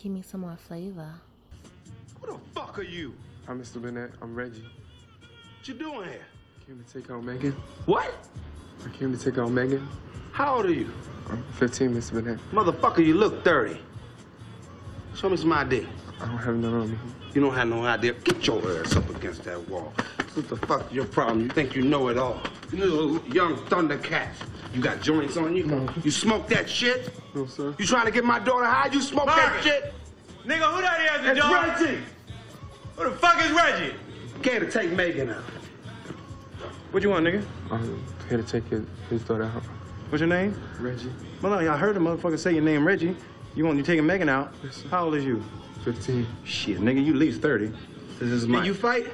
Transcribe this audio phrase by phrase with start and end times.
[0.00, 1.12] Give me some more flavor.
[2.20, 3.14] Who the fuck are you?
[3.48, 3.82] I'm Mr.
[3.82, 4.12] Burnett.
[4.22, 4.62] I'm Reggie.
[4.62, 6.26] What you doing here?
[6.64, 7.50] Came to take out Megan.
[7.86, 8.14] What?
[8.86, 9.88] I came to take out Megan.
[10.30, 10.88] How old are you?
[11.28, 12.12] I'm 15, Mr.
[12.12, 12.38] Burnett.
[12.52, 13.80] Motherfucker, you look 30.
[15.16, 15.84] Show me some ID.
[16.20, 16.98] I don't have none on me.
[17.34, 18.12] You don't have no idea.
[18.12, 19.92] Get your ass up against that wall.
[20.38, 21.40] What the fuck's your problem?
[21.40, 22.40] You think you know it all.
[22.72, 24.36] You little young Thundercats.
[24.72, 25.64] You got joints on you?
[25.64, 25.92] No.
[26.04, 27.12] You smoke that shit?
[27.34, 27.74] No, sir.
[27.76, 28.86] You trying to get my daughter high?
[28.92, 29.92] You smoke that shit?
[30.46, 31.80] Nigga, who that is, the It's dog?
[31.80, 31.98] Reggie!
[32.98, 33.94] Who the fuck is Reggie?
[34.44, 35.42] Came to take Megan out.
[36.92, 37.44] What you want, nigga?
[37.72, 39.64] I'm here to take his, his daughter out.
[40.10, 40.54] What's your name?
[40.78, 41.10] Reggie,
[41.42, 43.16] Well, no, I heard the motherfucker say your name Reggie.
[43.56, 44.54] You want you taking Megan out?
[44.62, 44.88] Yes, sir.
[44.88, 45.42] How old is you?
[45.82, 46.24] 15.
[46.44, 47.72] Shit, nigga, you at least 30.
[48.20, 48.66] This is Can Mike.
[48.66, 49.08] you fight?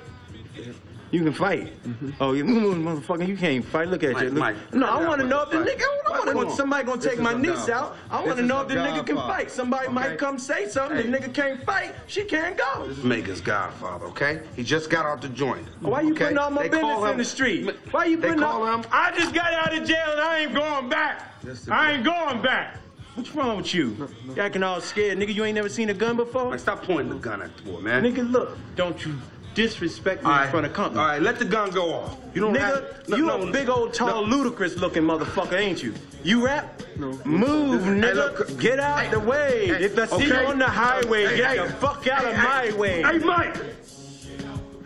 [1.14, 1.72] You can fight.
[1.84, 2.10] Mm-hmm.
[2.20, 3.86] Oh, you motherfucker, you can't fight.
[3.86, 4.30] Look at Mike, you.
[4.30, 4.38] Look.
[4.40, 5.84] Mike, no, I want to know if the nigga.
[6.12, 6.56] I want on.
[6.56, 7.96] somebody gonna take my niece out.
[8.10, 9.48] I want to know if the nigga can fight.
[9.48, 11.08] Somebody might come say something.
[11.08, 11.94] The nigga can't fight.
[12.08, 12.88] She can't go.
[12.88, 14.40] This is Megan's godfather, okay?
[14.56, 15.68] He just got out the joint.
[15.80, 17.70] Why you putting all my business in the street?
[17.92, 18.64] Why you putting all?
[18.90, 21.32] I just got out of jail and I ain't going back.
[21.70, 22.78] I ain't going back.
[23.14, 24.08] What's wrong with you?
[24.26, 25.32] You acting all scared, nigga.
[25.32, 26.50] You ain't never seen a gun before.
[26.50, 28.02] Like, stop pointing the gun at the boy, man.
[28.02, 28.58] Nigga, look.
[28.74, 29.14] Don't you
[29.54, 31.00] disrespect me All in front of company.
[31.00, 32.16] All right, let the gun go off.
[32.34, 33.08] You don't Nigga, have.
[33.08, 35.94] no, you no, a big old tall ludicrous looking motherfucker, ain't you?
[36.22, 36.82] You rap?
[36.98, 37.12] No.
[37.24, 38.14] Move, Hey, nigga.
[38.14, 39.66] look, get out hey, the way.
[39.68, 40.26] hey, if I see okay.
[40.26, 43.02] you on the highway, Hey, get hey, the fuck out hey, of hey, my way.
[43.02, 43.56] Hey, Mike.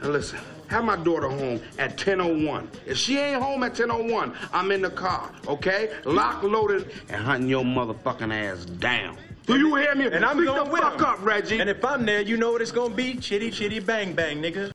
[0.03, 0.39] Now listen,
[0.69, 2.69] have my daughter home at 10:01.
[2.87, 5.91] If she ain't home at 10:01, I'm in the car, okay?
[6.05, 9.17] Lock, loaded, and hunting your motherfucking ass down.
[9.49, 10.05] Do you hear me?
[10.09, 11.05] And I'm Speak going the fuck him.
[11.07, 11.59] up, Reggie.
[11.59, 13.15] And if I'm there, you know what it's gonna be?
[13.15, 14.71] Chitty chitty bang bang, nigga.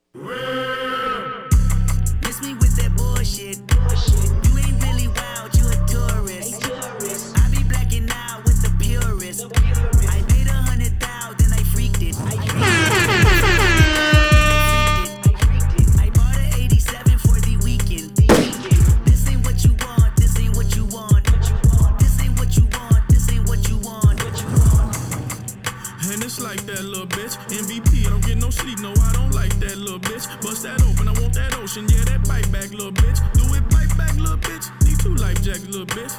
[32.83, 33.19] Little bitch.
[33.33, 34.67] Do it bite back, little bitch.
[34.83, 36.11] Need two life jackets, little bitch.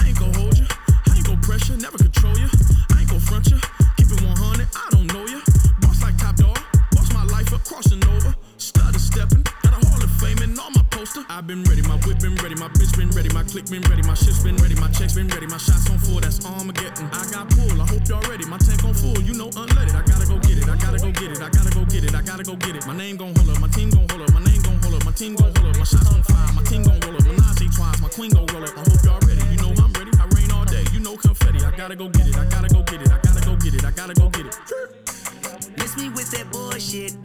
[0.00, 0.64] I ain't gon' hold you,
[1.10, 2.48] I ain't gon' pressure, never control you.
[2.94, 3.60] I ain't gon' front you,
[3.96, 5.40] keep it 100, I don't know you.
[5.80, 6.56] Boss like top dog,
[6.92, 8.34] boss my life up, crossing over.
[8.56, 11.20] Stutter stepping, got a Hall of Fame and on my poster.
[11.28, 14.02] I've been ready, my whip been ready, my bitch been ready, my click been ready,
[14.08, 17.12] my shit's been ready, my checks been ready, my shots on full, that's Armageddon.
[17.12, 19.92] I got pull, I hope y'all ready, my tank on full, you know unleaded.
[19.92, 22.14] I gotta go get it, I gotta go get it, I gotta go get it,
[22.14, 22.86] I gotta go get it.
[22.86, 24.32] My name gon' hold up, my team gon' hold up,
[25.16, 28.00] team gon' hold up, my shots on fire, my team gon' roll up, Menage twice,
[28.02, 28.76] my queen gon' roll up.
[28.76, 30.12] I hope y'all ready, you know I'm ready.
[30.20, 31.64] I rain all day, you know confetti.
[31.64, 33.84] I gotta go get it, I gotta go get it, I gotta go get it,
[33.84, 34.54] I gotta go get it.
[35.78, 37.16] Miss me with that bullshit.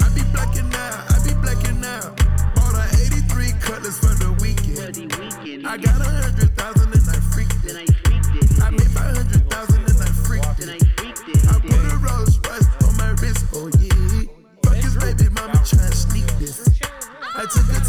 [0.00, 2.16] I be blacking out, I be blacking out.
[2.56, 5.66] Bought a 83 cutlass for the weekend.
[5.66, 6.83] I got a hundred thousand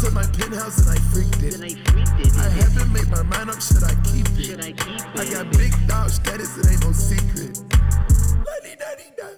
[0.06, 1.54] to my penthouse and I freaked it.
[2.38, 4.60] I haven't made my mind up, should I keep it?
[4.62, 7.58] I got big dog status, it ain't no secret.
[8.46, 9.28] La-di-da-di-da,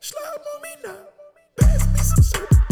[0.00, 0.96] slime on me now.
[1.58, 2.67] Pass me some syrup,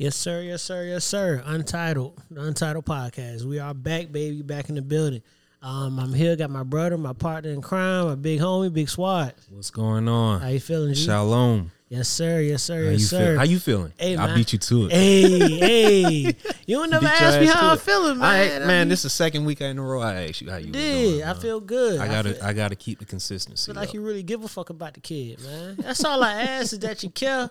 [0.00, 0.40] Yes, sir.
[0.40, 0.84] Yes, sir.
[0.84, 1.42] Yes, sir.
[1.44, 3.44] Untitled, the Untitled Podcast.
[3.44, 5.20] We are back, baby, back in the building.
[5.60, 6.34] Um, I'm here.
[6.36, 9.34] Got my brother, my partner in crime, my big homie, Big Swat.
[9.50, 10.40] What's going on?
[10.40, 11.04] How you feeling, G?
[11.04, 11.70] Shalom.
[11.90, 12.40] Yes, sir.
[12.40, 12.84] Yes, sir.
[12.86, 13.18] How yes, sir.
[13.18, 13.36] feel?
[13.36, 13.92] How you feeling?
[13.98, 14.36] Hey, I man.
[14.36, 14.92] beat you to it.
[14.92, 16.36] Hey, hey.
[16.64, 18.26] You don't never ask me how I'm feeling, man.
[18.26, 20.50] I, I man, mean, this is the second week in a row I asked you
[20.50, 21.10] how you did.
[21.18, 22.00] doing, I feel good.
[22.00, 23.70] I gotta, feel, I gotta keep the consistency.
[23.70, 25.76] feel like you really give a fuck about the kid, man.
[25.78, 27.50] That's all I ask is that you care.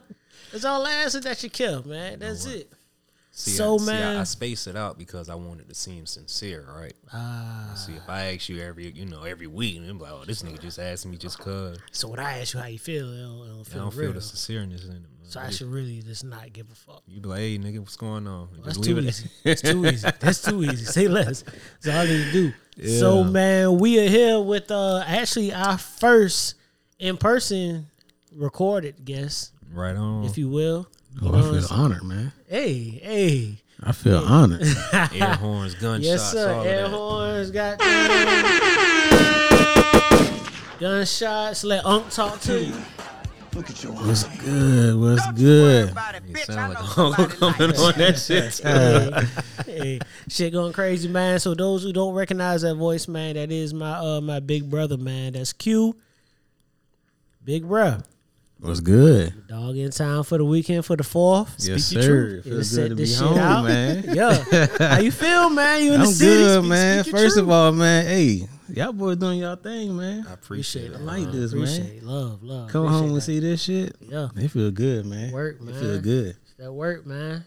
[0.51, 2.19] That's all I that you care, man.
[2.19, 2.72] That's it.
[3.31, 6.06] See, so, I, see, I- man- I, space it out because I wanted to seem
[6.06, 6.94] sincere, right?
[7.13, 7.72] Ah.
[7.75, 10.42] See, if I ask you every, you know, every week, and I'm like, oh, this
[10.42, 11.78] nigga just asking me just cause.
[11.92, 13.96] So when I ask you how you feel, it don't, it don't I feel don't
[13.96, 14.12] real.
[14.12, 15.01] feel the sincereness in it.
[15.01, 15.06] man.
[15.24, 17.04] so I should really just not give a fuck.
[17.07, 18.50] You be like, hey, nigga, what's going on?
[18.63, 19.30] That's Just too easy.
[19.46, 20.10] That's too easy.
[20.19, 20.86] That's too easy.
[20.86, 21.44] Say less.
[21.81, 22.31] That's all I need to
[22.78, 22.90] do.
[22.98, 26.56] So man, we are here with uh actually our first
[26.98, 27.88] in person
[28.36, 30.25] recorded guest, Right on.
[30.25, 30.88] if you will.
[31.13, 31.81] You Oh, know I what feel saying?
[31.81, 32.31] honored, man.
[32.48, 33.57] Hey, hey.
[33.81, 34.62] I feel honored.
[34.94, 36.51] air horns, gunshots, Yes, sir.
[36.54, 36.89] all of Air that.
[36.92, 37.80] horns got
[40.80, 41.63] Gunshots.
[41.63, 42.74] Let Unc talk to you.
[43.54, 44.95] What's good?
[45.00, 45.89] What's good?
[46.27, 48.62] You sound like Uncle coming on that shit.
[49.65, 50.00] hey,
[50.30, 51.39] shit going crazy, man.
[51.39, 54.98] So those who don't recognize that voice, man, that is my uh my big brother,
[54.98, 55.33] man.
[55.33, 55.95] That's Q.
[57.44, 58.04] Big bruh.
[58.59, 59.47] What's good?
[59.47, 61.56] Dog in town for the weekend for the fourth.
[61.59, 62.07] Yes, Speak sir.
[62.41, 62.44] truth.
[62.44, 63.63] Feels good to be home, out.
[63.63, 64.03] man.
[64.13, 64.44] yeah.
[64.77, 65.81] How you feel, man?
[65.83, 66.31] You in the I'm city?
[66.44, 67.03] good, Speak- man.
[67.03, 70.25] speak First of all, man, hey, y'all boys doing y'all thing, man.
[70.27, 71.01] I appreciate I it.
[71.01, 71.95] like this, Appreciate man.
[71.97, 72.03] it.
[72.03, 72.69] Love, love.
[72.69, 73.95] Come Appreciate home and see this shit.
[74.01, 74.27] Yeah.
[74.35, 75.31] They feel good, man.
[75.31, 75.81] Work, They man.
[75.81, 76.35] feel good.
[76.57, 77.45] That work, man.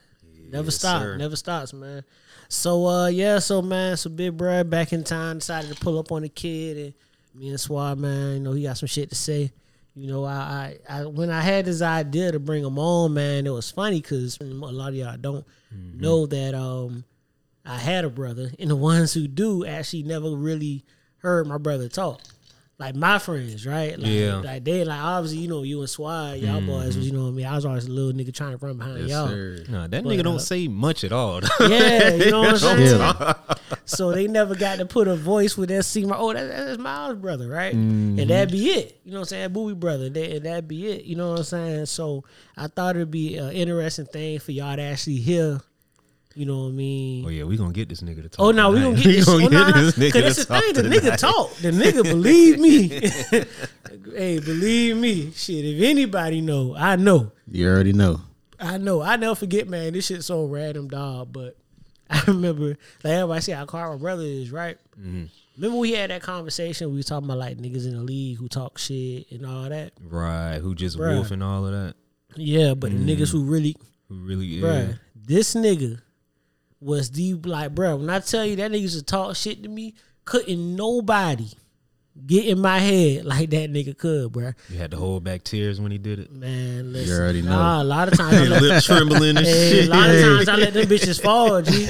[0.50, 1.02] Never Yes, stop.
[1.02, 1.16] sir.
[1.18, 2.04] Never stops, man.
[2.48, 6.10] So uh yeah, so man, so Big Brad back in town decided to pull up
[6.12, 6.94] on the kid and
[7.34, 9.50] me and Swab, man, you know, he got some shit to say.
[9.94, 13.46] You know, I, I, I when I had this idea to bring him on, man,
[13.46, 17.04] it was funny because a lot of y'all don't know that um
[17.64, 20.84] I had a brother, and the ones who do actually never really
[21.18, 22.20] heard my brother talk.
[22.82, 23.96] Like my friends, right?
[23.96, 24.38] Like, Yeah.
[24.38, 27.30] Like they like obviously, you know, you and Swag, y'all boys, you know what I
[27.30, 27.46] mean.
[27.46, 29.28] I was always a little nigga trying to run behind y'all.
[29.68, 31.42] Nah, that But, nigga uh, don't say much at all.
[31.60, 32.98] Yeah, you know what I'm saying?
[33.00, 33.34] Yeah.
[33.84, 36.78] So they never got to put a voice with that see my oh that, that's
[36.78, 37.72] Miles' brother, right?
[37.72, 39.00] And that'd be it.
[39.04, 39.50] You know what I'm saying?
[39.50, 40.10] Boobie brother.
[40.10, 41.04] That, and that'd be it.
[41.04, 41.86] You know what I'm saying?
[41.86, 42.24] So
[42.56, 45.60] I thought it'd be an interesting thing for y'all to actually hear.
[46.34, 47.26] You know what I mean?
[47.26, 48.40] oh yeah, we gonna get this nigga to talk.
[48.40, 49.28] Oh no, we gonna get this.
[49.32, 50.72] Oh, no, no, Cause that's the thing.
[50.74, 51.54] The nigga talk.
[51.56, 52.88] The nigga believe me.
[54.16, 55.30] hey, believe me.
[55.32, 57.32] Shit, if anybody know, I know.
[57.46, 58.20] You already know.
[58.58, 59.02] I know.
[59.02, 59.92] I never forget, man.
[59.92, 61.32] This shit so random, dog.
[61.32, 61.56] But
[62.10, 64.78] I remember, like everybody say how car my brother is, right?
[64.98, 65.24] Mm-hmm.
[65.56, 66.90] Remember we had that conversation.
[66.90, 69.92] We was talking about like niggas in the league who talk shit and all that.
[70.00, 71.14] Right, who just Bruh.
[71.14, 71.94] wolf and all of that.
[72.36, 73.32] Yeah, but the niggas mm.
[73.32, 73.76] who really,
[74.08, 74.62] Who really yeah.
[74.62, 76.00] bruh, this nigga
[76.82, 77.98] was the like, bruh.
[77.98, 79.94] When I tell you that nigga used to talk shit to me,
[80.24, 81.48] couldn't nobody
[82.26, 84.54] get in my head like that nigga could, bruh.
[84.68, 86.30] You had to hold back tears when he did it.
[86.32, 87.50] Man, listen, already know.
[87.50, 88.34] Nah, a lot of times.
[88.36, 89.88] I let- Lip trembling and Hey, a shit.
[89.90, 91.86] lot of times I let them bitches fall, G.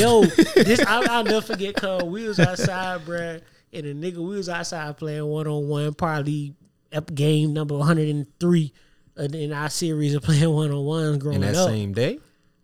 [0.00, 0.24] Yo,
[0.64, 1.76] this I, I'll never forget.
[1.76, 3.40] Cause we was outside, bruh,
[3.72, 6.54] and a nigga we was outside playing one on one, probably
[6.92, 8.72] up game number one hundred and three
[9.18, 11.68] uh, in our series of playing one on ones growing In that up.
[11.68, 12.18] same day?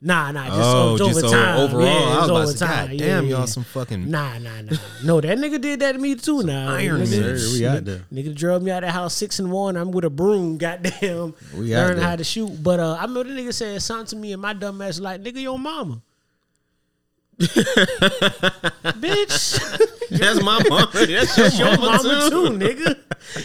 [0.05, 1.61] Nah, nah, just, Oh, just, over time.
[1.61, 1.85] overall.
[1.87, 2.89] Yeah, I was about to say, time.
[2.89, 3.37] God damn, yeah.
[3.37, 4.77] y'all some fucking Nah, nah, nah.
[5.05, 6.43] No, that nigga did that to me too.
[6.43, 7.39] Now, Iron nigga, Men.
[7.39, 8.01] Sir, we out there.
[8.13, 9.77] Nigga drove me out of the house six and one.
[9.77, 12.01] I'm with a broom, goddamn, We there.
[12.01, 12.51] how to shoot.
[12.63, 15.23] But uh, I remember the nigga said something to me, and my dumb ass like,
[15.23, 16.03] "Nigga, your mama."
[19.01, 19.59] Bitch,
[20.19, 20.91] That's my mama.
[20.95, 22.31] That's your your mama, mama too.
[22.31, 22.99] too, nigga.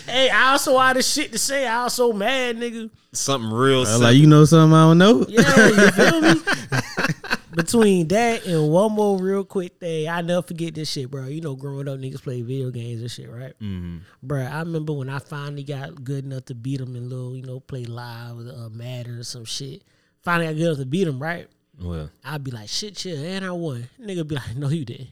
[0.10, 1.66] hey, I also had the shit to say.
[1.68, 2.90] I also mad, nigga.
[3.14, 5.26] Something real Uh, like you know something I don't know.
[5.28, 6.42] Yeah, you feel me?
[7.56, 11.26] Between that and one more real quick thing, I never forget this shit, bro.
[11.26, 13.54] You know, growing up, niggas play video games and shit, right?
[13.60, 13.98] Mm-hmm.
[14.22, 17.42] Bro, I remember when I finally got good enough to beat them in little, you
[17.42, 19.82] know, play live, uh, Madden or some shit.
[20.22, 21.48] Finally I got good enough to beat them, right?
[21.82, 23.88] Well, I'd be like, shit, chill, and I won.
[24.02, 25.10] Nigga be like, no, you didn't.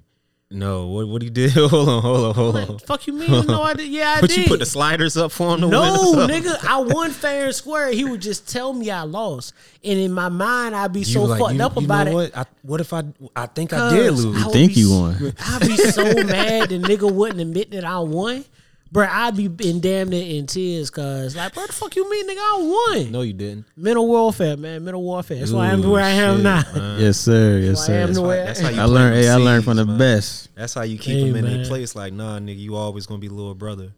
[0.51, 1.51] no, what what he did?
[1.53, 2.67] hold on, hold on, hold on.
[2.67, 3.45] Like, fuck you mean?
[3.47, 3.89] No, I did.
[3.89, 4.37] Yeah, I But did.
[4.39, 7.45] you put the sliders up for him to No, win or nigga, I won fair
[7.47, 7.91] and square.
[7.91, 9.53] He would just tell me I lost,
[9.83, 12.19] and in my mind, I'd be You so like, fucked you- up you about know
[12.19, 12.33] it.
[12.35, 12.37] What?
[12.37, 13.03] I, what if I?
[13.35, 14.41] I think I did Cuz lose.
[14.43, 15.33] I would think be you won.
[15.39, 18.45] I'd be so mad the nigga wouldn't admit that I won.
[18.95, 22.29] Bro, I'd be in damn near in tears cause like, bro, the fuck you mean,
[22.29, 22.37] nigga?
[22.39, 23.11] I won.
[23.11, 23.65] No, you didn't.
[23.75, 24.85] Mental warfare, man.
[24.85, 25.37] Mental warfare.
[25.39, 26.63] That's why I'm Ooh, where I am shit, now.
[26.73, 26.99] man.
[27.01, 27.57] Yes, sir.
[27.59, 27.93] Yes, Why I sir.
[27.93, 28.79] am That's the why- way That's how you.
[28.81, 29.15] I learned.
[29.15, 29.97] Hey, I learned seeds, from the man.
[29.97, 30.55] best.
[30.55, 31.57] That's how you keep Hey, them in man.
[31.57, 31.93] their place.
[31.93, 33.91] Like, nah, nigga, you always gonna be little brother.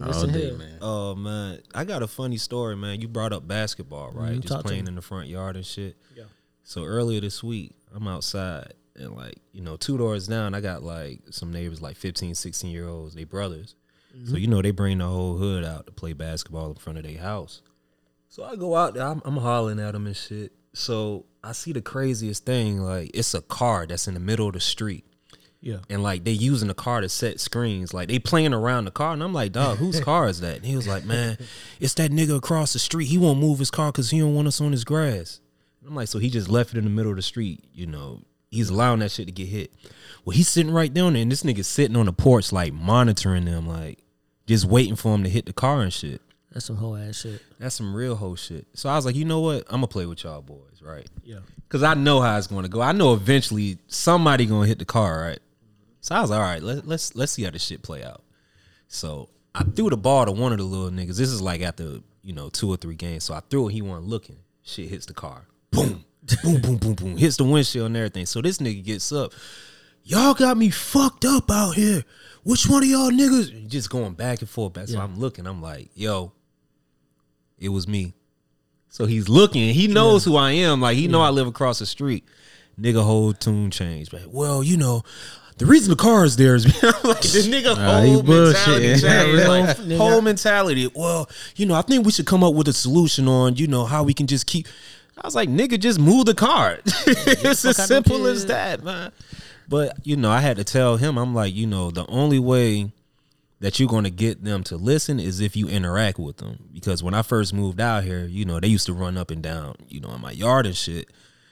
[0.00, 0.56] All Listen day, here.
[0.56, 0.78] man.
[0.82, 3.00] Oh man, I got a funny story, man.
[3.00, 4.34] You brought up basketball, right?
[4.34, 5.96] Mhm, Just talk playing in the front yard and shit.
[6.16, 6.24] Yeah.
[6.62, 10.84] So earlier this week, I'm outside and like, you know, two doors down, I got
[10.84, 13.74] like some neighbors like 15, 16 year olds, they brothers.
[14.24, 17.04] So you know they bring the whole hood out to play basketball in front of
[17.04, 17.62] their house.
[18.28, 20.52] So I go out there, I'm, I'm hollering at them and shit.
[20.72, 24.54] So I see the craziest thing, like it's a car that's in the middle of
[24.54, 25.04] the street
[25.60, 25.78] Yeah.
[25.88, 27.94] and like they using the car to set screens.
[27.94, 30.56] Like they playing around the car, and I'm like, dog, whose car is that?
[30.56, 31.38] And he was like, man,
[31.80, 33.06] it's that nigga across the street.
[33.06, 35.40] He won't move his car because he don't want us on his grass.
[35.86, 37.64] I'm like, so he just left it in the middle of the street.
[37.72, 39.72] You know, he's allowing that shit to get hit.
[40.24, 43.44] Well, he's sitting right down there, and this nigga sitting on the porch, like monitoring
[43.44, 43.98] them, like
[44.46, 46.20] just waiting for him to hit the car and shit.
[46.52, 47.42] That's some whole ass shit.
[47.58, 48.66] That's some real hoe shit.
[48.74, 49.64] So I was like, you know what?
[49.68, 51.06] I'm gonna play with y'all boys, right?
[51.22, 51.40] Yeah.
[51.68, 52.80] Cause I know how it's going to go.
[52.80, 55.38] I know eventually somebody gonna hit the car, right?
[56.00, 58.22] So I was like, all right, let, let's let's see how this shit play out.
[58.86, 61.18] So I threw the ball to one of the little niggas.
[61.18, 63.24] This is like after you know two or three games.
[63.24, 63.72] So I threw it.
[63.72, 64.38] He wasn't looking.
[64.62, 65.46] Shit hits the car.
[65.70, 66.04] Boom,
[66.42, 67.16] boom, boom, boom, boom.
[67.16, 68.26] Hits the windshield and everything.
[68.26, 69.32] So this nigga gets up.
[70.04, 72.04] y'all got me fucked up out here.
[72.44, 73.68] Which one of y'all niggas?
[73.68, 74.72] Just going back and forth.
[74.72, 74.88] Back.
[74.88, 75.04] So Yeah.
[75.04, 75.46] I'm looking.
[75.46, 76.32] I'm like, yo,
[77.58, 78.14] it was me.
[78.88, 79.74] So he's looking.
[79.74, 80.80] He knows who I am.
[80.80, 82.24] Like he know I live across the street.
[82.80, 84.10] Nigga, whole tune changed.
[84.12, 85.02] But well, you know,
[85.58, 89.48] the reason the car is there is I'm like the nigga whole mentality changed.
[89.48, 90.90] Like, whole mentality.
[90.94, 93.84] Well, you know, I think we should come up with a solution on, you know,
[93.84, 94.68] how we can just keep.
[95.20, 96.78] I was like, nigga, just move the car.
[96.86, 99.12] it's as simple as that, man.
[99.68, 102.92] But you know, I had to tell him, I'm like, you know, the only way
[103.60, 106.68] that you're gonna get them to listen is if you interact with them.
[106.72, 109.42] Because when I first moved out here, you know, they used to run up and
[109.42, 111.10] down, you know, in my yard and shit.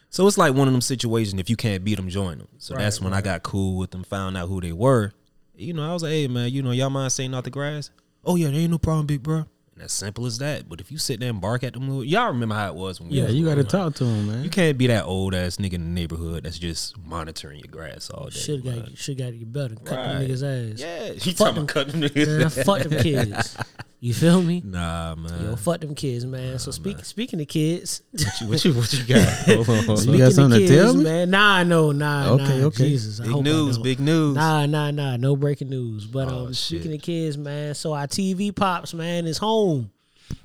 [0.08, 1.40] So it's like one of them situations.
[1.40, 2.48] If you can't beat them, join them.
[2.58, 5.12] So that's when I got cool with them, found out who they were.
[5.56, 7.90] You know, I was like, hey man, you know, y'all mind saying out the grass?
[8.24, 9.46] Oh yeah, there ain't no problem, big bro.
[9.76, 10.68] And as simple as that.
[10.70, 12.98] But if you sit there and bark at them, little, y'all remember how it was
[12.98, 13.92] when we Yeah, was you got to growing up.
[13.92, 14.42] talk to him, man.
[14.42, 18.08] You can't be that old ass nigga in the neighborhood that's just monitoring your grass
[18.08, 18.38] all day.
[18.38, 18.80] Should man.
[18.80, 19.74] got should got to get better.
[19.76, 20.28] Cut them Right.
[20.30, 20.80] niggas ass.
[20.80, 21.64] Yeah, he Fuck talking them.
[21.64, 22.64] about cutting Man, niggas.
[22.64, 23.56] fuck them kids.
[24.06, 24.62] You feel me?
[24.64, 25.44] Nah, man.
[25.44, 26.60] Yo, fuck them kids, man.
[26.60, 29.28] So speak, speaking of kids, what, you, what you what you got?
[29.46, 29.90] Hold on, hold on.
[29.90, 31.02] You speaking got of something to kids, tell me?
[31.04, 31.30] man.
[31.30, 32.66] Nah, no, nah, Okay, nah.
[32.66, 32.88] okay.
[32.88, 33.82] Jesus, I Big hope news, don't.
[33.82, 34.36] big news.
[34.36, 35.16] Nah, nah, nah.
[35.16, 36.06] No breaking news.
[36.06, 37.00] But Oh, um, speaking shit.
[37.00, 37.74] of kids, man.
[37.74, 39.90] So our TV pops, man, is home.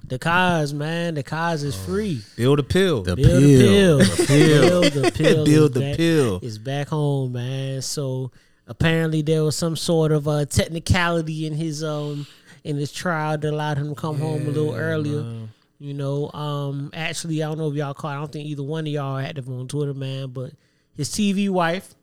[0.07, 1.13] The cars, man.
[1.13, 2.21] The Cos is free.
[2.35, 3.03] Build a pill.
[3.03, 3.99] The Build the pill.
[3.99, 4.15] pill.
[4.15, 4.63] The pill.
[4.71, 5.45] Build the pill.
[5.45, 6.39] Build is the back- pill.
[6.41, 7.81] Is back home, man.
[7.83, 8.31] So
[8.67, 12.25] apparently there was some sort of uh, technicality in his um
[12.63, 15.47] in his trial that allowed him to come home a little earlier.
[15.79, 18.15] You know, um, actually, I don't know if y'all caught.
[18.15, 20.27] I don't think either one of y'all are active on Twitter, man.
[20.29, 20.51] But
[20.95, 21.95] his TV wife,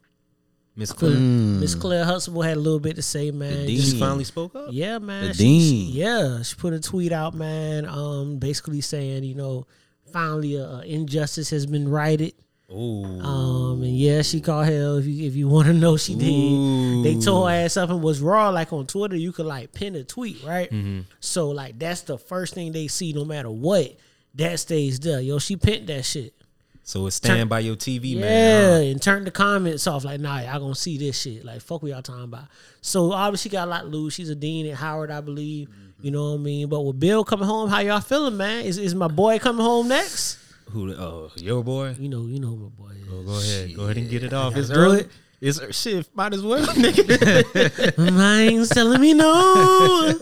[0.74, 1.20] Miss Clair, Clair.
[1.20, 3.66] Miss Clair Huxtable, had a little bit to say, man.
[3.66, 3.76] dean.
[3.76, 4.68] Just- Just finally spoke up.
[4.72, 5.28] yeah, man.
[5.28, 5.60] The She- dean.
[5.92, 7.86] she- yeah, she put a tweet out, man.
[7.86, 9.66] Um, basically saying, you know,
[10.12, 12.32] finally a, a injustice has been righted.
[12.70, 13.20] Ooh.
[13.20, 14.98] Um, and yeah, she called hell.
[14.98, 17.04] If you if you want to know, she did.
[17.04, 18.50] They tore her ass up and was raw.
[18.50, 20.70] Like on Twitter, you could like pin a tweet, right?
[20.70, 21.00] Mm-hmm.
[21.20, 23.96] So like that's the first thing they see, no matter what.
[24.34, 25.20] That stays there.
[25.20, 26.34] Yo, she pinned that shit.
[26.82, 28.82] So it's stand by your TV, Yeah, man.
[28.82, 30.04] Yeah, and turn the comments off.
[30.04, 31.44] Like, nah, y'all gonna see this shit.
[31.44, 32.44] Like, fuck what y'all talking about.
[32.82, 34.14] So obviously, she got a lot to lose.
[34.14, 35.68] She's a dean at Howard, I believe.
[36.00, 36.68] You know what I mean?
[36.68, 38.64] But with Bill coming home, how y'all feeling, man?
[38.64, 40.38] Is is my boy coming home next?
[40.70, 40.92] Who?
[40.94, 41.94] Oh, your boy.
[41.98, 43.08] You know, you know who my boy is.
[43.10, 43.74] Oh, go ahead.
[43.76, 44.56] Go ahead and get it off.
[44.56, 45.00] It's do early.
[45.00, 45.08] it.
[45.40, 46.08] It's shit.
[46.14, 48.12] Might as well, nigga.
[48.12, 50.14] Mine's telling me no,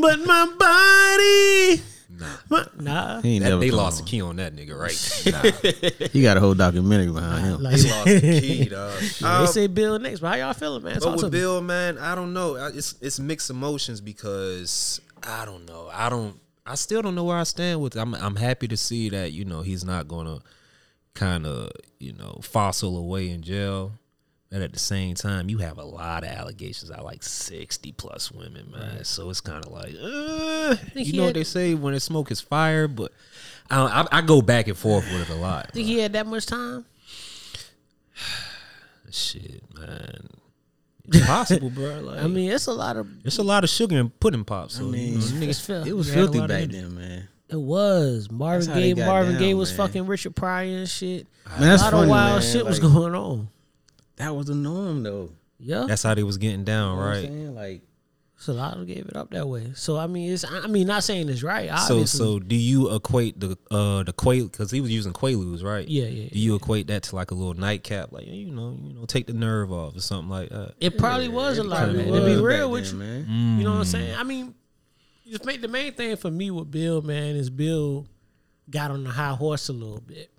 [0.00, 1.82] but my body.
[2.16, 3.20] Nah, nah.
[3.22, 4.94] He That- they come lost the key on that nigga, right?
[6.02, 6.08] nah.
[6.12, 7.60] He got a whole documentary behind him.
[7.62, 9.02] Like, they lost the key, dog.
[9.02, 10.94] Yeah, they um, say Bill next, but how y'all feeling, man?
[10.94, 11.40] But Talk to with me.
[11.40, 12.54] Bill, man, I don't know.
[12.54, 15.90] It's it's mixed emotions because I don't know.
[15.92, 16.38] I don't.
[16.66, 17.96] I still don't know where I stand with.
[17.96, 18.00] It.
[18.00, 20.40] I'm I'm happy to see that you know he's not gonna
[21.14, 23.92] kind of you know fossil away in jail.
[24.50, 26.88] And at the same time, you have a lot of allegations.
[26.88, 29.04] I like sixty plus women, man.
[29.04, 32.40] So it's kind of like, uh, you know what they say when the smoke is
[32.40, 32.86] fire.
[32.86, 33.10] But
[33.68, 35.72] I, I I go back and forth with it a lot.
[35.72, 36.84] Think he had that much time?
[39.10, 40.28] Shit, man.
[41.08, 42.00] It's possible, bro.
[42.02, 43.06] Like, I mean, it's a lot of.
[43.24, 44.70] it's a lot of sugar in pudding pop.
[44.70, 46.80] So I mean, you know, niggas, fil- It was They filthy back energy.
[46.80, 47.28] then, man.
[47.48, 48.94] It was Marvin Gaye.
[48.94, 49.76] Marvin Gaye was man.
[49.86, 51.26] fucking Richard Pryor and shit.
[51.58, 52.52] Man, that's a lot funny, of wild man.
[52.52, 53.48] shit was going on.
[54.16, 55.30] That was the norm, though.
[55.58, 57.22] Yeah, That's how they was getting down, You know what I'm right?
[57.24, 57.54] saying?
[57.54, 57.82] Like,
[58.44, 59.72] so a lot of gave it up that way.
[59.74, 61.68] So I mean, it's I mean, not saying it's right.
[61.86, 62.18] So, Obviously.
[62.18, 65.88] so do you equate the uh the quail because he was using quaaludes, right?
[65.88, 68.92] Yeah, yeah, Do you equate that to like a little nightcap, like you know, you
[68.94, 70.74] know, take the nerve off or something like that?
[70.80, 72.20] it probably was a lot of probably.
[72.20, 73.58] To be real back with then, you, man.
[73.58, 73.86] you know what I'm Mm.
[73.86, 74.14] saying.
[74.16, 74.54] I mean,
[75.26, 78.06] just make the main thing for me with Bill, man, is Bill
[78.68, 80.30] got on the high horse a little bit.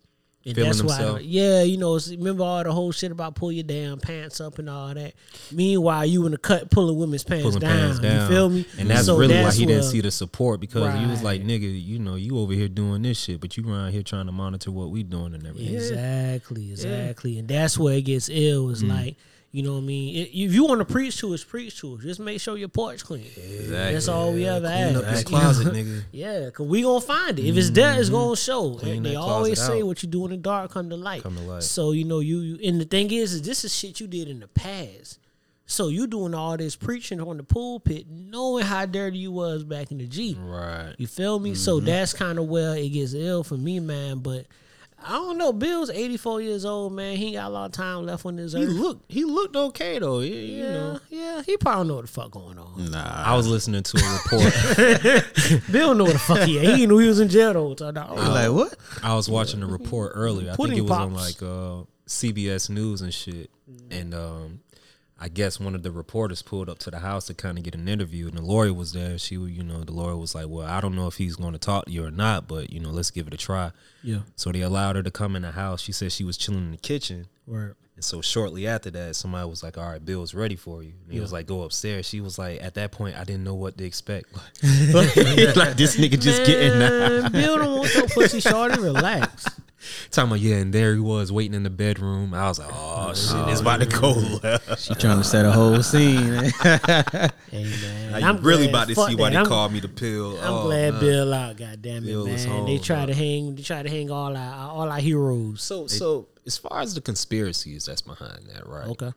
[0.46, 3.64] And Feeling that's why, yeah, you know, remember all the whole shit about pull your
[3.64, 5.14] damn pants up and all that.
[5.52, 8.22] Meanwhile, you in the cut pulling women's pants, Pulling down, pants down.
[8.22, 8.66] You feel me?
[8.78, 11.42] And that's So really why that's he didn't see the support because he was like,
[11.42, 14.32] nigga, you know, you over here doing this shit, but you around here trying to
[14.32, 15.74] monitor what we doing and everything.
[15.74, 17.40] Exactly, exactly.
[17.40, 18.68] And that's where it gets ill.
[18.68, 18.72] Mm.
[18.72, 19.16] Is like,
[19.56, 20.16] you know what I mean?
[20.16, 22.02] It, if you want to preach to us, preach to us.
[22.02, 23.26] Just make sure your porch clean.
[23.70, 24.98] That's all we ever Clean ask.
[24.98, 26.02] up this closet, nigga.
[26.12, 27.46] Yeah, cause we gonna find it.
[27.46, 28.64] If it's there, it's gonna show.
[28.72, 28.80] Mm-hmm.
[28.80, 29.88] Clean And they always say out.
[29.88, 31.24] what you do in the dark come to light.
[31.24, 31.64] Come to light.
[31.64, 34.28] So you know you, you and the thing is, is this is shit you did
[34.28, 35.20] in the past.
[35.68, 39.90] So you doing all this preaching on the pulpit, knowing how dirty you was back
[39.92, 40.38] in the G.
[40.40, 40.94] Right.
[40.98, 41.56] You feel me?
[41.56, 41.86] So Mm-hmm.
[41.88, 44.20] that's kind of where it gets ill for me, man.
[44.20, 44.46] But
[45.06, 45.54] I don't know.
[45.54, 47.16] Bill's eighty four years old, man.
[47.18, 48.70] He ain't got a lot of time left on this He earth.
[48.74, 50.20] looked he looked okay though.
[50.20, 51.00] You, you yeah, know.
[51.10, 51.42] yeah.
[51.46, 52.92] He probably know what the fuck going on.
[52.92, 53.24] Nah.
[53.26, 55.62] I was listening to a report.
[55.72, 56.60] Bill know what the fuck he.
[56.60, 57.98] He knew he was in jail the whole time.
[57.98, 58.76] I was like, what?
[59.04, 60.52] I was watching the report earlier.
[60.52, 63.50] I think it was on like uh CBS News and shit,
[63.90, 64.60] and um,
[65.25, 67.74] I guess one of the reporters pulled up to the house to kind of get
[67.74, 69.17] an interview, and the lawyer was there.
[69.17, 71.58] She, you know, the lawyer was like, "Well, I don't know if he's going to
[71.58, 73.72] talk to you or not, but you know, let's give it a try."
[74.03, 74.20] Yeah.
[74.36, 75.82] So they allowed her to come in the house.
[75.82, 77.25] She said she was chilling in the kitchen.
[77.48, 77.75] Word.
[77.96, 81.13] And so shortly after that, somebody was like, "All right, Bill's ready for you." And
[81.13, 83.79] he was like, "Go upstairs." She was like, "At that point, I didn't know what
[83.79, 84.32] to expect.
[84.94, 88.79] like this nigga just getting Man, out." Bill don't want your pussy shorty.
[88.79, 89.48] Relax.
[90.12, 92.34] Talking about yeah, and there he was waiting in the bedroom.
[92.34, 94.12] I was like, "Oh shit, it's about to go
[94.44, 96.51] left." She trying to set a whole scene.
[97.56, 99.32] Hey man, I'm really glad- about to fuck see why that.
[99.32, 100.38] they I'm- called me the pill.
[100.39, 101.00] I'm Oh, glad man.
[101.01, 101.58] Bill out.
[101.58, 102.48] God damn it, Bill man.
[102.48, 103.06] home, they try bro.
[103.08, 103.56] to hang.
[103.56, 105.62] They try to hang all our all our heroes.
[105.63, 108.88] So so as far as the conspiracies that's behind that, right?
[108.89, 109.12] Okay.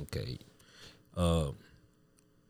[0.00, 0.38] Okay.
[1.16, 1.48] Uh,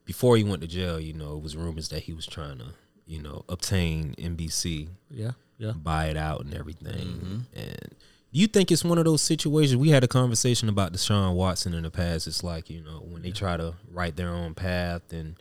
[0.05, 2.67] before he went to jail, you know, it was rumors that he was trying to,
[3.07, 5.33] you know, obtain NBC, Yeah.
[5.59, 5.73] Yeah.
[5.73, 7.07] buy it out and everything.
[7.07, 7.39] Mm-hmm.
[7.55, 7.95] And
[8.33, 9.77] do you think it's one of those situations?
[9.77, 12.27] We had a conversation about Deshaun Watson in the past.
[12.27, 15.37] It's like, you know, when they try to write their own path and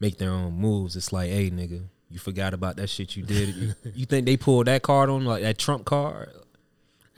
[0.00, 3.54] make their own moves, it's like, hey, nigga, you forgot about that shit you did.
[3.54, 6.30] you, you think they pulled that card on, like that Trump card?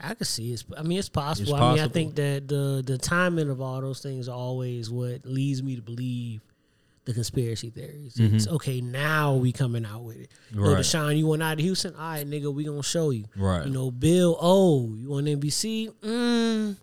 [0.03, 0.65] I can see it's.
[0.75, 1.53] I mean, it's possible.
[1.53, 4.89] It's I mean, I think that the the timing of all those things are always
[4.89, 6.41] what leads me to believe
[7.05, 8.15] the conspiracy theories.
[8.19, 8.79] It's okay.
[8.81, 10.29] Now we coming out with it.
[10.53, 10.79] Know, Mm-hmm.
[10.81, 11.95] Deshaun, you went out to Houston.
[11.95, 13.25] All right, nigga, we gonna show you.
[13.35, 13.65] Right.
[13.65, 14.37] You know, Bill.
[14.39, 15.91] Oh, you on NBC?
[16.01, 16.77] Mm,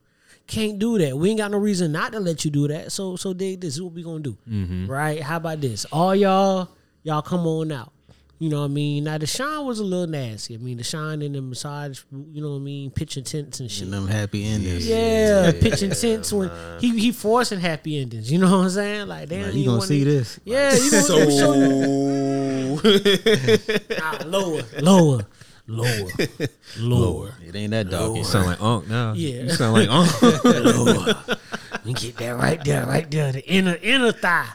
[0.46, 1.16] can't do that.
[1.16, 2.90] We ain't got no reason not to let you do that.
[2.90, 3.68] So, so dig this.
[3.68, 4.36] This is what we gonna do.
[4.48, 4.86] Mm-hmm.
[4.90, 5.22] Right?
[5.22, 5.84] How about this?
[5.92, 6.68] All y'all,
[7.04, 7.92] y'all come on out.
[8.40, 9.04] You know what I mean?
[9.04, 10.54] Now Deshaun was a little nasty.
[10.54, 12.00] I mean, Deshaun in the massage,
[12.32, 13.82] you know what I mean, pitching tents and shit.
[13.84, 14.86] and them happy endings.
[14.88, 16.48] Yeah, pitching tents when
[16.80, 18.30] he he forcing happy endings.
[18.30, 19.08] You know what I'm saying?
[19.08, 20.38] Like, damn, Like, you gonna see this?
[20.44, 22.78] Yeah, you gonna So show you.
[23.98, 25.26] Nah, lower, lower,
[25.66, 26.08] lower,
[26.78, 27.34] lower.
[27.44, 28.16] It ain't that dark.
[28.16, 29.14] You sound like Unc now.
[29.14, 29.42] Yeah.
[29.42, 30.22] You sound like Unc.
[30.44, 31.14] lower.
[31.88, 34.48] You get that right there, right there, the inner inner thigh,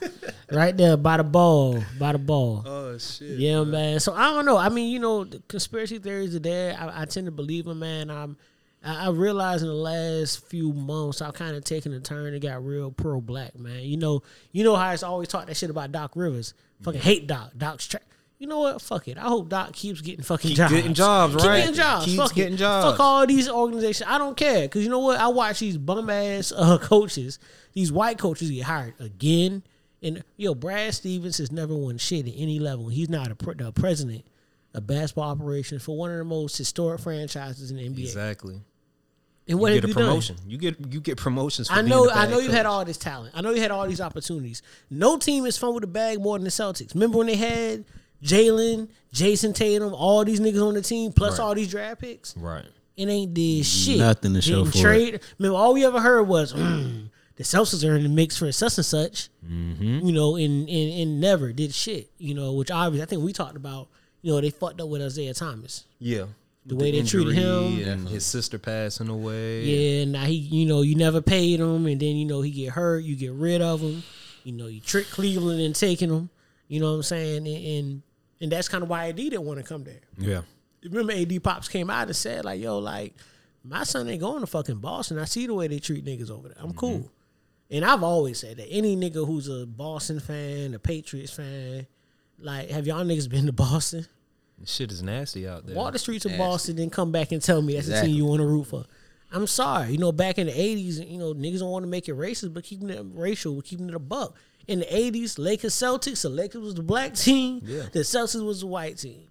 [0.52, 2.63] right there by the ball, by the ball.
[2.66, 3.40] oh shit.
[3.40, 4.00] Yeah, man.
[4.00, 4.58] So I don't know.
[4.58, 6.78] I mean, you know, the conspiracy theories are there.
[6.80, 8.10] I, I tend to believe them, man.
[8.10, 8.38] I'm.
[8.84, 12.41] I I realized in the last few months, I've kind of taken a turn and
[12.41, 13.82] got real pro black, man.
[13.84, 16.54] You know, you know how it's always talk that shit about Doc Rivers.
[16.82, 17.52] Fucking hate Doc.
[17.58, 18.02] Doc's tra-
[18.43, 18.82] You know what?
[18.82, 19.17] Fuck it.
[19.17, 20.73] I hope Doc keeps getting fucking Keep jobs.
[20.73, 21.60] getting jobs, Keep right.
[21.62, 22.03] getting jobs.
[22.06, 22.36] Keeps Fuck it.
[22.36, 22.91] getting jobs.
[22.91, 24.10] Fuck all these organizations.
[24.10, 25.17] I don't care because you know what?
[25.17, 27.39] I watch these bum ass uh, coaches,
[27.71, 29.63] these white coaches get hired again.
[30.01, 32.89] And yo, Brad Stevens has never won shit at any level.
[32.89, 34.25] He's not a pre- the president
[34.73, 37.99] of basketball operations for one of the most historic franchises in the NBA.
[37.99, 38.60] Exactly.
[39.47, 40.03] And what you have a you done?
[40.03, 40.36] promotion.
[40.45, 41.69] You get you get promotions.
[41.69, 43.36] For I know, a I know you've had all this talent.
[43.36, 44.62] I know you had all these opportunities.
[44.89, 46.93] No team has with the bag more than the Celtics.
[46.93, 47.86] Remember when they had
[48.24, 51.44] Jalen, Jayson Tatum, all these niggas on the team, plus Right.
[51.46, 52.36] all these draft picks?
[52.38, 52.66] Right.
[52.96, 53.98] It ain't did shit.
[53.98, 54.82] Nothing to show Didn't for it.
[54.82, 55.20] trade.
[55.40, 58.78] Remember, all we ever heard was mm, the Celtics are in the mix for such
[58.78, 59.30] and such.
[59.46, 60.06] Mm-hmm.
[60.06, 62.10] You know, and, and and never did shit.
[62.20, 63.88] You know, which obviously I think we talked about.
[64.22, 65.86] You know, they fucked up with Isaiah Thomas.
[66.00, 66.26] Yeah.
[66.66, 67.84] The With way they treated him.
[67.86, 69.64] and his sister passing away.
[69.66, 72.52] Yeah, And now he, you know, you never paid him, and then you know he
[72.52, 74.02] get hurt, you get rid of him.
[74.46, 76.30] You know, you trick Cleveland in taking him.
[76.70, 77.46] You know what I'm saying?
[77.48, 78.02] And and,
[78.43, 80.01] and that's kind of why AD didn't want to come there.
[80.17, 80.41] Yeah.
[80.84, 83.15] Remember, AD pops came out and said like, "Yo, like
[83.63, 85.17] my son ain't going to fucking Boston.
[85.17, 86.58] I see the way they treat niggas over there.
[86.60, 86.77] I'm mm-hmm.
[86.77, 87.12] cool."
[87.71, 91.88] And I've always said that any nigga who's a Boston fan, a Patriots fan,
[92.38, 94.06] like, have y'all niggas been to Boston?
[94.60, 95.75] This shit is nasty out there.
[95.75, 98.25] Walk the streets of Boston, then come back and tell me that's the team you
[98.25, 98.86] want to root for.
[99.34, 99.91] I'm sorry.
[99.91, 102.54] You know, back in the 80s, you know, niggas don't want to make it racist,
[102.54, 104.36] but keeping it racial, keeping it a buck.
[104.67, 107.84] In the 80s, Lakers Celtics, the Lakers was the black team, Yeah.
[107.91, 109.24] the Celtics was the white team.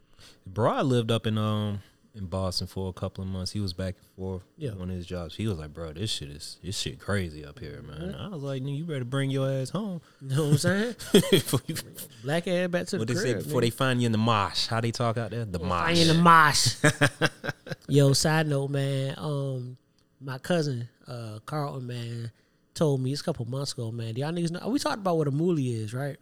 [0.47, 1.81] Bro, I lived up in um
[2.15, 3.53] in Boston for a couple of months.
[3.53, 4.73] He was back and forth Yeah.
[4.79, 5.35] on his jobs.
[5.37, 8.43] He was like, "Bro, this shit is this shit crazy up here, man." I was
[8.43, 10.95] like, "Nigga, you better bring your ass home." You know what I'm saying?
[11.69, 11.75] You-
[12.25, 13.45] black ass back to what the they say crib.
[13.45, 13.65] before nigga.
[13.65, 14.67] they find you in the mosh?
[14.67, 15.47] How they talk out there?
[15.47, 16.01] The I mosh.
[16.03, 16.75] in the mosh.
[17.89, 19.15] Yo, side note, man.
[19.17, 19.77] Um,
[20.23, 22.31] my cousin, uh, Carlton, man,
[22.75, 24.15] told me it's a couple months ago, man.
[24.15, 24.69] Do y'all niggas know?
[24.69, 26.17] We talked about what a moolie is, right?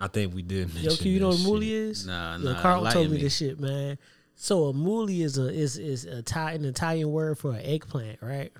[0.00, 0.70] I think we did.
[0.74, 1.72] Yo, Q, you know what a moolie shit.
[1.72, 2.06] is?
[2.06, 3.22] Nah, Yo, nah, Carlton told me me.
[3.22, 3.98] this shit, man.
[4.34, 8.20] So a moolie is a is is a Thai, an Italian word for an eggplant,
[8.20, 8.52] right?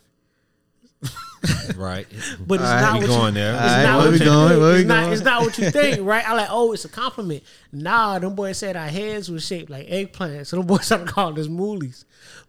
[1.76, 2.06] Right.
[2.46, 3.52] But it's All right, not we what going you, there.
[3.52, 4.48] It's All right, not what we you going?
[4.48, 4.60] think.
[4.60, 5.12] Where It's not, going?
[5.12, 6.26] it's not what you think, right?
[6.28, 7.42] I like, oh, it's a compliment.
[7.70, 11.38] Nah, them boys said our heads was shaped like eggplants, so them boys started calling
[11.38, 12.04] us moolies.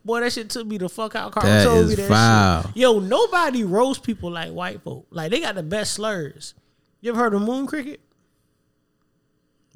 [0.06, 1.34] Boy, that shit took me the fuck out.
[1.34, 2.63] Carl That told is me that foul.
[2.63, 2.78] shit.
[2.78, 5.08] Yo, nobody roast people like white folk.
[5.10, 6.54] Like they got the best slurs.
[7.02, 8.00] You ever heard of moon cricket?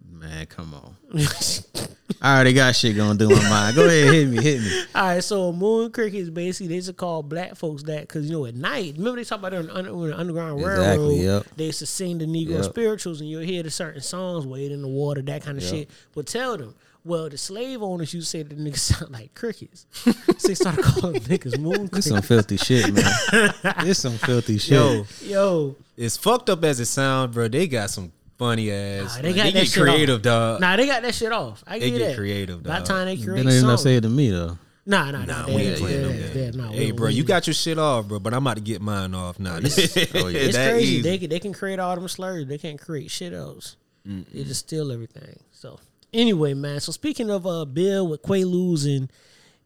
[0.10, 0.96] Man, come on.
[2.22, 3.76] I already got shit going through my mind.
[3.76, 4.84] Go ahead, hit me, hit me.
[4.96, 8.34] All right, so Moon Crickets basically they used to call black folks that because you
[8.34, 8.96] know at night.
[8.98, 11.46] Remember they talk about it on the under, on the Underground Exactly, Railroad.
[11.46, 11.56] yep.
[11.56, 12.66] They used to sing the Negro Yep.
[12.66, 15.74] spirituals, and you'll hear the certain songs, "Wade in the Water," that kind of Yep.
[15.74, 15.90] shit.
[16.16, 19.86] But tell them, well, the slave owners you say the niggas sound like crickets,
[20.38, 23.54] so they started calling niggas Moon This some filthy shit, man.
[23.84, 24.72] this some filthy shit.
[24.74, 29.18] Yo, Yo, as fucked up as it sounds, bro, they got some funny ass.
[29.18, 30.22] Nah, they like, got they that get shit creative, off.
[30.24, 30.62] dog.
[30.62, 31.64] nah, they got that shit off.
[31.68, 31.86] I get that.
[31.86, 32.16] They get get that.
[32.18, 34.58] creative, By the time they they create don't even say it to me though.
[34.88, 36.38] nah, nah, nah, Nah, we ain't ain't playing yeah, them.
[36.56, 38.82] yeah, nah, Hey, bro, you got your shit off, bro, but I'm about to get
[38.82, 39.56] mine off now.
[39.58, 40.40] Oh, yeah.
[40.40, 40.94] It's That crazy.
[40.94, 41.02] easy.
[41.04, 42.48] They can, they can create all them slurs.
[42.48, 43.76] They can't create shit else.
[44.06, 45.38] They just steal everything.
[45.52, 45.80] So
[46.12, 46.80] anyway, man.
[46.80, 49.12] So speaking of uh Bill with Quaaludes and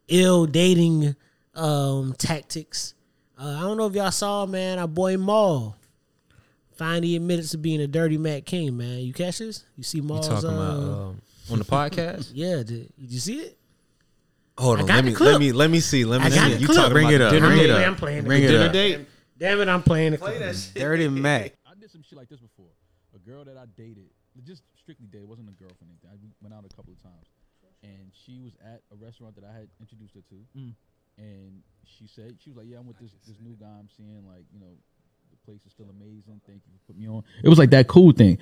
[0.09, 1.15] ill dating
[1.55, 2.93] um tactics,
[3.39, 4.79] uh, I don't know if y'all saw, man.
[4.79, 5.77] Our boy Mal
[6.83, 8.73] finally admitted to being a dirty macking.
[8.73, 9.63] Man, you catch this?
[9.77, 12.31] You see You talking uh, about um, on the podcast?
[12.33, 13.57] yeah, did, did you see it?
[14.57, 15.31] Hold on, let me clip.
[15.31, 16.03] let me let me see.
[16.05, 16.57] Let me see.
[16.57, 16.77] You clip.
[16.77, 17.31] talking Bring about it the up.
[17.31, 17.87] dinner Bring it up.
[17.87, 18.73] I'm playing Bring it dinner up.
[18.73, 19.07] date?
[19.39, 20.55] Damn it, I'm playing the clip.
[20.75, 21.53] Dirty Mack.
[21.65, 22.69] I did some shit like this before.
[23.15, 24.09] A girl that I dated,
[24.45, 25.89] just strictly dated, wasn't a girlfriend.
[25.89, 26.29] or Anything.
[26.29, 27.25] I went out a couple of times,
[27.81, 30.37] and she was at a restaurant that I had introduced her to,
[31.17, 34.27] and she said she was like, "Yeah, I'm with this this new guy I'm seeing.
[34.27, 34.92] Like, you know, the
[35.45, 36.41] place is still amazing.
[36.47, 38.37] Thank you for putting me on." It was like that cool thing.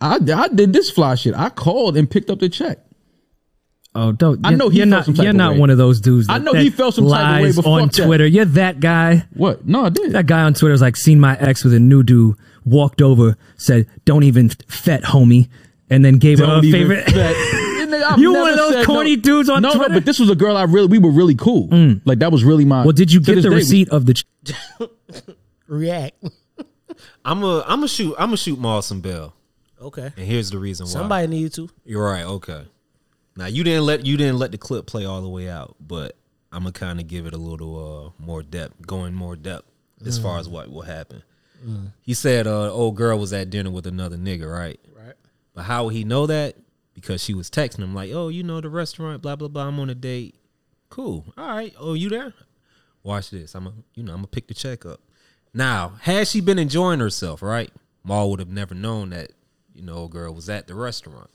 [0.00, 1.34] I I did this fly shit.
[1.34, 2.78] I called and picked up the check.
[3.94, 4.44] Oh, don't!
[4.44, 5.04] I know he you're felt not.
[5.06, 5.58] some type You're of not way.
[5.60, 6.28] one of those dudes.
[6.28, 8.04] I that- know he that felt some type of way, lies but on fuck that.
[8.04, 8.26] Twitter.
[8.26, 9.24] You're that guy.
[9.32, 9.66] What?
[9.66, 10.12] No, I did.
[10.12, 13.86] That guy on Twitter's like seen my ex with a new dude, walked over, said,
[14.04, 15.48] "Don't even fet, homie,"
[15.88, 17.06] and then gave her a Don't even favorite.
[17.06, 17.36] bet.
[18.06, 19.22] I've You one of those corny no.
[19.22, 19.88] dudes on no, Twitter?
[19.88, 21.68] No, but this was a girl I really we were really cool.
[21.68, 22.02] Mm.
[22.04, 22.82] Like that was really my.
[22.84, 24.14] well, did you get the day, we- receipt of the?
[24.44, 24.54] ch-
[25.68, 26.24] React.
[27.24, 29.34] I'm a I'm a shoot I'm a shoot Mal some bell,
[29.80, 30.12] Okay.
[30.16, 30.92] and here's the reason why.
[30.92, 31.68] Somebody needed to.
[31.84, 32.24] You're right.
[32.24, 32.66] Okay.
[33.36, 36.16] Now you didn't let you didn't let the clip play all the way out, but
[36.52, 39.66] I'm gonna kind of give it a little uh, more depth, going more depth
[40.04, 41.22] as far as what will happen.
[42.02, 44.78] He said, uh, "Old girl was at dinner with another nigga, right?
[44.94, 45.14] Right.
[45.54, 46.54] But how would he know that?
[46.94, 49.66] Because she was texting him like, "Oh, you know the restaurant, blah blah blah.
[49.66, 50.36] I'm on a date.
[50.90, 51.26] Cool.
[51.36, 51.74] All right.
[51.78, 52.32] Oh, you there?
[53.02, 53.54] Watch this.
[53.54, 55.00] I'm a, you know, I'm gonna pick the check up.
[55.56, 57.72] Now, had she been enjoying herself, right?
[58.04, 59.32] Mal would have never known that,
[59.74, 61.30] you know, old girl was at the restaurant.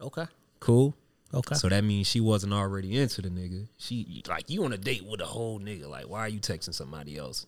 [0.00, 0.26] Okay.
[0.60, 0.94] Cool.
[1.34, 1.56] Okay.
[1.56, 3.66] So that means she wasn't already into the nigga.
[3.76, 5.88] She like you on a date with a whole nigga.
[5.88, 7.46] Like, why are you texting somebody else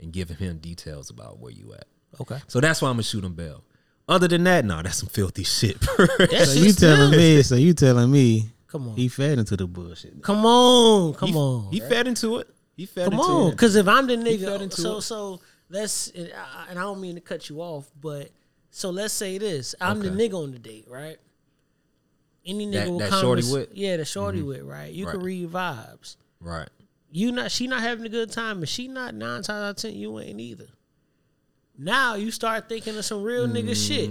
[0.00, 1.86] and giving him details about where you at?
[2.20, 2.38] Okay.
[2.46, 3.64] So that's why I'm gonna shoot him bell.
[4.08, 5.80] Other than that, nah, that's some filthy shit.
[5.80, 6.06] bro.
[6.06, 7.42] That So you telling me?
[7.42, 8.50] So you telling me?
[8.68, 8.94] Come on.
[8.94, 10.22] He fed into the bullshit.
[10.22, 11.14] Come on.
[11.14, 11.72] Come he, on.
[11.72, 12.48] He fed into it.
[12.76, 13.20] He fed into it.
[13.20, 15.02] Come into on, because if I'm the fed nigga, into so it.
[15.02, 18.30] so let's and I, and I don't mean to cut you off, but
[18.70, 21.16] so let's say this: I'm the nigga on the date, right?
[22.44, 23.68] Any nigga That- will that come shorty with?
[23.74, 24.46] yeah, the shorty Mhm.
[24.46, 24.92] with, right?
[24.92, 26.16] You can read vibes.
[26.40, 26.68] Right.
[27.10, 29.76] You not she not having a good time, and she not nine times out of
[29.76, 30.66] ten you ain't either.
[31.78, 34.06] Now you start thinking of some real nigga shit.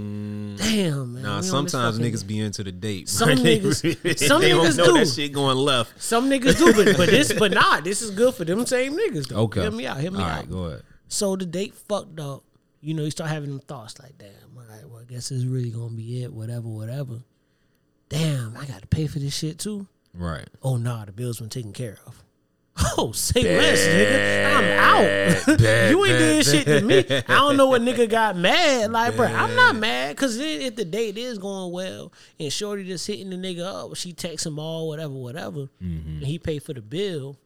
[0.57, 1.23] Damn, man.
[1.23, 3.09] Nah, we on this sometimes niggas be into the date.
[3.09, 3.35] Some bro.
[3.43, 4.93] Niggas- some niggas do.
[4.93, 6.01] that shit going left.
[6.01, 9.29] Some niggas do, but, but this, but nah, this is good for them same niggas
[9.29, 9.43] though.
[9.43, 9.61] Okay.
[9.61, 9.99] hear me out.
[9.99, 10.37] Hear me All out.
[10.39, 10.83] right, go ahead.
[11.15, 12.43] So the date fucked up.
[12.81, 15.39] You know, you start having them thoughts like, damn, all right, well, I guess this
[15.39, 17.21] is really gonna be it, whatever, whatever.
[18.09, 19.87] Damn, I gotta pay for this shit too.
[20.13, 20.45] Right.
[20.61, 22.21] Oh nah, the bill's been taken care of.
[22.97, 24.57] Oh, say less, nigga.
[24.57, 25.57] I'm out.
[25.57, 27.23] bad, you ain't did bad, shit to me.
[27.29, 28.91] I don't know what nigga got mad.
[28.91, 33.07] Like, bro, I'm not mad because if the date is going well and Shorty just
[33.07, 36.81] hitting the nigga up, she texts him all whatever, whatever, and he paid for the
[36.81, 37.37] bill.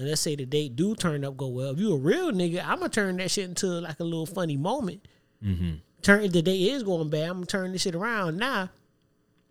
[0.00, 1.72] And let's say the date do turn up go well.
[1.72, 4.56] If you a real nigga, I'm gonna turn that shit into like a little funny
[4.56, 5.06] moment.
[5.44, 5.72] Mm-hmm.
[6.00, 8.38] Turn if the date is going bad, I'm gonna turn this shit around.
[8.38, 8.70] Now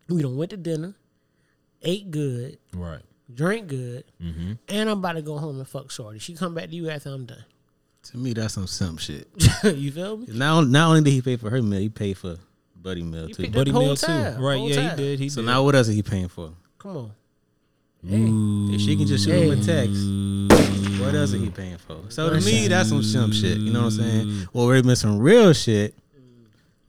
[0.08, 0.96] we don't went to dinner,
[1.84, 3.02] ate good, Right.
[3.32, 4.54] drink good, Mm-hmm.
[4.70, 6.18] and I'm about to go home and fuck Shorty.
[6.20, 7.46] She come back to you after I'm done.
[8.04, 9.28] To me, that's some simp shit.
[9.64, 10.28] you feel me?
[10.30, 12.38] Not not only did he pay for her meal, he paid for
[12.76, 13.50] Buddy meal too.
[13.52, 14.36] Buddy the whole meal too.
[14.40, 14.98] Right, yeah, tab.
[14.98, 15.20] he did.
[15.20, 15.48] He so did.
[15.48, 16.54] now what else is he paying for?
[16.80, 17.12] Come on.
[18.06, 18.74] Mm.
[18.74, 22.00] If she can just shoot him a text, what else is he paying for?
[22.10, 23.58] So to me, that's some simp shit.
[23.58, 24.48] You know what I'm saying?
[24.54, 25.94] Or we're been some real shit.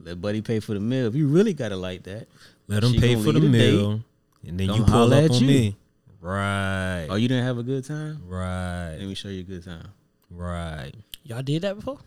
[0.03, 1.07] Let Buddy pay for the meal.
[1.07, 2.27] If you really gotta like that,
[2.69, 4.01] Let him she pay for the leave date, meal,
[4.47, 5.47] and then you pull holler up at on you.
[5.47, 5.77] me.
[6.21, 7.07] Right.
[7.11, 8.23] Oh, you didn't have a good time?
[8.27, 8.97] Right.
[8.99, 9.89] Let me show you a good time.
[10.31, 10.93] Right.
[11.25, 11.99] Y'all did that before?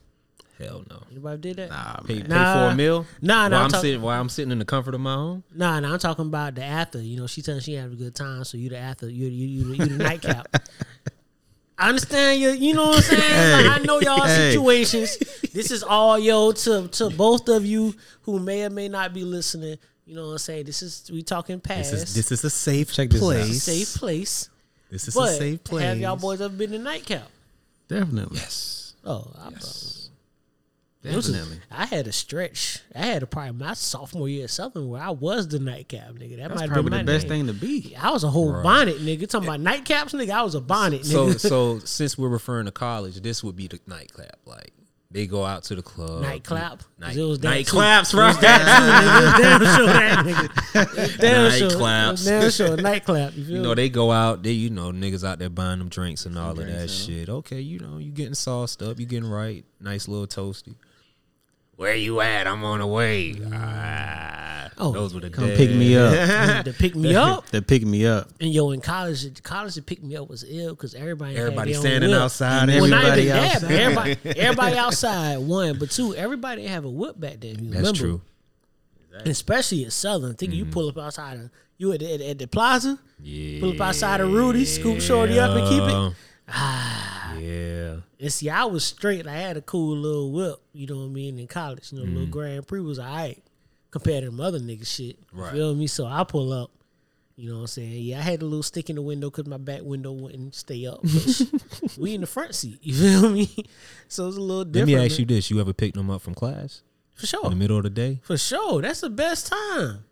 [0.64, 1.04] Hell no.
[1.12, 1.70] Anybody did that?
[1.70, 2.24] Nah, Pay, man.
[2.24, 2.30] pay
[2.68, 3.06] for a meal.
[3.22, 3.58] Nah, While nah.
[3.58, 5.44] I'm I'm talk- sitting while I'm sitting in the comfort of my home.
[5.54, 5.94] Nah, nah.
[5.94, 7.02] I'm talking about the after.
[7.02, 9.10] You know, she telling she had a good time, so you the after.
[9.10, 10.48] You you you, the- you the nightcap.
[11.78, 12.52] I understand you.
[12.52, 13.66] You know what I'm saying?
[13.68, 14.52] Like, I know y'all Hey.
[14.52, 15.18] situations.
[15.54, 19.24] This is all yo to to both of you who may or may not be
[19.24, 19.78] listening.
[20.06, 20.66] You know what I'm saying?
[20.66, 21.92] This is we talking past.
[21.92, 23.26] This is this is a safe Check this out.
[23.26, 23.64] place.
[23.64, 24.50] safe place.
[24.92, 25.84] This is But a safe place.
[25.84, 27.28] have y'all boys ever been to nightcap?
[27.88, 28.38] Definitely.
[28.38, 28.94] Yes.
[29.04, 30.03] Oh, I, Yes.
[31.04, 31.58] Definitely.
[31.70, 32.80] I had a stretch.
[32.96, 36.38] I had a probably my sophomore year at Southern where I was the nightcap nigga.
[36.38, 37.46] That might probably the best name.
[37.48, 37.96] thing to be.
[38.00, 38.64] I was a whole Right.
[38.64, 39.28] bonnet nigga.
[39.30, 40.32] Talking about nightcaps, nigga.
[40.32, 41.40] I was a bonnet So nigga.
[41.40, 44.38] so since we're referring to college, this would be the nightcap.
[44.46, 44.72] Like
[45.12, 46.22] they go out to the club.
[46.24, 46.82] Nightclap.
[46.98, 48.42] Night, 'Cause it was night claps, It right?
[48.42, 49.56] that too, nigga.
[49.56, 49.86] It was damn sure
[50.74, 51.18] that nigga.
[51.20, 51.70] Damn Night sure.
[51.72, 52.26] claps.
[52.26, 52.78] Damn sure.
[52.78, 53.36] Nightclap.
[53.36, 53.76] You You know, me?
[53.76, 56.66] they go out, they you know, niggas out there buying them drinks and all of
[56.66, 57.30] that shit.
[57.30, 60.76] Okay, you know, you getting sauced up, you getting right, nice little toasty.
[61.76, 62.48] Where you at?
[62.48, 63.36] I'm on the way.
[63.52, 65.58] Ah, Oh, those were the Come days.
[65.58, 66.66] pick me up.
[66.66, 67.48] to pick me up.
[67.52, 68.30] They pick me up.
[68.42, 71.82] And yo, in college, college to pick me up was ill because everybody Everybody their
[71.82, 72.20] standing whip.
[72.20, 72.70] outside.
[72.70, 73.72] And Well, Everybody even that, outside.
[73.72, 75.38] everybody, everybody outside.
[75.38, 77.60] One, but two, everybody didn't have a whip back then.
[77.64, 77.98] You That's remember?
[78.00, 78.22] true.
[79.26, 80.34] Especially at Southern.
[80.36, 80.60] Think Mm-hmm.
[80.60, 82.98] you pull up outside of you at the, at, at the plaza,
[83.60, 86.14] pull up outside of Rudy, scoop shorty up and keep it.
[86.48, 87.98] Ah, yeah.
[88.20, 89.28] And see, I was straight.
[89.28, 91.92] I had a cool little whip, you know what I mean, in college.
[91.92, 92.14] You know, Mm-hmm.
[92.16, 93.44] little Grand Prix was alright
[93.92, 95.18] compared to them other niggas shit.
[95.34, 95.54] You Right.
[95.54, 95.88] feel me?
[95.88, 96.72] So I pull up.
[97.36, 98.04] You know what I'm saying?
[98.04, 100.86] Yeah, I had a little stick in the window because my back window wouldn't stay
[100.86, 101.02] up.
[101.82, 102.78] But we in the front seat.
[102.84, 103.50] You feel me?
[104.08, 106.36] So it's a little Let me ask you this: You ever picked them up from
[106.36, 106.84] class
[107.16, 107.46] For sure.
[107.46, 108.20] in the middle of the day?
[108.22, 108.84] For sure.
[108.84, 110.06] That's the best time.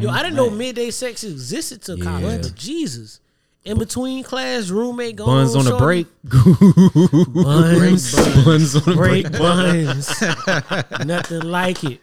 [0.00, 2.22] Yo, I didn't know midday sex existed till college.
[2.24, 2.38] Yeah.
[2.50, 3.20] But Jesus.
[3.68, 6.06] In between class, roommate going Buns on a break.
[6.24, 8.14] Buns.
[8.44, 9.26] Buns on a break.
[9.28, 10.08] break buns.
[11.04, 12.00] Nothing like it.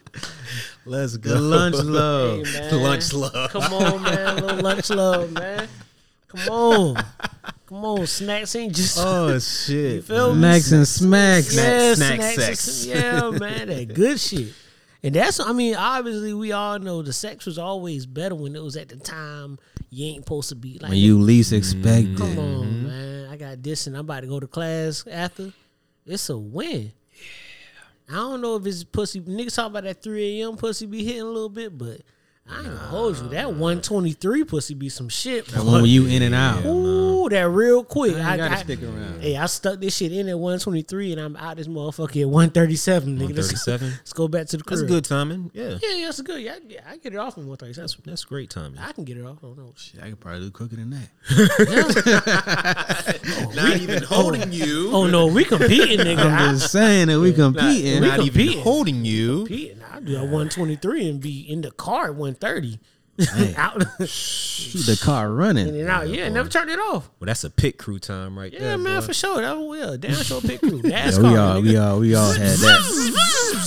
[0.84, 1.30] Let's go.
[1.30, 2.42] The lunch Hey, love.
[2.44, 2.82] man.
[2.82, 3.50] Lunch love.
[3.50, 4.36] Come on, man.
[4.36, 5.68] little lunch love, man.
[6.28, 7.04] Come on.
[7.66, 8.06] Come on.
[8.06, 8.98] Snacks ain't just.
[9.00, 10.04] Oh you shit!
[10.04, 10.40] feel me?
[10.40, 11.56] Smacks and smacks.
[11.56, 12.60] Yeah, snack snacks and sex.
[12.60, 13.66] some- Yeah, man.
[13.68, 14.52] That good shit.
[15.02, 18.62] And that's, I mean, obviously, we all know the sex was always better when it
[18.62, 19.58] was at the time
[19.90, 21.58] you ain't supposed to be like, When you least mm-hmm.
[21.58, 22.16] expect it.
[22.16, 22.86] come on, mm-hmm.
[22.86, 23.30] man.
[23.30, 25.52] I got this and I'm about to go to class after.
[26.06, 26.92] It's a win.
[27.12, 27.22] Yeah.
[28.08, 29.20] I don't know if it's pussy.
[29.20, 30.56] Niggas talk about that 3 a.m.
[30.56, 32.00] pussy be hitting a little bit, but
[32.48, 33.28] I ain't gonna hold you.
[33.30, 35.46] That 123 pussy be some shit.
[35.48, 36.64] That one when you in and out.
[36.64, 38.14] Ooh, that real quick.
[38.14, 39.20] I ain't gotta I- stick around.
[39.20, 43.16] Hey, I stuck this shit in at 123 and I'm out this motherfucker at 137.
[43.16, 43.34] Nigga.
[43.34, 43.90] Let's, 137?
[43.90, 44.78] let's go back to the crib.
[44.80, 45.50] That's good timing.
[45.54, 46.40] Yeah, Yeah, yeah, that's good.
[46.40, 47.82] Yeah, I, yeah, I get it off in 137.
[47.82, 48.78] that's that's great timing.
[48.78, 49.38] I can get it off.
[49.42, 49.72] I don't know.
[49.76, 50.00] Shit.
[50.02, 51.08] I could probably do quicker than that.
[53.56, 54.90] Not even oh, holding you.
[54.92, 56.18] Oh no, we competing, nigga.
[56.18, 58.02] I, I'm just saying that we competing.
[58.02, 59.38] we Not even holding you.
[59.38, 59.82] competing.
[60.06, 62.78] I do a 123 and be in the car at 130.
[63.56, 65.68] out Keep the car running.
[65.68, 66.06] and out.
[66.08, 67.08] Yeah, never turned it off.
[67.18, 68.78] Well, that's a pit crew time right Yeah, there.
[68.78, 69.06] man, boy.
[69.06, 69.40] for sure.
[69.40, 70.80] That was yeah, damn sure pit crew.
[70.84, 71.22] Yeah, NASCAR.
[71.22, 71.62] we all, nigga.
[71.62, 73.66] we all, we all had that.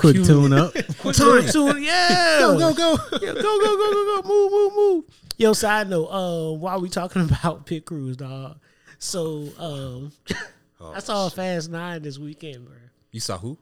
[0.00, 0.24] Quick you.
[0.24, 0.72] tune up.
[0.72, 2.38] Quick little tune, Yeah.
[2.40, 2.96] Go go go.
[3.20, 4.28] Yeah, go, go, go, go, go.
[4.28, 5.04] Move, move, move.
[5.38, 8.58] Yo, side note, um, while we talking about pit crews, dog.
[8.98, 10.10] So um
[10.94, 12.74] I saw Fast Nine this weekend, bro.
[13.12, 13.58] You saw who?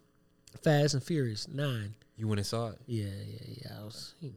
[0.63, 1.95] Fast and Furious Nine.
[2.17, 2.79] You went and saw it.
[2.87, 3.71] Yeah, yeah, yeah.
[3.81, 4.35] I was you know,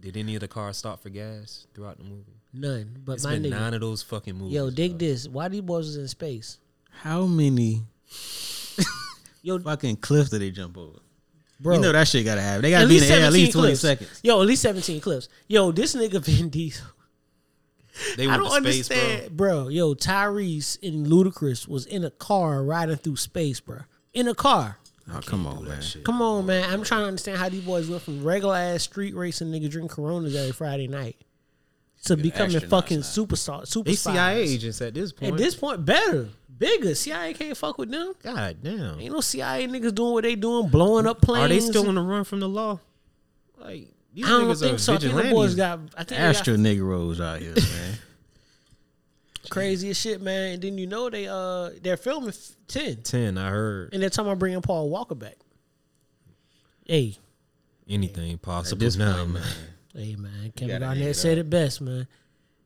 [0.00, 2.24] Did any of the cars stop for gas throughout the movie?
[2.52, 2.96] none.
[3.04, 3.50] But It's my been nigga.
[3.50, 4.54] nine of those fucking movies.
[4.54, 4.98] Yo, dig bro.
[4.98, 5.28] this.
[5.28, 6.58] Why these boys was in space?
[6.90, 7.82] How many
[9.42, 10.98] Yo, fucking cliffs did they jump over?
[11.60, 11.74] bro.
[11.76, 12.62] You know that shit gotta happen.
[12.62, 13.80] They gotta be in the air at least 20 clips.
[13.80, 14.20] seconds.
[14.22, 15.28] Yo, at least 17 clips.
[15.48, 16.86] Yo, this nigga Vin Diesel.
[18.16, 18.96] They I don't to space, bro.
[18.96, 19.68] understand, bro.
[19.68, 23.80] Yo, Tyrese and Ludacris was in a car riding through space, bro.
[24.12, 24.78] In a car.
[25.12, 25.82] Oh, come on, man.
[26.04, 26.70] Come on, man.
[26.70, 29.90] I'm trying to understand how these boys went from regular ass street racing nigga drink
[29.90, 31.16] Coronas every Friday night
[32.04, 33.02] to becoming fucking now.
[33.06, 34.14] superstar, super They spies.
[34.14, 35.32] CIA agents at this point.
[35.32, 36.94] At this point, better, bigger.
[36.94, 38.14] CIA can't fuck with them.
[38.22, 39.00] God damn.
[39.00, 41.44] Ain't no CIA niggas doing what they doing, blowing up planes.
[41.44, 42.78] Are they still on the run from the law?
[43.58, 44.94] Like these I don't niggas think are so.
[44.94, 45.80] I think the boys got.
[45.94, 47.98] I think they Astro got Negroes out here, man.
[49.48, 50.54] crazy as shit, man.
[50.54, 53.38] And then you know they uh they're filming f- ten, ten.
[53.38, 55.36] I heard and they're talking about bringing Paul Walker back.
[56.84, 57.16] Hey,
[57.88, 59.42] anything possible At this now, point, man.
[59.94, 60.52] hey, man.
[60.56, 62.06] Kevin Garnett said it best, man.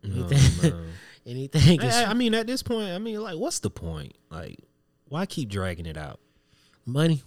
[0.02, 0.80] No, Anything, no.
[1.26, 1.80] anything.
[1.82, 4.12] is I, I mean, at this point, I mean, like, what's the point?
[4.30, 4.58] Like,
[5.08, 6.20] why keep dragging it out?
[6.86, 7.22] money,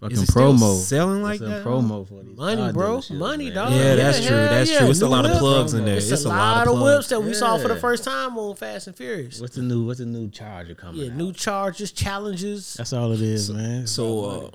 [0.00, 0.76] Fucking Is promo.
[0.80, 1.62] selling like It's that?
[1.64, 3.54] promo for these money, bro, dealerships, money, man.
[3.54, 3.72] dog.
[3.72, 4.28] Yeah, that's true.
[4.36, 4.78] That's yeah.
[4.78, 4.88] true.
[4.90, 5.40] It's a New lot of whip.
[5.40, 5.96] plugs in there.
[5.98, 6.84] It's, It's a lot, of plugs.
[6.96, 9.40] whips that we saw for the first time on Fast and Furious.
[9.42, 9.84] What's the new?
[9.84, 11.02] What's the new Charger coming?
[11.02, 11.16] Yeah, out?
[11.16, 12.74] new charges, challenges.
[12.74, 13.86] That's all it is, man.
[13.86, 14.50] So, uh,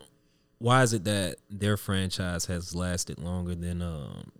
[0.58, 4.32] why is it that their franchise has lasted longer than um,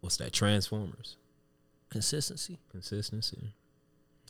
[0.00, 0.32] what's that?
[0.32, 1.18] Transformers.
[1.90, 2.58] consistency.
[2.70, 3.52] Consistency.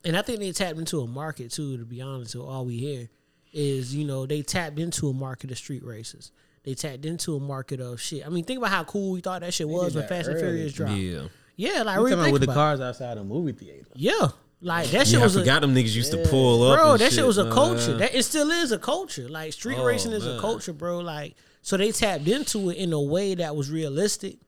[0.04, 1.78] And I think they tapped into a market too.
[1.78, 3.08] To be honest, so all we hear
[3.54, 6.32] is you know they tapped into a market of street races.
[6.64, 8.26] They tapped into a market of shit.
[8.26, 10.36] I mean, think about how cool we thought that shit was when that Fast and
[10.38, 10.46] early.
[10.46, 10.92] Furious dropped.
[10.94, 11.22] Yeah.
[11.56, 12.54] Yeah, like You really about think with the about it.
[12.54, 13.86] cars outside the movie theater?
[13.94, 14.28] Yeah,
[14.60, 16.78] like that shit Yeah, I was a, forgot them niggas used to pull up.
[16.80, 16.90] bro.
[16.92, 17.52] and That shit was a man.
[17.52, 17.96] culture.
[17.98, 19.28] That it still is a culture.
[19.28, 20.98] Like street Oh, racing is a culture, bro.
[21.00, 24.38] Like so they tapped into it in a way that was realistic.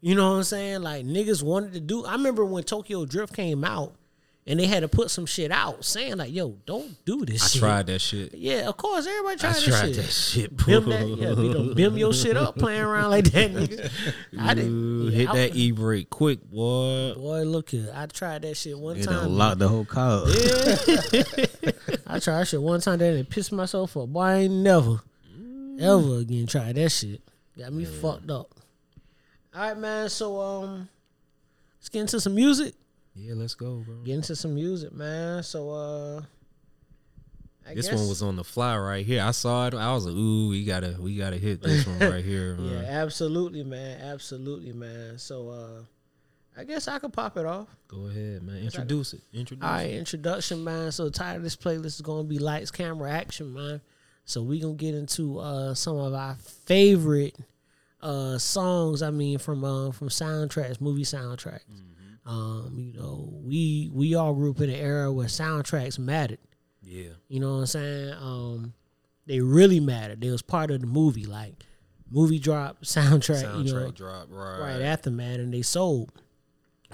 [0.00, 0.82] You know what I'm saying?
[0.82, 2.04] Like niggas wanted to do.
[2.06, 3.96] I remember when Tokyo Drift came out,
[4.48, 7.46] and they had to put some shit out saying like, "Yo, don't do this." I
[7.48, 7.60] shit.
[7.60, 8.34] tried that shit.
[8.34, 9.96] Yeah, of course, everybody I tried, this tried shit.
[9.96, 10.56] that shit.
[10.66, 13.90] Bim that, yeah, we don't bim your shit up playing around like that, nigga.
[14.38, 17.14] I didn't yeah, hit I- that e brake quick, boy.
[17.14, 17.90] Boy, look here.
[17.94, 19.14] I tried that shit one They time.
[19.14, 20.28] done locked the whole car up.
[22.06, 24.08] I tried that shit one time then and pissed myself up.
[24.08, 25.00] Boy, I ain't never,
[25.80, 27.20] ever again try that shit.
[27.58, 28.50] Got me fucked up.
[29.54, 30.08] All right, man.
[30.08, 30.88] So um,
[31.78, 32.74] let's get into some music.
[33.16, 33.96] Yeah, let's go, bro.
[34.04, 35.42] Get into some music, man.
[35.42, 36.20] So uh,
[37.68, 39.22] I This guess, one was on the fly right here.
[39.22, 39.74] I saw it.
[39.74, 43.64] I was like, "Ooh, we gotta, we gotta hit this one right here." yeah, absolutely,
[43.64, 44.00] man.
[44.02, 45.18] Absolutely, man.
[45.18, 45.82] So uh,
[46.60, 47.68] I guess I could pop it off.
[47.88, 48.58] Go ahead, man.
[48.58, 49.22] Introduce it.
[49.32, 49.98] Introduce All right, it.
[49.98, 50.92] introduction, man.
[50.92, 53.80] So the title of this playlist is gonna be lights, camera, action, man.
[54.26, 57.36] So we gonna get into uh some of our favorite
[58.02, 59.00] uh songs.
[59.02, 61.62] I mean, from uh from soundtracks, movie soundtracks.
[62.26, 66.40] Um, you know, we we all grew up in an era where soundtracks mattered.
[66.82, 67.10] Yeah.
[67.28, 68.14] You know what I'm saying?
[68.14, 68.74] Um,
[69.26, 70.20] they really mattered.
[70.20, 71.54] They was part of the movie, like
[72.10, 73.44] movie drop, soundtrack.
[73.44, 74.60] Soundtrack you know, drop right.
[74.60, 76.12] right after man and they sold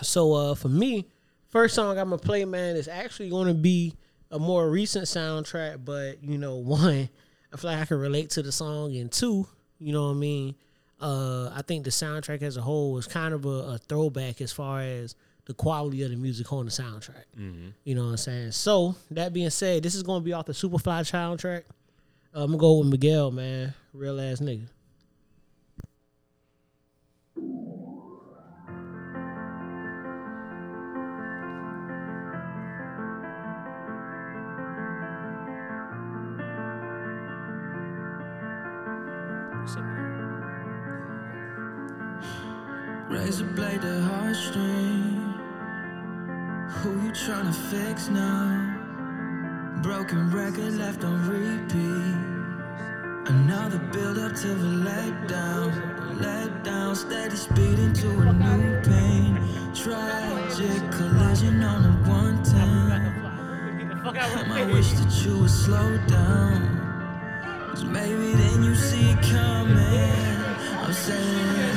[0.01, 1.07] so uh for me
[1.49, 3.95] first song i'm gonna play man is actually gonna be
[4.31, 7.09] a more recent soundtrack but you know one
[7.53, 9.47] i feel like i can relate to the song and two
[9.79, 10.55] you know what i mean
[11.03, 14.53] uh i think the soundtrack as a whole was kind of a, a throwback as
[14.53, 15.15] far as
[15.47, 17.25] the quality of the music on the soundtrack.
[17.83, 18.53] You know what i'm saying?
[18.53, 21.65] So that being said this is gonna be off the superfly soundtrack.
[22.35, 23.75] Uh, i'm gonna go with miguel man.
[23.93, 24.67] Real ass nigga
[43.13, 45.37] Razor blade the heartstring.
[46.71, 48.81] Who you tryna fix now?
[49.83, 52.17] Broken record left on repeat.
[53.31, 55.71] Another build up to the let down.
[56.23, 59.39] Let down, steady speeding to a new pain.
[59.75, 64.15] Tragic collision on a 110.
[64.15, 66.81] Damn, I wish that you would slow down.
[67.69, 70.41] Cause maybe then you see it coming.
[70.81, 71.72] I'm saying.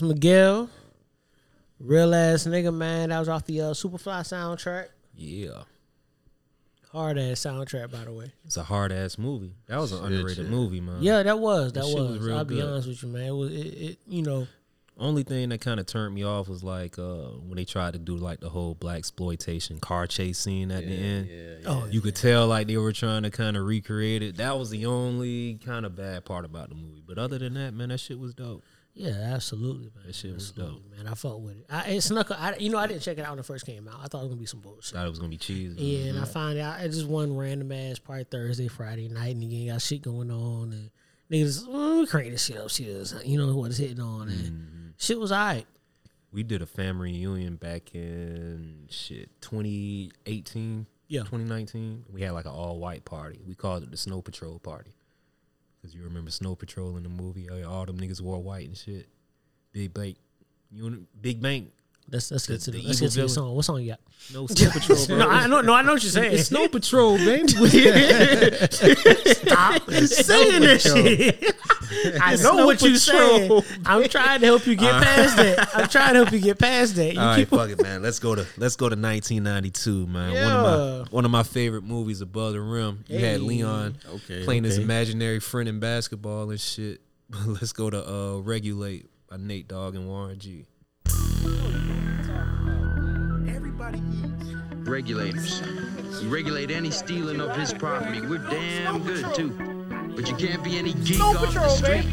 [0.00, 0.68] Was Miguel.
[1.78, 3.08] Real ass nigga, man.
[3.08, 4.88] That was off the uh, Superfly soundtrack.
[5.14, 5.62] Yeah.
[6.92, 8.32] Hard ass soundtrack, by the way.
[8.44, 9.54] It's a hard ass movie.
[9.68, 10.98] That was an underrated movie, man.
[11.00, 11.72] Yeah, that was.
[11.72, 12.18] That That was.
[12.18, 12.64] was real I'll be good.
[12.68, 13.26] honest with you, man.
[13.28, 13.50] It was.
[13.52, 14.46] It, it you know.
[14.98, 17.98] Only thing that kind of turned me off was like uh, when they tried to
[17.98, 21.28] do like the whole black exploitation car chase scene at the end.
[21.30, 21.54] Yeah.
[21.64, 24.36] Oh, you could tell like they were trying to kind of recreate it.
[24.36, 27.02] That was the only kind of bad part about the movie.
[27.06, 28.62] But other than that, man, that shit was dope.
[29.02, 30.04] Yeah, absolutely, man.
[30.06, 30.82] That shit was dope.
[30.94, 31.66] Man, I fuck with it.
[31.70, 32.30] I, it snuck.
[32.30, 33.94] I, you know, I didn't check it out when it first came out.
[34.02, 34.94] I thought it was gonna be some bullshit.
[34.94, 35.82] Thought it was gonna be cheesy.
[35.82, 39.44] Yeah, and I find out it just one random ass probably Thursday, Friday night, and
[39.44, 40.90] you got shit going on, and
[41.30, 44.88] niggas mm, this shit up, shit is, you know what it's hitting on, and Mm-hmm.
[44.98, 45.66] shit was alright.
[46.32, 51.20] We did a family reunion back in shit 2018, Yeah.
[51.20, 52.04] 2019.
[52.12, 53.40] We had like an all white party.
[53.46, 54.92] We called it the Snow Patrol party.
[55.82, 57.48] Cause you remember Snow Patrol in the movie?
[57.64, 59.08] All them niggas wore white and shit.
[59.72, 60.16] Big Bank,
[60.70, 61.70] you Big Bank
[62.12, 63.34] Let's let's get to the, the let's get to your villain.
[63.48, 63.54] song.
[63.54, 64.00] What song you got?
[64.34, 65.16] No Snow Patrol, bro.
[65.18, 65.60] no, I know.
[65.60, 66.32] No, I know what you're saying.
[66.34, 67.46] It's Snow Patrol, baby.
[68.68, 71.54] Stop saying that shit.
[72.22, 73.62] I know Snow what you're saying.
[73.86, 75.68] I'm trying to help you get past that.
[75.76, 77.14] I'm trying to help you get past that.
[77.14, 78.02] You All right, keep fuck it, man.
[78.02, 80.12] Let's go to let's go to 1992, man.
[80.12, 80.62] One of Yeah.
[81.02, 83.04] my one of my favorite movies above the rim.
[83.08, 87.00] You had Leon Okay, playing his imaginary friend in basketball and shit.
[87.46, 90.66] let's go to uh, Regulate by Nate Dogg and Warren G.
[94.84, 95.62] Regulators.
[96.20, 98.20] You regulate any stealing of his property.
[98.20, 99.50] We're damn good too.
[100.16, 102.06] But you can't be any geek off the street.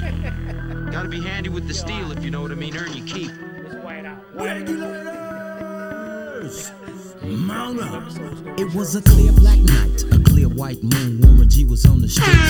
[0.92, 2.78] Gotta be handy with the steel if you know what I mean.
[2.78, 3.32] Earn your keep.
[7.24, 8.04] Mount up.
[8.60, 11.20] It was a clear black night, a clear white moon.
[11.22, 12.50] Warren G was on the streets,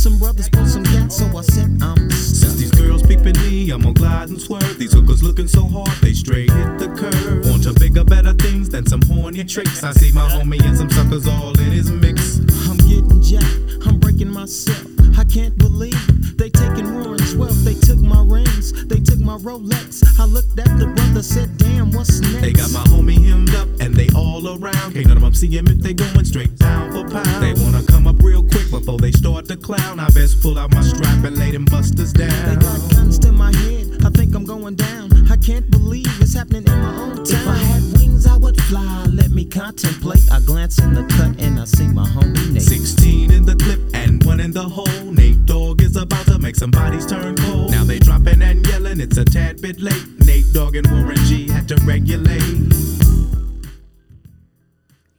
[0.00, 3.82] Some brothers pulled some gas, so I said, I'm Since these girls peeping me, I'm
[3.82, 4.78] gonna glide and swerve.
[4.78, 7.44] These hookers looking so hard, they straight hit the curve.
[7.44, 9.84] Want to bigger, better things than some horny tricks.
[9.84, 12.38] I see my homie and some suckers all in his mix.
[12.66, 14.86] I'm getting jacked, I'm breaking myself.
[15.18, 17.62] I can't believe they taking Warren's wealth.
[17.62, 20.02] They took my rings, they took my Rolex.
[20.18, 22.40] I looked at the brother, said, damn, what's next?
[22.40, 24.92] They got my homie hemmed up and they all around.
[24.92, 27.42] Can't none of them see him if they going straight pound for pound.
[27.42, 29.98] They wanna come up real quick before they start to clown.
[29.98, 32.40] I best pull out my strap and lay them busters down.
[32.48, 35.10] They got guns to my head, I think I'm going down.
[35.30, 37.40] I can't believe it's happening in my own town.
[37.40, 39.06] If I had wings, I would fly.
[39.10, 40.22] Let me contemplate.
[40.30, 42.62] I glance in the cut and I see my homie Nate.
[42.62, 45.12] 16 in the clip and one in the hole.
[45.12, 47.70] Nate Dogg is about to make some bodies turn cold.
[47.70, 50.06] Now they dropping and yelling, it's a tad bit late.
[50.26, 52.99] Nate Dogg and Warren G had to regulate.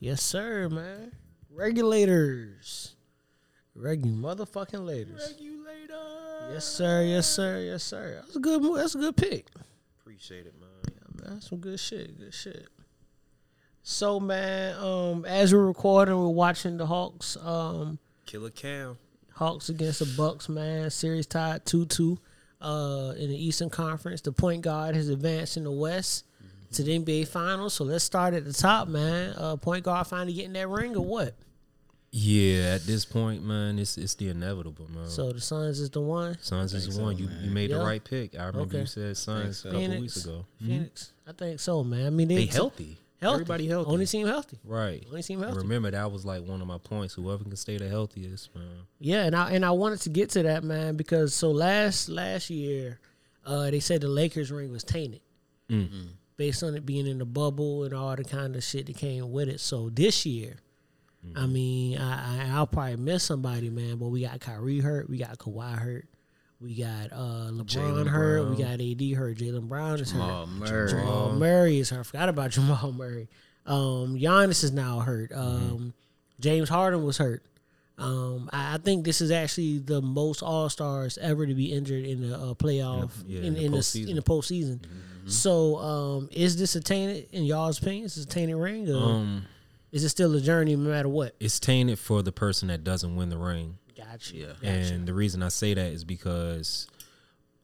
[0.02, 1.12] Yes, sir, man.
[1.52, 2.96] Regulators.
[3.78, 5.36] Regu motherfucking lators.
[5.38, 6.52] Regulator.
[6.52, 7.04] Yes, sir.
[7.04, 7.60] Yes, sir.
[7.60, 8.20] Yes, sir.
[8.20, 8.64] That's a good.
[8.76, 9.46] That's a good pick.
[10.00, 10.70] Appreciate it, man.
[10.86, 11.34] Yeah, man.
[11.36, 12.18] That's some good shit.
[12.18, 12.68] Good shit.
[13.84, 17.38] So, man, um, as we're recording, we're watching the Hawks.
[17.40, 18.98] Um, Killer Cam.
[19.36, 20.90] Hawks against the Bucks, man.
[20.90, 22.18] Series tied 2 2
[22.60, 24.22] uh, in the Eastern Conference.
[24.22, 26.26] The point guard has advanced in the West
[26.74, 27.74] to the NBA Finals.
[27.74, 29.34] So let's start at the top, man.
[29.38, 31.36] Uh, point guard finally getting that ring or what?
[32.14, 35.08] Yeah, at this point, man, it's it's the inevitable, man.
[35.10, 36.38] So the Suns is the one.
[36.42, 37.18] Suns is the one.
[37.18, 37.78] You you made Yeah.
[37.78, 38.36] the right pick.
[38.38, 38.80] I remember Okay.
[38.82, 40.46] you said Suns a couple Phoenix, weeks ago.
[40.62, 40.68] Mhm.
[40.68, 41.12] Phoenix.
[41.26, 42.08] I think so, man.
[42.08, 42.98] I mean, they, They healthy.
[43.22, 43.36] healthy.
[43.36, 43.90] Everybody healthy.
[43.92, 44.60] Only team healthy.
[44.66, 45.06] Right.
[45.08, 45.60] Only team healthy.
[45.60, 47.14] Remember that was like one of my points.
[47.14, 48.66] Whoever can stay the healthiest, man.
[49.00, 52.50] Yeah, and I and I wanted to get to that, man, because so last last
[52.50, 53.00] year,
[53.46, 55.22] uh, they said the Lakers ring was tainted
[55.70, 56.10] Mm.
[56.42, 59.32] Based on it being in the bubble and all the kind of shit that came
[59.32, 59.60] with it.
[59.60, 60.56] So this year,
[61.36, 65.20] I mean, I, I I'll probably miss somebody, man, but we got Kyrie hurt, we
[65.20, 66.08] got Kawhi hurt.
[66.60, 68.50] We got uh, LeBron Jaylen hurt.
[68.50, 69.38] We got AD hurt.
[69.38, 70.72] Jaylen Brown is Jamal hurt.
[70.72, 70.90] Murray.
[70.90, 72.00] Jamal Murray is hurt.
[72.00, 73.30] I forgot about Jamal Murray.
[73.68, 75.32] Um, Giannis is now hurt.
[75.32, 75.94] Um,
[76.40, 77.46] James Harden was hurt.
[77.98, 82.06] Um, I, I think this is actually the most All Stars ever to be injured
[82.06, 84.10] in the uh, playoff Yeah, in, in the in, the, postseason.
[84.10, 84.80] in the postseason.
[85.28, 88.06] So, um, is this a tainted in y'all's opinion?
[88.06, 89.46] Is this a tainted ring, or Um,
[89.92, 91.36] is it still a journey no matter what?
[91.40, 93.78] it's tainted for the person that doesn't win the ring.
[93.96, 94.36] Gotcha.
[94.36, 94.54] Yeah.
[94.64, 96.88] And the reason I say that is because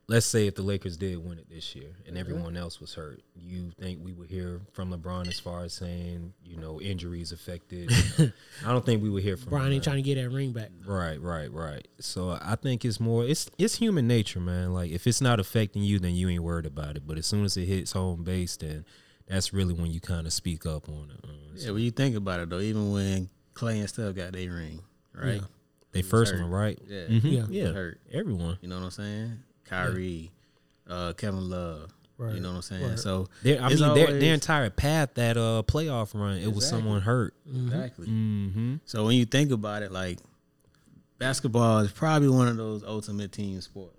[0.10, 3.22] let's say if the Lakers did win it this year and everyone else was hurt,
[3.36, 7.91] you think we would hear from LeBron as far as saying, you know, injuries affected.
[8.66, 10.53] I don't think we would hear from Bron him, ain't trying to get that ring
[10.53, 10.70] back.
[10.86, 11.86] Right, right, right.
[11.99, 14.74] So I think it's more it's it's human nature, man.
[14.74, 17.03] Like if it's not affecting you, then you ain't worried about it.
[17.05, 18.86] But as soon as it hits home base, then
[19.28, 21.20] that's really when you kind of speak up on it.
[21.28, 24.51] Uh, Yeah, when you think about it though, even when Clay and Steph got their
[24.51, 24.82] ring,
[25.14, 25.36] right?
[25.36, 25.47] Yeah.
[25.91, 26.41] They first hurt.
[26.41, 26.80] one, right?
[26.88, 27.22] Yeah, Mhm.
[27.22, 27.41] he Yeah.
[27.41, 27.72] was Yeah.
[27.72, 27.99] hurt.
[28.12, 28.58] Everyone.
[28.62, 29.39] You know what I'm saying?
[29.70, 30.32] Kyrie,
[30.89, 31.91] uh, Kevin Love.
[32.18, 32.34] Right.
[32.34, 32.89] You know what I'm saying?
[32.89, 32.99] Right.
[32.99, 36.68] So Their, I mean, their, always- their entire path that uh playoff run, it was
[36.68, 37.36] someone hurt.
[37.47, 38.07] Exactly.
[38.07, 38.76] Mm-hmm.
[38.86, 40.18] So when you think about it, like
[41.20, 43.93] basketball is probably one of those ultimate team sports.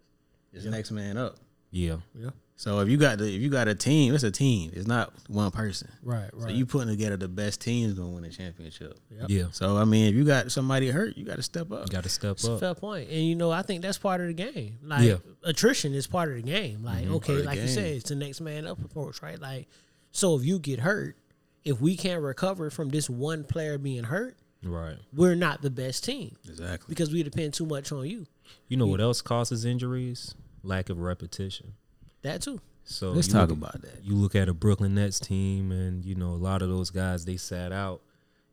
[0.53, 1.37] It's next man up.
[1.71, 1.97] Yeah.
[2.15, 2.31] Yeah.
[2.61, 4.73] So if you got the if you got a team, it's a team.
[4.75, 5.89] It's not one person.
[6.03, 6.55] Right, So right.
[6.55, 8.99] you putting together the best teams gonna win a championship.
[9.17, 9.27] Yep.
[9.31, 9.45] Yeah.
[9.53, 11.87] So I mean, if you got somebody hurt, you got to step up.
[11.87, 12.37] You got to step up.
[12.39, 12.61] It's a up.
[12.61, 13.11] fair point.
[13.11, 14.77] And you know, I think that's part of the game.
[14.83, 15.19] Like Yeah.
[15.45, 16.83] attrition is part of the game.
[16.83, 17.13] Like, Mhm.
[17.13, 19.41] okay, Part of like you said, it's the next man up approach, right?
[19.41, 19.69] Like,
[20.11, 21.17] so if you get hurt,
[21.65, 24.97] if we can't recover from this one player being hurt, Right.
[25.15, 26.87] we're not the best team Exactly.
[26.89, 28.27] because we depend too much on you.
[28.67, 30.35] You know what else causes injuries?
[30.65, 31.75] Lack of repetition.
[32.23, 32.61] That too.
[32.85, 34.03] So Let's talk look- about that.
[34.03, 37.25] You look at a Brooklyn Nets team, and you know a lot of those guys
[37.27, 38.01] they sat out,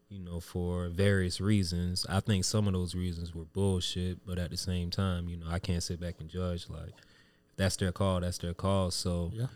[0.09, 2.05] you know, for various reasons.
[2.09, 5.45] I think some of those reasons were bullshit, but at the same time, you know,
[5.49, 6.69] I can't sit back and judge.
[6.69, 8.19] Like, if that's their call.
[8.19, 8.91] That's their call.
[8.91, 9.47] So, Yeah.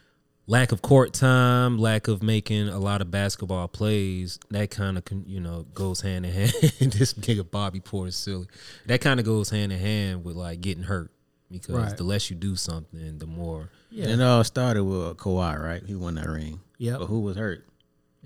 [0.48, 5.04] lack of court time, lack of making a lot of basketball plays, that kind of
[5.28, 6.54] you know goes hand in hand.
[6.80, 8.48] this nigga Bobby Portis silly.
[8.86, 11.12] That kind of goes hand in hand with like getting hurt
[11.52, 11.98] because Right.
[11.98, 13.70] the less you do something, the more.
[13.92, 15.84] And it all started with Kawhi, right?
[15.86, 16.60] He won that ring.
[16.78, 16.98] Yeah.
[16.98, 17.66] But who was hurt?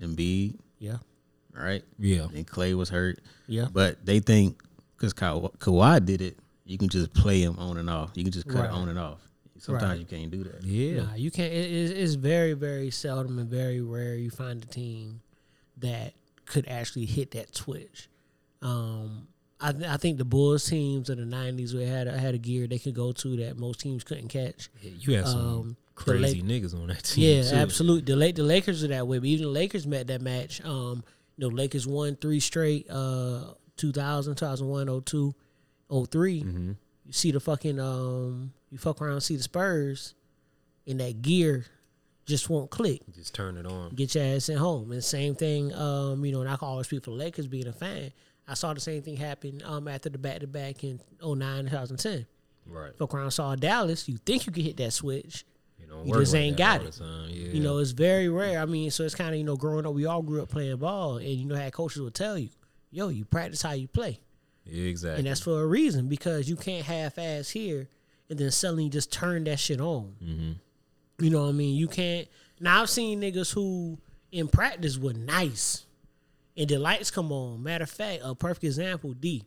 [0.00, 0.98] Embiid, Yeah.
[1.52, 1.82] right?
[1.98, 2.26] Yeah.
[2.34, 3.20] And Clay was hurt.
[3.46, 3.68] Yeah.
[3.72, 4.62] But they think
[4.96, 8.10] because Ka- Kawhi did it, you can just play him on and off.
[8.14, 8.64] You can just cut Right.
[8.66, 9.20] it on and off.
[9.58, 10.00] Sometimes Right.
[10.00, 10.62] you can't do that.
[10.64, 11.02] Yeah.
[11.04, 11.52] Nah, you can't.
[11.52, 15.20] It, it's, it's very, very seldom and very rare you find a team
[15.78, 16.12] that
[16.44, 18.08] could actually hit that switch.
[18.60, 19.28] Um,
[19.60, 22.38] I, th- I think the Bulls teams of the '90s we had a, had a
[22.38, 24.68] gear they could go to that most teams couldn't catch.
[24.82, 27.24] You had some Um, crazy Lak- niggas on that team.
[27.36, 27.56] Yeah, too.
[27.56, 28.12] absolutely.
[28.12, 30.62] The late the Lakers are that way, but even the Lakers met that match.
[30.64, 31.04] Um,
[31.36, 32.88] you know, Lakers won three straight.
[32.90, 35.34] Uh, 2000, 2001, 02,
[36.10, 36.42] 03.
[36.42, 36.72] Mm-hmm.
[37.06, 40.14] You see the fucking um, you fuck around, see the Spurs,
[40.86, 41.66] and that gear
[42.26, 43.00] just won't click.
[43.14, 43.90] Just turn it on.
[43.94, 44.92] Get your ass at home.
[44.92, 47.66] And same thing, um, you know, and I can always speak for the Lakers being
[47.66, 48.12] a fan.
[48.46, 52.26] I saw the same thing happen um after the back to back in 09, 2010.
[52.66, 52.96] Right.
[52.96, 54.08] Fuck around, saw Dallas.
[54.08, 55.44] You think you could hit that switch.
[55.78, 56.98] You, don't You just ain't got it.
[57.00, 57.52] Yeah.
[57.52, 58.58] You know, it's very rare.
[58.60, 60.76] I mean, so it's kind of you know, growing up, we all grew up playing
[60.78, 62.48] ball, and you know, how coaches will tell you,
[62.90, 64.18] "Yo, you practice how you play,"
[64.64, 65.18] Yeah, exactly.
[65.20, 67.88] and that's for a reason because you can't half-ass here
[68.30, 70.14] and then suddenly just turn that shit on.
[70.22, 70.52] Mm-hmm.
[71.24, 71.76] You know what I mean?
[71.76, 72.26] You can't.
[72.60, 73.98] Now I've seen niggas who
[74.32, 75.84] in practice were nice,
[76.56, 77.62] and the lights come on.
[77.62, 79.42] Matter of fact, a perfect example, D.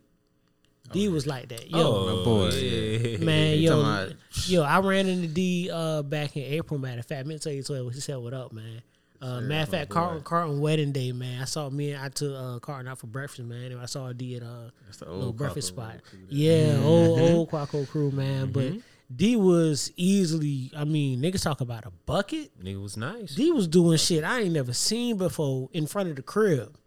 [0.91, 1.69] D was like that.
[1.69, 3.17] Yo, Oh, My boy, yeah.
[3.17, 4.09] Man, You yo,
[4.45, 6.79] yo, I ran into D uh, back in April.
[6.79, 8.81] Matter of fact, I meant to tell you so he said, "What up, man?"
[9.19, 11.41] Uh, matter of fact, Carlton, Carlton wedding day, man.
[11.41, 13.71] I saw me and I took uh, Carlton out for breakfast, man.
[13.71, 16.03] And I saw D at uh, That's little old breakfast Quaco spot.
[16.03, 16.37] crew there.
[16.77, 18.51] Yeah, old old Quaco crew, man.
[18.53, 18.73] But
[19.13, 20.71] D was easily.
[20.77, 22.57] I mean, niggas talk about a bucket.
[22.63, 23.35] Nigga was nice.
[23.35, 26.77] D was doing shit I ain't never seen before in front of the crib.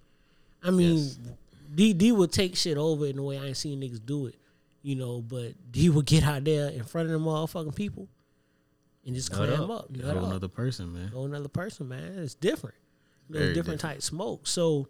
[0.62, 1.08] I mean,
[1.74, 4.36] D D would take shit over in the way I ain't seen niggas do it,
[4.82, 5.20] you know.
[5.20, 8.08] But D would get out there in front of them motherfucking people
[9.04, 9.70] and just clam up.
[9.70, 10.30] up, nut whole up.
[10.30, 11.10] another person, man.
[11.12, 12.18] Go another person, man.
[12.18, 12.76] It's different.
[13.28, 14.46] You know, Very different type smoke.
[14.46, 14.88] So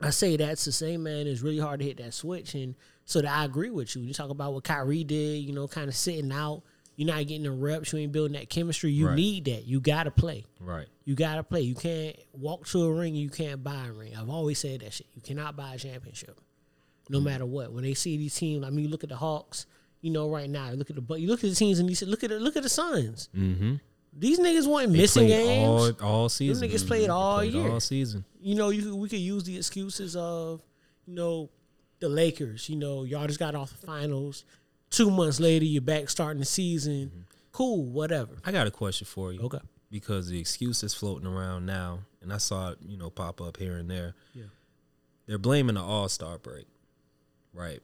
[0.00, 1.26] I say that's the same, man.
[1.26, 4.02] It's really hard to hit that switch, and so that I agree with you.
[4.02, 6.62] You talk about what Kyrie did, you know, kind of sitting out.
[6.98, 7.92] You're not getting the reps.
[7.92, 8.90] You ain't building that chemistry.
[8.90, 9.14] You Right.
[9.16, 9.64] need that.
[9.66, 10.44] You gotta play.
[10.60, 10.88] Right.
[11.04, 11.60] You gotta play.
[11.60, 13.14] You can't walk to a ring.
[13.14, 14.16] You can't buy a ring.
[14.16, 15.06] I've always said that shit.
[15.14, 16.40] You cannot buy a championship,
[17.08, 17.72] no matter what.
[17.72, 19.66] When they see these teams, I mean, you look at the Hawks.
[20.00, 21.88] You know, right now, you look at the but you look at the teams and
[21.88, 23.28] you said, look at the, look at the Suns.
[23.34, 23.74] Mm-hmm.
[24.16, 25.68] These niggas weren't They missing played games.
[25.68, 26.60] all all season.
[26.60, 27.70] Them niggas played all year.
[27.70, 28.24] all season.
[28.40, 30.62] you know, you we could use the excuses of,
[31.06, 31.50] you know,
[32.00, 32.68] the Lakers.
[32.68, 34.44] You know, y'all just got off the finals.
[34.90, 37.06] Two months later, you're back starting the season.
[37.06, 37.20] Mm-hmm.
[37.52, 38.38] Cool, whatever.
[38.44, 39.40] I got a question for you.
[39.40, 39.58] Okay.
[39.90, 43.56] Because the excuse is floating around now, and I saw it, you know, pop up
[43.56, 44.14] here and there.
[44.34, 44.44] Yeah.
[45.26, 46.66] They're blaming the All Star break,
[47.52, 47.80] right?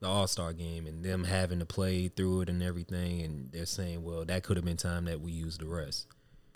[0.00, 3.66] The All Star game and them having to play through it and everything, and they're
[3.66, 6.06] saying, well, that could have been time that we used the rest.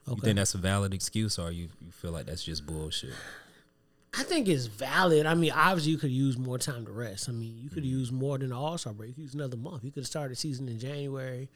[0.07, 0.17] Okay.
[0.17, 3.13] You think that's a valid excuse, or you you feel like that's just bullshit?
[4.15, 5.27] I think it's valid.
[5.27, 7.29] I mean, obviously, you could use more time to rest.
[7.29, 7.99] I mean, you could Mm-hmm.
[7.99, 9.09] use more than the All Star break.
[9.11, 9.85] You could use another month.
[9.85, 11.49] You could started the season in January.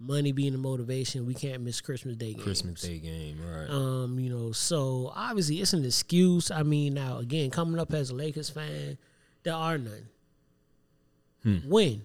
[0.00, 2.42] Money being the motivation, we can't miss Christmas Day games.
[2.42, 3.70] Christmas Day game, right?
[3.70, 6.50] Um, you know, so obviously it's an excuse.
[6.50, 8.98] I mean, now again, coming up as a Lakers fan,
[9.44, 10.08] there are none.
[11.42, 11.58] Hmm.
[11.68, 12.02] Win.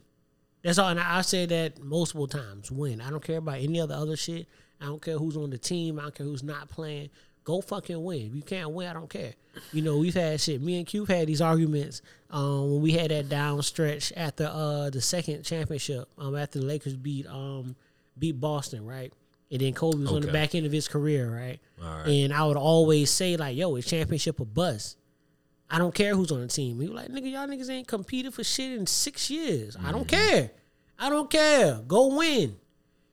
[0.64, 0.89] That's all.
[0.89, 2.72] And I, I said that multiple times.
[2.72, 3.02] Win.
[3.02, 4.47] I don't care about any other other shit.
[4.82, 6.00] I don't care who's on the team.
[6.00, 7.10] I don't care who's not playing.
[7.50, 8.28] Go fucking win.
[8.28, 9.34] If you can't win, I don't care.
[9.74, 10.62] You know, we've had shit.
[10.62, 14.89] Me and Q had these arguments um, when we had that down stretch after uh,
[14.91, 16.08] the second championship.
[16.18, 17.76] Um, after the Lakers beat um,
[18.18, 19.12] beat Boston, right?
[19.52, 21.60] And then Kobe was on the back end of his career, right?
[21.82, 22.08] Right.
[22.08, 24.97] And I would always say like, "Yo, it's championship or bust."
[25.72, 26.80] I don't care who's on the team.
[26.80, 29.76] He was like, "Nigga, y'all niggas ain't competed for shit in six years.
[29.76, 29.91] I Mm-hmm.
[29.91, 30.52] don't care.
[31.00, 31.80] I don't care.
[31.88, 32.58] Go win.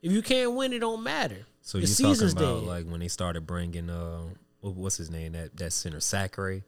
[0.03, 1.47] If you can't win, it don't matter.
[1.67, 2.69] So you season's talking about dead.
[2.69, 4.21] like when they started bringing uh,
[4.61, 6.63] what's his name that that center Sacre?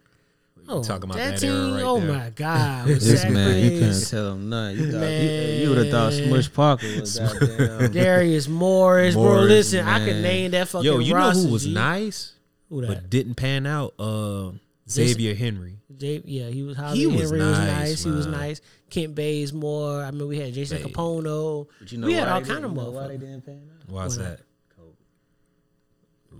[0.69, 1.53] Oh, talking about that that, team?
[1.53, 2.13] era right Oh there.
[2.19, 4.77] my God, with This man, you Zach couldn't tell him nothing.
[4.79, 5.61] You, thought, you, Man.
[5.61, 7.93] you would have thought Smush Parker was goddamn.
[7.93, 9.23] Darius Morris, bro.
[9.23, 11.73] Morris, Listen, I could name that fucking Yo, you know who was G.
[11.73, 12.33] nice
[12.71, 12.89] Who that?
[12.89, 13.95] but didn't pan out?
[14.01, 14.51] Uh,
[14.91, 15.79] Xavier Henry.
[15.97, 16.77] Dave, yeah, he was.
[16.93, 18.05] He was Henry was nice, nice.
[18.05, 18.61] He was nice.
[18.91, 20.03] Kent Bazemore.
[20.03, 20.93] I mean, we had Jason Babe.
[20.93, 21.67] Kapono.
[21.79, 23.53] But you know we had all kind of didn't- you know why they didn't pay
[23.53, 23.71] him?
[23.87, 24.41] Why's that?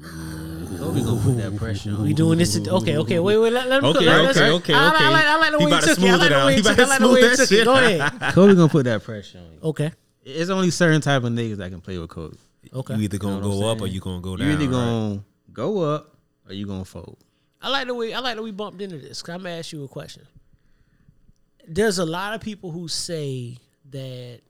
[0.03, 2.03] Kobe gonna put that pressure on.
[2.05, 2.59] We doing this?
[2.59, 3.19] To, okay, okay.
[3.19, 3.53] Wait, wait.
[3.53, 4.07] Let, let him Okay, cook.
[4.07, 5.09] Let, let's- okay, okay, I, I, okay.
[5.11, 6.09] like, I like the way he about to took it.
[6.11, 6.47] I like it the out.
[6.47, 6.81] way He he took it.
[6.81, 7.65] I like the way he smooth took it.
[7.65, 8.33] Go ahead.
[8.35, 9.59] Kobe gonna put that pressure on you.
[9.63, 9.93] Okay.
[10.25, 12.37] It's only certain type of niggas that can play with Kobe.
[12.73, 12.95] Okay.
[12.95, 14.47] You either gonna You know go up or you gonna go down.
[14.47, 17.17] You either gonna go up or you gonna fold.
[17.61, 19.21] I like the way I like the way we bumped into this.
[19.23, 20.27] Cause I'm gonna ask you a question.
[21.67, 23.59] There's a lot of people who say
[23.91, 24.41] that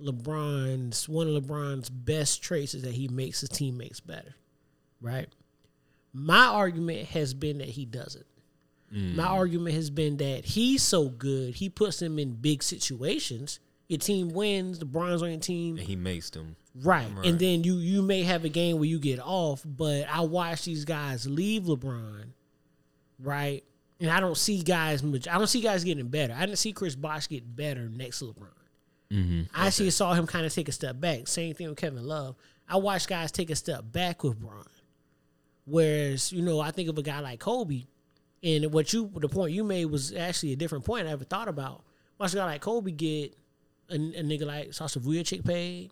[0.00, 4.34] LeBron's one of LeBron's best traits is that he makes his teammates better.
[5.02, 5.28] Right?
[6.14, 8.26] My argument has been that he doesn't.
[8.94, 13.58] My argument has been that he's so good, he puts them in big situations.
[13.88, 15.78] Your team wins, LeBron's on your team.
[15.78, 16.56] and he makes them.
[16.74, 17.06] Right.
[17.14, 17.26] Right.
[17.26, 20.64] And then you you may have a game where you get off, but I watch
[20.66, 22.24] these guys leave LeBron,
[23.18, 23.64] right?
[23.98, 26.34] And I don't see guys much I don't see guys getting better.
[26.36, 28.48] I didn't see Chris Bosh get better next to LeBron.
[29.10, 29.42] Mm-hmm.
[29.54, 31.28] I actually saw him kind of take a step back.
[31.28, 32.36] Same thing with Kevin Love.
[32.68, 34.64] I watched guys take a step back with Bron.
[35.64, 37.84] Whereas, you know, I think of a guy like Kobe,
[38.42, 41.48] and what you the point you made was actually a different point I ever thought
[41.48, 41.84] about.
[42.18, 43.36] Watch a guy like Kobe get
[43.88, 45.90] a, a nigga like Sasha Vujacic paid,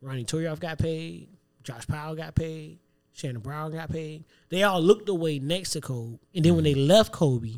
[0.00, 1.28] Ronny Turiaf got paid,
[1.62, 2.78] Josh Powell got paid,
[3.12, 4.24] Shannon Brown got paid.
[4.48, 6.88] They all looked away next to Kobe, and then when they mm-hmm.
[6.88, 7.54] left Kobe,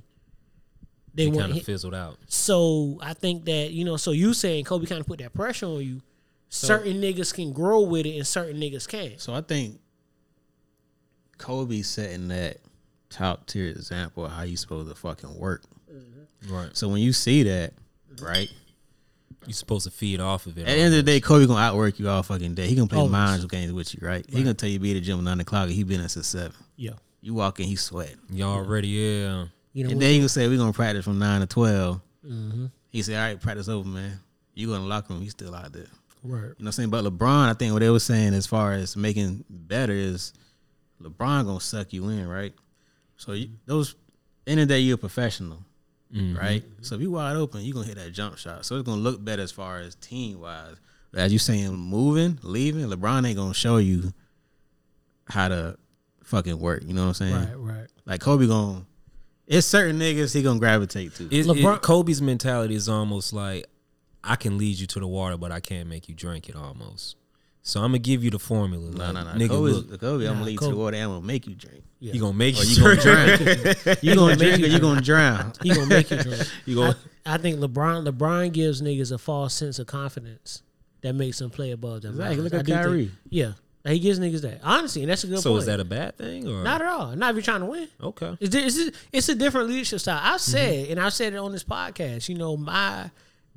[1.12, 2.16] they They went kind of fizzled out.
[2.26, 5.66] so I think that you know, so you saying Kobe kind of put that pressure
[5.66, 6.00] on you.
[6.48, 9.20] certain niggas can grow with it, and certain niggas can't.
[9.20, 9.80] So I think
[11.40, 12.58] Kobe setting that
[13.08, 15.62] top tier example of how you supposed to fucking work.
[16.48, 16.74] Right.
[16.76, 17.72] So when you see that,
[18.20, 18.50] right?
[19.46, 20.62] You're supposed to feed off of it.
[20.62, 22.66] At the end of the day, Kobe gonna outwork you all fucking day.
[22.66, 24.24] He gonna play mind games with you, right?
[24.28, 25.64] He gonna tell you be at the gym at nine o'clock.
[25.64, 26.52] and He been at since seven.
[26.76, 26.92] Yeah.
[27.22, 28.14] You walk in, he sweat.
[28.30, 29.46] You already, yeah.
[29.72, 32.66] You know, and then he gonna say we gonna practice from nine to 12 mm-hmm.
[32.90, 34.18] He said, "All right, practice over, man.
[34.54, 35.22] You go in the locker room.
[35.22, 35.86] He's still out there."
[36.22, 36.40] Right.
[36.40, 36.90] You know what I'm saying?
[36.90, 40.32] But LeBron, I think what they were saying as far as making better is
[41.02, 42.52] LeBron gonna suck you in, right?
[43.16, 43.94] So you, those
[44.46, 45.58] end of the day, you're a professional,
[46.14, 46.36] Mhm.
[46.38, 46.64] right?
[46.82, 48.64] So if you wide open, you're gonna hit that jump shot.
[48.66, 50.76] So it's gonna look better as far as team wise.
[51.12, 54.12] But as you saying, moving, leaving, LeBron ain't gonna show you
[55.26, 55.76] how to
[56.24, 56.82] fucking work.
[56.84, 57.34] You know what I'm saying?
[57.34, 57.86] Right, right.
[58.06, 58.84] Like Kobe gonna,
[59.46, 61.24] it's certain niggas he gonna gravitate to.
[61.34, 63.66] It, it- Kobe's mentality is almost like
[64.22, 66.56] I can lead you to the water, but I can't make you drink it.
[66.56, 67.16] Almost.
[67.70, 68.90] So I'm gonna give you the formula.
[68.90, 69.30] No, like, no, no.
[69.38, 70.96] Nigga, Kobe's- look, Kobe, I'm gonna lead you to the water.
[70.96, 71.84] and I'm gonna make you drink.
[72.00, 72.14] Yeah.
[72.14, 73.02] You gonna make Or you you gonna drink.
[73.02, 73.96] drown.
[74.02, 75.52] you gonna drink or you gonna drown.
[75.62, 76.42] He gonna make you drink.
[76.66, 76.96] You gonna-
[77.26, 80.62] I, I think LeBron LeBron gives niggas a false sense of confidence
[81.02, 82.12] that makes them play above them.
[82.12, 82.36] Exactly.
[82.42, 83.10] Look I at do think- Kyrie.
[83.28, 83.52] yeah,
[83.86, 84.60] he gives niggas that.
[84.64, 85.60] Honestly, and that's a good So point.
[85.60, 87.14] is that a bad thing or Not at all.
[87.14, 87.88] Not if you're trying to win.
[88.02, 88.36] Okay.
[88.40, 90.20] It's, it's, it's a different leadership style.
[90.22, 93.10] I've said, and I've said it on this podcast, you know, my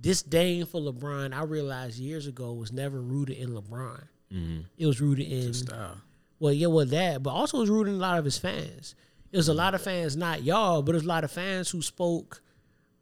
[0.04, 4.04] disdain for LeBron, I realized years ago was never rooted in LeBron.
[4.32, 4.66] Mhm.
[4.78, 5.80] It was rooted in, style.
[5.80, 5.96] Uh,
[6.40, 8.96] well, yeah, well, that, but also it was rooted in a lot of his fans.
[9.32, 11.70] It was a lot of fans, not y'all, but it was a lot of fans
[11.70, 12.44] who spoke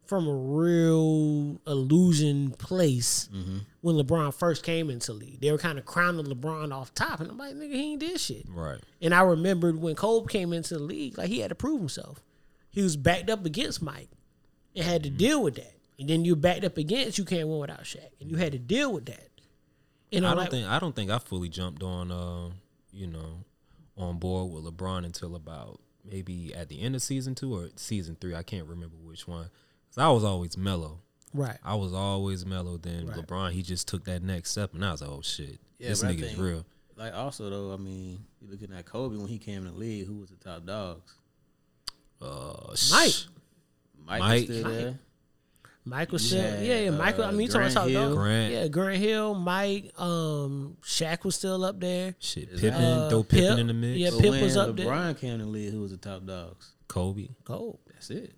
[0.04, 3.58] from a real illusion place mm-hmm.
[3.80, 5.40] when LeBron first came into the league.
[5.40, 8.20] They were kind of crowning LeBron off top, and I'm like, nigga, he ain't did
[8.20, 8.46] shit.
[8.48, 8.78] Right.
[9.00, 12.22] And I remembered when Kobe came into the league, like he had to prove himself.
[12.70, 14.08] He was backed up against Mike
[14.76, 15.18] and had to mm-hmm.
[15.18, 15.74] deal with that.
[16.02, 18.58] And then you backed up against, you can't win without Shaq, and you had to
[18.58, 19.28] deal with that.
[20.12, 22.50] And I don't like, think I don't think I fully jumped on uh,
[22.92, 23.44] you know,
[23.96, 28.16] on board with LeBron until about maybe at the end of season two or season
[28.20, 28.34] three.
[28.34, 29.44] I can't remember which one.
[29.94, 30.98] 'Cause I was always mellow.
[31.32, 31.56] Right.
[31.64, 32.78] I was always mellow.
[32.78, 33.16] Then Right.
[33.18, 36.10] LeBron, he just took that next step, and I was like, oh shit, this but
[36.16, 36.66] nigga's think, real.
[36.96, 40.06] Like also though, I mean, you looking at Kobe when he came in the league,
[40.08, 41.14] who was the top dogs?
[42.20, 43.14] Uh, Mike.
[44.04, 44.48] Mike, Mike.
[44.48, 44.86] was still there.
[44.90, 44.96] Mike
[45.84, 46.90] was You yeah, yeah.
[46.90, 48.14] Michael, I uh, mean, you talking about top Hill.
[48.16, 48.52] Grant.
[48.52, 52.14] Yeah, Grant Hill, Mike, um, Shaq was still up there.
[52.18, 53.58] Shit, Pippen, Uh, throw Pippen Pip.
[53.58, 53.98] in the mix.
[53.98, 54.86] Yeah, But Pip was up there.
[54.86, 56.70] LeBron came in the league, who was the top dogs?
[56.88, 57.28] Kobe.
[57.44, 57.78] Cold.
[57.92, 58.32] That's it.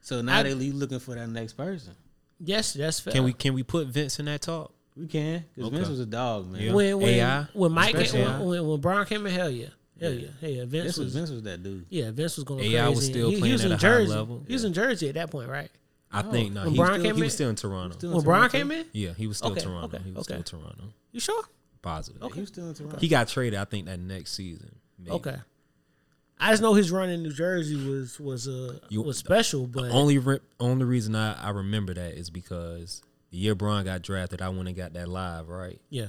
[0.00, 1.94] So now I- they leave looking for that next person.
[2.40, 3.12] Yes, that's fair.
[3.12, 4.72] Can we can we put Vince in that talk?
[4.96, 5.76] We can because Okay.
[5.76, 6.62] Vince was a dog, man.
[6.62, 6.72] Yeah.
[6.72, 7.46] when when AI?
[7.52, 8.42] when Mike Especially when, AI.
[8.42, 9.66] when when Bron came in, hell yeah,
[10.00, 10.64] hell yeah, hell yeah.
[10.64, 11.86] Vince, Vince was was, Vince was that dude.
[11.88, 12.94] yeah, Vince was going AI crazy.
[12.94, 14.10] was still he, he playing was at in a high Jersey.
[14.14, 14.44] level.
[14.46, 15.70] He was in Jersey at that point, right?
[16.10, 17.24] I think no, When he, Bron still, came he in?
[17.24, 17.96] was still in Toronto.
[17.96, 18.58] Still in When Bron Toronto?
[18.58, 19.96] came in, Yeah, he was still Okay, Toronto.
[19.96, 20.42] okay, he was okay.
[20.42, 20.84] still Toronto.
[21.12, 21.42] you sure?
[21.82, 22.22] Positive.
[22.32, 22.98] He was still in Toronto.
[22.98, 23.58] He got traded.
[23.58, 24.74] I think that next season.
[24.98, 25.10] maybe.
[25.12, 25.36] Okay.
[26.40, 29.90] I just know his run in New Jersey was was uh, You- was special, but
[29.90, 34.40] Only re- only reason I, I remember that is because the year Bron got drafted,
[34.40, 36.06] I went and got that live right, yeah,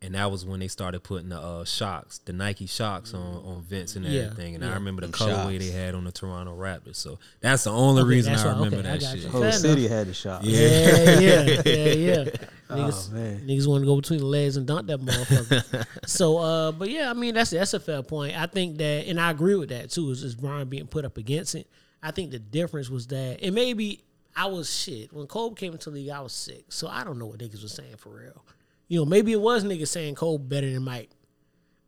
[0.00, 3.62] and that was when they started putting the uh, Shox, the Nike Shox on on
[3.62, 4.54] Vince and Yeah, everything.
[4.54, 4.70] And yeah.
[4.70, 5.58] I remember the colorway Shox.
[5.58, 6.96] they had on the Toronto Raptors.
[6.96, 9.20] So that's the only Okay, reason I why- remember okay, that got shit.
[9.24, 9.28] you.
[9.28, 9.98] Whole Fair city enough.
[9.98, 10.44] had the shot.
[10.44, 11.92] Yeah, yeah, yeah,
[12.24, 12.24] yeah.
[12.70, 13.40] Oh, Niggas, man.
[13.46, 15.86] niggas want to go between the legs and dunk that motherfucker.
[16.06, 18.38] so, uh, but yeah, I mean that's that's a fair point.
[18.38, 20.10] I think that, and I agree with that too.
[20.10, 21.66] Is just Bron being put up against it.
[22.02, 24.02] I think the difference was that, and maybe
[24.36, 26.10] I was shit when Kobe came into the league.
[26.10, 28.44] I was sick, so I don't know what niggas was saying for real.
[28.88, 31.10] You know, maybe it was niggas saying Kobe better than Mike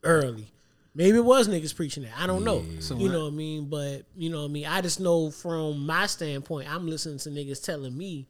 [0.02, 0.52] early.
[0.94, 2.12] Maybe it was niggas preaching that.
[2.18, 2.64] I don't know.
[2.80, 3.66] So you when- know what I mean?
[3.66, 4.66] But you know what I mean?
[4.66, 8.26] I just know from my standpoint, I'm listening to niggas telling me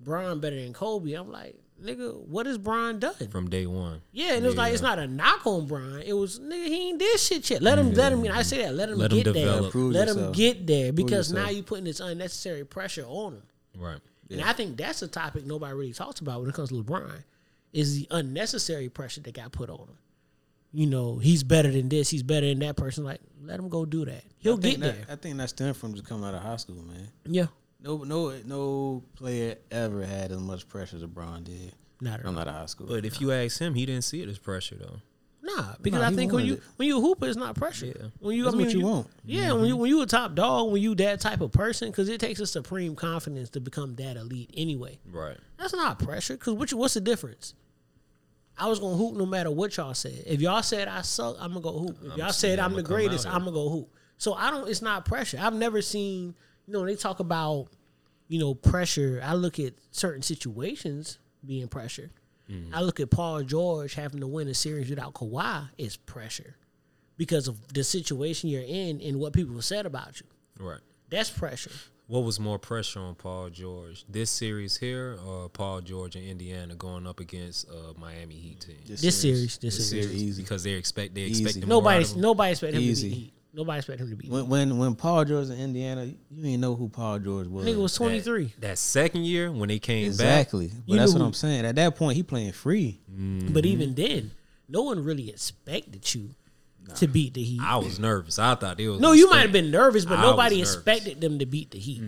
[0.00, 1.12] Bron better than Kobe.
[1.14, 3.14] I'm like, nigga, what has Bron done?
[3.28, 4.02] from day one.
[4.12, 6.00] Yeah, and it was like it's not a knock on Bron.
[6.06, 7.60] It was nigga, he ain't did shit yet.
[7.60, 8.24] Let him, let him.
[8.32, 8.74] I say that.
[8.74, 9.44] Let him Let him get there.
[9.44, 9.72] develop.
[9.72, 13.42] Prove Let him get there because now you're putting this unnecessary pressure on him.
[13.76, 13.98] Right.
[14.30, 17.22] And I think that's a topic nobody really talks about when it comes to LeBron,
[17.76, 19.98] is the unnecessary pressure that got put on him.
[20.72, 22.08] You know, he's better than this.
[22.10, 23.04] He's better than that person.
[23.04, 24.24] Like, let him go do that.
[24.38, 24.92] He'll get think there.
[24.92, 27.08] that- I think that stemmed from just coming out of high school, man.
[27.24, 27.46] yeah,
[27.82, 31.72] No, no, no player ever had as much pressure as LeBron did.
[32.00, 32.26] not at.
[32.26, 32.86] I'm out of high school.
[32.88, 35.00] But if you ask him, he didn't see it as pressure though.
[35.42, 36.62] Nah, because Nah, I think when you it.
[36.76, 37.86] when you a hooper, it's not pressure.
[37.86, 38.06] Yeah.
[38.18, 39.06] When you, That's I mean, what you want.
[39.24, 39.60] Yeah, mm-hmm.
[39.60, 42.18] when you when you a top dog, when you that type of person, because it
[42.20, 44.98] takes a supreme confidence to become that elite anyway.
[45.10, 45.36] Right.
[45.56, 46.34] That's not pressure.
[46.34, 47.54] Because what you, what's the difference?
[48.58, 50.24] I was gonna hoop no matter what y'all said.
[50.26, 51.98] If y'all said I suck, I'm gonna go hoop.
[52.02, 53.26] If y'all said I'm I'ma the greatest.
[53.26, 53.94] I'm gonna go hoop.
[54.18, 54.68] So I don't.
[54.68, 55.38] It's not pressure.
[55.40, 56.34] I've never seen.
[56.66, 57.68] You know, they talk about
[58.28, 59.20] you know pressure.
[59.22, 62.10] I look at certain situations being pressure.
[62.50, 62.74] Mm-hmm.
[62.74, 66.56] I look at Paul George having to win a series without Kawhi is pressure
[67.16, 70.26] because of the situation you're in and what people said about you.
[70.64, 70.80] Right.
[71.10, 71.72] That's pressure.
[72.08, 74.04] What was more pressure on Paul George?
[74.08, 78.76] This series here or Paul George and Indiana going up against uh, Miami Heat team?
[78.86, 80.06] This series, this This series.
[80.06, 80.42] series Easy.
[80.42, 81.42] because they expect they Easy.
[81.44, 82.22] expect more out Nobody's of him.
[82.22, 83.08] nobody expect him Easy.
[83.10, 83.32] to beat Heat.
[83.54, 84.30] Nobody expect him to beat.
[84.30, 87.66] when when when Paul George was in Indiana, you didn't know who Paul George was.
[87.66, 88.52] Nigga was 23.
[88.60, 90.66] That second year when they came exactly.
[90.66, 91.64] You But that's what who- I'm saying.
[91.66, 93.00] At that point, he playing free.
[93.08, 94.30] But even then,
[94.68, 96.30] no one really expected you
[96.96, 97.60] to beat the Heat.
[97.62, 98.38] I was nervous.
[98.38, 99.00] I thought they was.
[99.00, 100.74] no, you might have been nervous, but I nobody nervous.
[100.74, 102.02] expected them to beat the Heat.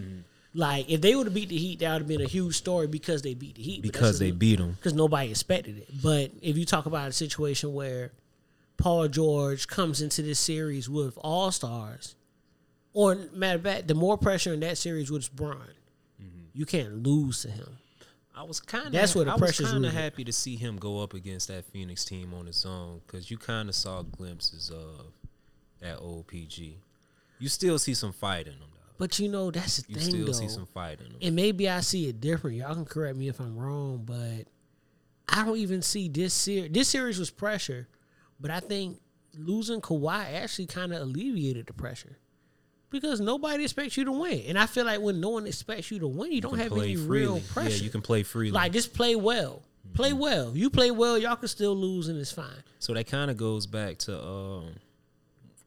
[0.55, 2.87] Like if they would have beat the Heat, that would have been a huge story
[2.87, 3.83] because they beat the Heat.
[3.83, 4.73] Because they beat them.
[4.73, 5.89] because nobody expected it.
[6.03, 8.13] But if you talk about a situation where
[8.77, 12.15] Paul George comes into this series with all stars,
[12.93, 15.57] or matter of fact, the more pressure in that series was Bron.
[16.21, 16.45] Mm-hmm.
[16.55, 17.79] You can't lose to him.
[18.39, 20.77] I was kind of That's where the I was kind of happy to see him
[20.77, 24.71] go up against that Phoenix team on his own because you kind of saw glimpses
[24.71, 25.07] of
[25.81, 26.79] that old PG.
[27.41, 28.93] You still see some fight in him though.
[28.97, 29.95] But you know that's the thing.
[29.95, 30.33] You thing still though.
[30.33, 31.17] see some fight in him.
[31.21, 32.57] and maybe I see it different.
[32.59, 34.47] Y'all can correct me if I'm wrong, but
[35.29, 36.71] I don't even see this series.
[36.71, 37.89] This series was pressure,
[38.39, 39.01] but I think
[39.37, 42.19] losing Kawhi actually kind of alleviated the pressure
[42.91, 45.99] because nobody expects you to win, and I feel like when no one expects you
[46.01, 47.09] to win, you, don't have play any freely.
[47.09, 47.71] real pressure.
[47.71, 48.53] Yeah, you can play freely.
[48.53, 49.63] like just play well,
[49.95, 50.19] play Mm-hmm.
[50.19, 50.57] well.
[50.57, 52.63] You play well, y'all can still lose, and it's fine.
[52.79, 54.75] So that kind of goes back to, um,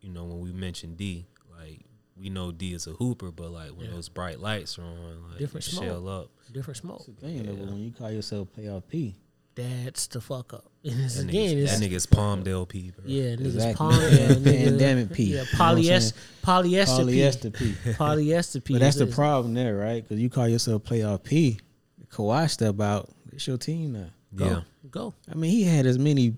[0.01, 1.25] you know, when we mentioned D,
[1.59, 1.81] like
[2.17, 5.39] we know D is a hooper, but like when those bright lights are on, like
[5.39, 5.83] Different you smoke.
[5.85, 6.29] shell up.
[6.51, 7.05] Different smoke.
[7.05, 9.15] The Thing, though, when you call yourself playoff P,
[9.55, 10.65] That's the fuck up.
[10.83, 13.03] And it's, That again, nigga's, it's, that nigga's Palmdale P, bro.
[13.05, 13.73] Yeah, niggas Exactly.
[13.75, 15.23] palm, yeah, nigga, Pandemic P.
[15.23, 17.75] Yeah, You know polyester, polyester, polyester P.
[17.83, 18.73] P, polyester P.
[18.73, 20.01] But that's the problem there, right?
[20.03, 21.59] Because you call yourself playoff P.
[22.11, 23.09] Kawhi step out.
[23.33, 24.07] It's your team now.
[24.35, 24.61] Go, Yeah.
[24.89, 25.13] go.
[25.31, 26.35] I mean, he had as many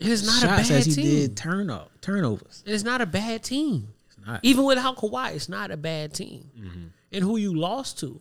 [0.00, 1.04] It's not shots a bad as he team.
[1.04, 2.62] did turn up, turnovers.
[2.66, 3.88] It's not a bad team.
[4.26, 4.40] not.
[4.42, 6.50] Even without Kawhi, it's not a bad team.
[6.58, 6.84] Mm-hmm.
[7.12, 8.20] And who you lost to,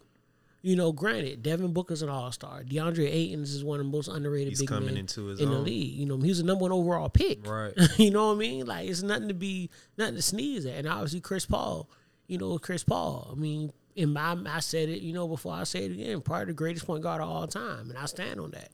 [0.64, 2.64] you know, granted, Devin Booker's an all star.
[2.64, 5.50] DeAndre Ayton is one of the most underrated He's big coming men into his in
[5.50, 5.94] the league.
[5.94, 7.46] You know, he was the number one overall pick.
[7.46, 7.74] Right.
[7.98, 8.66] you know what I mean?
[8.66, 10.76] Like it's nothing to be nothing to sneeze at.
[10.76, 11.90] And obviously Chris Paul,
[12.28, 13.28] you know, Chris Paul.
[13.30, 16.46] I mean, in my I said it, you know, before I say it again, probably
[16.46, 18.70] the greatest point guard of all time, and I stand on that.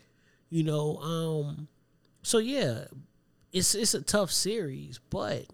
[0.52, 1.68] You know, um,
[2.22, 2.84] so yeah,
[3.52, 5.46] it's it's a tough series, but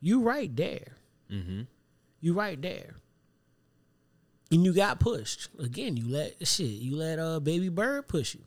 [0.00, 0.96] you right there.
[1.30, 1.62] Mm-hmm.
[2.20, 2.96] You right there.
[4.52, 5.48] And you got pushed.
[5.58, 8.40] Again, you let shit, you let uh baby bird push you.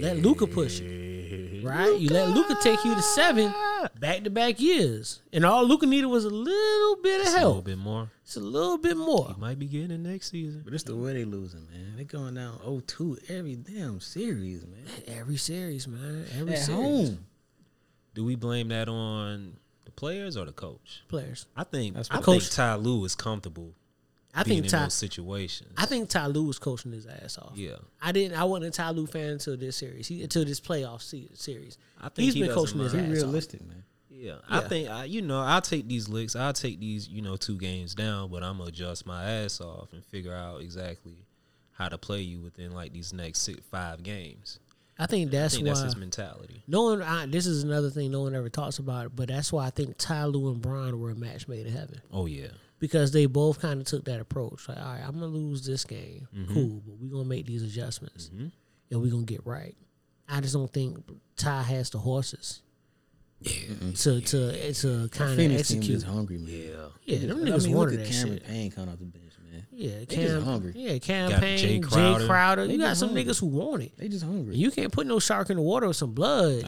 [0.00, 1.62] Let Luka push you.
[1.64, 1.98] Right?
[1.98, 3.52] You let Luka take you to seven
[3.98, 5.20] back to back years.
[5.32, 7.34] And all Luka needed was a little bit of help.
[7.42, 8.10] A little bit more.
[8.24, 9.32] It's a little bit more.
[9.34, 10.62] He might be getting it next season.
[10.64, 11.94] But it's the way they losing, man.
[11.96, 14.84] They going down 0-2 every damn series, man.
[15.08, 16.24] Every series, man.
[16.38, 17.08] Every At series.
[17.08, 17.26] home.
[18.14, 19.56] Do we blame that on
[19.86, 21.02] the players or the coach?
[21.08, 21.46] Players.
[21.56, 23.74] I think That's I what- think Coach- Ty Lue is comfortable
[24.34, 24.82] I being think in Ty.
[24.84, 25.72] those situations.
[25.76, 27.52] I think Ty Lue was coaching his ass off.
[27.56, 27.76] Yeah.
[28.00, 28.38] I didn't.
[28.38, 30.06] I wasn't a Ty Lue fan until this series.
[30.06, 31.78] He, until this playoff series.
[32.00, 33.12] I think he's he been doesn't coaching his ass He off.
[33.14, 33.84] realistic, man.
[34.12, 36.36] Yeah, I think I, you know I'll take these licks.
[36.36, 39.94] I'll take these you know two games down, but I'm gonna adjust my ass off
[39.94, 41.24] and figure out exactly
[41.72, 44.58] how to play you within like these next six, five games.
[44.98, 46.62] I think that's I think why that's his mentality.
[46.68, 47.00] No one.
[47.02, 49.96] I, this is another thing no one ever talks about, but that's why I think
[49.96, 52.48] Ty Lue and Bron were a match made in heaven Oh yeah,
[52.80, 54.68] because they both kind of took that approach.
[54.68, 56.52] Like, all right, I'm gonna lose this game, Mhm.
[56.52, 58.46] cool, but we're gonna make these adjustments Mm-hmm.
[58.90, 59.76] and we're gonna get right.
[60.28, 60.98] I just don't think
[61.36, 62.62] Ty has the horses.
[63.40, 63.92] Yeah.
[63.96, 66.52] To to to kind of Phoenix team is hungry, man.
[66.52, 68.46] Yeah, Yeah, them I niggas mean, wanted look at that Cameron shit.
[68.46, 69.66] Payne coming off the bench, man.
[69.72, 70.72] Yeah, They Cam, just hungry.
[70.76, 71.58] Yeah, Got campaign.
[71.58, 72.26] Jae Jae Crowder.
[72.26, 72.66] Crowder.
[72.66, 73.24] They You got some hungry.
[73.24, 73.92] niggas who want it.
[73.96, 74.56] They just hungry.
[74.56, 76.62] You can't put no shark in the water with some blood.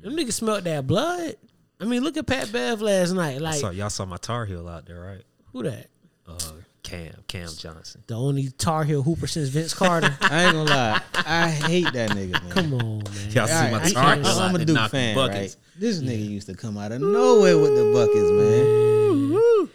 [0.00, 1.34] Them niggas smelled that blood.
[1.80, 3.36] I mean, look at Pat Bev last night.
[3.36, 5.22] I Like saw, y'all saw my Tar Heel out there, right?
[5.52, 5.86] Who that?
[6.26, 6.38] Uh,
[6.82, 8.02] Cam Cam Johnson.
[8.06, 10.16] The only Tar Heel hooper since Vince Carter.
[10.22, 11.00] I ain't gonna lie.
[11.14, 12.50] I hate that nigga, man.
[12.50, 13.30] Come on, man.
[13.30, 15.56] Y'all see my I Tar can't- Heel I'm a there Duke knocking fan, buckets.
[15.56, 15.80] right?
[15.80, 18.92] This nigga used to come out of nowhere with the buckets, man.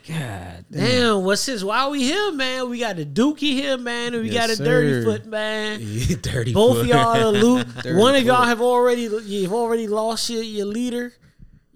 [0.08, 0.86] God damn.
[0.86, 1.64] Damn, what's this?
[1.64, 2.70] Why we here, man?
[2.70, 5.80] We got a Dookie here, man, and we Yes, got a dirty foot, man.
[6.22, 6.88] Dirty Both foot.
[6.88, 11.14] y'all are lo- Dirty One of y'all have already you've already lost your, your leader,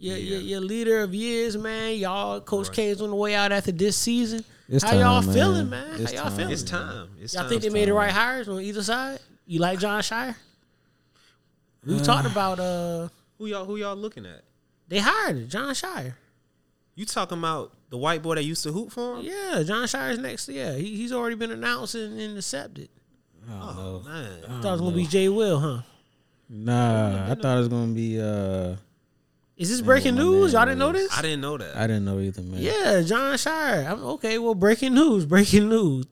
[0.01, 1.95] your, your your leader of years, man.
[1.95, 4.43] Y'all, Coach K's on the way out after this season.
[4.67, 5.91] It's How y'all time, feeling, man.
[5.91, 6.01] man?
[6.01, 6.37] It's How y'all time.
[6.37, 6.53] feeling?
[6.53, 7.09] It's time.
[7.19, 7.49] It's Y'all time.
[7.49, 9.19] think they made the right hires on either side?
[9.45, 10.35] You like Jon Scheyer?
[11.85, 14.43] We talked about uh Who y'all who y'all looking at?
[14.87, 16.13] they hired Jon Scheyer.
[16.95, 19.25] You talking about the white boy that used to hoop for him?
[19.25, 20.47] Yeah, Jon Scheyer's next.
[20.49, 22.89] Yeah, he, he's already been announced and, and accepted.
[23.49, 25.81] Oh man, Thought it was gonna be Jay Will, huh?
[26.49, 28.21] Nah, I thought it was gonna be.
[28.21, 28.75] uh
[29.61, 30.53] Is this Man, breaking my news?
[30.53, 31.15] Y'all didn't know this?
[31.15, 31.77] I didn't know that.
[31.77, 32.61] I didn't know either, man.
[32.61, 33.89] Yeah, Jon Scheyer.
[33.91, 35.25] I'm, okay, well, breaking news.
[35.25, 36.05] Breaking news.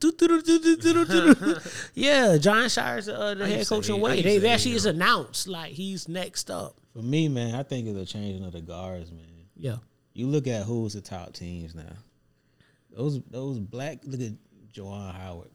[1.94, 4.16] Yeah, Jon Scheyer's uh, the I head coach in hate- I Wade.
[4.16, 4.76] used They to hate actually him.
[4.76, 6.76] is announced like he's next up.
[6.92, 9.24] For me, man, I think it's a changing of the guards, man.
[9.56, 9.76] Yeah.
[10.12, 11.92] You look at who's the top teams now.
[12.96, 14.00] Those those black.
[14.04, 14.32] Look at
[14.72, 15.50] Juwan Howard,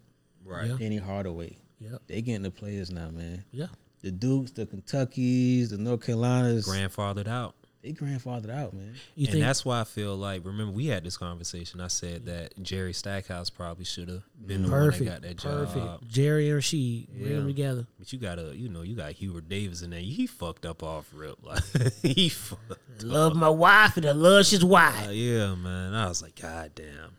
[0.45, 0.67] right.
[0.69, 0.77] Yeah.
[0.77, 1.57] Penny Hardaway.
[1.79, 2.01] Yep.
[2.07, 3.43] They getting the players now, man.
[3.51, 3.67] Yeah.
[4.01, 6.67] The Dukes, the Kentuckys, the North Carolinas.
[6.67, 7.55] Grandfathered out.
[7.85, 8.95] They grandfathered out, man.
[9.15, 11.79] You and think that's why I feel like remember we had this conversation.
[11.79, 15.01] I said that Jerry Stackhouse probably should have been the perfect?
[15.01, 15.73] one that got that job.
[15.73, 16.07] perfect.
[16.11, 17.35] Jerry and she bring Yeah.
[17.37, 17.87] them together.
[17.99, 19.99] But you gotta, you know, you got Hubert Davis in there.
[19.99, 21.37] He fucked up off rip.
[21.43, 21.63] Like
[22.01, 23.03] he fucked.
[23.03, 25.07] Love my wife and I love his wife.
[25.07, 25.93] Uh, yeah, man.
[25.93, 27.17] I was like, God damn.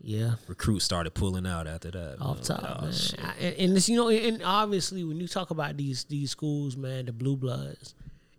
[0.00, 0.34] Yeah.
[0.48, 2.18] Recruits started pulling out after that.
[2.20, 2.44] off man.
[2.44, 2.92] top, oh, man.
[3.22, 6.76] I- and, and it's you know, and obviously when you talk about these these schools,
[6.76, 7.94] man, the blue bloods,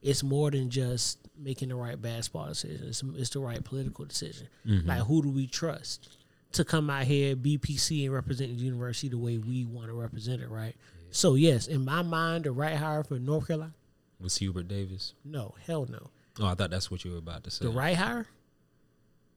[0.06, 2.88] it's more than just making the right basketball decision.
[2.88, 4.48] It's, it's the right political decision.
[4.66, 4.88] Mm-hmm.
[4.88, 6.18] Like who do we trust
[6.54, 10.42] to come out here, BPC, and represent the university the way we want to represent
[10.42, 10.76] it, right?
[11.12, 13.74] So yes, in my mind, the right hire for North Carolina,
[14.22, 15.14] Was Hubert Davis?
[15.26, 16.12] no, hell no.
[16.40, 17.66] Oh, I thought that's what you were about to say.
[17.66, 18.28] The right hire,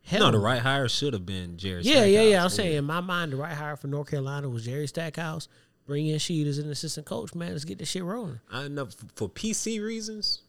[0.02, 1.82] hell no, the right hire should have been Jerry.
[1.82, 2.26] Yeah, yeah, yeah.
[2.44, 2.54] I'm Stackhouse.
[2.54, 5.48] saying in my mind, the right hire for North Carolina was Jerry Stackhouse.
[5.86, 7.52] Bring in Sheed as an assistant coach, man.
[7.52, 8.40] Let's get this shit rolling.
[8.52, 10.42] I know for PC reasons,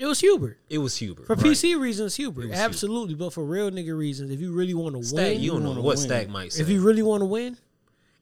[0.00, 0.58] It was Hubert.
[0.70, 1.26] it was Hubert.
[1.26, 1.44] For right.
[1.44, 2.44] PC reasons, Hubert.
[2.44, 3.14] It was Absolutely.
[3.14, 5.84] But for real nigga reasons, if you really want to win, you don't know what
[5.84, 5.96] win.
[5.98, 6.62] Stack might say.
[6.62, 7.58] if you really want to win,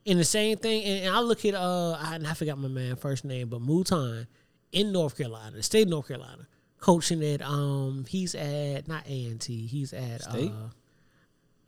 [0.05, 2.67] and the same thing, and, and I look at uh, I, and I forgot my
[2.67, 4.27] man first name, but Moton
[4.73, 6.49] in North Carolina, the state of North Carolina,
[6.81, 10.51] coaching at um, he's at not A and T, he's at State?
[10.51, 10.71] uh,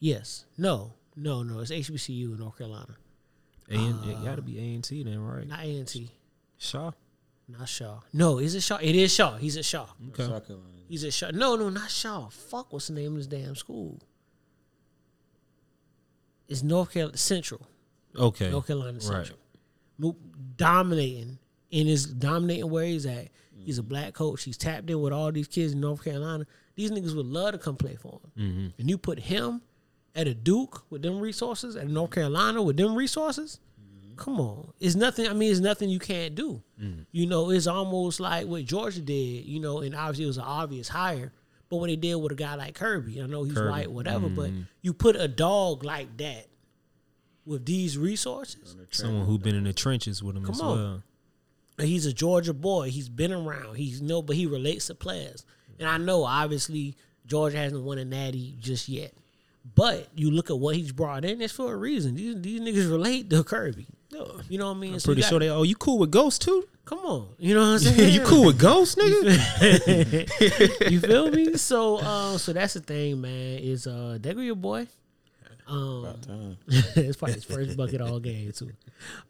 [0.00, 2.96] yes, no, no, no, it's HBCU in North Carolina,
[3.70, 3.74] A-
[4.10, 5.46] it got to be A and T then, right?
[5.46, 6.10] not A and T,
[6.58, 6.90] Shaw.
[7.58, 8.00] Not Shaw.
[8.12, 8.78] No, is it Shaw?
[8.80, 9.36] It is Shaw.
[9.36, 9.86] He's at Shaw.
[10.08, 10.24] Okay.
[10.26, 10.70] South Carolina.
[10.88, 11.30] He's at Shaw.
[11.32, 12.28] No, no, not Shaw.
[12.28, 14.00] Fuck, what's the name of this damn school?
[16.48, 17.66] It's North Carolina Central.
[18.18, 18.50] Okay.
[18.50, 19.38] North Carolina Central.
[19.98, 20.16] Mo-
[20.56, 21.38] Dominating
[21.70, 23.28] in his dominating where he's at.
[23.62, 24.42] He's a black coach.
[24.42, 26.46] He's tapped in with all these kids in North Carolina.
[26.76, 28.42] These niggas would love to come play for him.
[28.42, 28.66] Mm-hmm.
[28.80, 29.60] And you put him
[30.14, 33.60] at a Duke with them resources, at North Carolina with them resources.
[34.20, 35.26] Come on, it's nothing.
[35.26, 36.62] I mean, it's nothing you can't do.
[36.80, 37.02] Mm-hmm.
[37.10, 39.46] You know, it's almost like what Georgia did.
[39.46, 41.32] You know, and obviously it was an obvious hire.
[41.70, 43.70] But when they did with a guy like Kirby, I know he's Kirby.
[43.70, 44.28] white, whatever.
[44.28, 44.66] But Mhm.
[44.82, 46.48] you put a dog like that
[47.46, 50.78] with these resources, Someone who's been in the trenches with him Come as on.
[50.78, 51.02] well.
[51.78, 52.90] and he's a Georgia boy.
[52.90, 53.76] He's been around.
[53.76, 55.46] He's no, but he relates to players.
[55.78, 56.94] And I know, obviously,
[57.26, 59.14] Georgia hasn't won a natty just yet.
[59.74, 62.16] But you look at what he's brought in, it's for a reason.
[62.16, 63.86] These these niggas relate to Kirby.
[64.48, 64.94] You know what I mean?
[64.94, 65.48] I'm So pretty got- sure they.
[65.48, 66.66] Oh, you cool with ghosts too?
[66.84, 68.12] Come on, you know what I'm saying?
[68.14, 70.90] you cool with ghosts, nigga?
[70.90, 71.54] you feel me?
[71.56, 73.58] So, uh, so that's the thing, man.
[73.58, 74.88] Is uh, Degger your boy?
[75.68, 76.56] Um, About time.
[76.68, 78.72] it's probably his first bucket all game too.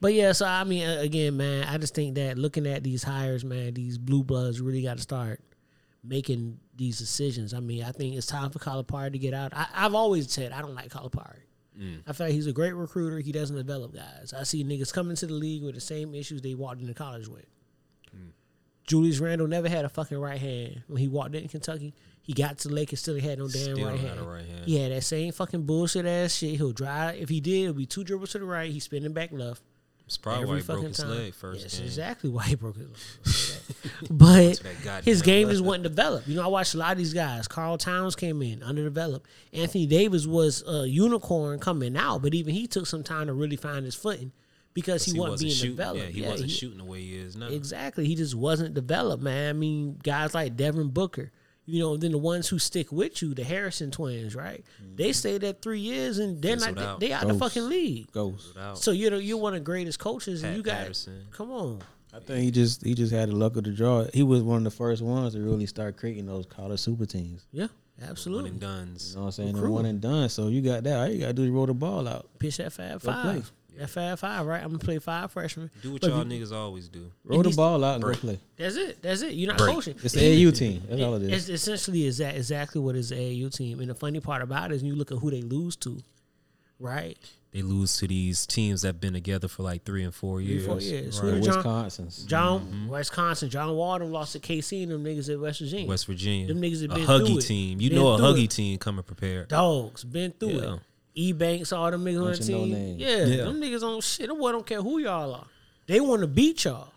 [0.00, 3.02] But yeah, so I mean, uh, again, man, I just think that looking at these
[3.02, 5.40] hires, man, these blue bloods really got to start
[6.02, 7.52] making these decisions.
[7.52, 9.52] I mean, I think it's time for Calipari to get out.
[9.54, 11.40] I, I've always said I don't like Calipari.
[11.78, 12.02] Mm.
[12.06, 13.20] I feel like he's a great recruiter.
[13.20, 14.34] He doesn't develop guys.
[14.36, 17.28] I see niggas coming to the league with the same issues they walked into college
[17.28, 17.46] with.
[18.16, 18.30] Mm.
[18.86, 21.94] Julius Randle never had a fucking right hand when he walked in Kentucky.
[22.22, 24.20] He got to Lakers, still had no damn Still right, had hand.
[24.30, 24.64] right hand.
[24.66, 26.56] He had that same fucking bullshit ass shit.
[26.56, 27.16] He'll drive.
[27.20, 28.70] If he did, it'll be two dribbles to the right.
[28.70, 29.62] He's spinning back left.
[30.10, 31.10] It's probably every why he broke his time.
[31.10, 31.86] leg first Yes, game.
[31.86, 33.80] exactly why he broke his leg.
[34.10, 36.26] but To that goddamn his game just wasn't developed.
[36.26, 37.46] You know, I watched a lot of these guys.
[37.46, 39.28] Karl Towns came in underdeveloped.
[39.52, 43.54] Anthony Davis was a unicorn coming out, but even he took some time to really
[43.54, 44.32] find his footing
[44.74, 45.70] because he, wasn't, being shooting.
[45.76, 46.04] developed.
[46.06, 47.46] Yeah, he wasn't shooting the way he is now.
[47.46, 48.04] Exactly.
[48.06, 49.50] He just wasn't developed, man.
[49.50, 51.30] I mean, guys like Devin Booker,
[51.70, 54.64] you know, then the ones who stick with you, the Harrison twins, right?
[54.96, 55.12] They mm-hmm.
[55.12, 57.00] stayed there three years and they're Fizzled not out.
[57.00, 58.10] they out the fucking league.
[58.12, 58.56] Ghost.
[58.58, 58.78] Out.
[58.78, 61.26] So you're the, you're one of the greatest coaches, and you got Patterson.
[61.30, 61.80] come on.
[62.12, 64.04] I think he just he just had the luck of the draw.
[64.12, 67.46] He was one of the first ones to really start creating those college super teams.
[67.52, 67.68] Yeah,
[68.02, 68.02] absolutely.
[68.02, 68.50] One absolutely.
[68.50, 69.10] and duns.
[69.10, 69.52] You know what I'm saying?
[69.54, 69.64] Recruit.
[69.64, 70.28] And one and done.
[70.28, 70.98] So you got that.
[70.98, 72.28] All you gotta do is roll the ball out.
[72.38, 73.22] Pitch that five Go play.
[73.22, 73.34] five.
[73.44, 74.62] That five five, right?
[74.62, 75.70] I'm gonna play five freshmen.
[75.82, 77.10] Do what But y'all you- niggas always do.
[77.24, 78.16] Roll the ball out and Break.
[78.16, 78.38] go play.
[78.56, 79.00] That's it.
[79.02, 79.34] That's it.
[79.34, 79.74] You're not Break.
[79.74, 79.96] coaching.
[80.02, 80.82] It's the AU team.
[80.88, 83.80] That's all it It's essentially is that exactly what is the AU team.
[83.80, 85.98] And the funny part about it is you look at who they lose to,
[86.78, 87.16] right?
[87.52, 90.46] They lose to these teams that have been together for like three and four Three,
[90.46, 90.66] years.
[90.66, 91.20] four years.
[91.20, 91.42] Right.
[91.42, 92.24] John, Wisconsin's.
[92.24, 92.88] John Mm-hmm.
[92.88, 95.88] Wisconsin, John Walden lost to KC and them niggas at West Virginia.
[95.88, 96.46] West Virginia.
[96.46, 97.40] Them niggas have a been through huggy it.
[97.46, 97.80] team.
[97.80, 98.50] You Been know a huggy it.
[98.52, 99.48] team coming prepared.
[99.48, 100.74] Dogs been through Yeah.
[100.74, 100.80] it.
[101.14, 102.98] E Banks, all them niggas on the Bunch of no team.
[102.98, 103.44] yeah, Yeah.
[103.44, 104.28] them niggas on shit.
[104.28, 105.46] Them boy don't care who y'all are.
[105.86, 106.92] They want to beat y'all.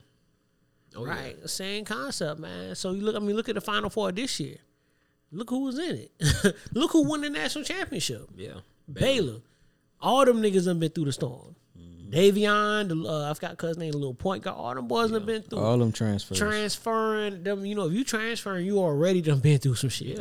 [0.95, 2.75] Oh, right, same concept, man.
[2.75, 3.15] So you look.
[3.15, 4.57] I mean, look at the Final Four this year.
[5.31, 6.55] Look who was in it.
[6.73, 8.29] look who won the national championship.
[8.35, 8.59] Yeah.
[8.91, 9.41] Baylor.
[9.99, 11.55] All them niggas done been through the storm.
[12.11, 14.55] Davion, the, uh, I forgot cuz name, the little point guard.
[14.55, 15.57] All them boys have been through.
[15.57, 16.37] All them transfers.
[16.37, 17.65] transferring them.
[17.65, 20.19] You know, if you transferring, you already done been through some shit.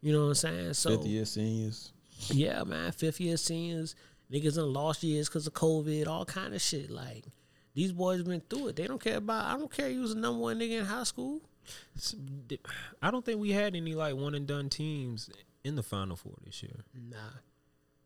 [0.00, 0.74] You know what I'm saying?
[0.74, 1.92] So Fifth year seniors.
[2.28, 3.94] Yeah, man, fifth year seniors,
[4.32, 6.90] niggas done lost years because of COVID, all kind of shit.
[6.90, 7.24] Like
[7.74, 8.76] these boys been through it.
[8.76, 9.44] They don't care about.
[9.44, 9.88] I don't care.
[9.88, 11.40] You was the number one nigga in high school.
[13.02, 15.28] I don't think we had any like one and done teams
[15.64, 16.84] in the Final Four this year.
[16.94, 17.16] Nah,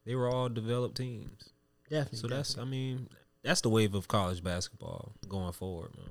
[0.05, 1.51] They were all developed teams.
[1.89, 2.19] definitely.
[2.19, 3.09] So that's, I mean,
[3.43, 6.09] that's the wave of college basketball going forward, man.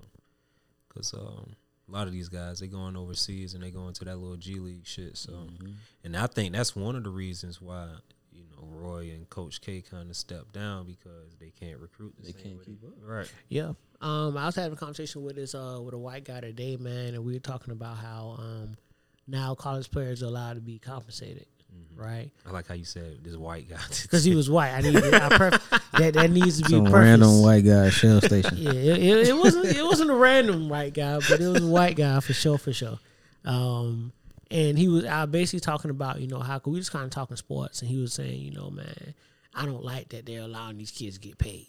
[0.88, 1.56] Because um,
[1.90, 4.60] a lot of these guys, they going overseas and they going to that little G
[4.60, 5.18] League shit.
[5.18, 5.72] So, Mm-hmm.
[6.04, 7.88] and I think that's one of the reasons why
[8.32, 12.14] you know Roy and Coach K kind of stepped down because they can't recruit.
[12.18, 12.94] The They same can't way keep up.
[13.04, 13.32] Right.
[13.50, 13.74] Yeah.
[14.02, 17.16] Um, I was having a conversation with this uh with a white guy today, man,
[17.16, 18.78] and we were talking about how um
[19.28, 21.46] now college players are allowed to be compensated,
[21.96, 22.30] right?
[22.46, 23.78] I like how you said this white guy.
[24.04, 24.72] Because he was white.
[24.72, 26.94] I need I pref- that that needs to be Some prefaced.
[26.96, 28.52] random white guy at Shell Station.
[28.58, 31.68] Yeah, it, it, it wasn't it wasn't a random white guy, but it was a
[31.68, 33.00] white guy for sure, for sure.
[33.46, 34.12] Um,
[34.52, 37.12] and he was I basically talking about you know how could we just kind of
[37.12, 39.14] talking sports, and he was saying you know man,
[39.54, 41.68] I don't like that they're allowing these kids to get paid.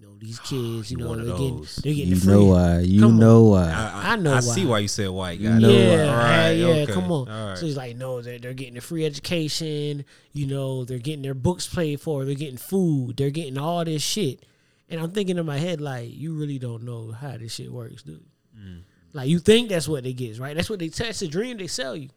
[0.00, 0.52] You know these kids,
[0.90, 2.32] you You know one of they're getting they're getting You the free.
[2.34, 2.78] know why.
[2.80, 3.18] You Come on.
[3.18, 3.70] know why.
[3.70, 4.40] I, I know I why.
[4.40, 5.58] see why you said white You guy.
[5.58, 6.08] know yeah, why.
[6.12, 6.92] All right, yeah, okay.
[6.92, 7.28] come on.
[7.28, 7.58] All right.
[7.58, 10.04] So he's like, no, they're, they're getting the free education.
[10.32, 12.24] You know, they're getting their books paid for.
[12.24, 13.16] They're getting food.
[13.16, 14.44] They're getting all this shit.
[14.88, 18.02] And I'm thinking in my head, like, you really don't know how this shit works,
[18.02, 18.24] dude.
[18.58, 18.82] Mm.
[19.12, 20.54] Like, you think that's what they get, right?
[20.56, 21.08] That's what they tell.
[21.08, 22.08] It's the dream they sell you.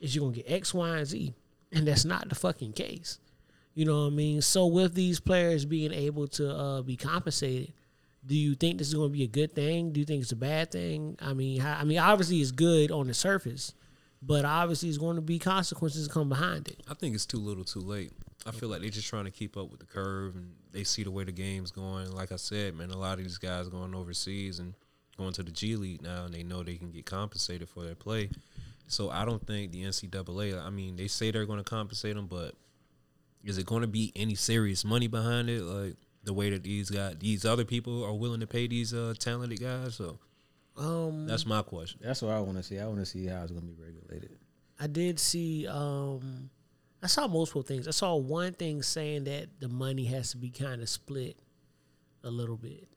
[0.00, 1.34] Is you're gonna get X, Y, and Z,
[1.72, 3.18] and that's not the fucking case.
[3.78, 4.42] You know what I mean?
[4.42, 7.74] So with these players being able to uh, be compensated,
[8.26, 9.92] do you think this is going to be a good thing?
[9.92, 11.16] Do you think it's a bad thing?
[11.22, 13.74] I mean, how, I mean, obviously it's good on the surface,
[14.20, 16.82] but obviously it's going to be consequences come behind it.
[16.90, 18.10] I think it's too little, too late.
[18.44, 21.04] I feel like they're just trying to keep up with the curve, and they see
[21.04, 22.10] the way the game's going.
[22.10, 24.74] Like I said, man, a lot of these guys going overseas and
[25.18, 27.94] going to the G League now, and they know they can get compensated for their
[27.94, 28.30] play.
[28.88, 30.60] So I don't think the NCAA.
[30.60, 32.56] I mean, they say they're going to compensate them, but
[33.44, 35.62] is it going to be any serious money behind it?
[35.62, 39.14] Like the way that these guys, these other people are willing to pay these uh,
[39.18, 39.94] talented guys.
[39.94, 40.18] So
[40.76, 42.00] Um, that's my question.
[42.02, 42.78] That's what I want to see.
[42.78, 44.38] I want to see how it's gonna be regulated.
[44.78, 45.66] I did see.
[45.66, 46.50] Um,
[47.02, 47.86] I saw multiple things.
[47.88, 51.36] I saw one thing saying that the money has to be kind of split
[52.24, 52.88] a little bit,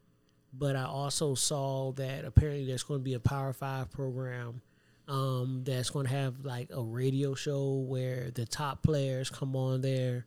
[0.54, 4.62] but I also saw that apparently there's going to be a Power Five program
[5.08, 9.82] um, that's going to have like a radio show where the top players come on
[9.82, 10.26] there.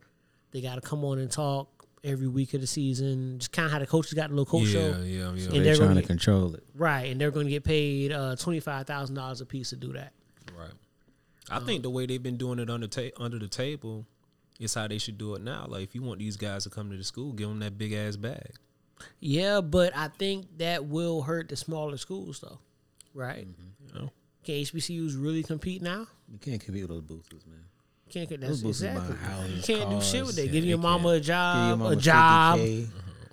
[0.51, 3.39] They got to come on and talk every week of the season.
[3.39, 4.89] Just kind of how the coaches got a little coach yeah, show.
[5.03, 5.25] yeah, yeah.
[5.27, 6.63] And They're they're trying gonna get- control it.
[6.75, 9.77] Right, and they're going to get paid uh, twenty five thousand dollars a piece to
[9.77, 10.13] do that.
[10.57, 10.73] Right.
[11.51, 14.07] I think the way they've been doing it under ta- under the table,
[14.61, 15.67] is how they should do it now.
[15.69, 17.93] Like if you want these guys to come to the school, give them that big
[17.93, 18.53] ass bag.
[19.21, 22.59] Yeah, but I think that will hurt the smaller schools though,
[23.13, 23.41] right?
[23.41, 23.84] You know?
[24.45, 26.07] Can HBCUs really compete now?
[26.31, 27.61] You can't compete with those boosters, man.
[28.11, 29.17] Can't that's Those boosters exactly.
[29.17, 30.53] buying houses, you can't do shit with cars, that.
[30.53, 31.23] Give your mama a can't.
[31.23, 32.59] Give job, your mama a job.
[32.59, 32.87] 50K.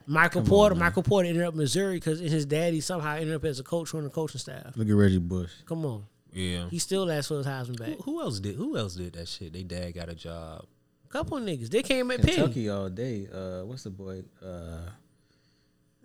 [0.08, 0.74] Michael Come Porter.
[0.74, 0.80] on.
[0.80, 3.94] Michael Porter ended up in Missouri because his daddy somehow ended up as a coach
[3.94, 4.76] on the coaching staff.
[4.76, 5.52] Look at Reggie Bush.
[5.66, 6.68] Come on, Yeah.
[6.70, 7.90] he still asked for his Heisman back.
[7.90, 8.56] Who, who else did?
[8.56, 9.54] Who else did that shit?
[9.54, 10.66] They dad got a job.
[11.10, 11.70] couple of niggas.
[11.70, 12.36] They came at Penn.
[12.36, 13.28] Kentucky all day.
[13.32, 14.24] Uh, what's the boy?
[14.44, 14.80] Uh,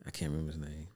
[0.07, 0.89] I can't remember his name.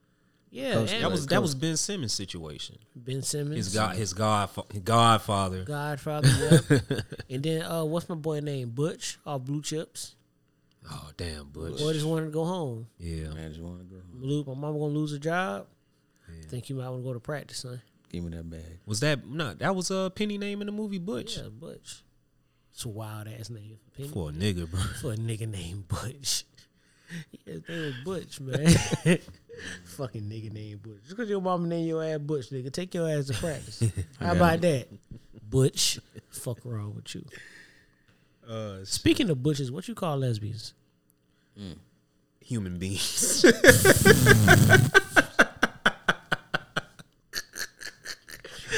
[0.51, 2.79] Yeah, Coach- and That was that was Ben Simmons' situation.
[2.97, 3.57] Ben Simmons.
[3.57, 4.51] His god, his god,
[4.85, 5.63] godfather.
[5.65, 6.29] Godfather.
[6.71, 6.83] Yep.
[7.31, 8.71] and then uh, what's my boy name?
[8.71, 10.17] Butch off Blue Chips.
[10.91, 11.79] Oh damn, Butch.
[11.79, 12.89] Boy just wanted to go home.
[12.99, 13.29] Yeah.
[13.29, 13.97] Man, just want to go.
[14.01, 14.23] home.
[14.23, 15.67] Lose, my mama gonna lose a job.
[16.49, 17.81] Think you might want to go to practice, son.
[18.11, 18.79] Give me that bag.
[18.87, 19.55] Was that no?
[19.55, 22.03] That was a Penny name in the movie Butch Yeah, Butch.
[22.73, 24.09] It's a wild ass name for Penny.
[24.09, 24.81] for a nigga, bro.
[25.01, 26.45] for a nigga named Butch.
[27.45, 28.67] Yeah, his name was Butch, man.
[29.85, 30.99] Fucking nigga named Butch.
[31.03, 33.83] Just because your mama named your ass Butch, nigga, take your ass to practice.
[34.21, 34.89] How about that?
[35.49, 35.99] Butch.
[36.31, 37.25] Fuck wrong with you.
[38.49, 40.75] Uh, Speaking of butches, what you call lesbians?
[42.41, 43.45] human beings.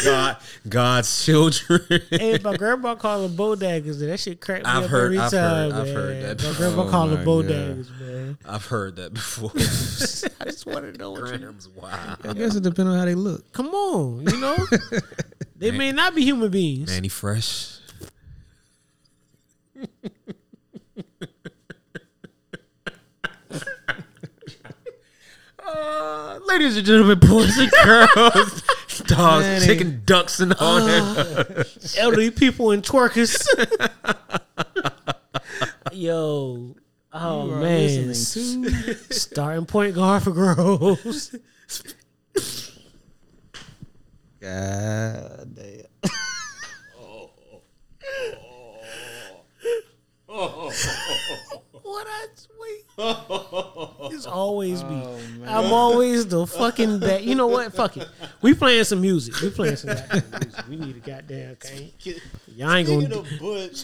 [0.05, 0.37] God,
[0.69, 1.81] God's children.
[2.11, 4.01] hey, my grandma call them bodaggers.
[4.01, 5.71] and That shit cracked me I've up heard- every I've time.
[5.71, 5.95] heard- I've man.
[5.95, 6.55] heard that My before.
[6.55, 8.39] grandma Oh call my them bodaggers, man.
[8.47, 9.51] I've heard that before.
[10.43, 12.17] I just want to know what you Grams, wow.
[12.25, 13.53] I guess it depends on how they look.
[13.53, 14.57] Come on, you know?
[15.57, 16.91] they may not be human beings.
[16.91, 17.79] Mannie Fresh.
[25.65, 28.63] Uh, ladies and gentlemen, boys and girls,
[29.07, 29.65] dogs, Mannie.
[29.67, 31.95] chicken, ducks, and all that.
[31.99, 33.47] elderly people and twerkers.
[35.93, 36.75] Yo,
[37.13, 38.15] oh You are man, to-
[39.11, 41.35] starting point guard for girls.
[44.41, 45.87] God damn.
[51.83, 52.85] what I sweet.
[54.15, 55.03] It's always me.
[55.47, 57.23] I'm always the fucking bad.
[57.23, 57.73] You know what?
[57.75, 58.09] Fuck it.
[58.43, 59.41] We playing some music.
[59.41, 60.25] We playing some music.
[60.69, 61.93] We need a goddamn okay.
[62.55, 63.07] Y'all ain't gonna.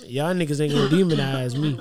[0.07, 1.81] Y'all niggas ain't gonna demonize me.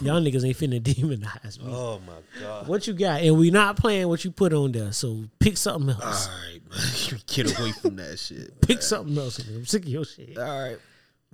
[0.00, 1.72] Y'all niggas ain't finna demonize me.
[1.72, 2.68] Oh my god!
[2.68, 3.20] What you got?
[3.22, 4.92] And we not playing what you put on there.
[4.92, 6.28] So pick something else.
[6.28, 7.20] All right, man.
[7.26, 8.60] get away from that shit.
[8.60, 9.38] Pick something else.
[9.38, 10.38] I'm sick of your shit.
[10.38, 10.78] All right,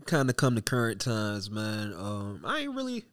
[0.07, 1.93] kind of come to current times, man.
[1.95, 3.05] Um, I ain't really,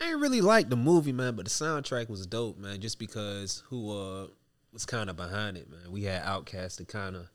[0.00, 2.80] I ain't really like the movie, man, but the soundtrack was dope, man.
[2.80, 4.26] Just because who uh
[4.72, 5.90] was kind of behind it, man.
[5.90, 7.30] We had Outkast to kind of,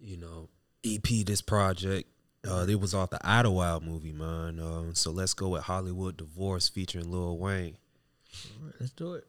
[0.00, 0.48] you know,
[0.84, 2.08] EP this project.
[2.46, 4.60] Uh, it was off the Idlewild movie, man.
[4.60, 7.76] Um, so let's go with Hollywood Divorce featuring Lil Wayne.
[8.78, 9.24] Let's do it.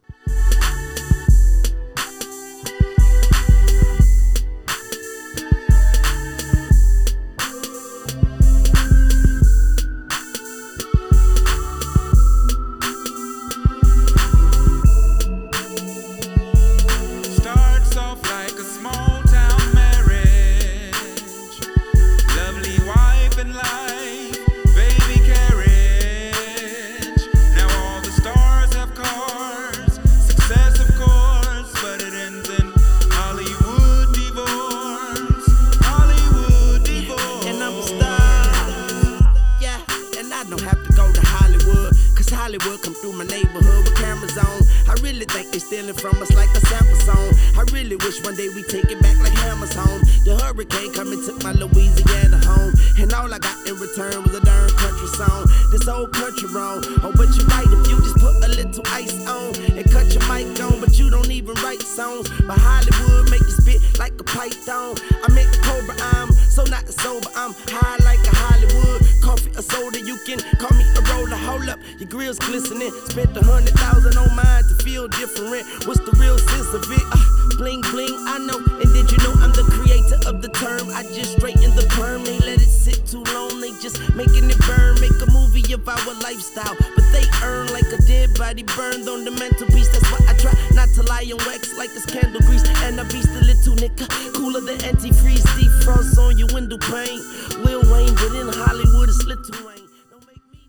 [45.70, 47.30] Stealing from us like a sample song.
[47.54, 50.02] I really wish one day we take it back like Hammer's home.
[50.26, 52.74] The hurricane come and took my Louisiana home.
[52.98, 55.46] And all I got in return was a darn country song.
[55.70, 56.82] This old country wrong.
[57.06, 60.26] Oh, but you're right if you just put a little ice on and cut your
[60.26, 60.80] mic on.
[60.80, 62.26] But you don't even write songs.
[62.42, 64.98] But Hollywood make you spit like a python.
[65.22, 67.30] I make Cobra, I'm so not sober.
[67.36, 68.99] I'm high like a Hollywood.
[69.20, 71.36] Coffee or soda, you can call me a roller.
[71.36, 72.90] Hold up, your grill's glistening.
[73.06, 75.66] Spent a hundred thousand on mine to feel different.
[75.86, 77.04] What's the real sense of it?
[77.12, 77.20] Uh,
[77.58, 78.58] bling bling, I know.
[78.80, 80.88] And did you know I'm the creator of the term?
[80.90, 82.24] I just straighten the perm.
[82.24, 83.60] They let it sit too long.
[83.60, 84.96] They just making it burn.
[85.00, 89.24] Make a movie of our lifestyle, but they earn like a dead body burned on
[89.24, 89.92] the mental mantelpiece.
[89.92, 92.64] That's why I try not to lie on wax like it's candle grease.
[92.88, 95.44] And I be the little nigga, cooler than antifreeze.
[95.58, 97.20] Defrost on your window pane.
[97.60, 99.88] Lil Wayne, but in Hollywood it's Little Wayne.
[100.08, 100.60] Don't make me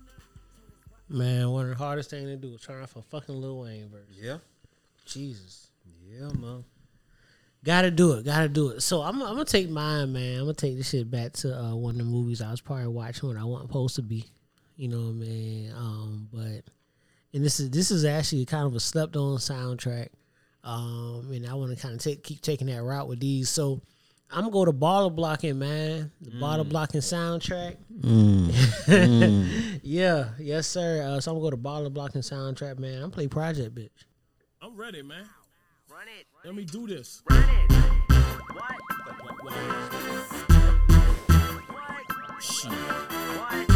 [1.10, 4.16] Man, one of the hardest things to do is trying for fucking Lil Wayne version.
[4.20, 4.38] Yeah,
[5.06, 5.68] Jesus.
[6.10, 6.64] yeah, man.
[7.64, 8.26] Gotta do it.
[8.26, 8.82] Gotta do it.
[8.82, 10.40] So I'm, I'm gonna take mine, man.
[10.40, 12.88] I'm gonna take this shit back to uh, one of the movies I was probably
[12.88, 14.26] watching when I wasn't supposed to be.
[14.76, 15.72] You know what I mean?
[15.78, 16.64] Um, but
[17.34, 20.08] and this is this is actually kind of a slept on soundtrack.
[20.64, 23.50] Um, and I want to kind of take keep taking that route with these.
[23.50, 23.82] So
[24.34, 26.12] I'm gonna go to baller blocking, man.
[26.22, 27.76] The baller blocking soundtrack.
[28.00, 28.48] Mm.
[28.48, 29.80] Mm.
[29.84, 31.04] yeah, yes, sir.
[31.04, 33.04] Uh, so I'm gonna go to baller blocking soundtrack, man.
[33.04, 33.90] I'm playing Project Bitch.
[34.62, 35.26] I'm ready, man.
[35.90, 36.28] Run it.
[36.46, 37.22] Let me do this.
[42.40, 42.72] Shit.
[42.72, 43.71] This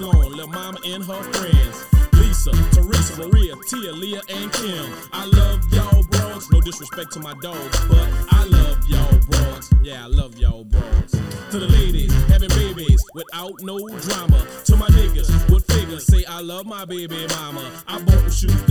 [0.00, 1.84] Lawn, Lil Mama and her friends.
[2.14, 4.92] Lisa, Teresa, Maria, Tia, Leah, and Kim.
[5.12, 6.50] I love y'all broads.
[6.50, 9.70] No disrespect to my dogs, but I love y'all broads.
[9.82, 11.12] Yeah, I love y'all broads.
[11.50, 14.46] To the ladies having babies without no drama.
[14.64, 17.70] To my niggas with figures say I love my baby mama.
[17.88, 18.62] I bought the shoes,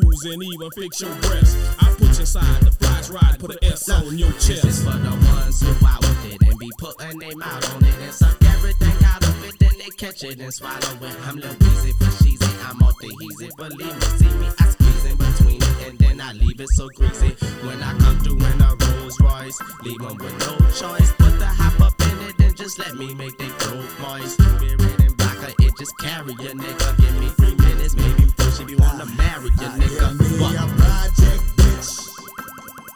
[0.00, 1.56] tattoos, and even fix your breasts.
[1.78, 4.62] I put you inside the flash ride, put an S on your chest.
[4.62, 7.84] This is for the ones who out with it and be putting their mouth on
[7.84, 11.16] it and suck everything out of it, then they catch it and swallow it.
[11.26, 13.50] I'm Lil Weezy for Sheezy, I'm off the heezy.
[13.56, 16.88] Believe me, see me, I squeeze in between it and then I leave it so
[16.88, 17.30] greasy.
[17.66, 21.12] When I come through in a Rolls Royce, leave leave 'em with no choice.
[21.12, 24.34] Put the hop up in it and just let me make they throat moist.
[24.34, 26.96] Spirit and vodka, it just carry a nigga.
[27.00, 28.24] Give me three minutes, maybe
[28.54, 30.16] first if you wanna marry a nigga.
[30.38, 30.54] Fuck.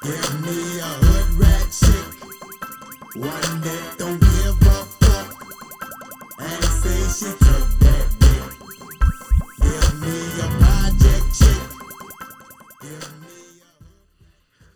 [0.03, 2.09] Give me a hood rat chick,
[3.17, 5.29] one that don't give a fuck,
[6.41, 8.51] and say she took that dick.
[9.61, 11.63] Give me a project chick.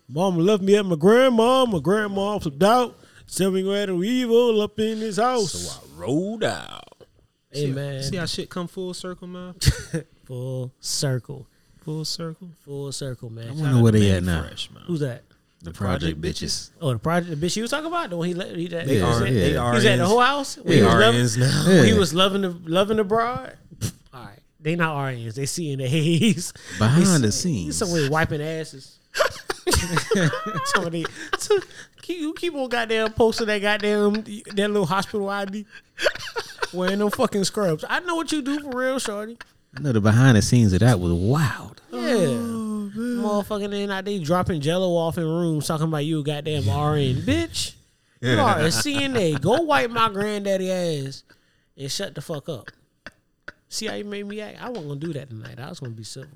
[0.08, 1.64] Mama left me at my grandma.
[1.64, 2.98] My grandma flipped out.
[3.26, 5.52] Said we had an evil up in this house.
[5.52, 7.06] So I rolled out.
[7.50, 9.54] Hey see, man, see how shit come full circle, man.
[10.32, 11.46] full circle,
[11.84, 13.50] full circle, full circle, man.
[13.50, 14.46] I wonder where they at now.
[14.86, 15.24] Who's that?
[15.62, 16.70] The Project Bitches.
[16.80, 18.86] Oh, the project, the bitch you was talking about, the one he let, he, that,
[18.86, 20.56] They he was are- at- they he was at the whole house.
[20.56, 21.78] When They he was RNs loving, now.
[21.80, 23.56] when he was loving the loving the broad.
[24.14, 25.34] All right, they not RNs.
[25.34, 27.76] They seeing the haze Behind They the see- scenes.
[27.76, 28.98] Somebody wiping asses.
[30.74, 31.04] Somebody
[31.38, 31.58] so,
[32.00, 35.66] keep, you keep on goddamn posting that goddamn that little hospital ID.
[36.72, 37.84] Wearing them fucking scrubs.
[37.88, 39.36] I know what you do for real, shorty.
[39.76, 41.80] I know the behind the scenes of that was wild.
[41.90, 42.00] Yeah.
[42.94, 47.22] Motherfucking then out they dropping jello off in rooms talking about you a goddamn RN.
[47.26, 47.74] Bitch.
[48.20, 49.40] You are a CNA.
[49.40, 51.24] Go wipe my granddaddy ass
[51.76, 52.68] and shut the fuck up.
[53.68, 54.62] See how you made me act?
[54.62, 55.58] I wasn't gonna do that tonight.
[55.58, 56.28] I was gonna be civil.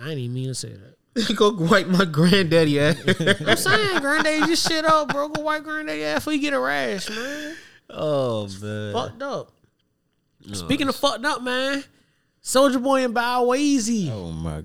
[0.00, 0.96] I ain't even mean to say that.
[1.36, 2.96] Go wipe my granddaddy ass.
[3.46, 5.28] I'm saying granddaddy just shit up, bro.
[5.28, 7.56] Go wipe granddaddy ass before you get a rash, man.
[7.90, 8.92] Oh man.
[8.92, 9.52] Fucked up.
[10.48, 11.84] Oh, Speaking of fucked up, man.
[12.46, 14.08] Soulja Boy and Bow Weezy.
[14.08, 14.62] Oh my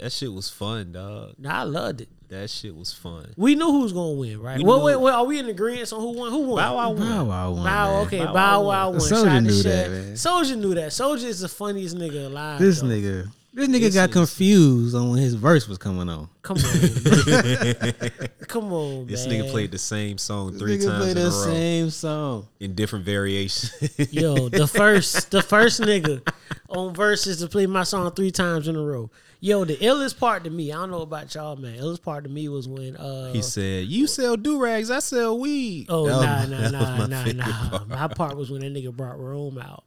[0.00, 1.34] That shit was fun, dog.
[1.38, 2.08] Nah, I loved it.
[2.28, 3.32] That shit was fun.
[3.36, 4.58] We knew who was gonna win, right?
[4.58, 5.12] We Wait, knew- wait, wait.
[5.12, 6.30] Are we in agreement on who won?
[6.32, 6.56] Who won?
[6.62, 6.98] Bow Wow won.
[6.98, 7.64] Bow Wow won.
[7.64, 8.06] Bow, man.
[8.06, 8.98] okay, Bow Bow, Wow Wow won.
[8.98, 9.08] won.
[9.08, 9.62] Soulja Shout out to knew Shaq.
[9.62, 10.12] that, man.
[10.14, 10.92] Soulja knew that.
[10.92, 12.58] Soldier is the funniest nigga alive.
[12.58, 12.86] This though.
[12.88, 16.28] nigga, this nigga got confused on when his verse was coming on.
[16.42, 16.62] Come on,
[18.48, 19.06] come on, man.
[19.06, 19.42] This man.
[19.42, 22.48] nigga played the same song This three nigga times played in a row same song.
[22.60, 23.72] in different variations.
[24.12, 26.26] Yo, the first, the first nigga
[26.68, 29.10] on Verzuz to play my song three times in a row.
[29.42, 31.78] Yo, the illest part to me, I don't know about y'all, man.
[31.78, 35.38] Illest part to me was when uh he said, "You sell do rags, I sell
[35.38, 37.68] weed." Oh That nah my- nah nah nah nah.
[37.70, 37.88] part.
[37.88, 39.84] My part was when that nigga brought Rome out,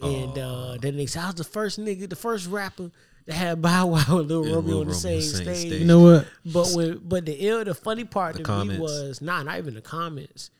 [0.00, 2.90] and uh, that nigga said I was the first nigga, the first rapper
[3.26, 5.58] that had Bow Wow and Lil Yeah, Romeo on the Romeo same, same stage.
[5.58, 5.72] stage.
[5.80, 6.26] You know what?
[6.44, 8.74] But when but the ill, the funny part The to comments.
[8.74, 10.50] me was nah, not even the comments.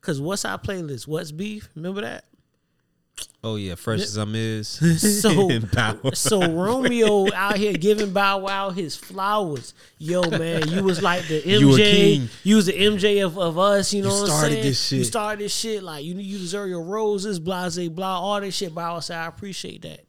[0.00, 1.06] Cause what's our playlist?
[1.08, 1.68] What's beef?
[1.74, 2.24] Remember that?
[3.42, 4.68] Oh yeah, fresh as I'm is.
[5.22, 5.48] So
[6.14, 9.74] so Romeo out here giving Bow Wow his flowers.
[9.98, 11.60] Yo man, you was like the MJ.
[11.60, 12.28] You king.
[12.42, 13.92] You was the MJ of, of us.
[13.92, 14.64] You know You what I'm started saying?
[14.64, 15.06] this You shit.
[15.06, 15.82] started this shit.
[15.82, 18.74] Like you you deserve your roses, blase blah, all this shit.
[18.74, 20.00] Bow Wow said, I appreciate that.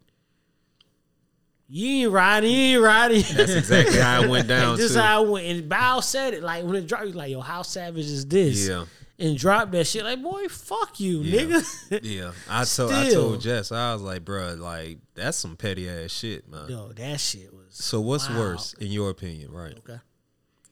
[1.68, 3.23] You ain't riding, you ain't riding.
[3.36, 4.99] That's exactly how it went down, this too.
[4.99, 5.45] how it went.
[5.48, 7.03] And Bow said it like when it dropped.
[7.03, 8.86] He was like, "Yo, how savage is this?" Yeah.
[9.18, 10.04] And dropped that shit.
[10.04, 11.42] Like, boy, fuck you, Yeah.
[11.44, 12.00] nigga.
[12.04, 16.12] Yeah, I told I told Jess I was like, bro, like that's some petty ass
[16.12, 16.70] shit, man.
[16.70, 17.68] Yo, that shit was.
[17.70, 18.40] So what's wild.
[18.40, 19.78] worse in your opinion, right?
[19.78, 20.00] Okay.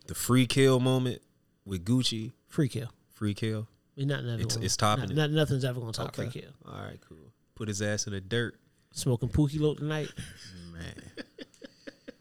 [0.08, 1.22] The free kill moment
[1.66, 2.90] with Gucci, Free kill.
[3.14, 3.68] free kill.
[3.96, 4.42] We not never.
[4.42, 5.16] It's, it's topping not- it.
[5.16, 6.30] not- nothing's ever gonna top Okay.
[6.30, 6.52] free kill.
[6.66, 7.32] All right, cool.
[7.56, 8.60] Put his ass in the dirt.
[8.92, 10.10] Smoking Pookie Loc tonight.
[10.74, 11.02] Man.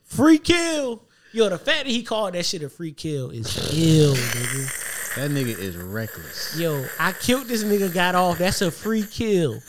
[0.04, 1.02] Free kill.
[1.32, 4.88] Yo, the fact that he called that shit a free kill is ill, nigga.
[5.16, 6.56] That nigga is reckless.
[6.58, 8.38] Yo, I killed this nigga, got off.
[8.38, 9.60] That's a free kill.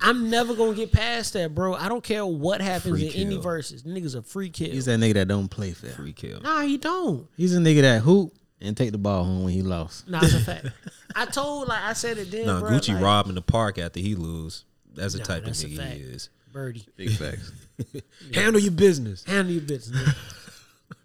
[0.00, 1.74] I'm never gonna get past that, bro.
[1.74, 3.82] I don't care what happens Free in any Verzuz.
[3.82, 4.70] Nigga's a free kill.
[4.70, 5.90] He's that nigga that don't play fair.
[5.90, 6.40] Free kill.
[6.40, 7.26] nah, he don't.
[7.36, 10.08] He's a nigga that hoop and take the ball home when he lost.
[10.08, 10.68] Nah, it's a fact.
[11.16, 12.70] I told, like I said it then, Nah, bro.
[12.70, 14.64] Gucci like, robbing the park after he lose.
[14.94, 16.30] That's the Nah, type of that's a nigga he is.
[16.52, 16.86] Birdie.
[16.96, 17.52] Big facts.
[18.34, 19.24] Handle your business.
[19.24, 20.08] Handle your business.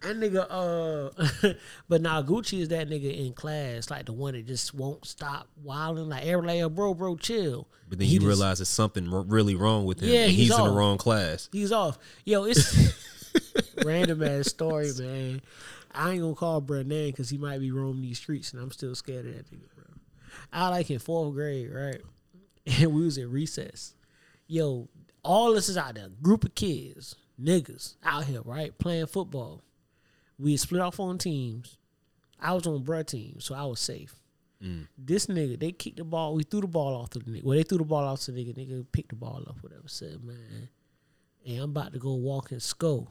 [0.02, 0.46] That nigga,
[1.44, 1.52] uh,
[1.88, 5.48] but now Gucci is that nigga in class, like the one that just won't stop
[5.62, 6.08] wilding.
[6.08, 7.68] Like everybody, like, bro, bro, chill.
[7.88, 10.08] But then He you just- realize there's something r- really wrong with him.
[10.10, 11.48] Yeah, and he's he's, in the wrong class.
[11.52, 11.98] He's off.
[12.24, 12.92] Yo, it's
[13.84, 15.40] random ass story, man.
[15.94, 18.72] I ain't gonna call bro name because he might be roaming these streets, and I'm
[18.72, 19.84] still scared of that nigga, bro.
[20.52, 22.00] I like in fourth grade, right?
[22.80, 23.92] And we was in recess.
[24.46, 24.88] Yo,
[25.22, 26.08] all this is out there.
[26.22, 29.62] Group of kids, niggas out here, right, playing football.
[30.38, 31.78] We split off on teams.
[32.40, 34.14] I was on bruh team, so I was safe.
[34.62, 34.86] Mm.
[34.96, 36.34] This nigga, they kicked the ball.
[36.34, 37.44] We threw the ball off to the nigga.
[37.44, 38.56] Well, they threw the ball off to the nigga.
[38.56, 39.86] Nigga picked the ball up, whatever.
[39.86, 40.68] Said, man,
[41.42, 43.08] hey, I'm about to go walk and score.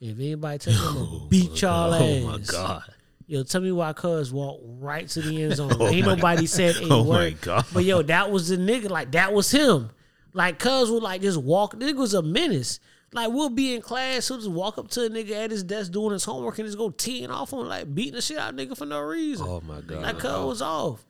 [0.00, 2.02] If anybody touch me, I'm gonna oh beat y'all ass.
[2.02, 2.94] Oh my god.
[3.26, 5.72] Yo, tell me why Cuz walked right to the end zone.
[5.80, 7.30] Oh Ain't nobody said oh a Oh my.
[7.30, 7.66] God.
[7.74, 8.88] But yo, that was the nigga.
[8.88, 9.90] Like that was him.
[10.32, 11.74] Like Cuz would like just walk.
[11.74, 12.80] Nigga was a menace.
[13.12, 15.92] Like we'll be in class, he'll just walk up to a nigga at his desk
[15.92, 18.56] doing his homework and just go teeing off on like beating the shit out of
[18.60, 19.46] nigga for no reason.
[19.48, 20.02] Oh my god.
[20.02, 21.04] Like Cuz was off.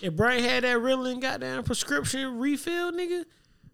[0.00, 3.24] If Brian had that Ritalin goddamn prescription refill, nigga,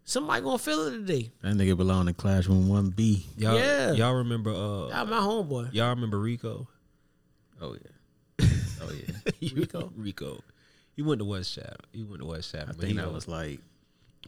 [0.04, 1.30] somebody gonna fill it today.
[1.42, 3.26] That nigga belong in classroom one B.
[3.36, 3.92] Y'all, Yeah.
[3.92, 4.50] y'all remember?
[4.50, 5.72] Uh, Y'all my homeboy.
[5.74, 6.66] y'all remember Rico?
[7.60, 8.46] Oh yeah.
[8.82, 9.50] Oh yeah.
[9.54, 9.92] Rico.
[9.96, 10.40] Rico.
[10.94, 11.76] He went to West Shadow.
[11.92, 12.64] He went to West Shadow.
[12.64, 13.60] I but think he that don't- was like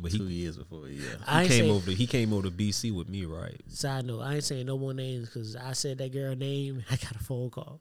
[0.00, 0.88] but two he, years before.
[0.88, 1.02] Yeah.
[1.26, 1.90] I he came say- over.
[1.90, 3.60] To, he came over to BC with me, right?
[3.68, 6.84] Side note, I ain't saying no more names because I said that girl name.
[6.90, 7.80] I got a phone call.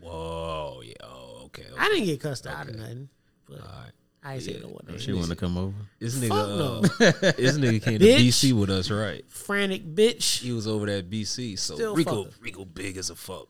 [0.00, 0.92] Whoa, yeah.
[1.02, 1.62] Oh, okay.
[1.62, 1.72] okay.
[1.78, 3.08] I didn't get cussed out or nothing.
[3.48, 3.92] But All right.
[4.22, 5.02] I ain't saying no more names.
[5.02, 5.74] She want to come over.
[6.00, 6.66] This Fuck nigga, no.
[6.76, 9.24] uh, this nigga came to BC with us, right?
[9.30, 10.40] Frantic bitch.
[10.40, 11.58] He was over there at BC.
[11.58, 12.38] So Still Rico, fucking.
[12.42, 13.48] Rico big as a fuck.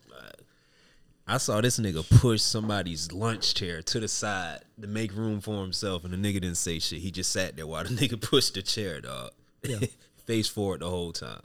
[1.28, 1.34] Man.
[1.34, 5.60] I saw this nigga push somebody's lunch chair to the side to make room for
[5.62, 7.00] himself, and the nigga didn't say shit.
[7.00, 9.30] He just sat there while the nigga pushed the chair, dog.
[9.62, 9.78] Yeah.
[10.26, 11.40] Face forward the whole time.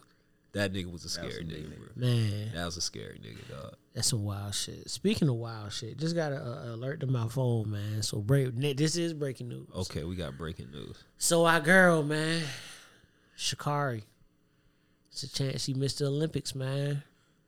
[0.53, 1.87] That nigga was a scary nigga, bro.
[1.95, 3.73] Man, That was a scary nigga, dog.
[3.95, 4.87] that's some wild shit.
[4.89, 8.03] Speaking of wild shit, just got an uh, alert to my phone, man.
[8.03, 8.53] So break.
[8.77, 9.67] This is breaking news.
[9.75, 11.03] Okay, we got breaking news.
[11.17, 12.43] So our girl, man,
[13.37, 14.03] Sha'Carri.
[15.11, 17.01] It's a chance she missed the Olympics, man.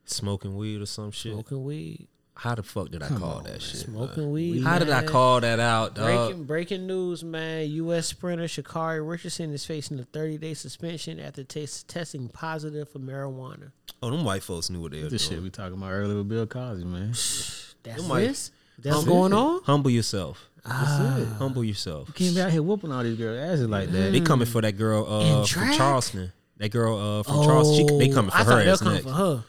[0.06, 1.34] Smoking weed or some shit.
[1.34, 2.08] Smoking weed.
[2.38, 3.82] How the fuck did I call that shit?
[3.82, 4.32] Smoking man?
[4.32, 4.64] weed.
[4.64, 6.06] How did I call that out, dog?
[6.28, 7.70] Breaking breaking news, man.
[7.72, 8.08] U.S.
[8.08, 13.72] sprinter Sha'Carri Richardson is facing a 30 day suspension after tes- testing positive for marijuana.
[14.04, 15.38] Oh, them white folks knew what they were This doing.
[15.40, 17.08] shit we talking about earlier with Bill Cosby, man.
[17.10, 18.52] That's Them white- this.
[18.80, 19.62] That's Humble- going on.
[19.64, 20.50] Humble yourself.
[20.66, 21.26] Ah.
[21.40, 22.14] Humble yourself.
[22.16, 24.12] Can't be out here whooping all these girls' asses like that.
[24.12, 25.72] They coming for that girl uh, from?
[25.74, 26.34] Charleston.
[26.58, 27.88] That girl uh, from Charleston.
[27.88, 29.44] She, they coming for Oh, I her thought they were ass coming for her.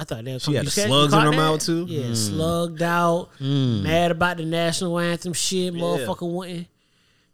[0.00, 1.36] I thought they were She had you the slugs in caught her that?
[1.36, 1.84] mouth, too?
[1.88, 2.16] Yeah, Mm.
[2.16, 3.82] slugged out, Mm.
[3.82, 5.74] mad about the national anthem shit.
[5.74, 6.68] Motherfucker went.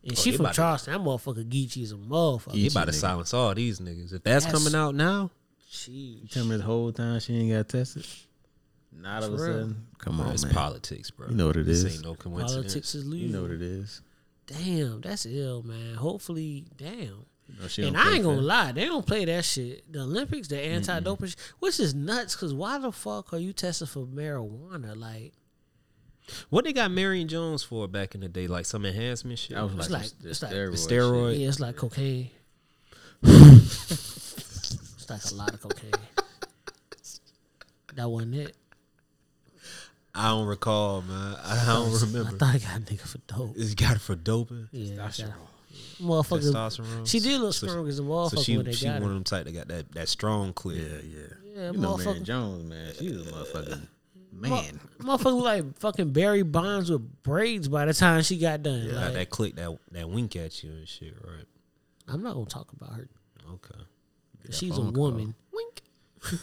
[0.03, 0.93] And Oh, she from about to- Charleston.
[0.95, 2.53] That motherfucker Geechee is a motherfucker.
[2.55, 4.13] They about to silence all these niggas.
[4.13, 5.31] If that's, That's- coming out now,
[5.71, 6.31] Jeez.
[6.31, 8.07] Tell me the whole time she ain't got tested.
[8.93, 9.87] Not all of a It's sudden.
[9.99, 10.55] Come on, it's man.
[10.55, 11.29] politics, bro.
[11.29, 11.83] You know what it is.
[11.83, 11.99] it This is.
[11.99, 12.53] ain't no coincidence.
[12.73, 14.01] Politics is You know what it is.
[14.47, 15.95] Damn, that's ill, man.
[15.97, 17.27] Hopefully, damn.
[17.61, 18.43] Know she and I ain't gonna fair.
[18.45, 19.91] lie, they don't play that shit.
[19.93, 22.35] The Olympics, the anti-doping, sh- which is nuts.
[22.37, 24.97] Cause why the fuck are you testing for marijuana?
[24.97, 25.33] Like,
[26.51, 28.47] What they got Marion Jones for back in the day?
[28.49, 29.57] Like some enhancement shit?
[29.57, 30.71] I was it's like, like the it's like steroid.
[30.89, 31.39] The steroid.
[31.41, 32.31] yeah, it's like cocaine.
[33.23, 35.93] it's like a lot of cocaine.
[37.95, 38.57] That wasn't it.
[40.15, 41.37] I don't recall, man.
[41.45, 42.31] I don't remember.
[42.35, 43.53] I thought I got a nigga for dope.
[43.57, 44.69] It's got it for doping.
[44.73, 45.33] Yeah, I got- Testosterone.
[46.01, 47.09] Motherfucker.
[47.09, 49.11] She did look So- strong as a So motherfucker she, when they she got one
[49.11, 50.83] of them type that got that, that strong clear.
[50.83, 51.21] Yeah, yeah.
[51.57, 52.23] Yeah, You know, man, motherfucker.
[52.23, 52.93] Jones, man.
[52.99, 53.87] She's a motherfucking
[54.33, 54.81] man.
[55.01, 58.91] Motherfucker like fucking Barry Bonds with braids by the time she got done.
[58.91, 61.45] Got Like, that click that that wink at you and shit, right?
[62.09, 63.09] I'm not gonna talk about her.
[63.55, 63.81] Okay.
[64.51, 65.03] She's a phone call.
[65.05, 65.35] woman.
[65.53, 65.83] Wink.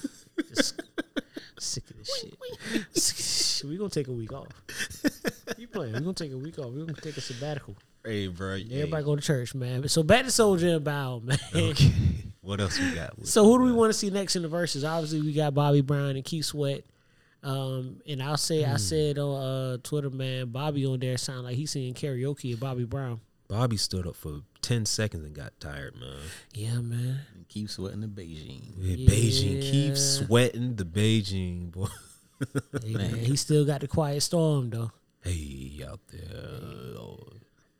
[1.60, 2.34] Sick of this shit.
[2.39, 3.69] Sick of this shit.
[3.69, 4.47] We gonna take a week off.
[5.57, 5.93] You playing?
[5.93, 6.72] We gonna take a week off.
[6.72, 7.76] We gonna take a sabbatical.
[8.05, 8.55] Hey, bro.
[8.55, 9.88] Everybody go to church, man.
[9.88, 11.38] So back to Soulja and Bow, man.
[11.55, 11.91] Okay.
[12.41, 13.25] What else we got?
[13.25, 14.85] So who do we want to see next in the Verzuz?
[14.85, 16.84] Obviously, we got Bobby Brown and Keith Sweat.
[17.41, 18.73] Um, and I'll say Hmm.
[18.73, 22.59] I said on uh, Twitter, man, Bobby on there sound like he's singing karaoke at
[22.59, 23.21] Bobby Brown.
[23.47, 26.17] Bobby stood up for ten seconds and got tired, man.
[26.53, 27.21] Yeah, man.
[27.34, 28.73] And keep sweating the Beijing.
[28.77, 31.88] Yeah, Beijing keep sweating the Beijing boy.
[32.84, 34.91] Hey, man, he still got the quiet storm though.
[35.21, 36.97] Hey out there.
[36.99, 37.19] Oh,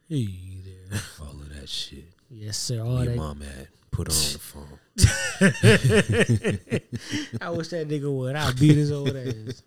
[0.10, 0.28] Hey
[0.64, 1.00] there.
[1.22, 2.06] all of that shit.
[2.30, 2.82] Yes, sir.
[2.82, 3.68] All Where your mom at?
[3.92, 4.80] Put on the phone.
[7.42, 8.36] I wish that nigga would.
[8.36, 9.64] I'll beat his old ass.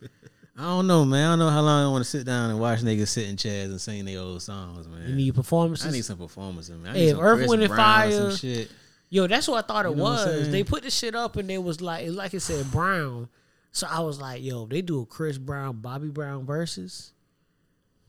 [0.58, 1.26] I don't know, man.
[1.26, 3.36] I don't know how long I want to sit down and watch niggas sit in
[3.36, 5.08] chairs and sing their old songs, man.
[5.08, 5.86] You need performances?
[5.86, 6.92] I need some performances, man.
[6.92, 8.12] I Hey, need if some Earth, Chris Wind, and Brown, Fire.
[8.12, 8.70] some shit.
[9.08, 10.50] Yo, that's what I thought it You know was.
[10.50, 13.28] They put the shit up and it was like, like it said Brown.
[13.70, 17.12] So I was like, yo, they do a Chris Brown, Bobby Brown versus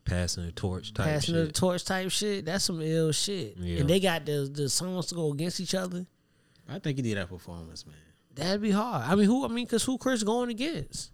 [0.08, 1.48] Passing the torch type passing shit.
[1.48, 2.46] the torch type shit.
[2.46, 3.58] That's some ill shit.
[3.58, 3.82] Yeah.
[3.82, 6.06] And they got the the songs to go against each other.
[6.70, 7.96] I think he did that performance, man.
[8.36, 9.04] That'd be hard.
[9.10, 9.44] I mean, who?
[9.46, 11.12] I mean, because who Chris going against?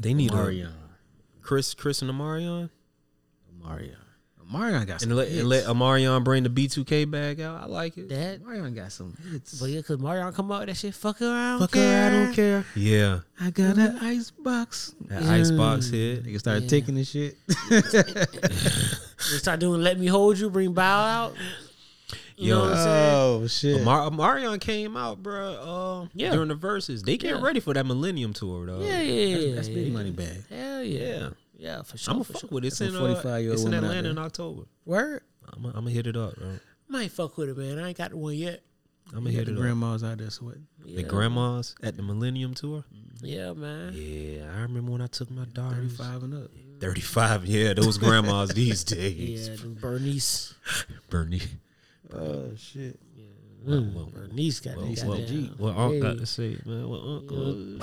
[0.00, 0.68] They need Omarion.
[0.68, 2.70] a Chris, Chris and Amarion,
[3.62, 3.96] Omarion.
[4.54, 5.40] Omarion got some and let, hits.
[5.40, 7.62] and let Omarion bring the B2K bag out.
[7.62, 8.08] I like it.
[8.08, 9.58] That, Omarion got some hits.
[9.60, 10.94] but yeah, because Marion come out with that shit.
[10.94, 12.64] Fuck around, Fuck her, I don't care.
[12.76, 14.94] Yeah, I got an ice box.
[15.06, 16.24] that icebox hit.
[16.24, 16.68] Nigga started Yeah.
[16.68, 17.36] taking this shit.
[19.30, 21.34] They start doing "Let Me Hold You," bring Bow out.
[22.36, 23.14] You know what I'm saying?
[23.14, 23.80] oh shit.
[23.80, 26.02] Amar- Omarion came out, bro.
[26.04, 26.32] Uh, Yeah.
[26.32, 27.40] during the Verzuz, they get Yeah.
[27.42, 28.80] ready for that Millennium tour, though.
[28.82, 29.54] Yeah, yeah, yeah.
[29.54, 29.92] That's yeah, big yeah.
[29.92, 30.44] money bag.
[30.50, 31.28] Hell yeah,
[31.64, 31.76] Yeah.
[31.76, 32.12] yeah, for sure.
[32.12, 32.50] I'm gonna fuck sure.
[32.52, 32.68] with it.
[32.68, 34.18] It's in, uh, 45-year-old it's in Atlanta in.
[34.18, 34.62] October.
[34.84, 35.22] Word.
[35.52, 36.58] I'm gonna hit it up, bro.
[36.88, 37.78] Might fuck with it, man.
[37.78, 38.62] I ain't got the one yet.
[39.08, 39.62] I'm gonna hit got it the up.
[39.62, 40.66] grandmas out there sweating.
[40.84, 42.84] Yeah, The grandmas at the Millennium tour.
[43.22, 43.92] Yeah, man.
[43.94, 45.96] Yeah, I remember when I took my daughters.
[45.96, 46.50] 35 and up.
[46.80, 49.48] 35, yeah, those grandmas these days.
[49.48, 50.54] Yeah, the Bernice.
[51.10, 51.42] Bernie.
[52.12, 52.98] Oh shit.
[53.64, 56.88] Mm, Bernice got Well, that well, goddamn- what Unc got to say, man?
[56.88, 57.78] What Uncle?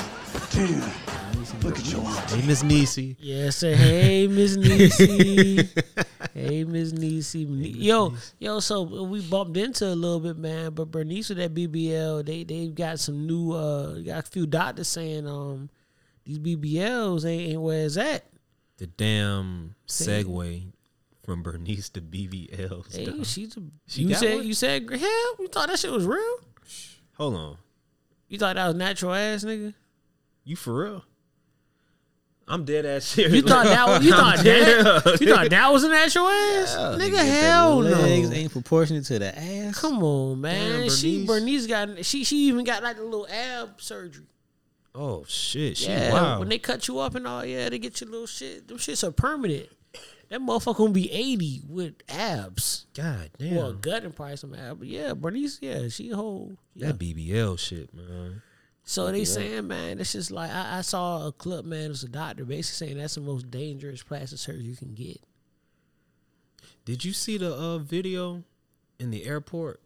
[0.51, 1.61] Damn.
[1.63, 3.15] Look at your Hey, Miss Niecy.
[3.19, 5.67] Yeah, say hey, Miss Niecy.
[6.33, 7.45] hey, Miss Niecy.
[7.77, 8.59] Yo, yo.
[8.59, 10.71] So we bumped into a little bit, man.
[10.73, 13.53] But Bernice with that BBL, they they've got some new.
[13.53, 15.69] uh Got a few doctors saying um
[16.25, 18.25] these BBLs ain't, ain't where it's at.
[18.77, 20.63] The damn segue
[21.23, 22.95] from Bernice to BBLs.
[22.95, 23.25] Hey, dog.
[23.25, 23.61] she's a.
[23.87, 24.47] She you said one?
[24.47, 25.35] you said hell.
[25.39, 26.37] You thought that shit was real?
[27.17, 27.57] Hold on.
[28.27, 29.73] You thought that was natural ass nigga?
[30.43, 31.05] You for real?
[32.47, 33.33] I'm dead ass serious.
[33.35, 36.75] You thought that was you thought that you thought that was an actual ass?
[36.77, 38.35] Yeah, nigga, get that hell legs no.
[38.35, 39.79] ain't proportionate to the ass.
[39.79, 40.81] Come on, man.
[40.81, 41.67] Damn, she Bernice.
[41.67, 44.25] Bernice got she she even got like a little ab surgery.
[44.93, 46.39] Oh shit, she yeah, wow.
[46.39, 48.67] when they cut you up and all, yeah, they get your little shit.
[48.67, 49.69] Them shits are permanent.
[50.31, 52.85] That motherfucker gonna be eighty with abs.
[52.93, 53.53] God damn.
[53.53, 54.79] Well, gut and probably some abs.
[54.79, 56.53] But yeah, Bernice, yeah, she a whole.
[56.73, 56.87] Yeah.
[56.87, 58.41] That BBL shit, man.
[58.85, 61.87] So they saying, man, it's just like I, I saw a clip, man.
[61.87, 65.21] It was a doctor basically saying that's the most dangerous plastic surgery you can get.
[66.85, 68.45] Did you see the uh, video
[69.01, 69.81] in the airport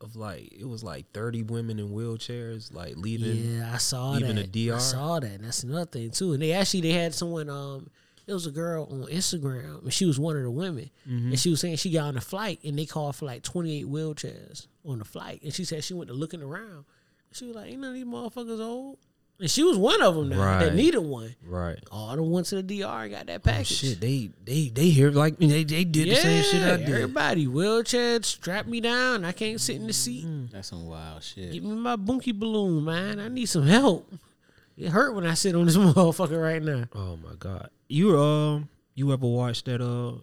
[0.00, 3.58] of like it was like thirty women in wheelchairs like leaving?
[3.58, 4.50] Yeah, I saw leaving that.
[4.54, 4.76] the DR.
[4.76, 5.32] I saw that.
[5.32, 6.32] And that's another thing too.
[6.32, 7.50] And they actually they had someone.
[7.50, 7.90] Um,
[8.32, 11.28] it was a girl on Instagram, and she was one of the women, Mm-hmm.
[11.28, 13.78] and she was saying she got on a flight, and they called for like twenty
[13.78, 16.84] eight wheelchairs on the flight, and she said she went to looking around.
[17.32, 18.98] She was like, "Ain't none of these motherfuckers old."
[19.40, 21.34] And she was one of them now that needed one.
[21.44, 21.78] Right.
[21.90, 23.66] All the went to the DR and got that Oh, package.
[23.68, 26.88] shit, they they they hear like they they did the same shit I did.
[26.90, 29.24] Everybody wheelchair, strap me down.
[29.24, 30.26] I can't sit in the seat.
[30.52, 31.52] That's some wild shit.
[31.52, 33.18] Give me my bunky balloon, man.
[33.18, 34.12] I need some help.
[34.76, 36.84] It hurt when I sit on this motherfucker right now.
[36.94, 37.70] Oh my god.
[37.88, 40.18] You um you ever watched that uh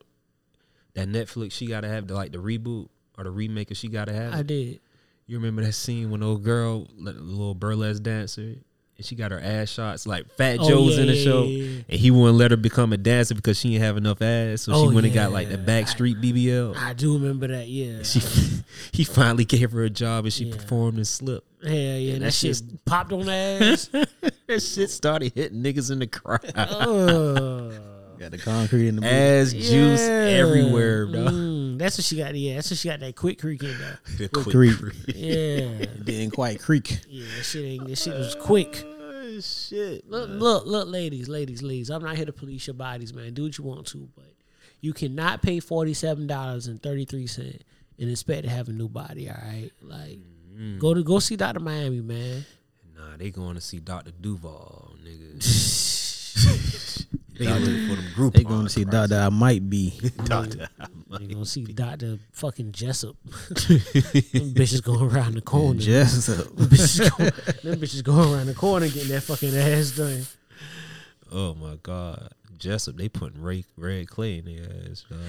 [0.96, 4.14] that Netflix she gotta have the like the reboot or the remake of she gotta
[4.14, 4.80] have I did.
[5.28, 8.56] You remember that scene when old girl, the little burlesque dancer,
[9.00, 11.64] and she got her ass shots like Fat Oh, Joe's yeah, in the show, yeah,
[11.64, 11.82] yeah.
[11.90, 14.74] and he wouldn't let her become a dancer because she didn't have enough ass, so
[14.74, 16.76] Oh, she went and got like the Backstreet BBL.
[16.78, 17.68] I do remember that.
[17.68, 18.04] Yeah.
[18.04, 18.20] She
[18.92, 21.48] he finally gave her a job and she performed and slipped.
[21.64, 22.14] Yeah, yeah.
[22.14, 23.88] And that, that shit shit- popped on the ass.
[24.48, 26.52] that shit started hitting niggas in the crowd.
[26.56, 27.74] Ugh.
[28.20, 30.42] Got the concrete in the Ass juice Yeah.
[30.44, 31.34] everywhere, dog.
[31.34, 32.36] Mm, that's what she got.
[32.36, 33.00] Yeah, that's what she got.
[33.00, 34.00] That quick creek in there.
[34.18, 34.96] The Quick quick creek.
[35.16, 37.00] Yeah, It didn't quite creak.
[37.08, 37.26] yeah.
[37.38, 37.88] That shit ain't.
[37.88, 38.84] That shit was quick.
[38.86, 40.10] Oh, shit.
[40.10, 41.90] Look, look, look, ladies, ladies, ladies.
[41.90, 43.34] I'm not here to police your bodies, man.
[43.34, 44.34] Do what you want to, but
[44.82, 47.64] you cannot pay forty seven dollars and thirty three cent
[48.00, 49.30] and expect to have a new body.
[49.30, 50.20] All right, like
[50.54, 50.80] mm-hmm.
[50.80, 52.46] go to go see Doctor Miami, man.
[52.96, 54.12] Nah, they going to see Dr.
[54.12, 55.42] Duval, nigga.
[57.38, 58.34] they looking for them group.
[58.34, 60.00] They going to see Doctor I might be.
[60.26, 60.68] Doctor.
[61.20, 63.16] You gonna see Doctor fucking Jessup.
[63.24, 65.80] them bitches going around the corner.
[65.80, 66.56] Jessup.
[66.56, 67.32] Them bitches, going,
[67.64, 70.26] them bitches going around the corner getting that fucking ass done.
[71.32, 75.06] Oh my God, Jessup, they putting Ray, Red Clay in their ass.
[75.10, 75.20] dog.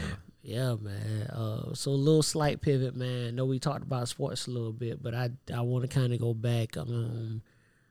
[0.42, 1.22] Yeah, man.
[1.28, 3.28] Uh, so a little slight pivot, man.
[3.28, 6.12] I know we talked about sports a little bit, but I I want to kind
[6.12, 6.76] of go back.
[6.76, 7.42] Um,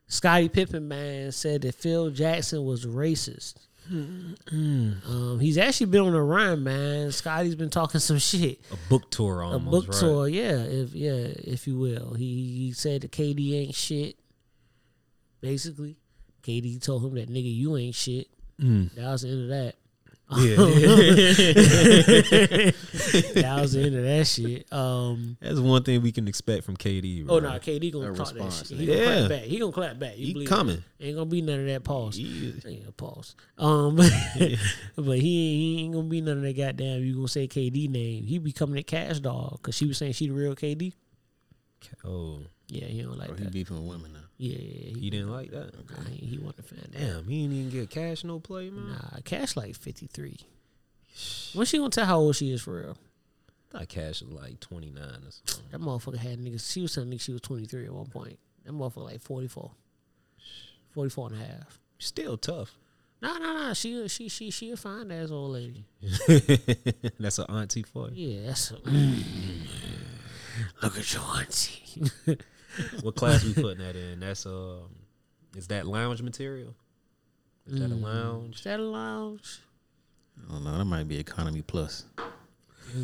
[0.07, 3.67] Scottie Pippen, man, said that Phil Jackson was racist.
[3.91, 7.11] Um, he's actually been on a run, man.
[7.11, 8.59] Scotty's been talking some shit.
[8.71, 9.67] A book tour almost.
[9.67, 9.99] A book right?
[9.99, 12.13] tour, yeah, if yeah, if you will.
[12.13, 14.17] He, he said that KD ain't shit.
[15.41, 15.97] Basically,
[16.43, 18.27] KD told him that nigga you ain't shit.
[18.61, 18.93] Mm.
[18.95, 19.75] That was the end of that.
[20.31, 20.55] Yeah.
[23.41, 24.71] that was the end of that shit.
[24.71, 27.23] Um, That's one thing we can expect from KD.
[27.27, 27.49] oh bro.
[27.51, 28.77] no, KD gonna A talk that shit.
[28.77, 29.05] He gonna Yeah.
[29.05, 29.41] clap back.
[29.43, 30.17] He gonna clap back.
[30.17, 30.83] You He believe coming.
[30.99, 31.05] It.
[31.07, 32.19] Ain't gonna be none of that pause.
[32.19, 33.35] Ain't pause.
[33.57, 33.95] Um,
[34.95, 37.03] but he, he ain't gonna be none of that goddamn.
[37.03, 38.23] You gonna say KD name?
[38.25, 40.93] He be coming at Kash Doll because she was saying she the real KD.
[42.05, 42.41] Oh.
[42.67, 43.51] Yeah, he don't like Or he that.
[43.53, 44.19] beefing with women now.
[44.41, 45.73] Yeah, yeah, He didn't like that.
[45.91, 46.89] Nah, he, he wasn't a fan.
[46.97, 48.93] Damn, he didn't even get Kash no play, man.
[48.93, 50.37] Nah, Kash like fifty three.
[51.53, 52.97] When she gonna tell how old she is for real?
[53.73, 55.65] I thought Kash was like twenty nine or something.
[55.71, 56.71] That motherfucker had niggas.
[56.71, 58.39] She was telling niggas she was twenty three at one point.
[58.63, 59.71] That motherfucker like 44.
[60.91, 61.79] 44 and a half.
[61.97, 62.77] Still tough.
[63.21, 63.73] No, no, no.
[63.73, 65.83] She she she she a fine ass old lady.
[67.19, 68.29] That's an auntie for you.
[68.29, 68.75] Yeah, that's a,
[70.81, 72.03] look at your auntie.
[73.01, 74.19] what class we putting that in?
[74.19, 74.89] That's um,
[75.55, 76.75] is that lounge material?
[77.67, 78.03] Is that a Mm.
[78.03, 78.55] lounge?
[78.57, 79.59] Is that a lounge?
[80.47, 80.77] I don't know.
[80.77, 82.05] That might be economy plus.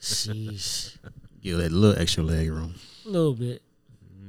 [0.00, 0.96] Sheesh.
[1.42, 2.74] Give that little extra leg room.
[3.04, 3.62] A little bit.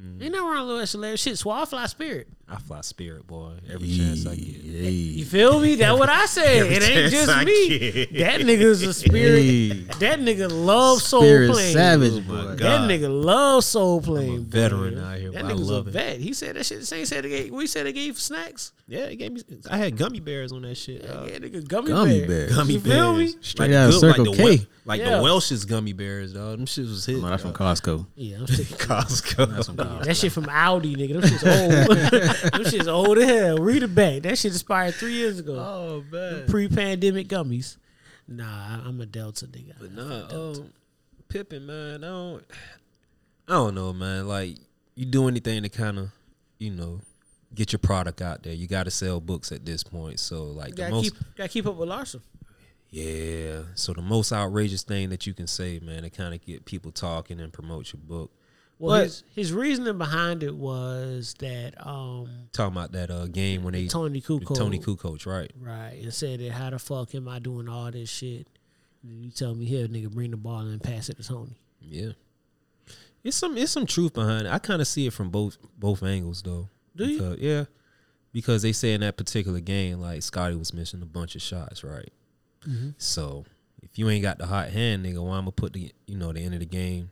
[0.03, 1.17] Ain't nothing wrong with a little extra layer.
[1.17, 2.27] Shit, swallow fly spirit.
[2.49, 3.53] I fly spirit, boy.
[3.71, 4.45] Every chance I get.
[4.45, 5.75] You feel me?
[5.75, 6.65] That's what I said.
[6.71, 7.79] It ain't just I me.
[7.79, 8.13] get.
[8.19, 9.41] That nigga's a spirit.
[9.41, 9.69] Hey.
[9.99, 11.73] That nigga love soul Spirit playing.
[11.73, 12.55] savage, Oh my boy.
[12.55, 14.43] That nigga love soul playing.
[14.43, 14.49] boy.
[14.49, 15.93] veteran out here, That but I nigga's love a it.
[15.93, 16.19] vet.
[16.19, 16.81] He said that shit.
[16.81, 17.53] The same said they gave.
[17.53, 18.73] We said they gave snacks.
[18.89, 19.41] Yeah, it gave me.
[19.71, 21.07] I had gummy bears on that shit.
[21.07, 21.29] dog.
[21.29, 22.27] Yeah, nigga, gummy, Gummy bear.
[22.27, 22.55] bears.
[22.55, 23.33] Gummy You feel me?
[23.39, 24.67] Straight Like out of good- like Circle the K.
[24.85, 25.15] Like Yeah.
[25.17, 26.57] the Welch's gummy bears, dog.
[26.57, 27.19] Them shit was hit.
[27.21, 27.53] No, that's from.
[27.53, 28.05] Costco.
[28.15, 28.45] Yeah, I'm.
[28.47, 29.49] Costco.
[29.55, 29.92] That's from Costco.
[30.01, 31.21] That shit from Audi, nigga.
[31.21, 31.97] Them shit's old.
[32.53, 33.57] Them shit's old as hell.
[33.57, 34.23] Read it back.
[34.23, 35.55] That shit expired three years ago.
[35.55, 36.47] Oh man.
[36.47, 37.77] Pre-pandemic gummies.
[38.27, 39.73] Nah, I'm a Delta nigga.
[39.79, 40.73] But nah, um,
[41.27, 42.43] Pippen, man, I don't,
[43.47, 44.27] I don't know, man.
[44.27, 44.55] Like,
[44.95, 46.09] you do anything to kind of,
[46.57, 47.01] you know,
[47.53, 48.53] get your product out there.
[48.53, 50.19] You got to sell books at this point.
[50.19, 52.21] So, like, the gotta most, keep gotta keep up with Larson.
[52.91, 53.61] yeah.
[53.75, 56.91] So the most outrageous thing that you can say, man, to kind of get people
[56.91, 58.31] talking and promote your book.
[58.79, 63.63] Well, But- his, his reasoning behind it was that um Talking about that uh game
[63.63, 64.55] when they Toni Kukoc.
[64.57, 65.51] Toni Kukoc, right?
[65.59, 68.47] right and said that how the fuck am I doing all this shit?
[69.03, 71.57] And you tell me here, nigga, bring the ball and pass it to Toni.
[71.81, 72.11] Yeah.
[73.23, 74.51] It's some it's some truth behind it.
[74.53, 76.67] I kind of see it from both both angles though.
[76.95, 77.35] Do you?
[77.39, 77.65] Yeah.
[78.33, 81.83] Because they say in that particular game, like Scotty was missing a bunch of shots,
[81.83, 82.11] right?
[82.67, 82.95] Mhm.
[82.97, 83.45] So
[83.81, 86.41] if you ain't got the hot hand, nigga, why I'ma put the you know the
[86.41, 87.11] end of the game,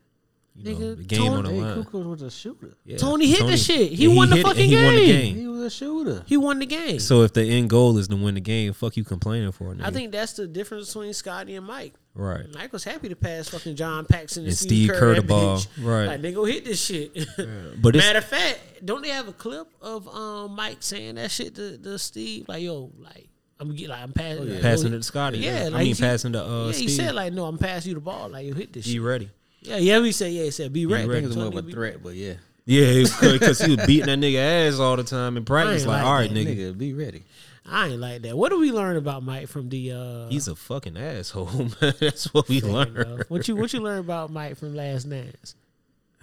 [0.55, 1.83] you know, Nigga, the game on the Toni- line.
[1.83, 2.73] Kukoc was a shooter.
[2.85, 3.93] Yeah, Toni hit the shit.
[3.93, 5.35] He yeah, won the it and fucking he won the game.
[5.35, 6.23] He was a shooter.
[6.27, 6.99] He won the game.
[6.99, 9.85] So if the end goal is to win the game, fuck you complaining for, nigga.
[9.85, 11.93] I think that's the difference between Scotty and Mike.
[12.13, 12.45] right.
[12.53, 15.21] Mike was happy to pass fucking John Paxson and, And Steve, Steve Kerr, Kerr the
[15.23, 15.57] ball.
[15.57, 15.67] bitch.
[15.81, 16.05] Right.
[16.07, 17.13] Like they go hit this shit.
[17.81, 21.31] But it's- matter of fact, don't they have a clip of um Mike saying that
[21.31, 22.45] shit to, to Steve?
[22.49, 23.29] Like yo, like
[23.59, 25.37] I'm get like I'm passing, like, Passing yo, it to Scotty.
[25.37, 26.91] Yeah, I like, mean he- passing to uh yeah, he Steve.
[26.91, 28.27] said like no, I'm passing you the ball.
[28.29, 29.01] Like you hit this Be shit.
[29.01, 29.29] ready.
[29.61, 29.99] Yeah, yeah.
[29.99, 30.43] We said yeah.
[30.43, 31.03] He said be ready.
[31.03, 32.33] I think it was Tony more of a be threat, but yeah.
[32.65, 35.85] Yeah, because he was beating that nigga ass all the time in practice.
[35.85, 36.73] Like, like all right, that, nigga.
[36.73, 37.23] Nigga, be ready.
[37.65, 38.37] I ain't like that.
[38.37, 39.91] What do we learn about Mike from the?
[39.91, 41.47] uh He's a fucking asshole,
[41.81, 41.93] man.
[41.99, 42.97] That's what we fair learned.
[42.97, 43.29] enough.
[43.29, 45.55] What you what you learn about Mike from Last Dance?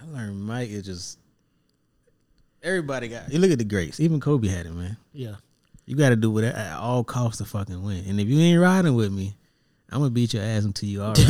[0.01, 1.19] I learned Mike is just
[2.63, 3.31] everybody got.
[3.31, 3.99] You look at the greats.
[3.99, 4.97] Even Kobe had it, man.
[5.13, 5.35] Yeah.
[5.85, 8.05] You got to do it at all costs to fucking win.
[8.07, 9.35] And if you ain't riding with me,
[9.91, 11.15] I'm gonna beat your ass until you are.
[11.15, 11.25] Beat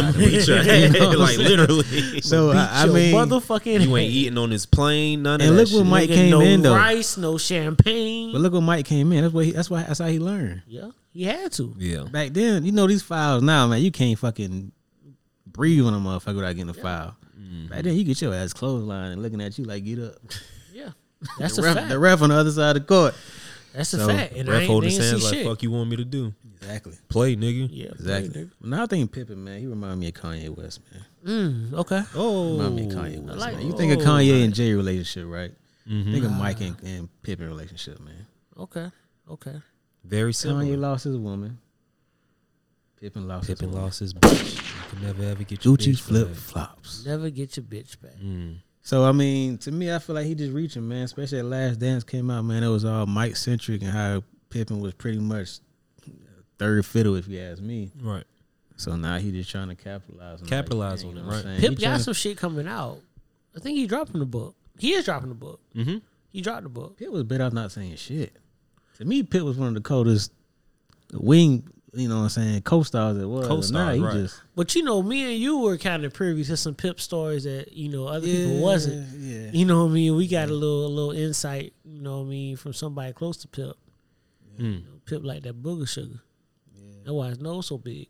[0.47, 0.83] your me.
[0.83, 2.21] You know ass, what I'm like literally.
[2.21, 5.39] So Beat I, I your mean, motherfucking You ain't eating on this plane, none of
[5.39, 5.47] that.
[5.47, 5.89] And that look what.
[5.89, 6.75] Mike Nigga, came no in, though.
[6.75, 8.31] rice, no champagne.
[8.33, 9.21] but look what Mike came in.
[9.21, 9.51] That's what he.
[9.51, 9.83] That's why.
[9.83, 10.63] That's how he learned.
[10.67, 11.73] yeah, he had to.
[11.77, 12.03] Yeah.
[12.03, 13.81] Back then, you know these fouls now, man.
[13.81, 14.71] You can't fucking
[15.47, 17.15] breathe on a motherfucker without getting a foul.
[17.39, 17.67] Mm-hmm.
[17.67, 20.15] Back then, you get your ass clothesline and looking at you like get up.
[20.73, 20.89] Yeah,
[21.39, 21.89] that's the a ref, fact.
[21.89, 23.15] The ref on the other side of the court.
[23.73, 24.33] That's a fact.
[24.33, 25.45] And I Ref ain't, hold his ain't hands see like, shit.
[25.47, 26.33] fuck you want me to do?
[26.61, 26.93] Exactly.
[27.07, 27.69] Play, nigga.
[27.71, 28.43] Yeah, Exactly.
[28.43, 31.05] nigga Now I think Pippen, man, he remind me of Kanye West, man.
[31.71, 32.03] Mm, okay.
[32.15, 32.57] Oh.
[32.57, 33.37] Remind me of Kanye West.
[33.39, 33.61] like man.
[33.63, 33.65] it.
[33.67, 35.51] You think of Oh, Kanye and Jay relationship, right?
[35.89, 36.11] Mhm.
[36.11, 38.25] Think of Mike and, and Pippen relationship, man.
[38.57, 38.91] Okay.
[39.29, 39.55] Okay.
[40.03, 40.77] Very Kanye similar.
[40.77, 41.57] lost his woman.
[42.99, 43.85] Pippen lost his Pippen woman.
[43.85, 44.55] lost his bitch.
[44.57, 46.35] You can never ever get your Gucci bitch flip back.
[46.35, 47.05] flops.
[47.05, 48.17] Never get your bitch back.
[48.21, 48.57] Mm.
[48.81, 51.03] So I mean, to me, I feel like he just reaching, man.
[51.03, 52.63] Especially that Last Dance came out, man.
[52.63, 55.59] It was all Mike centric and how Pippen was pretty much
[56.59, 57.91] third fiddle, if you ask me.
[58.01, 58.23] Right.
[58.77, 60.49] So now he just trying to capitalize on it.
[60.49, 61.43] Capitalize Like, on it, know what I'm right.
[61.45, 61.59] saying?
[61.61, 62.99] Pip He got tryna- some shit coming out.
[63.55, 64.55] I think he dropping the book.
[64.77, 65.59] He is dropping the book.
[65.75, 65.97] Mm-hmm.
[66.29, 66.97] He dropped the book.
[66.97, 68.33] Pip was better off not saying shit.
[68.99, 70.31] To me, Pip was one of the coldest
[71.13, 73.47] wing, you know what I'm saying, co-stars it was.
[73.47, 74.13] Co-stars, Nah, he right.
[74.13, 77.45] just But you know, me and you were kind of privy to some pip stories
[77.45, 79.07] that you know other people wasn't.
[79.17, 79.49] yeah.
[79.51, 80.15] You know what I mean?
[80.15, 81.73] We got a little a little insight.
[81.83, 83.75] You know what I mean from somebody close to Pip.
[84.57, 84.63] Hmm.
[84.63, 86.21] You know, Pip like that booger sugar.
[87.03, 88.07] That's why his nose so big.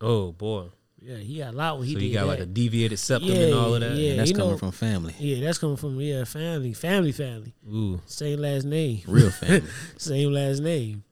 [0.00, 0.66] Oh boy.
[1.04, 3.30] Yeah, he got a lot when he so did you got like a deviated septum
[3.30, 3.96] and all of that.
[3.96, 5.14] Yeah, And that's you coming know- from family.
[5.18, 7.54] Yeah, that's coming from yeah family, family, family.
[7.68, 8.00] Ooh.
[8.06, 9.68] Same last name, Real family.
[9.96, 11.02] Same last name.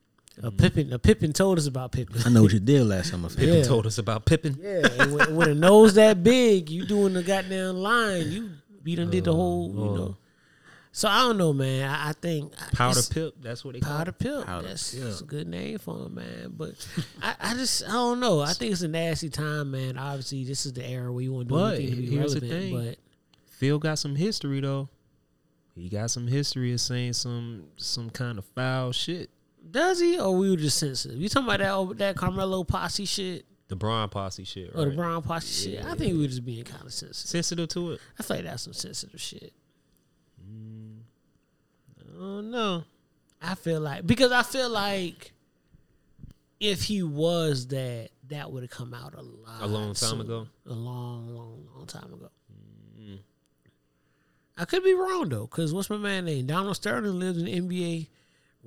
[0.42, 2.22] A Pippen, a Pippen told us about Pippen.
[2.24, 3.28] I know what you did last summer.
[3.28, 3.62] Pippen Yeah.
[3.64, 4.59] told us about Pippen.
[4.62, 8.51] Yeah, and when, when a nose that big, you doing the goddamn line, you
[8.84, 9.94] you done did the whole, you oh.
[9.97, 10.16] know.
[10.93, 11.89] So I don't know, man.
[11.89, 13.35] I, I think uh, Powder it's- Pip.
[13.41, 14.19] That's what they call Powder it.
[14.19, 14.45] Pip.
[14.45, 15.05] Powder that's, Pip.
[15.05, 16.53] that's a good name for him, man.
[16.57, 16.75] But
[17.23, 18.41] I, I just I don't know.
[18.41, 19.97] I think it's a nasty time, man.
[19.97, 22.35] Obviously, this is the era where you want to do But anything to be here's
[22.35, 22.62] the relevant.
[22.62, 22.75] thing.
[22.75, 22.99] But
[23.53, 24.89] Phil got some history though.
[25.77, 29.31] He got some history of saying some some kind of foul shit.
[29.71, 31.19] does he, or we were just sensitive?
[31.21, 34.73] You talking about that over that Carmelo posse shit The Bron posse shit.
[34.75, 34.87] Oh, right?
[34.89, 35.85] or the Brown posse shit?
[35.85, 37.31] I think we were just being kind of sensitive.
[37.31, 38.01] Sensitive to it.
[38.19, 39.53] I feel like that's some sensitive shit.
[42.20, 42.84] Oh no.
[43.42, 45.32] I feel like because I feel like
[46.60, 50.22] if he was that, that would have come out a lot A long time sooner.
[50.22, 50.47] ago?
[50.66, 52.28] A long, long, long time ago.
[54.59, 56.47] I could be wrong though, because what's my man name?
[56.47, 58.09] Donald Sterling lived in the NBA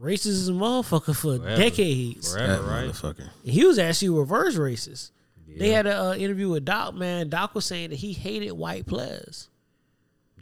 [0.01, 1.55] racist as a motherfucker for Forever.
[1.55, 2.34] decades.
[2.34, 2.89] Forever, That right?
[2.89, 3.30] motherfucker.
[3.43, 5.11] He was actually reverse racist.
[5.55, 6.95] They had an uh, interview with Doc.
[6.95, 9.49] Man, Doc was saying that he hated white players.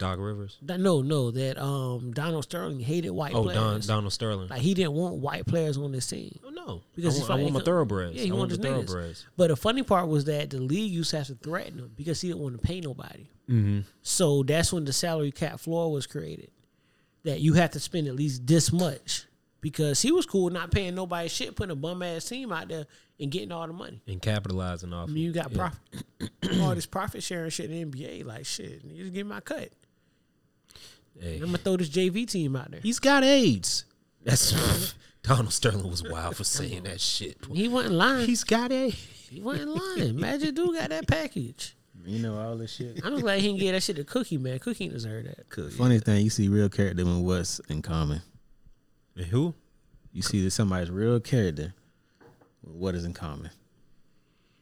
[0.01, 0.57] Doc Rivers.
[0.63, 3.79] That- No, no, that um Donald Sterling hated white Oh, Don.
[3.81, 4.49] Donald Sterling.
[4.49, 6.37] Like he didn't want white players on his team.
[6.45, 6.81] Oh no.
[6.95, 8.15] Because I he want, felt I want my thoroughbreds.
[8.15, 9.25] Yeah, he I want wanted the thoroughbreds.
[9.37, 12.19] But the funny part was that the league used to have to threaten him because
[12.19, 13.29] he didn't want to pay nobody.
[13.49, 13.79] Mm-hmm.
[14.01, 16.51] So that's when the salary cap floor was created.
[17.23, 19.25] That you have to spend at least this much
[19.61, 22.87] because he was cool not paying nobody shit, putting a bum ass team out there
[23.19, 24.01] and getting all the money.
[24.07, 25.07] And capitalizing off.
[25.07, 25.57] I mean, you got Yeah.
[25.57, 25.79] profit,
[26.61, 28.25] all this profit sharing shit in the NBA.
[28.25, 29.69] Like shit, you just give me my cut.
[31.19, 31.35] Hey.
[31.35, 32.79] I'm gonna throw this JV team out there.
[32.81, 33.85] He's got AIDS.
[34.23, 34.93] That's
[35.23, 37.37] Donald Sterling was wild for saying that shit.
[37.51, 38.25] He wasn't lying.
[38.27, 38.95] He's got AIDS.
[39.29, 40.19] He wasn't lying.
[40.19, 41.75] Magic dude got that package.
[42.05, 42.99] You know all this shit.
[43.03, 44.57] I'm just glad he didn't get that shit to Cookie, man.
[44.59, 45.73] Cookie didn't deserve that.
[45.73, 48.21] Funny thing, you see real character with what's in common.
[49.15, 49.53] And who?
[50.11, 51.73] You see that somebody's real character
[52.61, 53.51] what is in common.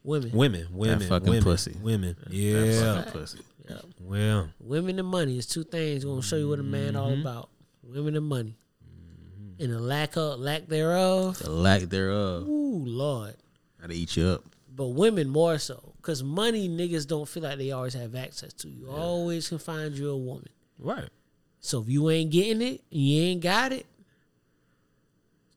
[0.03, 0.31] Women.
[0.31, 1.76] Women, women, fucking women, pussy.
[1.81, 2.15] women.
[2.23, 3.39] That Yeah, fucking pussy.
[3.70, 3.82] Yeah.
[4.00, 7.22] well, Women and money is two things gonna show you what a man all Mm-hmm.
[7.22, 7.50] about.
[7.84, 8.56] Women and money.
[9.60, 11.40] And the lack of lack thereof.
[11.40, 12.48] The lack thereof.
[12.48, 13.36] Ooh, Lord.
[13.82, 14.44] Gotta eat you up.
[14.76, 15.94] But women more so.
[16.02, 18.70] Cause money niggas don't feel like they always have access to.
[18.70, 20.50] You always can find you a woman.
[20.80, 21.10] right.
[21.62, 23.86] So if you ain't getting it, you ain't got it.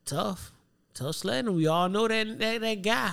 [0.05, 0.51] Tough.
[0.95, 1.55] Tough sledding.
[1.55, 3.13] We all know that that, that guy.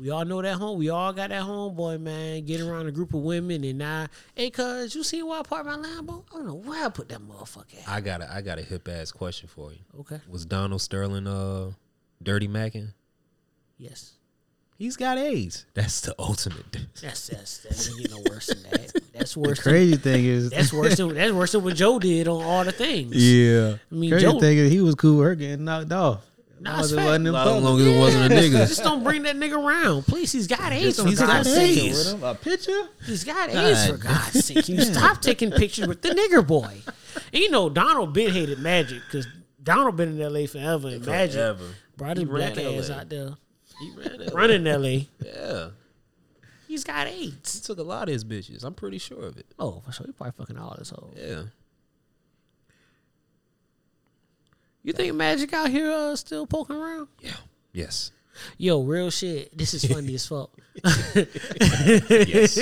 [0.00, 0.78] We all know that home.
[0.78, 2.44] We all got that homeboy, man.
[2.44, 5.66] Get around a group of women and I, hey, cuz, you see why I parked
[5.66, 6.24] my Lambo?
[6.32, 7.88] I don't know where I put that motherfucker at.
[7.88, 9.78] I got a, I got a hip ass question for you.
[10.00, 10.20] Okay.
[10.28, 11.70] Was Donald Sterling uh
[12.22, 12.88] dirty macking?
[13.78, 14.12] Yes.
[14.78, 15.66] He's got AIDS.
[15.74, 16.64] That's the ultimate.
[17.00, 18.92] That's that's that doesn't no worse than that.
[19.12, 19.60] That's The worse.
[19.60, 22.64] crazy than, thing is that's worse than that's worse than what Joe did on all
[22.64, 23.14] the things.
[23.14, 23.76] Yeah.
[23.90, 26.24] I mean, crazy Joe- thing is he was cool with her getting knocked off.
[26.62, 27.64] Nah, As it's long as it wasn't in As public.
[27.64, 28.68] long as it wasn't a nigga.
[28.68, 30.30] Just don't bring that nigga around, please.
[30.32, 30.96] He's got AIDS.
[30.96, 31.98] Just He's don't got take a picture AIDS.
[31.98, 32.22] with him.
[32.24, 32.88] A picture?
[33.06, 34.68] He's got God AIDS for God's sake.
[34.68, 36.76] You stop taking pictures with the nigger boy?
[37.32, 39.26] And you know, Donald been hated Magic because
[39.62, 41.64] Donald been in LA forever and Magic Forever.
[41.96, 42.96] brought his ran black ass LA.
[42.96, 43.30] out there
[43.80, 44.32] He ran it.
[44.32, 45.06] running LA.
[45.24, 45.68] Yeah.
[46.68, 47.18] He's got AIDS.
[47.20, 47.60] He AIDS.
[47.60, 48.64] took a lot of his bitches.
[48.64, 49.46] I'm pretty sure of it.
[49.58, 50.06] Oh, for sure.
[50.06, 51.12] He probably fucking all this hoes.
[51.16, 51.42] Yeah.
[54.82, 57.08] You think Magic out here uh, still poking around?
[57.20, 57.32] Yeah.
[57.72, 58.10] Yes.
[58.58, 59.56] Yo, real shit.
[59.56, 60.50] This is funny as fuck.
[60.84, 62.58] Yes.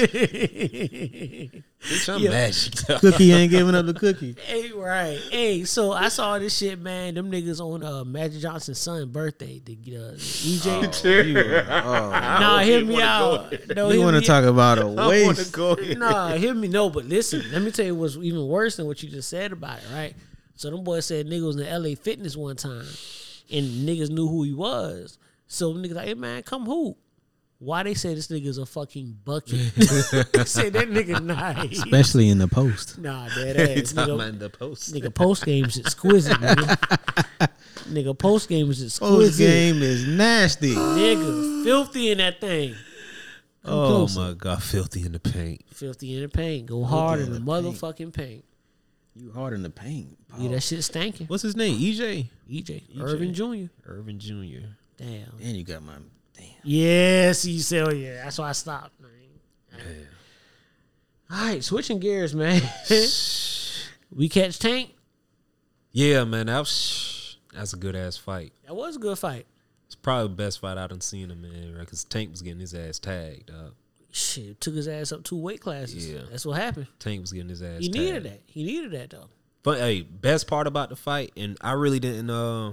[1.81, 2.31] Bitch, I'm Yeah.
[2.31, 2.75] magic.
[3.01, 4.37] Cookie ain't giving up the cookie.
[4.45, 5.19] Hey, right.
[5.31, 7.15] Hey, so I saw this shit, man.
[7.15, 9.61] Them niggas on uh, Magic Johnson's son's birthday.
[9.65, 11.67] The uh, EJ.
[12.41, 13.53] nah, hear me out.
[13.75, 15.27] No, You want to me talk about a waste?
[15.27, 15.75] want to go.
[15.97, 16.69] Nah, hear me.
[16.69, 17.43] No, but listen.
[17.53, 20.15] Let me tell you what's even worse than what you just said about it, right?
[20.61, 22.85] So them boys said niggas was in LA Fitness one time,
[23.51, 25.17] and niggas knew who he was.
[25.47, 26.99] So niggas like, hey man, come hoop.
[27.61, 29.53] Why they say this nigga's a fucking bucket?
[29.75, 29.81] they
[30.45, 31.79] say that nigga nice.
[31.79, 32.99] Especially in the post.
[32.99, 33.95] Nah, dead ass.
[33.95, 34.93] Nigga, about the post.
[34.93, 37.49] nigga post game's exquisite, nigga.
[37.89, 39.17] nigga post game is exquisite.
[39.17, 40.75] Post game is nasty.
[40.75, 42.75] Nigga, filthy in that thing.
[43.65, 44.21] Come Oh closer.
[44.21, 45.63] my god, filthy in the paint.
[45.73, 46.67] Filthy in the paint.
[46.67, 48.45] Go hard in in the, the motherfucking paint.
[49.21, 50.17] You hard in the paint.
[50.39, 51.29] Yeah, that shit stanking.
[51.29, 51.79] What's his name?
[51.79, 52.29] EJ.
[52.51, 52.97] EJ.
[52.99, 53.71] Earvin Jr.
[53.87, 54.67] Earvin Jr.
[54.97, 55.35] Damn.
[55.43, 55.97] And you got my
[56.35, 56.47] damn.
[56.65, 58.25] Yes, you said, oh yeah.
[58.25, 58.99] That's why I stopped.
[59.01, 59.11] Man.
[61.31, 62.63] All right, switching gears, man.
[64.11, 64.95] we catch Tank.
[65.93, 68.55] Yeah, man, that was that's a good ass fight.
[68.67, 69.47] That was a good fight.
[69.87, 71.81] It's probably the best fight I done seen him in, right?
[71.81, 73.47] Because Tank was getting his ass tagged.
[73.47, 73.75] Dog.
[74.13, 76.09] Shit, took his ass up two weight classes.
[76.11, 76.21] Yeah.
[76.31, 76.87] That's what happened.
[76.99, 77.81] Tank was getting his ass.
[77.81, 78.41] He needed that.
[78.47, 79.29] He needed that though.
[79.63, 82.71] But hey, best part about the fight, and I really didn't uh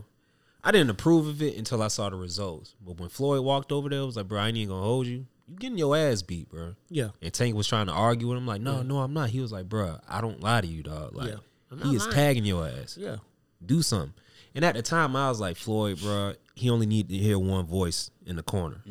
[0.63, 2.73] I didn't approve of it until I saw the results.
[2.83, 5.05] But when Floyd walked over there, I was like, bro, I ain't even gonna hold
[5.07, 5.25] you.
[5.47, 6.75] You getting your ass beat, bro.
[6.89, 7.09] Yeah.
[7.21, 8.83] And Tank was trying to argue with him, like, no, Yeah.
[8.83, 9.29] no, I'm not.
[9.29, 11.15] He was like, bro, I don't lie to you, dog.
[11.15, 11.35] Like, Yeah.
[11.71, 12.13] I'm he is lying.
[12.13, 12.97] tagging your ass.
[12.99, 13.17] Yeah.
[13.65, 14.13] Do something.
[14.55, 17.65] And at the time, I was like, Floyd, bro, he only need to hear one
[17.65, 18.81] voice in the corner.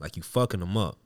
[0.00, 0.98] Like, you fucking him up.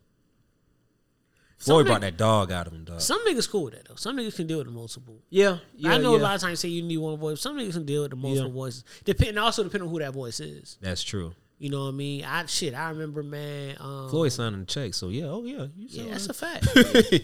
[1.59, 3.01] Floyd brought that dog out of him, dog.
[3.01, 3.95] Some niggas cool with that though.
[3.95, 5.23] Some niggas can deal with the multiple.
[5.31, 7.41] Yeah, yeah, I know a lot of times say you need one voice.
[7.41, 8.55] Some niggas can deal with the multiple Yeah.
[8.55, 8.85] voices.
[9.05, 10.77] Depending also depending on who that voice is.
[10.81, 11.35] That's true.
[11.59, 12.25] You know what I mean?
[12.25, 12.75] I shit.
[12.75, 13.77] I remember, man.
[13.81, 16.67] Um, Floyd signing the check, so yeah, oh yeah, you Yeah, that's a fact.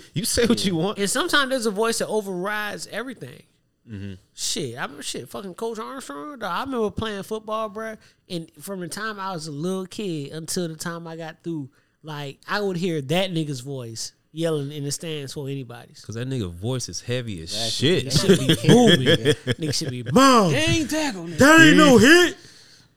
[0.14, 0.98] you say what you want.
[0.98, 3.42] And sometimes there's a voice that overrides everything.
[3.86, 4.14] Mm-hmm.
[4.32, 5.28] Shit, I remember shit.
[5.28, 6.38] Fucking Coach Armstrong.
[6.38, 7.98] dawg, I remember playing football, bruh.
[8.30, 11.68] And from the time I was a little kid until the time I got through,
[12.02, 16.04] like I would hear that nigga's voice yelling in the stands for anybody's.
[16.04, 18.00] Cause that nigga voice is heavy as Exactly.
[18.00, 18.04] shit.
[18.04, 19.34] That should be booming.
[19.68, 20.54] Nigga should be mom.
[20.54, 21.24] ain't tackle.
[21.26, 22.36] That ain't no hit.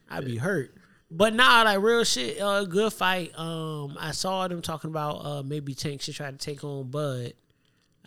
[0.09, 0.73] I'd be hurt.
[1.11, 3.37] But nah, like real shit, uh, good fight.
[3.37, 7.33] Um, I saw them talking about uh maybe Tank should try to take on Bud.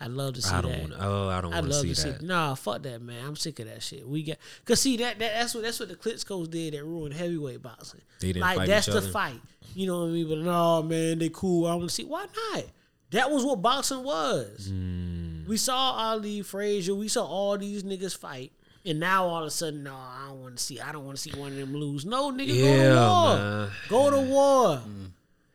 [0.01, 0.81] I'd love to see I don't that.
[0.81, 2.21] wanna- oh, I don't I'd wanna love see that.
[2.21, 3.23] Nah, fuck that, man.
[3.25, 4.07] I'm sick of that shit.
[4.07, 7.13] We got cause see that, that that's what that's what the Klitschko's did that ruined
[7.15, 8.01] heavyweight boxing.
[8.21, 9.11] They didn't like fight that's each the other?
[9.11, 9.39] fight.
[9.75, 10.27] You know what I mean?
[10.29, 11.67] But no, man, they cool.
[11.67, 12.63] I want to see why not.
[13.11, 14.69] That was what boxing was.
[14.71, 15.47] Mm.
[15.47, 16.93] We saw Ali Frazier.
[16.93, 18.51] We saw all these niggas fight.
[18.85, 20.79] And now all of a sudden, no, I don't want to see.
[20.79, 22.05] I don't want to see one of them lose.
[22.05, 23.35] No, nigga, Yeah, go to war.
[23.37, 23.69] man.
[23.89, 24.81] Go to war.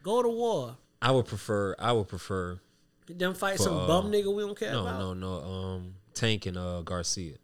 [0.03, 0.77] Go to war.
[1.01, 1.75] I would prefer.
[1.79, 2.61] I would prefer.
[3.09, 4.99] Them fight for, some uh, bum nigga we don't care no, about.
[4.99, 7.35] No, no, Um, Tank and uh Garcia,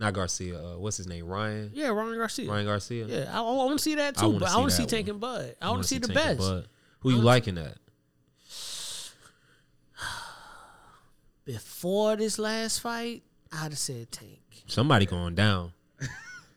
[0.00, 0.58] not Garcia.
[0.58, 1.26] Uh, what's his name?
[1.26, 1.70] Ryan.
[1.74, 2.50] Yeah, Ryan Garcia.
[2.50, 3.06] Ryan Garcia.
[3.06, 4.26] Yeah, I, want to see that too.
[4.26, 5.14] wanna but I want to see that Tank one.
[5.14, 5.56] and Bud.
[5.62, 6.66] I I want to see the Tank best.
[7.00, 7.76] Who you wanna liking that?
[11.46, 14.40] Before this last fight, I'd have said Tank.
[14.66, 15.72] Somebody going down.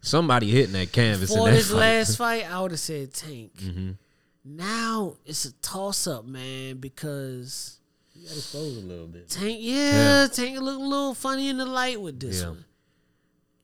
[0.02, 1.78] Somebody hitting that canvas Before in that this fight.
[1.78, 3.54] last fight, I would have said Tank.
[3.58, 3.98] Mhm.
[4.46, 7.80] Now it's a toss up, man, because
[8.16, 9.30] You got exposed a little bit.
[9.30, 10.28] Tank, yeah, Yeah.
[10.28, 12.50] Tank look a little funny in the light with this Yeah.
[12.50, 12.66] one.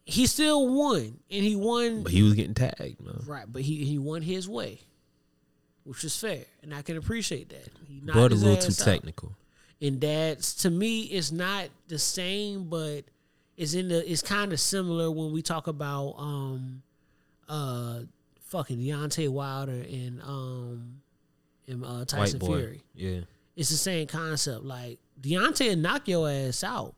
[0.08, 3.24] He still won, and he won But he was getting tagged, man.
[3.26, 4.82] right, but he he won his way,
[5.84, 7.70] which is fair, and I can appreciate that.
[7.88, 8.86] He knocked But a little too out.
[8.86, 9.36] technical.
[9.82, 13.02] And that's to me it's not the same but
[13.58, 16.82] it's in the it's kind of similar when we talk about um
[17.50, 18.00] uh
[18.42, 21.02] fucking Deontay Wilder and um
[21.68, 22.84] and uh Tyson Fury.
[22.94, 23.22] Yeah.
[23.56, 24.64] It's the same concept.
[24.64, 26.96] Like Deontay will knock your ass out.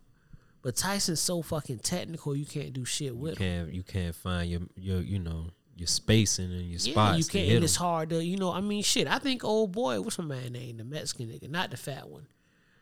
[0.63, 3.65] But Tyson's so fucking technical you can't do shit You with him.
[3.65, 3.73] can't.
[3.73, 7.17] You can't find your your you know your spacing and your Yeah, spots.
[7.19, 7.63] you can't.
[7.63, 8.51] it's hard to, you know.
[8.51, 9.07] I mean, shit.
[9.07, 10.77] I think old boy, what's my man name?
[10.77, 12.25] The Mexican nigga, not the fat one,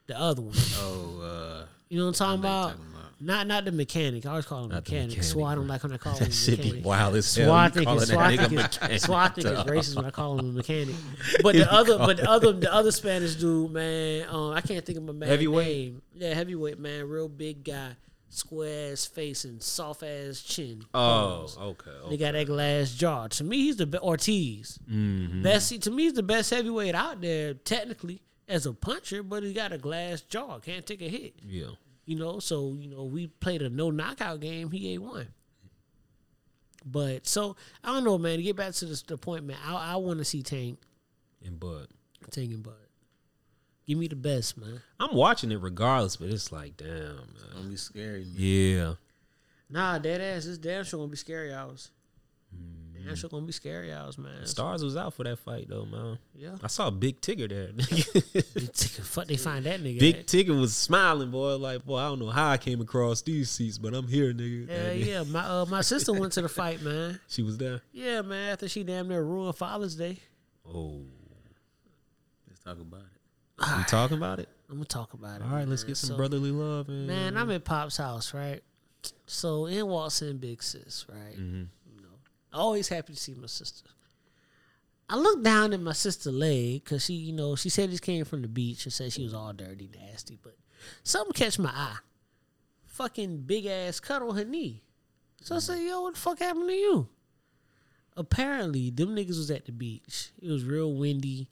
[0.08, 0.54] the other one.
[0.78, 2.80] Oh, uh, You know what I'm talking I know about?
[3.22, 4.26] Not not the mechanic.
[4.26, 5.08] I always call him Not mechanic.
[5.18, 6.86] mechanic, So I don't like when I call him That shit be mechanic.
[6.86, 7.54] wild as So hell.
[7.54, 8.42] I You think calling it's so I think
[8.92, 9.68] is, so I think it's dog.
[9.68, 10.96] racist when I call him a mechanic.
[11.42, 14.98] But the other but the other the other Spanish dude, man, um, I can't think
[14.98, 15.68] of my man Heavyweight?
[15.94, 16.02] name.
[16.14, 17.92] Yeah, heavyweight man, real big guy,
[18.30, 20.84] square ass face and soft ass chin.
[20.94, 21.58] Oh, Pause.
[21.58, 21.92] okay.
[22.10, 23.28] They got that glass jaw.
[23.28, 24.78] To me, he's the be- Ortiz.
[24.92, 25.42] Mhm.
[25.42, 29.54] Best to me, he's the best heavyweight out there technically as a puncher, but he
[29.54, 30.60] got a glass jaw.
[30.60, 31.36] Can't take a hit.
[31.46, 31.72] Yeah.
[32.06, 34.72] You know, so you know we played a no knockout game.
[34.72, 35.28] He ain't won.
[36.86, 38.38] But so I don't know, man.
[38.38, 40.80] To get back to this, the point, man, I, I want to see Tank,
[41.44, 41.88] And Bud.
[42.30, 42.74] Tank and Bud.
[43.88, 44.82] Give me the best, man.
[45.00, 47.26] I'm watching it regardless, but it's like, damn, man.
[47.54, 48.26] gonna be scary.
[48.26, 48.34] Man.
[48.36, 48.94] Yeah.
[49.70, 50.46] Nah, dead ass.
[50.46, 51.90] This damn sure gonna be scary hours.
[53.06, 54.46] Damn sure gonna be scary hours, man.
[54.46, 56.18] Stars was out for that fight though, man.
[56.36, 56.56] Yeah.
[56.64, 57.68] I saw Big Tigger there.
[57.76, 57.86] Big
[58.74, 60.00] Tigger, fuck, they find that nigga.
[60.00, 60.28] Big at?
[60.28, 61.56] Tigger was smiling, boy.
[61.58, 64.68] Like, boy, I don't know how I came across these seats, but I'm here, nigga.
[64.68, 65.24] Yeah, And yeah.
[65.24, 67.20] My uh, my sister went to the fight, man.
[67.28, 67.82] She was there.
[67.92, 68.52] Yeah, man.
[68.54, 70.18] After she damn near ruined Father's Day.
[70.68, 71.02] Oh.
[72.48, 73.78] Let's talk about it.
[73.78, 74.50] You talking about it?
[74.70, 75.44] I'm gonna talk about it.
[75.44, 76.90] All right, let's get some So- brotherly love.
[76.90, 78.62] And, Man, I'm at Pop's house, right?
[79.28, 81.38] So in walks in Big Sis, right?
[81.40, 81.68] Mhm.
[82.56, 83.90] Always happy to see my sister.
[85.08, 88.26] I looked down at my sister leg because she, you know, she said she came
[88.26, 90.56] from the beach and said she was all dirty, nasty, but
[91.04, 91.98] something catch my eye.
[92.86, 94.82] Fucking big ass cut on her knee.
[95.42, 97.10] So I said, "Yo, what the fuck happened to you?"
[98.18, 100.32] apparently them niggas was at the beach.
[100.42, 101.50] It was real windy.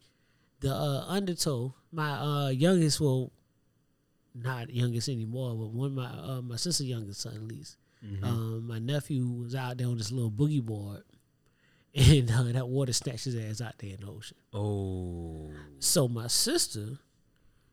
[0.60, 3.32] The uh, undertow, my uh, youngest, well,
[4.34, 7.76] not youngest anymore, but one of my uh, my sister youngest son at least.
[8.04, 8.22] Mhm.
[8.24, 11.02] Um, my nephew was out there on this little boogie board,
[11.94, 14.36] and uh, that water snatched his ass out there in the ocean.
[14.52, 16.98] Oh, So my sister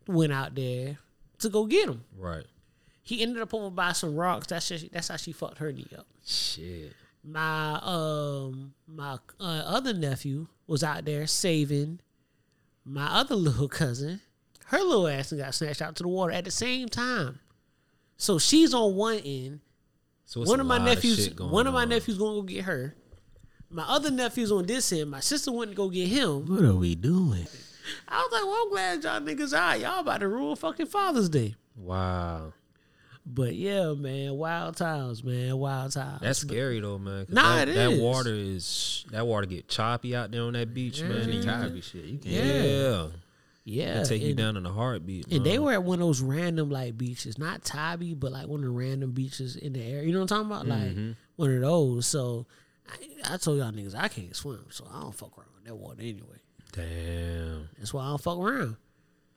[0.08, 0.98] went out there
[1.40, 2.04] to go get him.
[2.18, 2.46] right.
[3.04, 4.48] He ended up over by some rocks.
[4.48, 6.06] That's just, that's how she fucked her knee up.
[6.26, 6.94] Shit.
[7.24, 12.00] My um my uh, other nephew was out there saving
[12.86, 14.22] my other little cousin.
[14.66, 17.40] Her little ass got snatched out to the water at the same time.
[18.18, 19.60] So she's on one end.
[20.32, 21.90] So it's one of my of nephews, shit one of my on.
[21.90, 22.96] nephews gonna go get her.
[23.70, 25.12] My other nephew's on this end.
[25.12, 26.46] My sister went to go get him.
[26.46, 27.48] What are we doing?
[28.08, 29.82] I was like, well, I'm glad y'all niggas out.
[29.82, 31.56] Y'all about to ruin fucking Father's Day.
[31.76, 32.54] Wow.
[33.26, 36.22] But yeah, man, wild times, man, wild times.
[36.22, 37.26] That's scary though, man.
[37.28, 38.00] Nah, that, it that is.
[38.00, 41.30] water is that water get choppy out there on that beach, mm-hmm.
[41.30, 41.44] man.
[41.44, 42.06] Choppy shit.
[42.06, 42.34] You can't.
[42.34, 42.64] Yeah.
[42.64, 43.08] Yeah,
[43.66, 45.32] It take you down in a heartbeat.
[45.32, 48.60] And they were at one of those random like beaches, not Tybee, but like one
[48.62, 50.04] of the random beaches in the area.
[50.08, 50.68] You know what I'm talking about?
[50.68, 51.16] Like Mhm.
[51.36, 52.08] one of those.
[52.08, 52.48] So
[52.90, 56.02] I, I told y'all niggas I can't swim, so I don't fuck around that water
[56.02, 56.40] anyway.
[56.74, 57.70] Damn.
[57.78, 58.78] That's why I don't fuck around.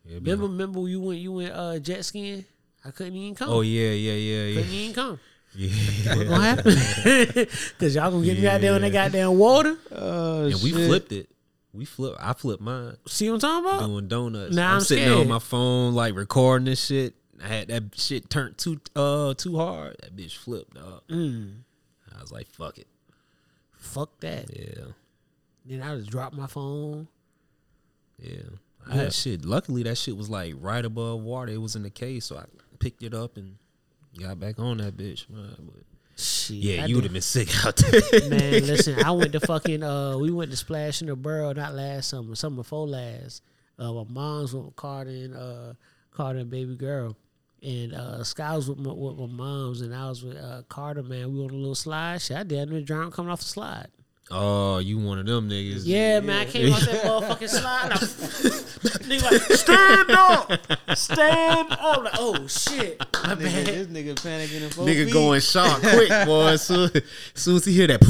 [0.06, 2.44] Yeah, be- Remember, remember you went you went uh, jet skiing?
[2.84, 3.48] I couldn't even come.
[3.50, 4.60] Oh yeah, yeah, yeah, yeah.
[4.60, 5.20] couldn't even come.
[5.56, 6.16] Yeah.
[6.16, 6.72] What gonna happen?
[7.78, 9.76] Cause y'all gonna get me out there in that goddamn water.
[9.92, 11.28] Oh, and we flipped it.
[11.74, 12.14] We flip.
[12.20, 12.96] I flipped mine.
[13.06, 13.86] See what I'm talking about?
[13.86, 14.54] Doing donuts.
[14.54, 17.14] Now I'm, I'm sitting there on my phone, like recording this shit.
[17.42, 19.96] I had that shit turned too uh too hard.
[20.00, 21.02] That bitch flipped, dog.
[21.08, 21.56] Mm.
[22.16, 22.86] I was like, fuck it.
[23.76, 24.46] Fuck that.
[24.56, 24.84] Yeah,
[25.66, 27.08] Then I just dropped my phone.
[28.18, 28.36] yeah.
[28.86, 29.02] I Yeah.
[29.02, 29.44] had shit.
[29.44, 31.52] Luckily, that shit was like right above water.
[31.52, 32.44] It was in the case, so I
[32.78, 33.56] picked it up and
[34.18, 35.28] got back on that bitch.
[35.28, 35.82] Man, but
[36.16, 39.40] Shit, yeah, I you would have been sick out there, Man, listen, I went to
[39.40, 43.42] fucking uh we went to Splash in the Boro not last summer, summer before last.
[43.78, 45.72] Uh my mom's with Carter and uh
[46.12, 47.16] Carter and baby girl.
[47.62, 51.02] And uh Sky was with my, with my mom's and I was with uh Carter,
[51.02, 51.32] man.
[51.32, 52.22] We on a little slide.
[52.22, 53.88] Shit, I did I drown coming off the slide.
[54.30, 55.82] Oh, you one of them niggas?
[55.84, 57.92] Yeah, man, I came off that motherfucking slide.
[57.92, 57.96] I,
[59.04, 60.96] nigga like, stand up!
[60.96, 62.04] Stand up!
[62.04, 62.98] Like, oh shit.
[63.00, 63.66] My Nigga, bad.
[63.66, 65.12] this nigga panicking in four Nigga feet.
[65.12, 66.46] going shock quick, boy.
[66.48, 67.02] As soon, as
[67.34, 68.02] soon as he hear that,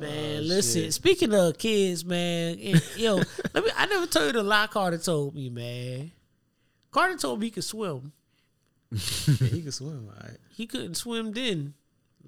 [0.00, 0.90] Man, oh, listen.
[0.92, 3.16] Speaking of kids, man, and, yo,
[3.54, 3.70] let me.
[3.76, 6.10] I never told you the lie Carter told me, man.
[6.90, 8.12] Carter told me he could swim.
[8.90, 8.98] Yeah,
[9.48, 10.36] he could swim, all right.
[10.50, 11.74] He couldn't swim then.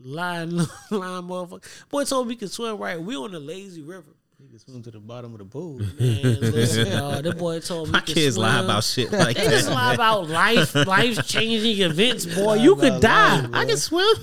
[0.03, 0.57] Lying,
[0.91, 1.89] lying, motherfucker.
[1.89, 3.01] Boy told me he could swim right.
[3.01, 4.11] We on the lazy river.
[4.39, 5.79] He can swim to the bottom of the pool.
[5.79, 7.25] Man, listen, dog.
[7.25, 9.75] That boy told me My he could kids lie about shit like they just that.
[9.75, 12.55] lie about life, life changing events, boy.
[12.55, 13.41] You could die.
[13.41, 14.15] life, I can swim.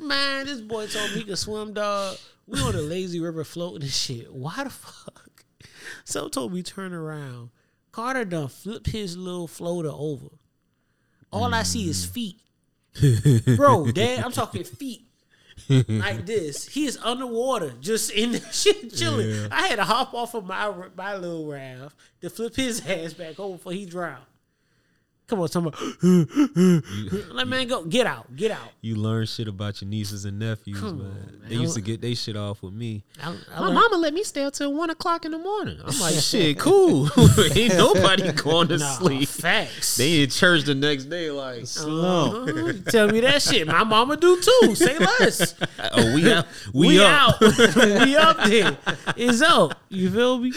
[0.00, 2.16] Man, this boy told me he could swim, dog.
[2.46, 4.32] We on the lazy river floating and shit.
[4.32, 5.44] Why the fuck?
[6.04, 7.50] So told me turn around.
[7.90, 10.28] Carter done flip his little floater over.
[11.30, 12.10] All I see is mm.
[12.10, 12.40] feet.
[13.56, 15.06] Bro, dad, I'm talking feet.
[15.68, 16.68] like this.
[16.68, 19.30] He is underwater, just in the shit chilling.
[19.30, 19.48] Yeah.
[19.50, 23.38] I had to hop off of my my little raft to flip his ass back
[23.38, 24.24] over before he drowned.
[25.28, 25.76] Come on, somebody.
[27.32, 27.84] Let man go.
[27.84, 28.34] Get out.
[28.36, 28.68] Get out.
[28.82, 30.90] You learn shit about your nieces and nephews, man.
[30.90, 31.40] on, man.
[31.48, 33.02] They used to get they shit off with me.
[33.22, 35.78] I, I My learned- mama let me stay up till one o'clock in the morning.
[35.82, 37.08] I'm like, shit, cool.
[37.56, 39.26] Ain't nobody going to Nah, sleep.
[39.28, 39.96] Facts.
[39.96, 42.44] They in church the next day, like slow.
[42.46, 42.72] Uh-huh.
[42.90, 43.66] Tell me that shit.
[43.66, 44.74] My mama do too.
[44.74, 45.54] Say less.
[45.92, 46.46] Oh, we out.
[46.74, 47.40] We, We up.
[47.40, 47.40] out.
[48.04, 48.76] we up there.
[49.16, 49.80] It's up.
[49.88, 50.52] You feel me?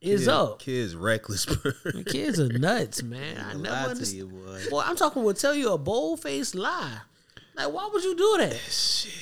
[0.00, 0.58] It's Kid- up.
[0.60, 1.72] Kids reckless, bro.
[2.06, 3.36] Kids are nuts, man.
[3.38, 4.60] I Lie never you, boy.
[4.70, 5.22] Boy, I'm talking.
[5.24, 6.98] Will tell you a bold faced lie.
[7.56, 8.54] Like, why would you do that?
[8.54, 9.12] Shit.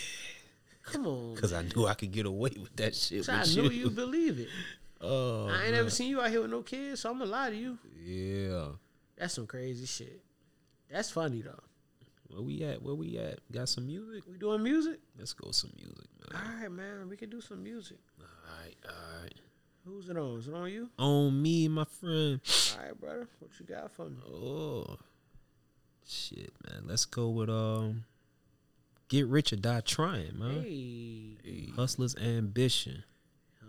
[0.85, 1.35] Come on.
[1.35, 3.71] Because I knew I could get away with that shit So I knew you.
[3.71, 4.49] you believe it.
[4.99, 5.73] Oh, I ain't man.
[5.73, 7.79] never seen you out here with no kids, so I'm gonna lie to you.
[8.03, 8.69] Yeah.
[9.19, 10.23] That's some crazy shit.
[10.91, 11.61] That's funny though.
[12.29, 12.81] Where we at?
[12.83, 13.41] Where we at?
[13.53, 14.25] Got some music?
[14.27, 14.99] We doing music?
[15.19, 16.41] Let's go some music, man.
[16.43, 17.09] All right, man.
[17.11, 17.99] We can do some music.
[18.19, 18.27] All
[18.65, 19.35] right, all right.
[19.87, 20.39] Who's it on?
[20.39, 20.89] Is it on you?
[20.99, 22.41] On me, my friend.
[22.73, 23.29] All right, brother.
[23.39, 24.17] What you got for me?
[24.29, 24.97] Oh,
[26.05, 26.83] shit, man.
[26.87, 28.05] Let's go with um,
[29.09, 30.63] get rich or die trying, man.
[30.63, 31.71] Hey.
[31.77, 33.05] Hustlers ambition.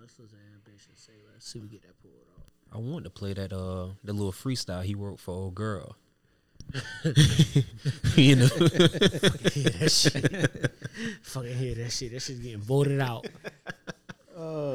[0.02, 0.92] Hustlers ambition.
[0.96, 2.44] Say, let's see if we get that pulled off.
[2.74, 5.98] I want to play that uh, the little freestyle he wrote for old girl.
[8.16, 10.72] you know, Fucking hear that shit.
[11.22, 12.12] Fucking hear that shit.
[12.12, 13.28] That shit's getting voted out.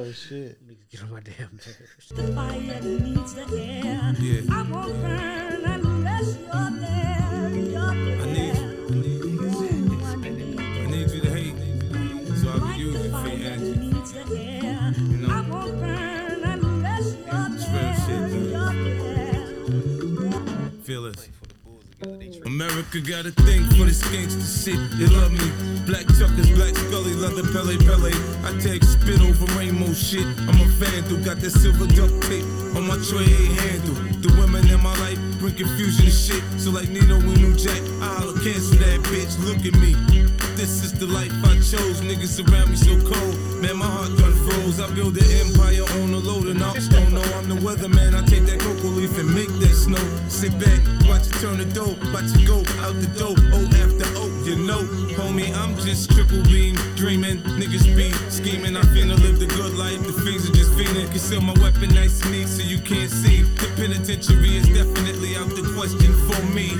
[0.04, 0.58] Oh shit.
[0.66, 2.08] Niggas get on my damn nerves.
[2.08, 4.14] The fire needs the air.
[4.18, 4.40] Yeah.
[4.50, 7.01] I won't burn unless you're there.
[22.52, 24.76] America got a thing for this gangsta shit.
[24.98, 25.48] They love me.
[25.86, 28.12] Black Chuckers, Black Scully, leather Pelle Pelle.
[28.44, 30.26] I take spit over rainbow shit.
[30.44, 32.44] I'm a vandal, got that silver duct tape
[32.76, 33.24] on my tray
[33.56, 33.96] handle.
[34.20, 36.44] The women in my life bring confusion and shit.
[36.60, 39.32] So like Nino and New Jack, I holla cancel that bitch.
[39.48, 39.96] Look at me.
[40.54, 42.04] This is the life I chose.
[42.04, 43.34] Niggas around me so cold.
[43.62, 44.78] Man, my heart done froze.
[44.78, 48.14] I build an empire on a load and ops don't know I'm the weatherman.
[48.14, 50.04] I take that cocoa leaf and make that snow.
[50.28, 51.96] Sit back, watch it turn the dough.
[52.12, 53.34] Watch it go out the door.
[53.52, 54.82] O after O, you know.
[55.16, 57.38] Homie, I'm just triple beam dreaming.
[57.58, 58.76] Niggas be scheming.
[58.76, 60.00] I finna live the good life.
[60.06, 61.10] The fiends are just fiending.
[61.10, 63.42] Conceal my weapon nice and neat so you can't see.
[63.42, 66.72] The penitentiary is definitely out the question for me.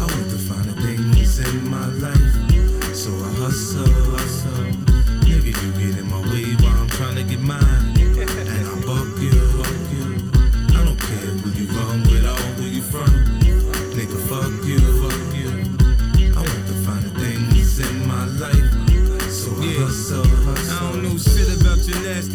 [0.00, 2.94] I want to find the things in my life.
[2.94, 3.88] So I hustle,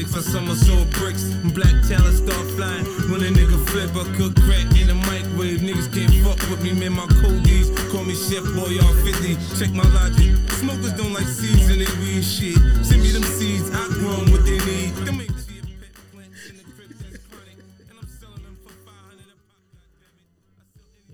[0.07, 0.27] gymnastics.
[0.27, 1.23] I somersault bricks.
[1.23, 2.85] and Black talent start flying.
[3.11, 5.59] When a nigga flip, I cook crack in the microwave.
[5.61, 6.93] Niggas can't fuck with me, man.
[6.93, 9.35] My codies call me Chef Boy, all 50.
[9.59, 10.35] Check my logic.
[10.51, 12.57] Smokers don't like seeds and they shit.
[12.85, 14.95] Send me them seeds, I grow 'em what they need.
[15.05, 15.21] Them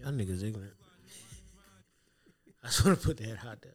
[0.02, 0.74] Y'all niggas ignorant.
[2.62, 3.72] I just want to put that out there.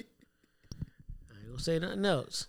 [1.31, 2.49] I ain't gonna say nothing else.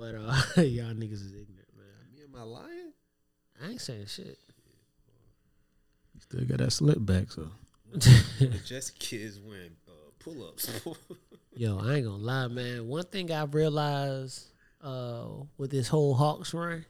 [0.00, 2.14] But uh, y'all niggas is ignorant, man.
[2.14, 2.92] Me and my lying?
[3.62, 4.38] I ain't saying shit.
[6.14, 7.50] You still got that slip back, so.
[8.64, 10.70] Just kids win uh, pull ups.
[11.54, 12.88] Yo, I ain't gonna lie, man.
[12.88, 14.46] One thing I've realized
[14.82, 15.26] uh,
[15.58, 16.86] with this whole Hawks run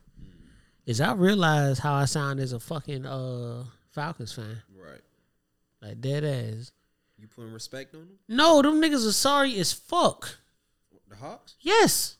[0.86, 4.62] is I realized how I sound as a fucking uh, Falcons fan.
[4.72, 5.00] right.
[5.82, 6.70] Like dead ass.
[7.18, 8.18] You putting respect on them?
[8.28, 10.38] No, them niggas are sorry as fuck.
[11.08, 11.56] The Hawks?
[11.58, 12.18] Yes.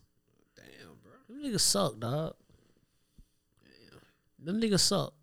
[1.40, 2.34] Them niggas suck, dog.
[4.38, 5.14] Them niggas suck.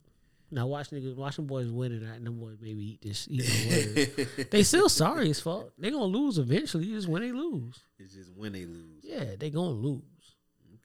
[0.50, 3.28] Now watch niggas, watch them boys win it, and them boys maybe eat this.
[3.30, 5.70] Eat they still sorry as fuck.
[5.78, 6.86] They gonna lose eventually.
[6.86, 7.80] Just when they lose.
[8.00, 9.04] It's just when they lose.
[9.04, 10.02] Yeah, they gonna lose.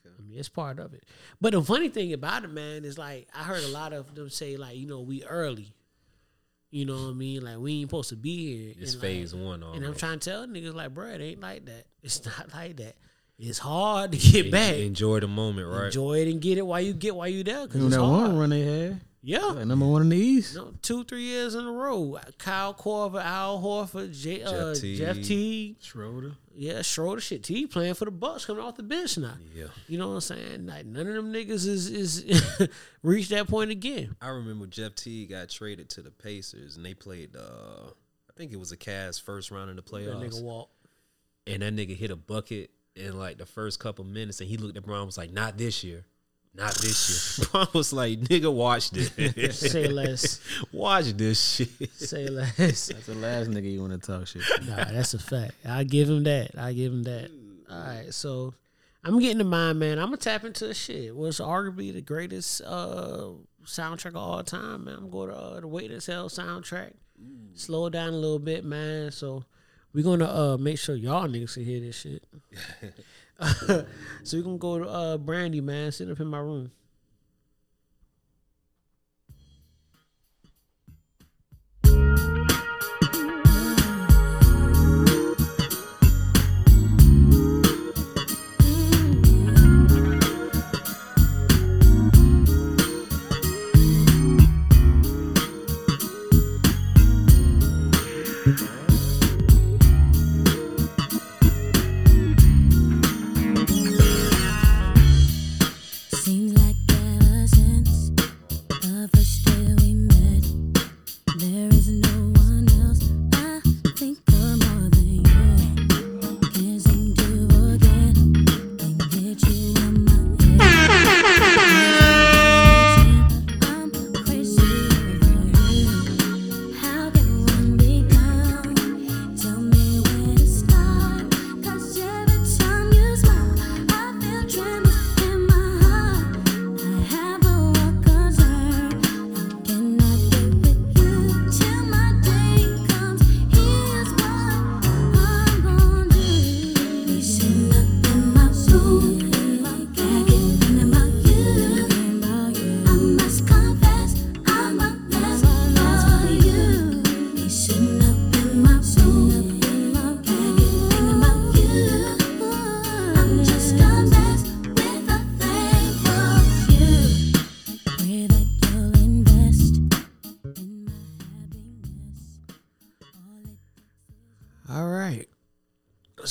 [0.05, 1.05] I mean, it's part of it.
[1.41, 4.31] But the funny thing about it, man, is like I heard a lot of them
[4.31, 5.73] say like, you know, we early.
[6.71, 7.45] You know what I mean?
[7.45, 8.75] Like we ain't supposed to be here.
[8.81, 11.41] It's And, like, phase one And I'm trying to tell niggas like, bro, it ain't
[11.41, 11.85] like that.
[12.03, 12.97] It's not like that.
[13.39, 14.75] It's hard to get En- back.
[14.77, 15.87] Enjoy the moment, right?
[15.87, 17.67] Enjoy it and get it while you get while you there.
[17.67, 18.29] Cause You know that hard.
[18.29, 19.01] one run they had?
[19.25, 19.39] Yeah.
[19.47, 20.57] Like number one in the East.
[20.57, 22.19] No, two, three years in a row.
[22.39, 24.99] Kyle Korver, Al Horford, J, uh, Jeff Teague.
[24.99, 26.33] Jeff Teague, Schroeder.
[26.55, 27.43] Yeah, Schroeder shit.
[27.45, 29.35] T playing for the Bucks coming off the bench now.
[29.55, 29.67] Yeah.
[29.89, 30.67] You know what I'm saying?
[30.67, 32.69] Like none of them niggas is is
[33.03, 34.17] reached that point again.
[34.21, 37.91] I remember Jeff Teague got traded to the Pacers and they played uh
[38.29, 40.21] I think it was a Cavs first round in the That playoffs.
[40.31, 40.69] nigga walk.
[41.47, 44.77] And that nigga hit a bucket in like the first couple minutes and he looked
[44.77, 46.05] at Bron and was like, Not this year.
[46.55, 47.49] Not this year.
[47.53, 49.59] Bron was like, nigga, watch this.
[49.59, 50.39] Say less.
[50.73, 51.91] Watch this shit.
[51.95, 52.57] Say less.
[52.57, 54.43] That's the last nigga you want to talk shit.
[54.67, 55.55] Nah, that's a fact.
[55.65, 56.51] I give him that.
[56.59, 57.31] I give him that.
[57.71, 58.53] All right, so
[59.03, 59.99] I'm getting to mine, man.
[59.99, 61.17] I'm gonna tap into the shit.
[61.17, 63.31] What's arguably the greatest uh,
[63.65, 64.95] soundtrack of all time, man.
[64.99, 66.93] I'm going to uh, the Waiting to Exhale soundtrack.
[67.55, 69.11] Slow it down a little bit, man.
[69.11, 69.45] So
[69.93, 72.25] we're gonna uh, make sure y'all niggas can hear this shit.
[74.23, 75.91] so we're gonna go to uh, Brandy, man.
[75.93, 76.71] Sit up in my room.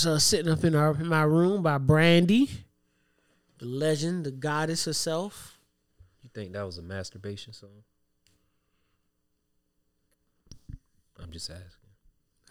[0.06, 2.49] Was uh, sitting up in, our, in my room by Brandy,
[3.60, 5.60] the legend, the goddess herself.
[6.23, 7.84] You think that was a masturbation song?
[11.22, 11.68] I'm just asking.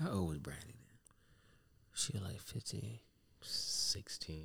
[0.01, 0.97] How old was Brandy then?
[1.95, 2.99] She was like 15.
[3.43, 4.45] 16.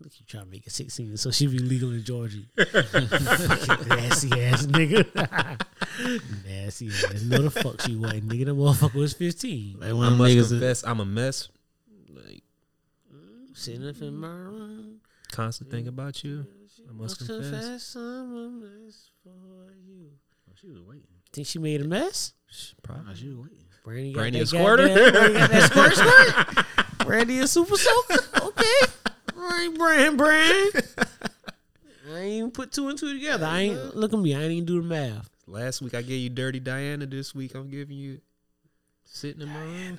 [0.00, 2.40] Look, you trying to make it 16, so she be legal in Georgia.
[2.54, 3.08] Fucking
[3.88, 5.06] nasty ass nigga.
[6.46, 7.22] nasty ass.
[7.24, 8.44] No, the fuck she wasn't, nigga.
[8.44, 9.76] The motherfucker was 15.
[9.80, 10.42] Like I one of must niggas.
[10.50, 11.48] that- confess, I'm a mess.
[13.56, 15.00] Like, Sitting up in my room.
[15.32, 16.46] constant thing about you.
[16.88, 17.50] I must Must confess.
[17.50, 20.10] confess I'm a mess for you.
[20.48, 21.06] Oh, she was waiting.
[21.32, 22.34] Think she made a mess?
[22.82, 23.14] Probably.
[23.14, 23.64] She was waiting.
[23.82, 24.88] Brandy got Brandy that a squirter?
[24.88, 27.06] goddamn- Brandy got that squirt squirt.
[27.06, 28.24] Brandy a super soaker.
[28.42, 28.92] Okay.
[29.34, 30.70] Right, Brand, Brand.
[32.12, 33.46] I ain't even put two and two together.
[33.46, 34.34] I ain't look at me.
[34.34, 35.30] I ain't even do the math.
[35.46, 37.06] Last week I gave you Dirty Diana.
[37.06, 38.20] This week I'm giving you
[39.04, 39.98] sitting in my room.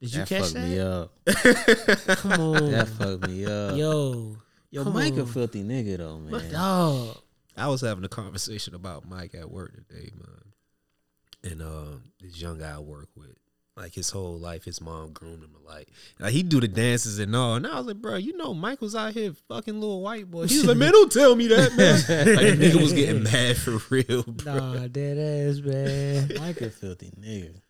[0.00, 0.68] Did you that catch fucked that?
[0.68, 1.12] me up.
[2.18, 2.70] Come on.
[2.70, 3.76] That fucked me up.
[3.76, 4.36] Yo.
[4.70, 6.52] Yo, come Mike a filthy nigga though, man.
[6.52, 7.16] Dog.
[7.56, 11.52] I was having a conversation about Mike at work today, man.
[11.52, 13.34] And uh, this young guy I work with,
[13.76, 17.34] like his whole life, his mom groomed him like, like he do the dances and
[17.34, 17.54] all.
[17.54, 20.46] And I was like, bro, you know, Mike was out here fucking little white boy.
[20.46, 21.94] He was like, man, don't tell me that, man.
[22.36, 24.54] like the nigga was getting mad for real, bro.
[24.54, 26.32] Nah, dead ass, man.
[26.38, 27.60] Mike a filthy nigga.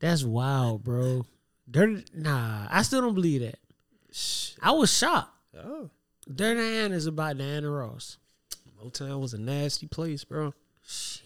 [0.00, 1.24] That's wild, bro.
[1.70, 2.04] Dirty.
[2.14, 3.58] Nah, I still don't believe that.
[4.62, 5.34] I was shocked.
[5.56, 5.90] Oh,
[6.32, 8.18] Dirty Diana is about Diana Ross.
[8.82, 10.54] Motown was a nasty place, bro.
[10.86, 11.24] Shit.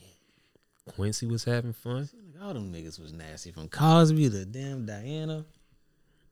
[0.94, 2.08] Quincy was having fun.
[2.42, 3.84] All them niggas was nasty from mm-hmm.
[3.84, 5.44] Cosby to damn Diana.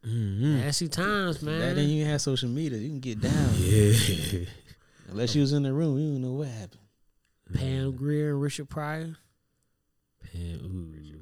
[0.03, 1.77] Nasty times, Back man.
[1.77, 3.51] then you had social media, you can get down.
[3.59, 4.47] Yeah.
[5.11, 6.81] Unless you was in the room, you don't know what happened.
[7.53, 9.17] Pam Grier and Richard Pryor.
[10.23, 11.20] Pam, ooh.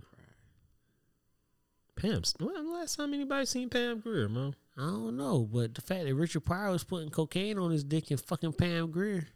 [1.98, 2.34] Pam's.
[2.38, 4.54] When the last time anybody seen Pam Grier, man?
[4.76, 8.10] I don't know, but the fact that Richard Pryor was putting cocaine on his dick
[8.10, 9.26] and fucking Pam Grier.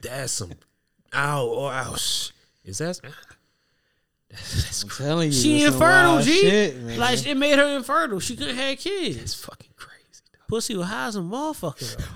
[0.00, 0.52] That's some.
[1.14, 2.32] Ow, oh, ouch.
[2.64, 3.00] Is that?
[4.30, 6.40] That's, I'm telling you, She infertile, G.
[6.42, 8.20] Shit, like it made her infertile.
[8.20, 9.16] She couldn't have kids.
[9.16, 10.22] that's fucking crazy.
[10.48, 12.04] Pussy was high as a motherfucker.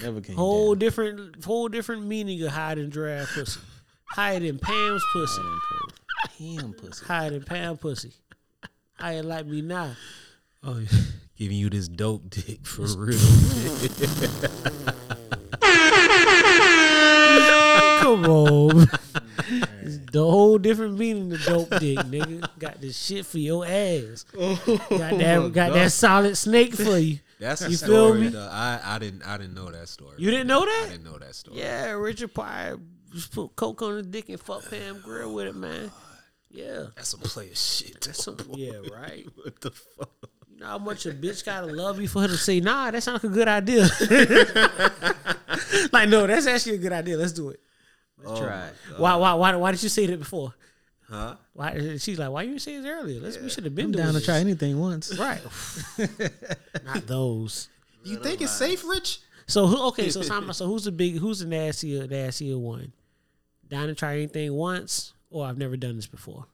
[0.00, 0.78] Oh Never came whole down.
[0.78, 3.58] different, whole different meaning of than draft pussy.
[4.04, 5.42] Higher than Pam's pussy.
[6.36, 7.04] Him pussy.
[7.04, 8.12] Higher than Pam pussy.
[8.98, 9.92] Higher like me now.
[10.62, 10.80] Oh,
[11.36, 13.18] giving you this dope dick for real.
[18.00, 18.86] Come on.
[19.82, 22.48] It's the whole different meaning of dope dick, nigga.
[22.58, 24.24] Got this shit for your ass.
[24.38, 24.56] Oh
[24.90, 27.18] got that, got that solid snake for you.
[27.38, 28.28] That's you the feel me?
[28.28, 28.48] though.
[28.50, 30.14] I I didn't I didn't know that story.
[30.18, 30.84] You didn't know that?
[30.86, 31.58] I didn't know that story.
[31.58, 32.78] Yeah, Richard Pryor
[33.12, 35.90] just put coke on his dick and fuck Pam Grier with it, man.
[36.50, 36.86] Yeah.
[36.96, 38.00] That's some player shit.
[38.00, 39.26] That's some, yeah, right.
[39.34, 40.10] what the fuck?
[40.50, 43.02] You know how much a bitch gotta love you for her to say, nah, that
[43.02, 43.82] sounds like a good idea.
[45.92, 47.16] like, no, that's actually a good idea.
[47.16, 47.60] Let's do it.
[48.22, 49.00] Let's try oh it.
[49.00, 50.54] Why, why, why, why did you say that before?
[51.08, 51.36] Huh?
[51.54, 51.96] Why?
[51.98, 53.20] She's like, why you didn't say this earlier?
[53.20, 55.16] Let's, we should have been I'm doing down to try anything once.
[55.16, 55.40] Right.
[56.84, 57.68] Not those.
[58.04, 59.20] You think it's safe, Rich?
[59.46, 59.86] So who?
[59.88, 61.18] Okay, so time, so who's the big?
[61.18, 62.92] Who's the nastier, nastier one?
[63.66, 66.46] Down to try anything once, or I've never done this before.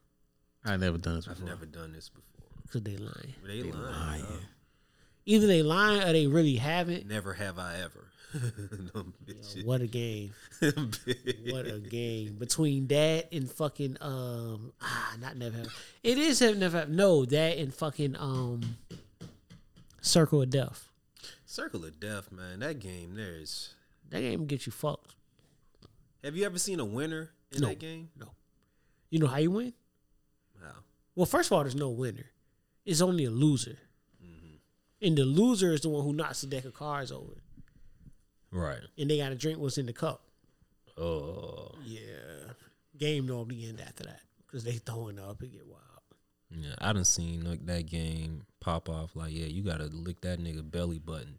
[0.64, 1.48] I never done this I've before.
[1.50, 2.24] never done this before.
[2.72, 3.34] Cause they lying.
[3.46, 4.24] They, lying.
[5.26, 7.06] Either they lying or they really haven't.
[7.06, 8.08] Never have I ever.
[8.34, 9.64] Them bitches.
[9.64, 10.32] What a game!
[10.60, 15.68] what a game between that and fucking um ah not never have.
[16.02, 16.88] It is have never have.
[16.88, 18.76] no that and fucking um
[20.00, 20.88] circle of death.
[21.46, 22.58] Circle of Death, man.
[22.60, 23.74] That game there is.
[24.10, 25.14] That game get you fucked.
[26.24, 27.68] Have you ever seen a winner in No.
[27.68, 28.08] that game?
[28.18, 28.30] No.
[29.14, 29.72] You know how you win?
[30.60, 30.72] How?
[31.14, 32.32] Well, first of all, there's no winner.
[32.84, 33.78] It's only a loser.
[34.20, 35.06] Mm-hmm.
[35.06, 37.40] And the loser is the one who knocks the deck of cards over.
[38.50, 38.80] Right.
[38.98, 40.22] And they got to drink what's in the cup.
[40.98, 41.76] Oh.
[41.84, 42.00] Yeah.
[42.98, 44.22] Game normally end after that.
[44.48, 45.80] Because they throwing up and get wild.
[46.50, 49.14] Yeah, I done seen like that game pop off.
[49.14, 51.38] Like, yeah, you gotta lick that nigga belly button.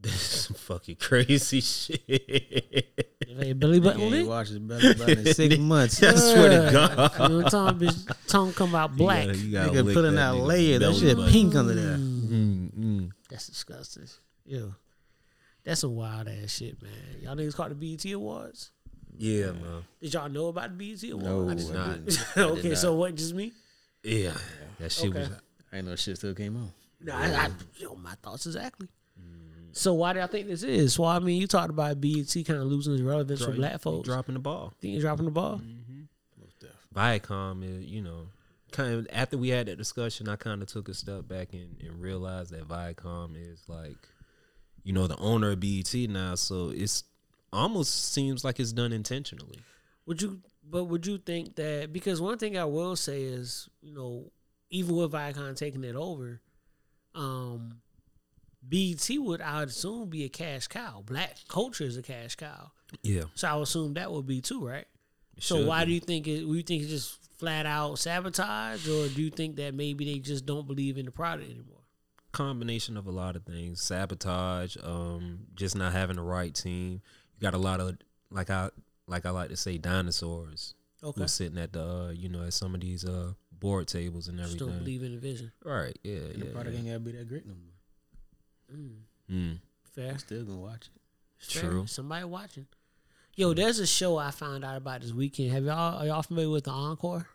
[0.00, 2.02] This is some fucking crazy shit.
[2.06, 4.28] If they belly button ain't lick?
[4.28, 6.02] washed his belly button in six months.
[6.02, 6.72] I swear to Yeah.
[6.72, 7.12] God.
[7.18, 8.16] You know what I'm talking about?
[8.28, 9.26] Tongue come out black.
[9.26, 10.78] You gotta, you gotta Nigga lick put in that that nigga layer.
[10.78, 11.32] That belly shit button.
[11.32, 11.96] pink under there.
[11.96, 13.10] Mm, mm.
[13.28, 14.06] That's disgusting.
[14.46, 14.66] Yeah.
[15.64, 16.92] That's some wild ass shit, man.
[17.20, 18.70] Y'all niggas caught the BET Awards?
[19.16, 19.84] Yeah, man.
[20.00, 21.24] Did y'all know about the BET Awards?
[21.24, 22.04] No, I did not.
[22.06, 22.36] didn't.
[22.58, 22.78] okay, not.
[22.78, 23.52] so what, just me?
[24.04, 24.32] Yeah,
[24.78, 25.18] that shit Okay.
[25.18, 25.30] was.
[25.72, 26.70] I ain't know shit still came on.
[27.00, 27.48] No, I, I,
[27.78, 28.88] yo, my thoughts exactly.
[29.72, 30.98] So why do I think this is?
[30.98, 34.06] Well, I mean, you talked about BET kind of losing its relevance for black folks.
[34.06, 34.72] dropping the ball.
[34.80, 35.60] Think you're dropping the ball?
[36.94, 38.28] Viacom is, you know,
[38.72, 41.76] kind of after we had that discussion, I kind of took a step back and,
[41.80, 43.96] and realized that Viacom is like,
[44.82, 46.34] you know, the owner of BET now.
[46.34, 47.04] So it's
[47.52, 49.60] almost seems like it's done intentionally.
[50.06, 50.40] Would you?
[50.70, 54.30] But would you think that because one thing I will say is, you know,
[54.70, 56.40] even with Viacom taking it over,
[57.14, 57.80] um,
[58.68, 61.02] BET would I would assume be a cash cow.
[61.06, 62.70] Black culture is a cash cow.
[63.02, 63.24] Yeah.
[63.34, 64.86] So I would assume that would be too, right?
[65.36, 65.90] It so why be.
[65.90, 66.40] do you think it?
[66.40, 70.18] Do you think it's just flat out sabotage, or do you think that maybe they
[70.18, 71.74] just don't believe in the product anymore?
[72.30, 77.40] combination of a lot of things sabotage um just not having the right team you
[77.40, 77.96] got a lot of
[78.30, 78.68] like i
[79.06, 81.22] like i like to say dinosaurs Okay.
[81.22, 84.38] who's sitting at the uh you know at some of these uh board tables and
[84.38, 85.50] everything don't believe in the vision.
[85.64, 86.78] right yeah And yeah, the product yeah.
[86.80, 87.72] ain't gotta be that great no more.
[88.74, 88.96] Mm.
[89.30, 89.58] Mm.
[89.94, 90.18] Fair.
[90.18, 91.00] Still gonna watch it.
[91.52, 91.62] Fair.
[91.70, 91.86] True.
[91.86, 92.66] Somebody watching.
[93.34, 95.52] Yo, there's a show I found out about this weekend.
[95.52, 97.26] Have y'all are y'all familiar with the Encore?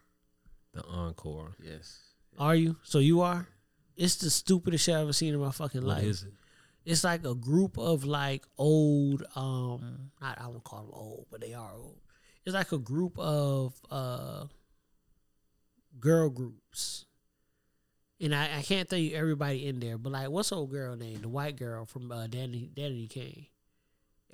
[0.74, 2.00] the encore Yes.
[2.40, 2.76] Are you?
[2.84, 3.48] So you are?
[3.96, 6.04] It's the stupidest shit I've ever seen in my fucking What life.
[6.04, 6.34] is it
[6.84, 11.42] It's like a group of like old, um, not I won't call them old, but
[11.42, 12.00] they are old.
[12.44, 14.46] It's like a group of uh
[16.00, 17.06] girl groups.
[18.24, 21.22] And I, I can't tell you everybody in there, but like what's old girl name?
[21.22, 23.48] The white girl from uh Danny Danity Kane.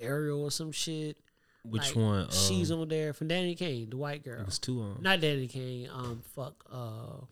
[0.00, 1.18] Ariel or some shit.
[1.62, 2.30] Which Like, one?
[2.30, 4.44] she's Um, on there from Danity Kane, the white girl.
[4.46, 5.90] It's two on Not Danity Kane.
[5.92, 6.64] Um, fuck.
[6.72, 7.24] Uh,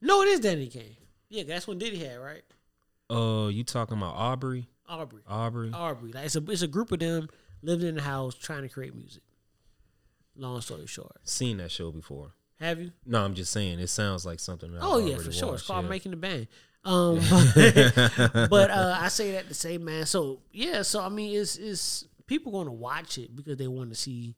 [0.00, 0.96] no, it is Danity Kane.
[1.28, 2.42] Yeah, that's what Diddy had, right?
[3.10, 5.22] uh you talking about aubrey Aubrey.
[5.26, 6.12] aubrey Aubrey.
[6.12, 7.28] Like it's a it's a group of them
[7.62, 9.22] living in the house trying to create music.
[10.36, 12.90] Long story short, seen that show before have you?
[13.06, 15.54] no i'm just saying it sounds like something I've Oh yeah, for sure.
[15.54, 15.90] It's called yeah.
[15.90, 16.46] Making the Band.
[16.84, 17.16] Um,
[18.48, 20.06] but uh, I say that to say, man.
[20.06, 23.90] So yeah, so I mean, it's it's people going to watch it because they want
[23.90, 24.36] to see.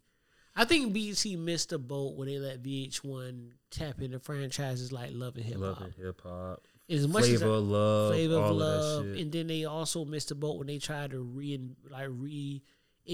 [0.56, 5.36] I think BET missed a boat when they let VH1 tap into franchises like Love
[5.36, 5.62] and Hip Hop.
[5.62, 6.62] Love and hip hop.
[6.88, 10.05] As much as Flavor I- of love, Flavor of Love, of and then they also
[10.05, 12.09] missed a boat when they tried to re like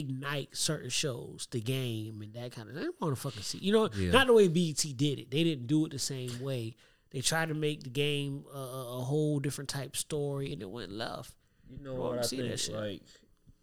[0.05, 2.77] reignite certain shows, the game and that kind of.
[2.77, 4.11] I don't want to fucking see, you know, Yeah.
[4.13, 5.31] not the way BT did it.
[5.31, 6.75] They didn't do it the same way.
[7.11, 10.69] They tried to make the game a, a a whole different type story, and it
[10.71, 11.33] went left.
[11.71, 12.61] You know what I see that think?
[12.61, 12.75] shit.
[12.75, 13.03] Like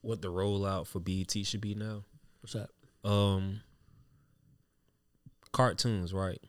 [0.02, 2.04] what the rollout for BET should be now.
[2.42, 2.70] What's up?
[3.04, 3.62] Um,
[5.52, 6.42] cartoons, right?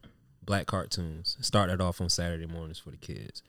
[0.42, 1.36] Black cartoons.
[1.40, 3.42] Started off on Saturday mornings for the kids.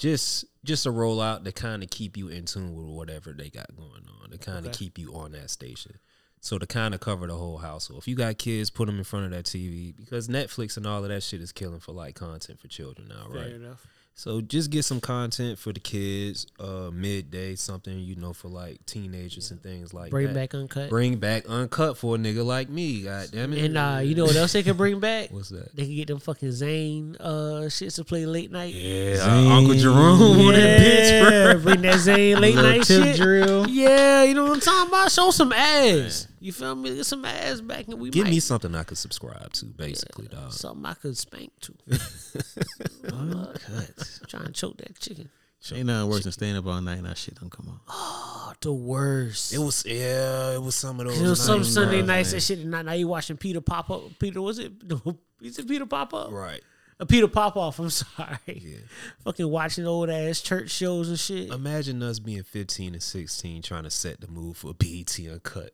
[0.00, 3.74] Just just a rollout to kind of keep you in tune with whatever they got
[3.76, 4.30] going on.
[4.30, 4.78] To kind of Okay.
[4.78, 5.98] keep you on that station.
[6.40, 8.00] So to kind of cover the whole household.
[8.00, 11.02] If you got kids, put them in front of that TV because Netflix and all
[11.02, 13.52] of that shit is killing for like content for children now, Fair right?
[13.52, 13.86] enough.
[14.14, 18.84] So just get some content for the kids, uh, midday, something you know for like
[18.84, 20.34] teenagers and things like Bring that.
[20.34, 20.90] back Uncut.
[20.90, 23.02] Bring back uncut for a nigga like me.
[23.04, 23.64] God damn it.
[23.64, 25.30] And uh, you know what else they can bring back?
[25.30, 25.74] What's that?
[25.74, 28.74] They can get them fucking Zane uh shits to play late night.
[28.74, 31.62] Yeah, uh, Uncle Jerome on that bitch, bro.
[31.62, 33.16] Bring that Zane late night shit.
[33.16, 33.68] drill.
[33.70, 35.10] Yeah, you know what I'm talking about?
[35.12, 36.26] Show some ass.
[36.40, 36.94] You feel me?
[36.96, 40.26] Get some ass back and we Give might me something I could subscribe to, basically,
[40.26, 40.52] dog.
[40.52, 41.74] something I could spank to.
[43.12, 44.20] Uncut.
[44.26, 45.28] Trying to choke that chicken.
[45.72, 47.80] Ain't nothing worse than staying up all night and that shit don't come on.
[47.88, 49.52] Oh, the worst.
[49.52, 51.20] It was yeah, it was some of those.
[51.20, 52.06] It was some nights, Sunday bro.
[52.06, 52.64] nights that shit.
[52.64, 54.02] Now, now you watching Peter pop up.
[54.18, 54.72] Peter was it?
[54.82, 56.32] No, is it Peter pop up?
[56.32, 56.62] Right.
[56.98, 57.78] A Peter Popoff.
[57.78, 58.38] I'm sorry.
[58.46, 58.76] Yeah.
[59.24, 61.50] Fucking watching old ass church shows and shit.
[61.50, 65.72] Imagine us being 15 and 16 trying to set the mood for BET Uncut.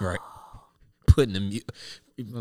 [0.00, 0.18] Right.
[1.06, 1.60] Putting the mu-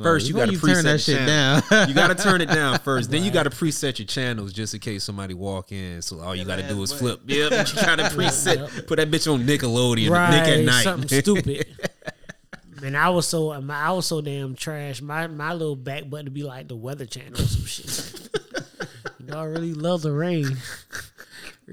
[0.03, 1.61] first you before got to you preset turn that shit channel.
[1.69, 1.87] down.
[1.89, 3.11] you got to turn it down first.
[3.11, 6.01] Then you got to preset your channels just in case somebody walk in.
[6.01, 7.21] So all you got to do is flip.
[7.25, 8.87] Yep, you try to preset.
[8.87, 10.31] Put that bitch on Nickelodeon.
[10.31, 10.83] Nick at night.
[10.83, 11.65] Something stupid.
[12.83, 15.01] And I was so I was so damn trash.
[15.01, 18.29] My my little back button to be like the Weather Channel or some shit.
[19.25, 20.57] Y'all really love the rain.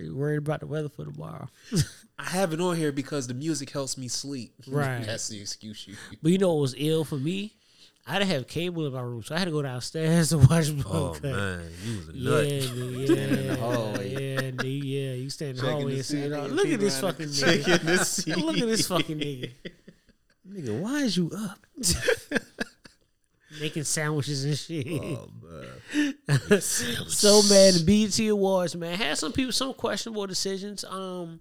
[0.01, 1.49] Really worried about the weather for tomorrow.
[2.19, 4.53] I have it on here because the music helps me sleep.
[4.69, 5.05] Right.
[5.05, 5.97] That's the excuse you.
[6.23, 7.55] But you know what was ill for me?
[8.07, 10.71] I didn't have cable in my room, so I had to go downstairs to watch.
[10.87, 11.23] Oh Uncut.
[11.23, 12.45] man, you was a Yeah, nut.
[12.47, 14.11] nigga, Stand in yeah, the hallway.
[14.13, 15.13] yeah, nigga, yeah.
[15.15, 16.45] You stand in the Checking hallway to and see see it if all.
[16.49, 17.65] they Look can at this peep around fucking the- nigga.
[18.17, 18.47] checking to.
[18.47, 19.51] Look at this fucking nigga.
[20.51, 21.59] Nigga, why is you up?
[23.61, 24.87] Making sandwiches and shit.
[24.89, 30.85] Oh, man, so man, the BET Awards, man, had some people some questionable decisions.
[30.85, 31.41] Um,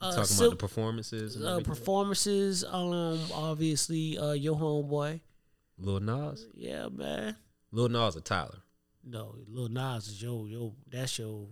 [0.00, 1.40] uh, Talking Sil- about the performances.
[1.40, 2.64] Uh, performances.
[2.64, 5.20] Um, obviously, uh, your homeboy.
[5.78, 6.46] Lil Nas.
[6.54, 7.36] Yeah, man.
[7.70, 8.58] Lil Nas or Tyler.
[9.04, 10.74] No, Lil Nas is yo yo.
[10.90, 11.48] That's your.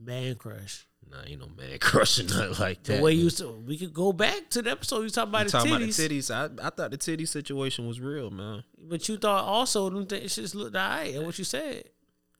[0.00, 0.86] Man crush.
[1.10, 2.96] Nah, ain't no man crushing nothing like that.
[2.98, 5.38] The way you used to, we could go back to the episode you talking about
[5.44, 6.60] You the talking titties, about the titties?
[6.62, 8.64] I, I thought the titty situation was real, man.
[8.78, 11.14] but you thought also them things just looked alright.
[11.14, 11.84] And what you said?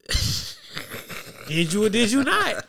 [1.49, 2.65] did you or did you not?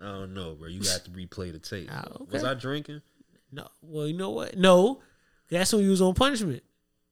[0.00, 0.68] I don't know, bro.
[0.68, 1.88] You got to replay the tape.
[1.92, 2.50] Ah, Was okay.
[2.50, 3.02] I drinking?
[3.52, 3.68] No.
[3.82, 4.56] Well, you know what?
[4.56, 5.00] No,
[5.48, 6.62] that's when you was on punishment.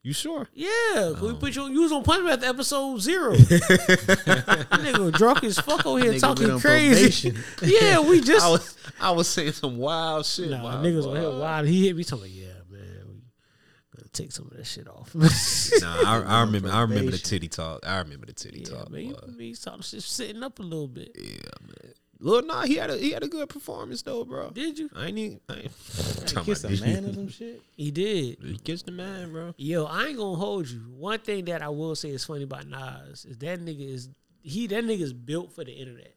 [0.03, 0.49] You sure?
[0.55, 1.37] Yeah, we oh.
[1.39, 1.69] put you.
[1.69, 3.35] You was on punishment at episode zero.
[3.35, 7.35] Nigga drunk as fuck over here talking crazy.
[7.63, 8.45] yeah, we just.
[8.45, 10.49] I was I was saying some wild shit.
[10.49, 11.67] Nah, my niggas on here wild.
[11.67, 12.33] He hit me talking.
[12.33, 15.15] Yeah, man, we gotta take some of that shit off.
[15.15, 16.71] nah, I, I remember.
[16.71, 17.87] I remember the titty talk.
[17.87, 18.89] I remember the titty talk.
[18.91, 21.11] man, you, me talking shit sitting up a little bit.
[21.15, 21.93] Yeah, man.
[22.21, 24.51] Lil nah, he had a he had a good performance though, bro.
[24.51, 24.91] Did you?
[24.95, 25.41] I ain't even.
[25.49, 27.63] I ain't, Hey, talking kiss about a man or some shit.
[27.77, 28.39] He did.
[28.43, 29.55] He kissed the man, bro.
[29.57, 30.81] Yo, I ain't gonna hold you.
[30.97, 34.11] One thing that I will say is funny about Nas is that nigga is
[34.43, 36.15] he that nigga is built for the internet.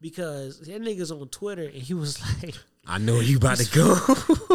[0.00, 3.94] Because that nigga's on Twitter and he was like I know you about to go.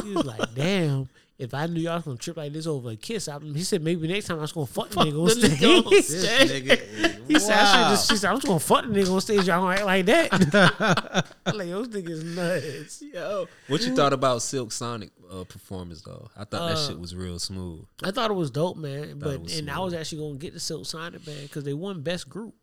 [0.02, 1.08] he was like, damn,
[1.40, 3.84] if I knew y'all was gonna trip like this over a kiss, I, he said
[3.84, 5.52] maybe next time I was gonna fuck the nigga on the stage.
[5.60, 8.60] nigga on This nigga is He said, I should just, she said, I was gonna
[8.60, 9.48] fuck the nigga on stage.
[9.48, 11.26] Y'all gonna act like that.
[11.54, 13.02] Like, those niggas nuts.
[13.02, 16.28] Yo, what you thought about Silk Sonic uh, performance though?
[16.36, 17.86] I thought that Uh, shit was real smooth.
[18.04, 19.10] I thought it was dope, man.
[19.10, 21.64] Thought But it was and I was actually gonna get the Silk Sonic band because
[21.64, 22.56] they won best group.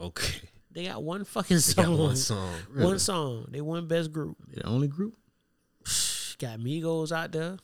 [0.00, 0.40] Okay,
[0.70, 1.84] They got one fucking They song.
[1.86, 2.54] got one song.
[2.74, 3.46] One song.
[3.50, 4.36] They won best group.
[4.54, 5.14] The only group.
[6.38, 7.56] Got Migos out there.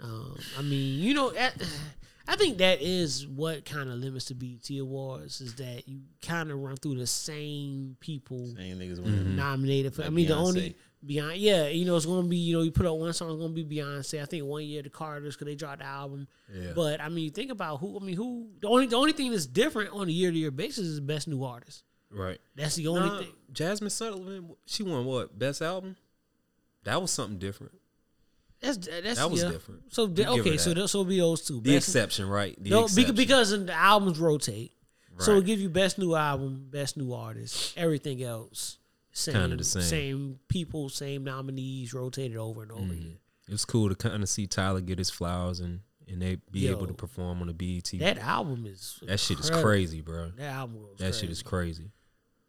[0.00, 1.54] Um, I mean, you know, at,
[2.28, 6.50] I think that is what kind of limits the BET Awards is that you kind
[6.50, 9.36] of run through the same people Same niggas Mm-hmm.
[9.36, 10.02] nominated for.
[10.02, 10.74] I Like mean, the only
[11.06, 13.38] Beyonce, yeah, you know, it's gonna be you know you put out one song, it's
[13.40, 14.22] gonna be Beyonce.
[14.22, 16.26] I think one year the Carters because they dropped the album.
[16.52, 16.72] Yeah.
[16.74, 17.98] But I mean, think about who.
[18.00, 20.50] I mean, who the only the only thing that's different on a year to year
[20.50, 21.84] basis is the best new artist.
[22.10, 22.38] right.
[22.56, 23.32] That's the only Nah, thing.
[23.52, 25.94] Jazmine Sullivan, she won what best album?
[26.84, 27.72] That was something different.
[28.60, 29.50] That's that's That was yeah.
[29.50, 29.92] different.
[29.92, 30.94] So You okay, so that.
[30.94, 31.60] will be those two.
[31.60, 32.56] The Best- exception, right?
[32.62, 33.14] The no, exception.
[33.14, 34.72] because the albums rotate.
[35.18, 35.42] So Right.
[35.42, 38.78] it give you best new album, best new artist, everything else.
[39.12, 39.82] Same, Kinda the same.
[39.82, 42.90] Same people, same nominees, rotated over and over Mhm.
[42.90, 43.18] again.
[43.46, 46.60] It was cool to kind of see Tyler get his flowers and and they be
[46.60, 47.98] Yo, able to perform on the BET.
[47.98, 50.32] That album is that shit is crazy, bro.
[50.36, 51.92] That album That shit is crazy.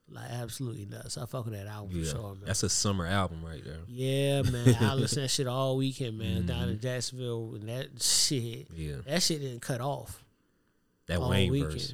[0.07, 1.17] Like absolutely nuts.
[1.17, 2.43] I fuck with that album Yeah, for sure, man.
[2.45, 3.79] that's a summer album right there.
[3.87, 4.75] Yeah, man.
[4.79, 6.45] I listen to that shit all weekend, man.
[6.45, 6.71] Down Mhm.
[6.73, 8.97] in Jacksonville, and that shit, Yeah.
[9.07, 10.23] that shit didn't cut off.
[11.07, 11.71] That all Wayne weekend.
[11.73, 11.93] verse.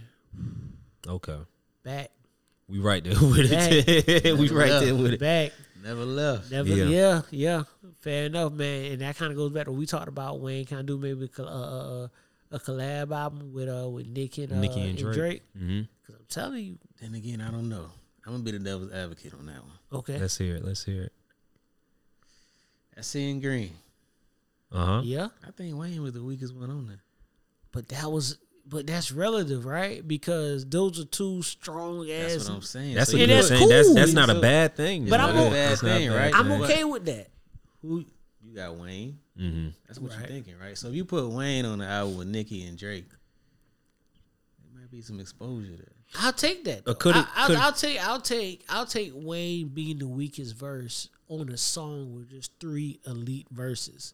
[1.08, 1.38] Okay,
[1.84, 2.12] Back,
[2.68, 4.24] we right there with it.
[4.40, 4.86] we right left.
[4.86, 5.20] there with it.
[5.20, 5.52] back.
[5.84, 6.52] Never left.
[6.52, 6.86] Never, Yeah.
[6.86, 7.22] yeah.
[7.32, 7.64] yeah,
[8.02, 8.92] Fair enough, man.
[8.92, 10.40] And that kind of goes back to what we talked about.
[10.40, 12.08] Wayne kind of do maybe a, col- uh, uh,
[12.52, 15.42] a collab album with uh with Nick and uh, Nicki and Drake.
[15.58, 15.88] Mhm.
[16.06, 17.90] Cause I'm telling you, Then again, I don't know.
[18.26, 20.00] I'm gonna be the devil's advocate on that one.
[20.02, 20.64] okay, Let's hear it.
[20.66, 21.14] Let's hear it.
[22.98, 23.74] I see in green.
[24.72, 25.02] Uh huh.
[25.04, 25.30] yeah.
[25.48, 27.02] I think Wayne was the weakest one on there.
[27.72, 30.06] But that was, but that's relative, right?
[30.08, 32.22] Because those are two strong ass.
[32.32, 32.50] That's ass.
[32.50, 32.96] what I'm saying.
[32.96, 33.70] That's So a you And good that's put- thing.
[33.70, 33.96] That's cool.
[33.96, 35.10] that's not a bad thing.
[35.10, 35.20] But.
[35.20, 36.34] I'm not a o- bad That's not thing, right?
[36.36, 37.28] I'm okay with that.
[37.82, 38.06] Who
[38.44, 39.18] you got Wayne?
[39.40, 39.70] Mm-hmm.
[39.88, 40.20] That's what Right.
[40.20, 40.78] you're thinking, right?
[40.78, 45.02] So if you put Wayne on the album with Nicki and Drake, there might be
[45.02, 45.96] some exposure there.
[46.20, 46.86] I'll take that.
[46.86, 46.94] Though.
[46.96, 48.08] could it- I, could- will I'll take.
[48.08, 48.66] I'll take.
[48.70, 54.14] I'll take Wayne being the weakest verse on a song with just three elite verses.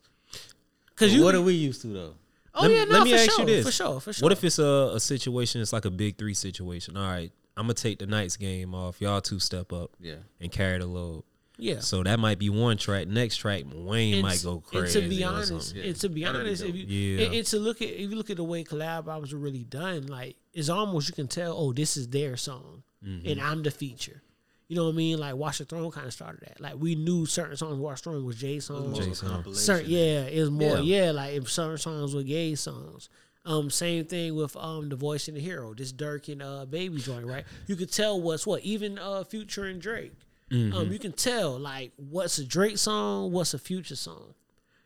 [0.90, 1.24] Because you.
[1.24, 2.14] what are we used to though?
[2.54, 4.14] Oh let, yeah, me- no, let me for ask sure, you this: for sure, for
[4.14, 4.24] sure.
[4.26, 5.62] What if it's a, a situation?
[5.62, 6.98] It's like a big three situation.
[6.98, 9.00] All right, I'm gonna take the night's game off.
[9.02, 10.16] Y'all two step up Yeah.
[10.42, 11.24] and carry the load.
[11.58, 11.80] Yeah.
[11.80, 13.08] So that might be one track.
[13.08, 15.02] Next track, Wayne And might s- go and crazy.
[15.02, 15.82] to be honest, something.
[15.84, 17.26] and to be That'd be honest, if you Yeah.
[17.26, 19.64] and, and to look at if you look at the way collab albums are really
[19.64, 23.28] done, like it's almost you can tell, oh, this is their song, Mm-hmm.
[23.30, 24.22] and I'm the feature.
[24.68, 25.18] You know what I mean?
[25.18, 26.60] Like Watch the Throne kind of started that.
[26.60, 28.98] Like we knew certain songs Watch the Throne was Jay songs.
[29.00, 29.54] Jay song.
[29.54, 31.06] Certain, yeah, it was more, Yeah.
[31.06, 31.12] yeah.
[31.12, 33.10] like if certain songs were gay songs.
[33.46, 36.98] Um, same thing with um the voice and the hero, this Durk and uh baby
[37.00, 37.46] joint, right?
[37.66, 40.12] You could tell what's what, even uh Future and Drake.
[40.52, 40.78] Mm-hmm.
[40.78, 44.34] Um, you can tell like what's a Drake song, what's a Future song.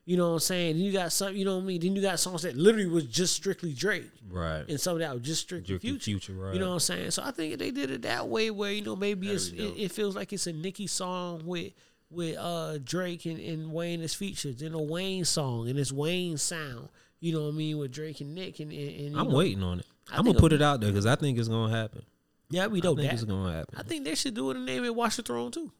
[0.03, 0.77] You know what I'm saying?
[0.77, 1.81] Then you got some, you know what I mean?
[1.81, 4.65] Then you got songs that literally was just strictly Drake, right.
[4.67, 6.03] and some of that was just strictly Future.
[6.03, 6.53] Future, right.
[6.53, 7.11] You know what I'm saying?
[7.11, 9.91] So I think they did it that way, where you know maybe it's it, it
[9.91, 11.73] feels like it's a Nicki song with
[12.09, 16.37] with uh Drake and, and Wayne as features, and a Wayne song and it's Wayne
[16.37, 16.89] sound.
[17.19, 19.61] You know what I mean with Drake and Nick and, and, and I'm know, waiting
[19.61, 19.85] on it.
[20.11, 22.03] I I'm gonna put it out there because I think it's gonna happen.
[22.51, 23.13] Yeah, we I know think that.
[23.13, 23.75] it's gonna happen.
[23.77, 25.71] I think they should do it and name it Watch the Throne too.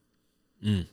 [0.64, 0.86] Mm.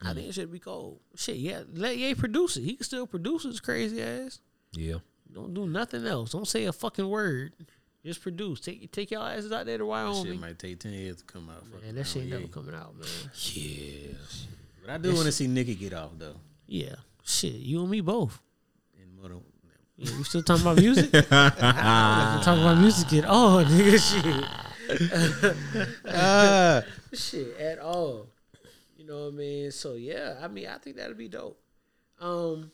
[0.00, 1.36] I think it should be called shit.
[1.36, 2.62] Yeah, let Ye produce it.
[2.62, 4.40] He can still produce his crazy ass.
[4.72, 4.96] Yeah.
[5.32, 6.30] Don't do nothing else.
[6.30, 7.52] Don't say a fucking word.
[8.04, 8.60] Just produce.
[8.60, 10.24] Take take y'all asses out there to That Wyoming.
[10.24, 11.66] shit might take ten years to come out.
[11.66, 13.08] Fuck Man, that shit around, never coming out, man.
[13.52, 14.12] Yeah.
[14.82, 16.36] But I do want to see Nicki get off though.
[16.66, 16.94] Yeah,
[17.24, 17.54] shit.
[17.54, 18.40] You and me both.
[18.96, 19.42] In Moto.
[19.98, 21.10] Yeah, we still talking about music?
[21.12, 23.98] I don't like to talk about music at all, nigga.
[23.98, 24.44] Shit.
[26.06, 26.82] Ah.
[27.12, 28.28] shit at all.
[28.96, 29.70] You know what I mean?
[29.72, 31.58] So yeah, I mean, I think that'd be dope.
[32.20, 32.70] Um,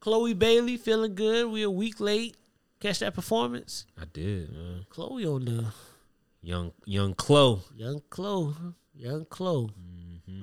[0.00, 1.46] Chloe Bailey feeling good.
[1.50, 2.36] We a week late.
[2.80, 3.86] Catch that performance.
[4.00, 4.86] I did, man.
[4.90, 5.66] Chloe on the
[6.42, 7.60] Young young Chloe.
[7.74, 8.54] young Chloe,
[8.94, 9.70] young Chloe.
[10.30, 10.42] Mm-hmm.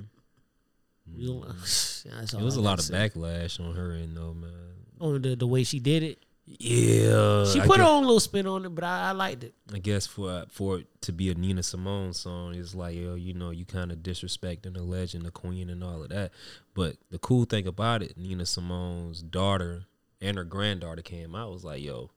[1.26, 1.46] Don't-
[2.06, 2.94] It was I a lot of say.
[2.94, 4.52] backlash on her end though, man.
[5.00, 6.20] On the the way she did it.
[6.46, 7.46] Yeah.
[7.46, 9.56] She put her own little spin on it, but I, I liked it.
[9.74, 13.34] I guess for for it to be a Nina Simone song, it's like yo, you
[13.34, 16.32] know, you kind of disrespecting the legend, the queen, and all of that.
[16.76, 19.86] But the cool thing about it, Nina Simone's daughter
[20.22, 22.12] and her granddaughter came out was like, yo,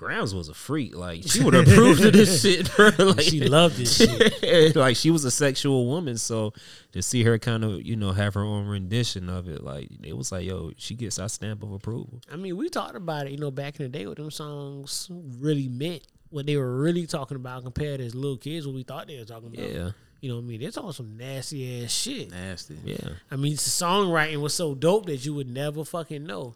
[0.00, 0.96] Grams was a freak.
[0.96, 2.74] Like she would approve of this shit.
[2.74, 2.90] bro.
[2.98, 4.74] Like, She loved this shit.
[4.76, 6.54] like she was a sexual woman, so
[6.92, 10.16] to see her kind of you know have her own rendition of it, like it
[10.16, 12.22] was like, yo, she gets our stamp of approval.
[12.32, 15.08] I mean, we talked about it, you know, back in the day what them songs
[15.38, 18.84] really meant, what they were really talking about compared to as little kids, what we
[18.84, 19.70] thought they were talking about.
[19.70, 19.90] Yeah.
[20.22, 20.60] You know what I mean?
[20.60, 22.30] They're talking some nasty ass shit.
[22.30, 22.78] Nasty.
[22.84, 22.96] Yeah.
[23.30, 26.54] I mean, the songwriting was so dope that you would never fucking know.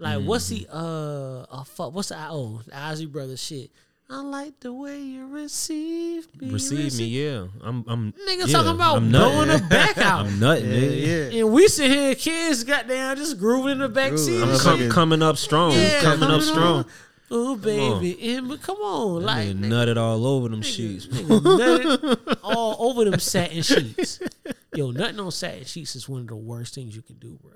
[0.00, 0.76] Like, what's the Mm-hmm.
[0.76, 3.70] uh, uh fuck, what's the oh, the Isley Brothers shit?
[4.12, 6.50] I like the way you receive me.
[6.50, 7.46] Receive me, yeah.
[7.62, 9.62] I'm, I'm Nigga yeah, talking about I'm blowing nutting.
[9.62, 10.26] the back out.
[10.26, 11.38] I'm nutting, nigga.
[11.40, 14.42] And we sit here, kids, goddamn, just grooving in the back seat.
[14.42, 15.72] I'm com- coming up strong.
[15.74, 16.84] Yeah, coming coming up strong.
[17.30, 21.06] Oh baby, and but come on, like Nigga nutted all over them sheets.
[21.06, 24.18] nutted all over them satin sheets.
[24.74, 27.52] Yo, nothing on satin sheets is one of the worst things you can do, bro.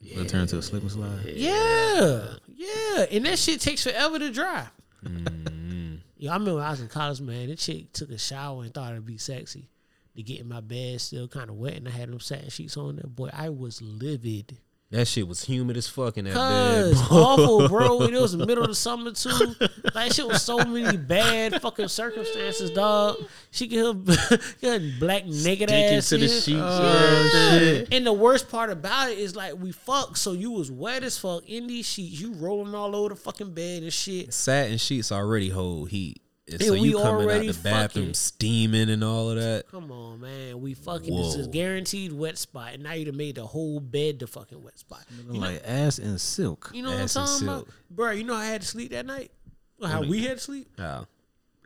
[0.00, 1.24] It'll turn into a slip and slide.
[1.26, 4.68] Yeah, yeah, and that shit takes forever to dry.
[5.04, 5.96] Mm-hmm.
[6.16, 7.48] Yo, I remember when I was in college, man.
[7.48, 9.70] That chick took a shower and thought it'd be sexy
[10.16, 12.76] to get in my bed still kind of wet, and I had them satin sheets
[12.76, 13.06] on there.
[13.06, 14.58] Boy, I was livid.
[14.90, 17.08] That shit was humid as fuck in that Cause bed.
[17.10, 18.00] awful, bro.
[18.00, 19.54] And it was the middle of the summer too.
[19.94, 23.16] Like shit was so many bad fucking circumstances, dog.
[23.50, 23.92] She get her,
[24.62, 27.22] get her black naked Sticking ass to the sheets, Yeah.
[27.34, 27.92] yeah, shit.
[27.92, 31.18] And the worst part about it is like we fucked, so you was wet as
[31.18, 32.18] fuck in these sheets.
[32.18, 34.32] You rolling all over the fucking bed and shit.
[34.32, 36.22] Satin sheets already hold heat.
[36.50, 39.68] And And so you coming out the bathroom fucking- steaming and all of that.
[39.70, 40.60] Come on, man.
[40.60, 44.18] We fucking this is guaranteed wet spot, and now you done made the whole bed
[44.18, 45.04] the fucking wet spot.
[45.16, 46.70] You know, like ass and silk.
[46.72, 48.12] you know what I'm talking about, bro?
[48.12, 49.30] You know I had to sleep that night.
[49.78, 50.68] Well, how What do we had to sleep.
[50.78, 51.06] How?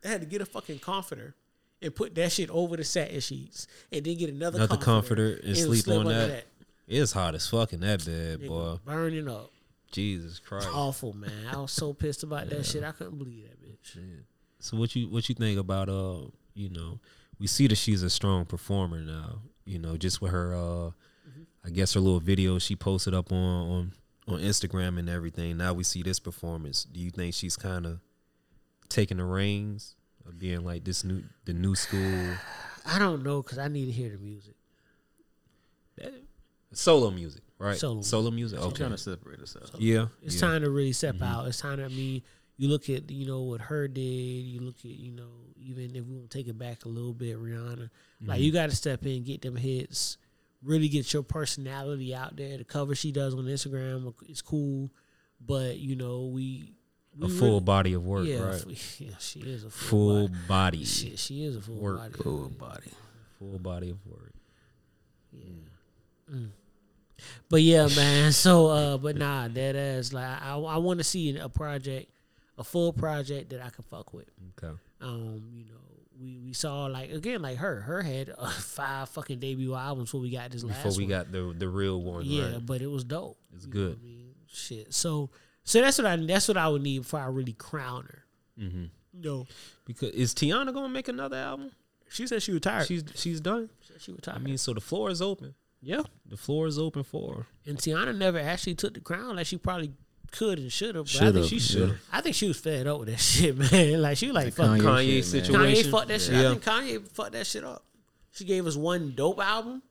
[0.05, 1.35] I had to get a fucking comforter
[1.81, 5.49] and put that shit over the satin sheets, and then get another Another comforter, comforter,
[5.49, 6.45] and sleep on under that.
[6.89, 8.79] It's hot as fuck in that bed, Nigga, boy.
[8.85, 9.51] burning up.
[9.93, 10.69] Jesus Christ.
[10.73, 11.31] Awful, man.
[11.53, 12.83] I was so pissed about that shit.
[12.83, 13.97] I couldn't believe that bitch.
[14.63, 16.19] So what you what you think about uh
[16.55, 17.01] you know
[17.41, 20.91] we see that she's a strong performer now you know just with her uh
[21.65, 23.93] I guess her little video she posted up on on
[24.29, 27.99] on Instagram and everything now we see this performance do you think she's kind of
[28.89, 32.35] taking the reins of being like this new the new school
[32.87, 34.55] I don't know because I need to hear the music.
[36.73, 39.71] solo music right Solo solo music She's okay trying to separate herself.
[39.79, 40.41] yeah It's yeah.
[40.41, 41.23] time to really step Mhm.
[41.27, 41.47] out.
[41.49, 42.23] It's time to I mean,
[42.63, 44.01] you look at you know what her did.
[44.01, 47.13] You look at you know even if we want to take it back a little
[47.13, 47.91] bit, Rihanna.
[48.25, 48.45] Like Mhm.
[48.45, 50.17] you got to step in, get them hits,
[50.63, 52.57] really get your personality out there.
[52.59, 54.91] The cover she does on Instagram is cool,
[55.45, 56.75] but you know we.
[57.21, 58.65] A full really- body of work, yeah, right?
[59.01, 60.79] Yeah, she is a full, full body.
[60.79, 62.23] body Shit, she is a full work body.
[62.23, 62.91] full body
[63.39, 64.33] full body of work
[66.33, 66.49] Mm.
[67.51, 68.33] But yeah, man.
[68.45, 72.11] So, uh, but nah, that ass like I, I want to see a project,
[72.59, 74.29] a full project that I can fuck with.
[74.59, 75.81] okay Um, you know,
[76.21, 80.21] we we saw like again like her, her had uh, five fucking debut albums before
[80.21, 80.83] we got this last.
[80.83, 81.11] before we one.
[81.11, 83.39] got the the real one yeah, right but it was dope.
[83.55, 84.35] it's You know what good I mean?
[84.55, 84.93] Shit.
[84.93, 85.31] So,
[85.65, 88.25] so that's what I that's what I would need before I really crown her.
[88.61, 88.85] Mm-hmm.
[89.15, 89.47] No,
[89.87, 91.71] because is Teyana gonna make another album?
[92.11, 92.87] She said she retired.
[92.87, 93.71] She's she's done.
[93.99, 94.37] She retired.
[94.37, 95.55] I mean, so the floor is open.
[95.81, 97.47] Yeah, the floor is open for her.
[97.67, 99.93] And Teyana never actually took the crown like she probably
[100.33, 101.05] could and should have.
[101.05, 101.89] But I Shoulda, think she should.
[101.91, 101.95] yeah.
[102.13, 104.03] I think she was fed up with that shit, man.
[104.03, 104.83] Like she was like The fuck Kanye
[105.21, 105.61] Kanye shit, man.
[105.75, 106.35] Kanye fucked that shit.
[106.35, 106.41] Yeah.
[106.49, 107.85] I think Kanye fucked that shit up.
[108.33, 109.83] She gave us one dope album,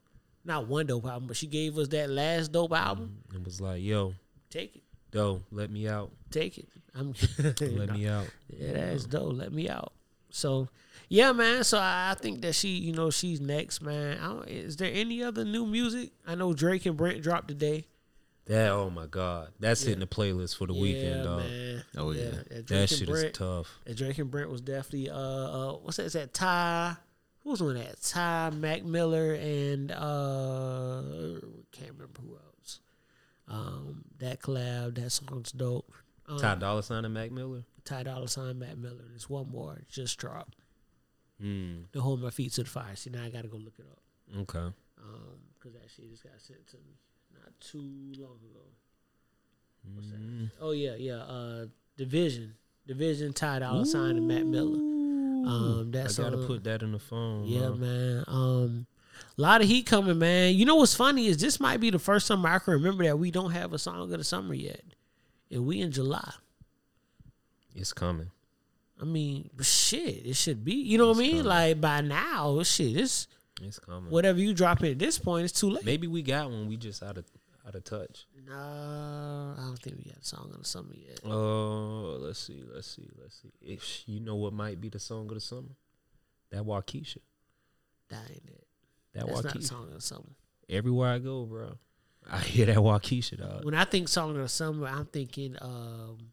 [0.43, 3.17] not one dope album, but she gave us that last dope album.
[3.31, 4.15] Mm, it was like, yo,
[4.49, 6.11] Take it, yo, let me out.
[6.29, 6.67] take it.
[6.95, 8.25] I'm Let me out.
[8.49, 9.33] Yeah, that's dope.
[9.37, 9.93] Let me out.
[10.29, 10.67] So,
[11.07, 11.63] yeah, man.
[11.63, 14.17] So I I think that she, you know, she's next, man.
[14.17, 16.11] I don't, is there any other new music?
[16.27, 17.85] I know Drake and Brent dropped today.
[18.45, 19.89] That oh my god, that's Yeah.
[19.89, 21.39] hitting the playlist for the weekend, dog.
[21.39, 21.83] man.
[21.97, 22.31] Oh yeah.
[22.31, 23.79] That Drake That and shit Brent, is tough.
[23.85, 26.05] That Drake and Brent was definitely uh, uh what's that?
[26.07, 26.95] Is that Ty?
[27.43, 28.01] Who was on that?
[28.01, 31.01] Ty Mac Miller and uh
[31.71, 32.79] can't remember who else.
[33.47, 35.91] Um, that collab, that song's dope.
[36.27, 37.63] Um, Ty Dolla Sign and Mac Miller.
[37.83, 39.03] Ty Dolla Sign, Mac Miller.
[39.09, 40.55] There's one more just dropped.
[41.43, 42.95] Mm, To hold my feet to the fire.
[42.95, 44.39] See now I gotta go look it up.
[44.41, 44.73] okay.
[45.03, 47.10] Um, cause that shit just got sent to me not
[47.61, 47.79] too
[48.17, 48.65] long ago.
[49.95, 50.19] What's that?
[50.21, 50.51] Mm.
[50.61, 51.17] Oh yeah, yeah.
[51.17, 51.65] Uh,
[51.97, 52.53] Division,
[52.87, 54.77] Division, Ty Dolla Sign and Mac Miller.
[54.77, 57.45] Um, I that's gotta on- put that in the phone.
[57.45, 57.75] Yeah, bro.
[57.75, 58.23] man.
[58.27, 58.85] Um,
[59.37, 60.55] a lot of heat coming, man.
[60.55, 63.17] You know what's funny is this might be the first summer I can remember that
[63.17, 64.81] we don't have a song of the summer yet,
[65.49, 66.31] and we in July.
[67.75, 68.29] It's coming.
[69.01, 70.73] I mean, shit, it should be.
[70.75, 71.43] You know what I mean?
[71.45, 73.27] Like by now, shit, it's
[73.61, 74.11] It's coming.
[74.11, 75.85] whatever you drop in at this point, it's too late.
[75.85, 76.67] Maybe we got one.
[76.67, 77.25] We just out of
[77.67, 78.25] out of touch.
[78.47, 81.19] No, I don't think we got a song of the summer yet.
[81.25, 83.51] Oh, let's see, let's see, let's see.
[83.61, 85.75] If you know what might be the song of the summer,
[86.51, 87.17] that Wockesha.
[88.09, 88.67] That ain't it.
[89.13, 90.31] That That's not the song of the summer.
[90.69, 91.77] Everywhere I go, bro,
[92.29, 93.65] I hear that Wockesha dog.
[93.65, 96.31] When I think song of the summer, I'm thinking um,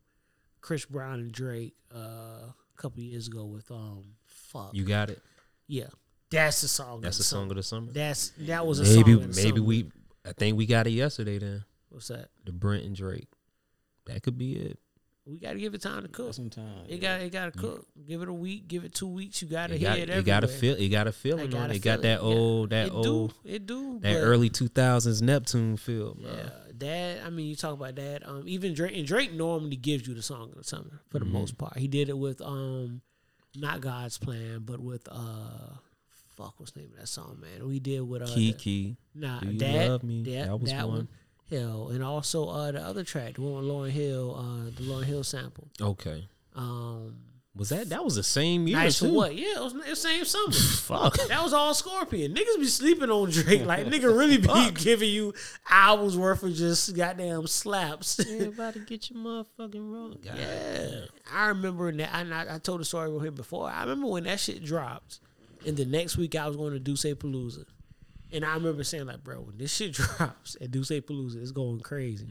[0.61, 4.71] Chris Brown and Drake uh, a couple years ago with um fuck.
[4.73, 5.21] You got it.
[5.67, 5.89] Yeah,
[6.31, 7.01] that's the song.
[7.01, 7.93] That's of the the song of the summer.
[7.93, 9.23] That's that was a maybe song.
[9.23, 9.91] Of the maybe we.
[10.29, 11.39] I think we got it yesterday.
[11.39, 12.29] Then What's that?
[12.45, 13.29] the Brent and Drake.
[14.07, 14.79] That could be it.
[15.27, 16.33] We got to give it time to cook.
[16.33, 16.87] Some time.
[16.89, 17.87] It got it got to cook.
[18.07, 18.67] Give it a week.
[18.67, 19.43] Give it two weeks.
[19.43, 20.09] You got to It hear got, it.
[20.09, 20.77] it got a everywhere.
[20.77, 20.85] feel.
[20.85, 21.77] It got to feel I on gotta it.
[21.77, 22.23] It got that it.
[22.23, 22.29] Yeah.
[22.29, 22.71] old.
[22.71, 22.97] That It do.
[23.11, 23.35] old.
[23.45, 26.15] It do, That early two thousands Neptune feel.
[26.15, 26.31] Bro.
[26.31, 26.49] Yeah,
[26.79, 28.27] that I mean, you talk about that.
[28.27, 31.27] Um, even Drake and Drake normally gives you the song of the summer for the
[31.27, 31.33] Mhm.
[31.33, 31.77] most part.
[31.77, 33.03] He did it with um,
[33.55, 35.75] not God's plan, but with uh,
[36.39, 37.67] fuck, what's the name of that song, man?
[37.69, 38.97] We did with uh, Kiki.
[39.15, 40.23] Nah, Do You that Love Me?
[40.23, 41.09] That, That was that one.
[41.51, 45.05] Hell, and also uh, the other track, the one with Lauryn Hill, uh, the Lauryn
[45.05, 45.69] Hill sample.
[45.81, 46.29] Okay.
[46.55, 47.17] Um,
[47.57, 49.13] Was that that was the same year nice too?
[49.15, 49.35] what?
[49.35, 50.53] Yeah, it was the same summer.
[50.53, 51.17] Fuck.
[51.29, 52.35] That was all Scorpion.
[52.35, 53.65] Niggas be sleeping on Drake.
[53.65, 55.33] Like nigga really be giving you
[55.71, 58.19] hours worth of just goddamn slaps.
[58.41, 60.19] about to get your motherfucking wrong.
[60.23, 62.15] Yeah, I remember that.
[62.15, 63.69] I, I told the story with him before.
[63.71, 65.21] I remember when that shit dropped,
[65.67, 67.65] and the next week I was going to Duce Palooza,
[68.33, 71.81] and I remember saying like, "Bro, when this shit drops at Duce Palooza, it's going
[71.81, 72.27] crazy."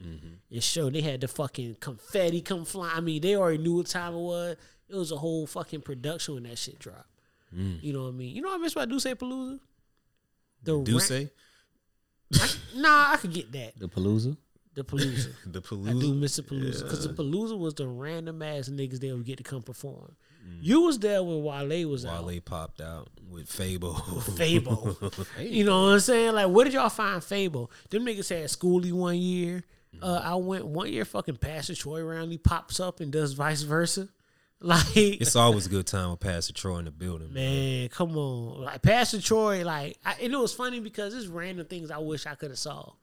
[0.49, 2.91] It showed they had the fucking confetti come fly.
[2.95, 4.55] I mean, they already knew what time it was.
[4.89, 7.09] It was a whole fucking production when that shit dropped.
[7.55, 7.83] Mm.
[7.83, 8.35] You know what I mean?
[8.35, 9.59] You know what I miss about Duce Palooza?
[10.63, 11.11] The Duce?
[11.11, 11.17] ra-
[12.35, 13.79] I, nah, I could get that.
[13.79, 14.35] The Palooza.
[14.73, 15.29] The Palooza.
[15.45, 15.89] The Palooza.
[15.89, 16.19] I do Palooza.
[16.19, 17.11] miss the Palooza because Yeah.
[17.13, 20.15] the Palooza was the random ass niggas they would get to come perform.
[20.61, 22.25] You was there when Wale was out.
[22.25, 23.95] Wale popped out with Fable.
[24.37, 24.97] Fable.
[25.39, 26.33] You know what I'm saying?
[26.33, 27.69] Like, where did y'all find Fable?
[27.89, 29.63] Them niggas had Schoolie one year.
[30.01, 31.05] Uh, I went one year.
[31.05, 34.09] Fucking Pastor Troy Roundley pops up and does vice versa.
[34.59, 37.31] Like, It's always a good time with Pastor Troy in the building.
[37.31, 38.61] man, come on.
[38.63, 42.25] Like Pastor Troy, like, I, and it was funny because it's random things I wish
[42.25, 42.93] I could have saw.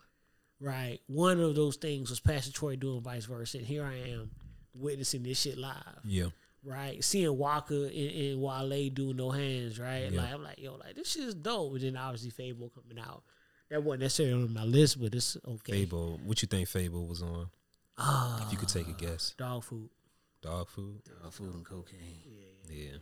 [0.60, 4.30] Right, one of those things was Pastor Troy doing vice versa, and here I am
[4.74, 6.00] witnessing this shit live.
[6.04, 6.26] Yeah.
[6.64, 7.04] Right?
[7.04, 10.10] Seeing Waka and, and Wale do no hands, right?
[10.10, 10.20] Yeah.
[10.22, 11.74] Like I'm like, yo, like this shit is dope.
[11.74, 13.22] And then obviously Fable coming out.
[13.70, 15.72] That wasn't necessarily on my list, but it's okay.
[15.72, 16.20] Fable.
[16.24, 17.48] What you think Fable was on?
[17.98, 19.34] if you could take a guess.
[19.36, 19.88] Dog food.
[20.42, 21.00] Dog food.
[21.22, 21.98] Dog food and cocaine.
[22.70, 22.74] Yeah.
[22.74, 22.96] yeah,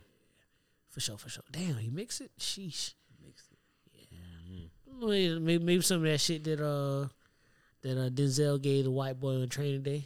[0.89, 1.43] For sure, for sure.
[1.51, 2.31] Damn, he mix it?
[2.39, 2.93] Sheesh.
[3.23, 4.07] Mixed it.
[4.11, 4.67] Yeah.
[4.99, 7.07] Maybe, maybe maybe some of that shit that uh
[7.81, 10.05] that uh Denzel gave the white boy on training day.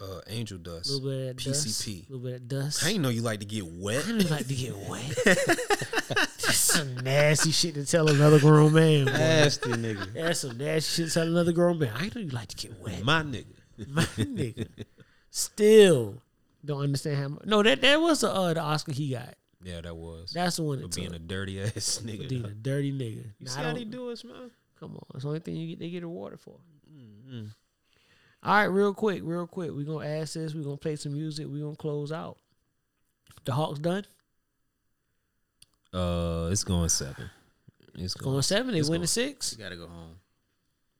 [0.00, 0.90] Uh, Angel Dust.
[0.90, 1.66] A little bit of that dust.
[1.68, 2.08] PCP.
[2.08, 2.82] A little bit of dust.
[2.84, 4.02] I didn't know you like to get wet.
[4.04, 5.14] I didn't like to get wet.
[5.24, 9.04] That's some nasty shit to tell another grown man.
[9.06, 9.12] Boy.
[9.12, 10.12] Nasty nigga.
[10.14, 11.92] That's some nasty shit to tell another grown man.
[11.94, 13.04] I know you like to get wet.
[13.04, 13.54] My nigga.
[13.88, 14.66] My nigga.
[15.30, 16.22] Still
[16.64, 17.28] don't understand how.
[17.28, 17.44] Much.
[17.44, 19.34] No, that that was the uh, the Oscar he got.
[19.62, 20.32] Yeah, that was.
[20.34, 21.16] That's the one For that being took.
[21.16, 22.28] a dirty ass nigga.
[22.28, 23.24] being a dirty nigga.
[23.38, 24.50] You Now, see I how they do us, man?
[24.78, 25.78] Come on, it's the only thing you get.
[25.78, 26.56] They get awarded for.
[26.92, 27.44] Mm-hmm.
[28.44, 29.70] All right, real quick, real quick.
[29.72, 30.54] We're gonna ask this.
[30.54, 31.46] We're gonna play some music.
[31.48, 32.36] We're gonna close out.
[33.44, 34.04] The Hawks done.
[35.92, 37.30] Uh, it's going seven.
[37.94, 38.72] It's Going seven.
[38.72, 39.52] They it's win going- the six.
[39.52, 40.16] You gotta go home.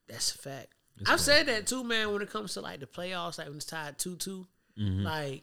[0.07, 0.69] That's a fact.
[0.99, 2.12] It's I've going- said that too, man.
[2.12, 4.47] When it comes to like the playoffs, like when it's tied two two,
[4.79, 5.03] Mhm.
[5.03, 5.43] like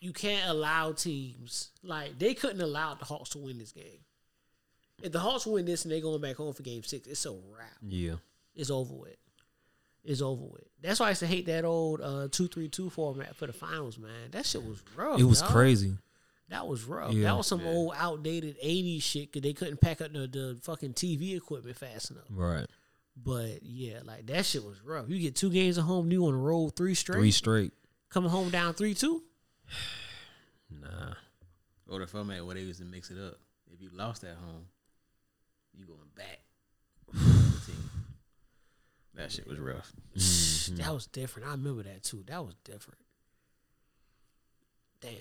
[0.00, 4.04] you can't allow teams like they couldn't allow the Hawks to win this game.
[5.02, 7.32] If the Hawks win this and they're going back home for Game Six, it's a
[7.32, 7.78] wrap.
[7.80, 8.16] Yeah.
[8.54, 9.16] It's over with.
[10.04, 10.64] It's over with.
[10.80, 13.52] That's why I used to hate that old uh, two three two format for the
[13.52, 14.30] finals, man.
[14.32, 15.20] That shit was rough.
[15.20, 15.50] It was dog.
[15.50, 15.96] crazy.
[16.48, 17.12] That was rough.
[17.12, 17.24] Yeah.
[17.24, 20.94] That was some old outdated '80s shit because they couldn't pack up the, the fucking
[20.94, 22.24] TV equipment fast enough.
[22.30, 22.66] Right.
[23.16, 25.08] But yeah, like that shit was rough.
[25.08, 27.18] You get two games at home, you on the road three straight.
[27.18, 27.72] Three straight.
[28.10, 29.22] Coming home down three two.
[30.80, 31.12] Nah.
[31.86, 33.34] Or the format where they used to mix it up.
[33.70, 34.64] If you lost at home,
[35.74, 36.40] you going back.
[39.16, 39.28] To the team.
[39.28, 39.92] That shit was rough.
[40.76, 41.48] That was different.
[41.48, 42.24] I remember that too.
[42.26, 42.98] That was different.
[45.00, 45.12] Damn.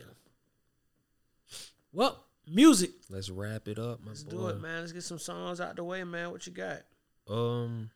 [1.93, 2.91] Well, music.
[3.09, 4.09] Let's wrap it up, my boy.
[4.09, 4.31] Let's boy.
[4.31, 4.81] do it, man.
[4.81, 6.31] Let's get some songs out the way, man.
[6.31, 6.81] What you got?
[7.27, 7.89] Um,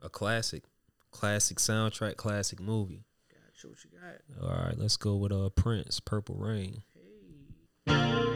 [0.00, 0.62] a classic,
[1.10, 3.04] classic soundtrack, classic movie.
[3.30, 3.70] Got you.
[3.70, 4.48] What you got?
[4.48, 6.82] All right, let's go with uh Prince, Purple Rain.
[7.86, 8.31] I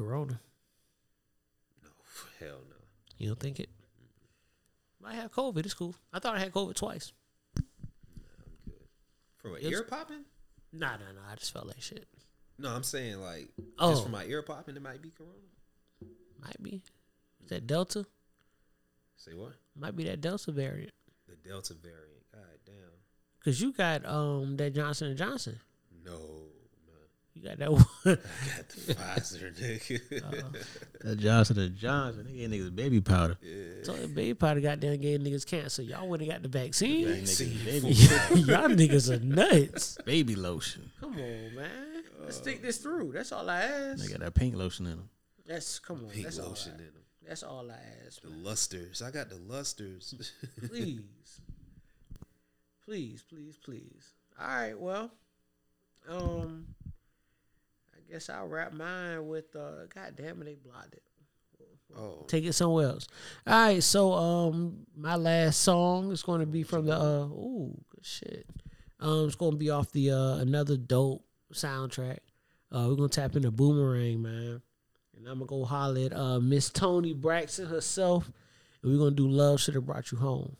[0.00, 0.40] Might be Corona.
[2.38, 2.76] Hell no.
[3.18, 3.68] You don't think it?
[5.00, 5.58] Might have COVID.
[5.64, 5.94] It's cool.
[6.12, 7.12] I thought I had COVID twice.
[9.38, 10.24] From an It was- ear popping?
[10.72, 11.30] Nah, nah, nah.
[11.30, 12.06] I just felt like shit.
[12.58, 13.92] No, I'm saying like Oh.
[13.92, 15.48] just from my ear popping, it might be Corona.
[16.38, 16.82] Might be.
[17.42, 18.06] Is that Delta?
[19.16, 19.54] Say what?
[19.74, 20.92] Might be that Delta variant.
[21.26, 22.30] The Delta variant.
[22.32, 22.74] God damn.
[23.44, 25.60] Cause you got um that Johnson and Johnson.
[26.04, 26.49] No,
[27.40, 27.84] You got that one.
[28.04, 30.64] I got the Pfizer, nigga.
[31.00, 33.38] That Johnson and Johnson, they gave niggas baby powder.
[33.42, 33.82] Yeah.
[33.82, 35.82] So the baby powder got goddamn gave niggas cancer.
[35.82, 37.06] Y'all went and got the vaccine.
[37.06, 39.96] Vaccine, Y'all niggas are nuts.
[40.04, 40.90] Baby lotion.
[41.00, 42.02] Come on, man.
[42.22, 43.12] Let's stick this through.
[43.12, 44.04] That's all I ask.
[44.04, 45.08] They got that pink lotion in them.
[45.46, 46.10] That's come on.
[46.10, 47.02] Pink that's lotion all I, in them.
[47.26, 48.20] That's all I ask.
[48.20, 49.00] The lusters.
[49.00, 50.14] I got the lusters.
[50.68, 51.40] Please.
[52.84, 54.10] please, please, please.
[54.38, 55.10] All right, well.
[56.08, 56.79] Um I
[58.10, 61.02] guess I'll wrap mine with uh God damn it, they blocked it.
[61.96, 62.24] Oh.
[62.28, 63.08] Take it somewhere else.
[63.46, 68.04] All right, so um my last song is gonna be from the uh ooh good
[68.04, 68.46] shit.
[69.00, 72.18] Um it's gonna be off the uh another dope soundtrack.
[72.72, 74.62] Uh we're gonna tap into Boomerang, man.
[75.16, 78.30] And I'm gonna go holler at uh Miss Toni Braxton herself.
[78.82, 80.56] And we're gonna do Love Should Have Brought You Home.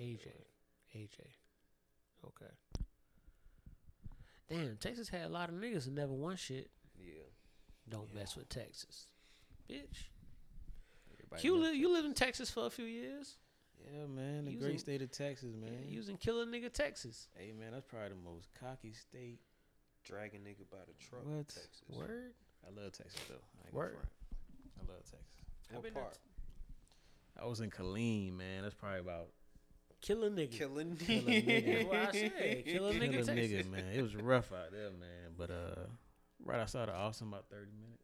[0.00, 0.28] AJ.
[0.96, 1.20] AJ.
[2.24, 2.52] Okay.
[4.48, 6.70] Damn, Texas had a lot of niggas and never won shit.
[6.98, 7.22] Yeah.
[7.88, 9.06] Don't mess with Texas.
[9.68, 10.08] Bitch.
[11.12, 13.36] Everybody You live you live in Texas for a few years.
[13.78, 15.72] Yeah, man, the You great state of Texas, man.
[15.88, 17.28] Yeah, in killer nigga Texas.
[17.36, 19.40] Hey, man, that's probably the most cocky state.
[20.04, 21.24] Dragging nigga by the truck.
[21.24, 21.48] What?
[21.48, 21.82] Texas.
[21.88, 22.32] Word.
[22.66, 23.34] I love Texas though.
[23.34, 23.96] I Word.
[24.78, 25.40] I love Texas.
[25.72, 26.18] What part?
[27.40, 28.62] I was in Killeen, man.
[28.62, 29.28] That's probably about
[30.00, 30.50] Killer nigga.
[30.52, 31.86] Killing Killer That's nigga.
[31.88, 32.64] what I said.
[32.64, 33.36] Killer nigga Killer Texas.
[33.36, 33.84] nigga, man.
[33.94, 35.34] It was rough out there, man.
[35.36, 35.86] But uh,
[36.44, 38.02] right outside of Austin, about thirty minutes.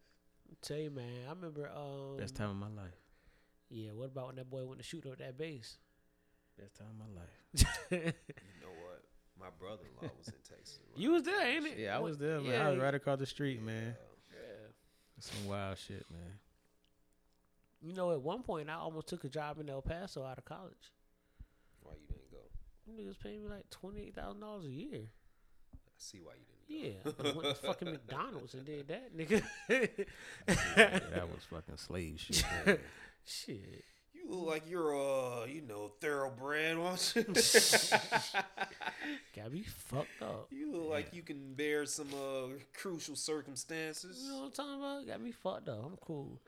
[0.62, 1.70] Tell you, man, I remember.
[1.74, 2.94] Um, Best time of my life.
[3.68, 5.78] Yeah, what about when that boy went to shoot up that base?
[6.58, 7.74] Best time of my life.
[7.90, 9.02] You know what?
[9.38, 10.78] My brother-in-law was in Texas.
[10.96, 11.78] you was there, ain't it?
[11.78, 12.50] Yeah, I was there, man.
[12.52, 13.94] Yeah, I was right across the street, man.
[14.32, 14.38] yeah.
[15.20, 16.32] Some wild shit, man.
[17.82, 20.44] You know, at one point, I almost took a job in El Paso out of
[20.44, 20.92] college.
[21.82, 22.38] Why you didn't go?
[22.38, 22.48] Them
[22.88, 25.00] Niggas paying me like twenty eight thousand dollars a year.
[25.74, 26.56] I see why you didn't.
[26.68, 29.42] Yeah, I went to fucking McDonald's and did that, nigga.
[30.46, 32.44] that was fucking slave shit.
[33.24, 33.84] Shit.
[34.14, 37.22] You look like you're uh, you know, thoroughbred, won't you?
[39.36, 40.46] Got me fucked up.
[40.50, 44.22] you look like you can bear some uh crucial circumstances.
[44.24, 45.06] You know what I'm talking about?
[45.06, 45.84] Got me fucked up.
[45.84, 46.40] I'm cool.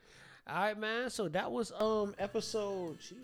[0.47, 1.09] All right, man.
[1.09, 3.17] So that was um episode Jesus.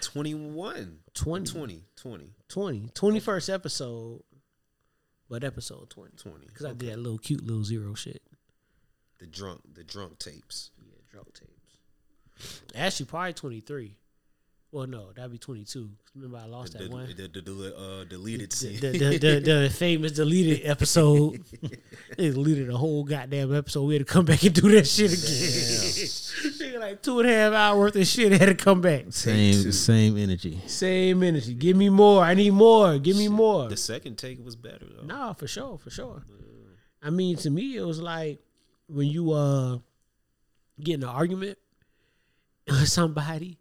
[0.00, 0.98] 21.
[1.14, 1.50] 20.
[1.52, 1.84] 20.
[1.96, 2.34] 20.
[2.48, 2.80] 20.
[2.94, 4.22] 21st episode.
[5.28, 6.16] But episode 20.
[6.16, 6.46] 20.
[6.46, 8.22] Because I did that little cute little zero shit.
[9.18, 10.70] The drunk, the drunk tapes.
[10.78, 12.64] Yeah, drunk tapes.
[12.74, 13.96] Actually, probably 23.
[14.72, 15.90] Well, no, that'd be 22.
[16.14, 17.06] Remember, I lost The, that the, one.
[17.08, 18.78] the, the, the, uh, deleted scene.
[18.78, 21.42] the, the, the, the famous deleted episode.
[22.16, 23.82] they deleted the whole goddamn episode.
[23.82, 26.08] We had to come back and do that shit again.
[26.80, 29.04] Like two and a half hour worth of shit had to come back.
[29.10, 30.62] Same, same energy.
[30.66, 31.52] Same energy.
[31.52, 32.22] Give me more.
[32.22, 32.98] I need more.
[32.98, 33.68] Give me more.
[33.68, 35.04] the second take was better though.
[35.04, 36.22] Nah, for sure, for sure.
[37.02, 38.40] I mean, to me, it was like
[38.86, 39.78] when you uh
[40.80, 41.58] get in an argument
[42.66, 43.58] with somebody,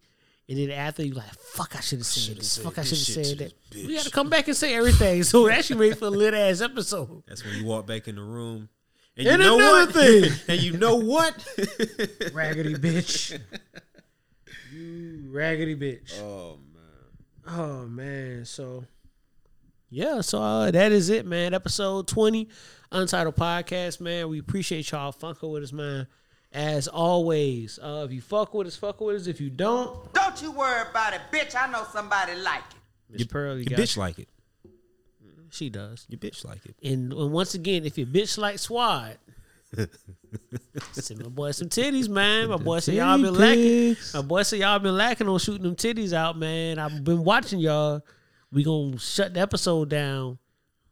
[0.49, 2.53] and then after you like, fuck, I should have said this.
[2.53, 3.53] said Fuck, I should have said that.
[3.71, 5.21] We got to come back and say everything.
[5.21, 7.21] So it actually made for a lit ass episode.
[7.27, 8.67] That's when you walk back in the room.
[9.15, 9.93] And, And you know another what?
[9.93, 10.31] thing.
[10.47, 11.35] and you know what?
[12.33, 13.39] Raggedy bitch.
[14.73, 16.19] You raggedy bitch.
[16.19, 17.55] Oh man.
[17.55, 18.85] Oh man, so
[19.89, 21.53] yeah, so uh, that is it, man.
[21.53, 22.49] Episode twenty,
[22.91, 24.29] Untitled Podcast, man.
[24.29, 26.07] We appreciate y'all fucking with us, man.
[26.51, 29.27] As always, uh, if you fuck with us, fuck with us.
[29.27, 31.55] If you don't, Don't you worry about it, bitch.
[31.55, 32.75] I know somebody like it.
[33.11, 34.29] Miss Pearl, you Your got bitch like it.
[35.51, 36.05] she does.
[36.09, 36.75] Your bitch like it.
[36.83, 39.17] And, and once again, if your bitch like SWAT,
[40.93, 42.49] send my boy some titties, man.
[42.49, 43.95] My boy said y'all been lacking.
[44.13, 46.79] My boy said y'all been lacking on shooting them titties out, man.
[46.79, 48.01] I've been watching y'all.
[48.51, 50.39] We gonna shut the episode down.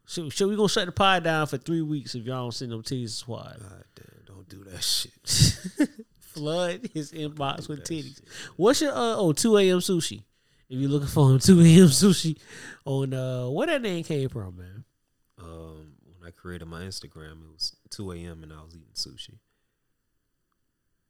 [0.06, 2.70] So, so we gonna shut the pod down for three weeks if y'all don't send
[2.72, 3.58] them titties to SWAT.
[3.60, 4.17] God damn,
[4.48, 5.88] don't do that shit.
[6.20, 8.20] Flood his inbox with titties.
[8.56, 9.78] What's your uh oh 2 a.m.
[9.78, 10.22] sushi?
[10.68, 11.86] If you're looking for him, 2 a.m.
[11.88, 12.38] sushi
[12.84, 14.84] on uh where that name came from, man.
[15.38, 18.42] Um, when I created my Instagram, it was 2 a.m.
[18.42, 19.38] and I was eating sushi.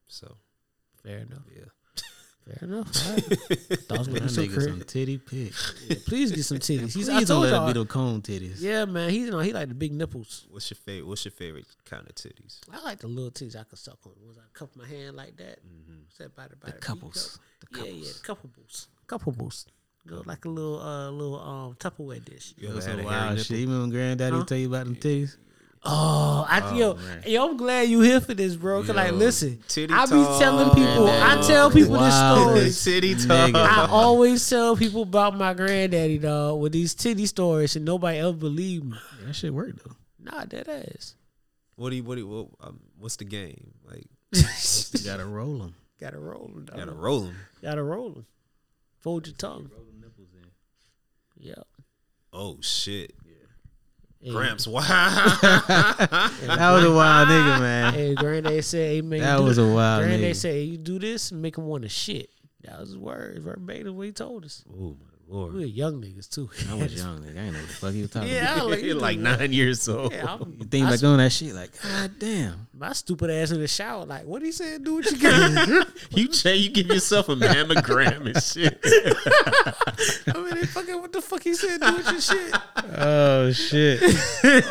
[0.06, 0.36] So
[1.02, 1.42] Fair enough.
[1.54, 1.64] yeah.
[2.48, 3.06] Fair enough.
[3.06, 3.22] All right.
[3.88, 4.70] Thought was That gonna be so nigga crazy.
[4.70, 5.52] some titty pic.
[5.88, 6.94] Yeah, please get some titties.
[6.94, 7.66] He's, I Please don't told let it y'all.
[7.66, 8.56] be the cone titties.
[8.60, 9.10] Yeah, man.
[9.10, 10.46] He's you know he like the big nipples.
[10.50, 11.06] What's your favorite?
[11.06, 12.60] What's your favorite kind of titties?
[12.72, 14.12] I like the little titties I could suck on.
[14.26, 15.58] Was I cup my hand like that?
[16.04, 17.38] What's that by the by the couples.
[17.76, 18.88] Yeah, yeah, the couples.
[19.06, 19.66] Couples.
[20.06, 22.54] Go like a little uh little um Tupperware dish.
[22.56, 23.44] You That ever had some a hairy wild nipple?
[23.44, 23.58] shit.
[23.58, 24.44] You remember Granddaddy Huh?
[24.44, 25.36] tell you about them titties?
[25.84, 27.22] Oh, I Oh, yo, man.
[27.26, 28.82] yo, I'm glad you here for this, bro.
[28.82, 32.60] Cause like, Yo, listen, titty I be telling people, I tell people this wild story.
[32.66, 33.54] as Titty talk.
[33.54, 38.32] I always tell people about my granddaddy, dog, with these titty stories, and nobody ever
[38.32, 38.96] believe me.
[39.24, 39.94] That shit worked though.
[40.20, 41.14] Nah, that ass.
[41.76, 42.02] What do you?
[42.04, 42.26] What do you?
[42.28, 43.72] What, um, what's the game?
[43.88, 45.74] Like, You gotta roll them.
[46.00, 47.36] Gotta roll them, gotta roll them.
[47.62, 48.26] Gotta roll them.
[49.00, 49.70] Fold your tongue.
[49.72, 51.46] Roll the nipples in.
[51.48, 51.66] Yep.
[52.32, 53.14] Oh shit.
[54.20, 54.82] Hey, Gramps, wow.
[55.42, 57.94] That was a wild nigga, man.
[57.94, 60.36] Hey, granddad said, "Hey man, That was this- a wild Granddad nigga.
[60.36, 62.30] said, "You do this, and make him want to shit."
[62.62, 64.64] That was his words, verbatim what he told us.
[64.72, 65.52] oh my lord.
[65.54, 66.48] We were young niggas too.
[66.70, 67.36] I was young, nigga.
[67.38, 68.70] I ain't know what the fuck he was talking Yeah, I about.
[68.70, 70.12] like, you like nine years old.
[70.12, 72.66] Yeah, I'm- You think I back on that shit, like, god damn.
[72.76, 74.84] My stupid ass in the shower, like, what he said?
[74.84, 75.88] Do what you got.
[76.12, 78.78] you say you give yourself a mammogram and shit.
[80.28, 81.80] I mean, they fucking what the fuck he said?
[81.80, 82.54] Do what your shit.
[82.96, 84.00] Oh shit.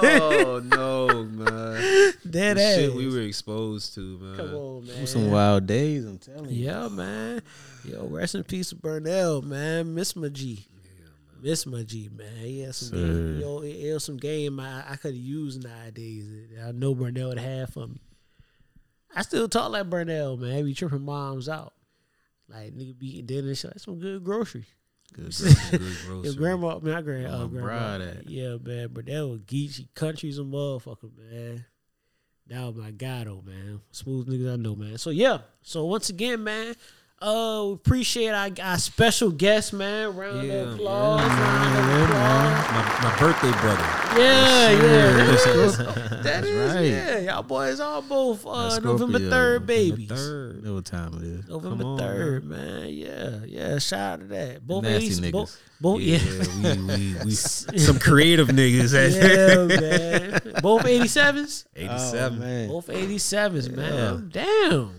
[0.01, 2.13] oh no, man.
[2.29, 4.37] Dead The shit we were exposed to, man.
[4.37, 5.07] Come on, man.
[5.07, 6.65] Some wild days, I'm telling you.
[6.65, 7.41] Yeah, man.
[7.83, 9.93] Yo, rest in peace Burnell, man.
[9.93, 10.67] Miss my G.
[11.41, 12.27] Miss my G, man.
[12.39, 13.39] He had some game.
[13.39, 13.45] Sir.
[13.45, 16.27] Yo, it, it was some game I, I could have used nowadays.
[16.55, 18.01] that I know Burnell would have for me.
[19.15, 20.65] I still talk like Burnell, man.
[20.65, 21.73] Be tripping moms out.
[22.49, 23.71] Like nigga be eating dinner and shit.
[23.71, 24.65] That's some good grocery.
[25.13, 25.79] Good grocery.
[26.07, 27.97] good Your grandma, man, I grand, Where uh, my grandma.
[27.97, 28.23] bride?
[28.25, 28.87] Yeah, man.
[28.87, 31.65] Burnell was geeky country's a motherfucker, man.
[32.47, 33.81] That was my god, though, man.
[33.91, 34.97] Smooth niggas I know, man.
[34.97, 35.39] So yeah.
[35.61, 36.75] So once again, man,
[37.21, 40.15] uh we appreciate our, our special guest, man.
[40.15, 41.21] Round Yeah, of applause.
[41.21, 42.71] yeah, round of applause.
[42.71, 44.21] My, my birthday brother.
[44.21, 45.69] Yeah, Yes, yeah.
[45.69, 45.93] sir.
[46.27, 46.81] That That's right.
[46.81, 47.17] yeah.
[47.19, 50.09] Y'all boys all both uh, November Scorpio, 3rd November babies.
[50.11, 50.63] 3rd.
[50.63, 51.47] Know what time it is.
[51.47, 52.89] November on, 3rd, man.
[52.89, 53.79] Yeah, yeah.
[53.79, 54.65] Shout out to that.
[54.67, 55.31] Both Nasty 80s, niggas.
[55.31, 56.17] both, both yeah.
[56.17, 58.93] Yeah, we, we, we some creative niggas.
[58.93, 60.61] yeah, man.
[60.61, 61.65] Both 87s?
[61.75, 62.37] 87.
[62.37, 62.67] Oh, man.
[62.67, 64.29] Both 87s, man.
[64.31, 64.91] Damn.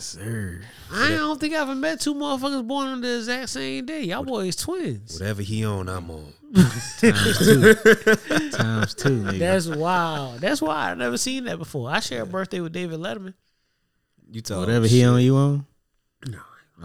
[0.00, 0.62] Yes, sir.
[0.90, 4.04] I don't think I have ever met two motherfuckers born on the exact same day.
[4.04, 5.20] Y'all boys twins.
[5.20, 6.32] Whatever he on, I'm on.
[6.54, 7.74] Times two.
[8.50, 9.38] Times two, nigga.
[9.38, 10.40] That's wild.
[10.40, 11.90] That's why I never seen that before.
[11.90, 13.34] I share a birthday with David Letterman.
[14.32, 15.06] You talk Whatever he shit.
[15.06, 15.66] on, you on?
[16.26, 16.38] No.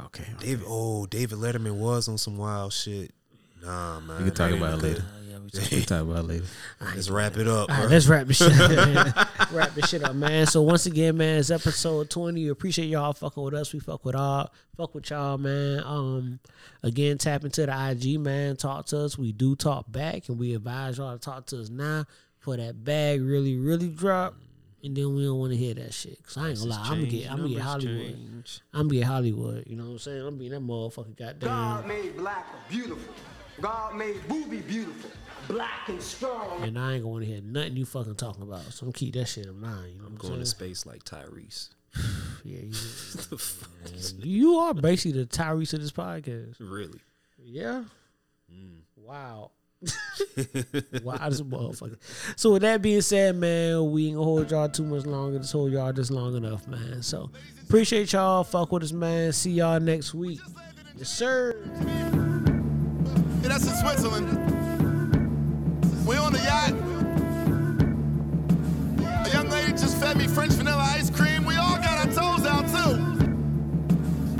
[0.07, 0.25] Okay.
[0.41, 3.11] David, oh, David Letterman was on some wild shit.
[3.63, 4.17] Nah, man.
[4.17, 5.03] We can talk about it ain't
[5.53, 5.59] later.
[5.59, 5.71] good.
[5.71, 6.45] We can talk about it later.
[6.95, 7.69] Let's wrap it up.
[7.69, 9.13] All right, let's wrap this shit up, man.
[9.51, 10.45] wrap this shit up, man.
[10.47, 12.45] So once again, man, it's episode twenty.
[12.45, 13.73] We appreciate y'all fucking with us.
[13.73, 15.81] We fuck with all, fuck with y'all, man.
[15.83, 16.39] Um,
[16.83, 18.55] again, tap into the IG, man.
[18.55, 19.17] Talk to us.
[19.17, 22.05] We do talk back, and we advise y'all to talk to us now
[22.39, 24.35] for that bag really, really drop.
[24.83, 26.21] And then we don't want to hear that shit.
[26.23, 28.15] Cause I ain't gonna lie, I'm gonna get, I'm gonna get Hollywood.
[28.71, 29.63] I'm gonna get Hollywood.
[29.65, 30.21] You know what I'm saying?
[30.21, 31.17] I'm being that motherfucker.
[31.17, 31.49] Goddamn.
[31.49, 33.13] God made black beautiful.
[33.59, 35.09] God made booby beautiful.
[35.47, 36.63] Black and strong.
[36.63, 38.61] And I ain't gonna hear nothing you fucking talking about.
[38.73, 39.93] So I'm keep that shit in mind.
[39.93, 41.69] You know what I'm Going to space like Tyrese.
[42.43, 43.39] Yeah, you,
[44.19, 46.57] you are basically the Tyrese of this podcast.
[46.59, 46.99] Really?
[47.43, 47.85] Yeah.
[48.53, 48.81] Mm.
[48.97, 49.49] Wow.
[49.81, 51.97] wow, this motherfucker.
[52.35, 55.39] So with that being said, man, we ain't gonna hold y'all too much longer.
[55.39, 57.01] Just hold y'all just long enough, man.
[57.01, 57.31] So
[57.63, 58.43] appreciate y'all.
[58.43, 59.33] Fuck with us, man.
[59.33, 60.39] See y'all next week.
[60.95, 61.55] Yes, sir.
[61.83, 64.54] Yeah, that's in Switzerland.
[66.05, 66.71] We on the yacht.
[69.25, 71.45] A young lady just fed me French vanilla ice cream.
[71.45, 73.01] We all got our toes out too.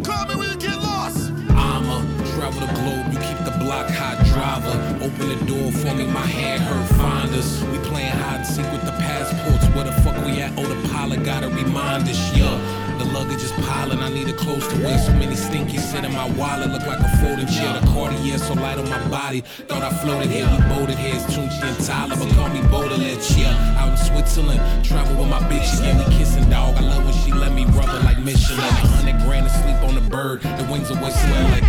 [0.04, 1.32] Call me when you get lost.
[1.50, 2.02] I'ma
[2.36, 4.78] travel the globe, you keep the block hot driver.
[5.04, 7.64] Open the door for me, my hand hurt, find us.
[7.64, 9.66] We playing hide and seek with the passports.
[9.74, 10.54] Where the fuck we at?
[10.58, 12.85] Oh, the pilot gotta remind us, yeah.
[12.98, 14.98] The luggage is piling, I need a clothes to wear.
[15.00, 17.74] So many stinkies sit in my wallet, look like a folding chair.
[17.80, 19.42] The Cartier so light on my body.
[19.68, 21.16] Thought I floated here, we boated here.
[21.16, 23.80] It's Tunechi and Tyler, but call me Baudelaire, yeah.
[23.80, 26.76] Out in Switzerland, travel with my bitch, she gave me kissing, dog.
[26.78, 28.60] I love when she let me rub her like Michelin.
[28.60, 31.64] A hundred grand to sleep on the bird, the wings are whistling like.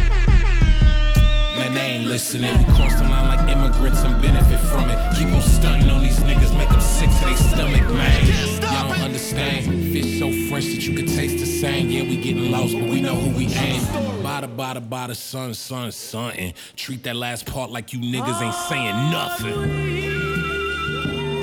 [1.57, 2.57] Man, they ain't listening.
[2.59, 4.99] We cross the line like immigrants and benefit from it.
[5.17, 8.27] Keep on stunting on these niggas, make them sick to their stomach, man.
[8.61, 9.93] Y'all understand.
[9.93, 11.89] Fish so fresh that you can taste the same.
[11.89, 13.81] Yeah, we getting lost, but we know who we aim.
[14.23, 16.53] Bada, bada, bada, son, son, something.
[16.77, 19.57] Treat that last part like you niggas ain't saying nothing.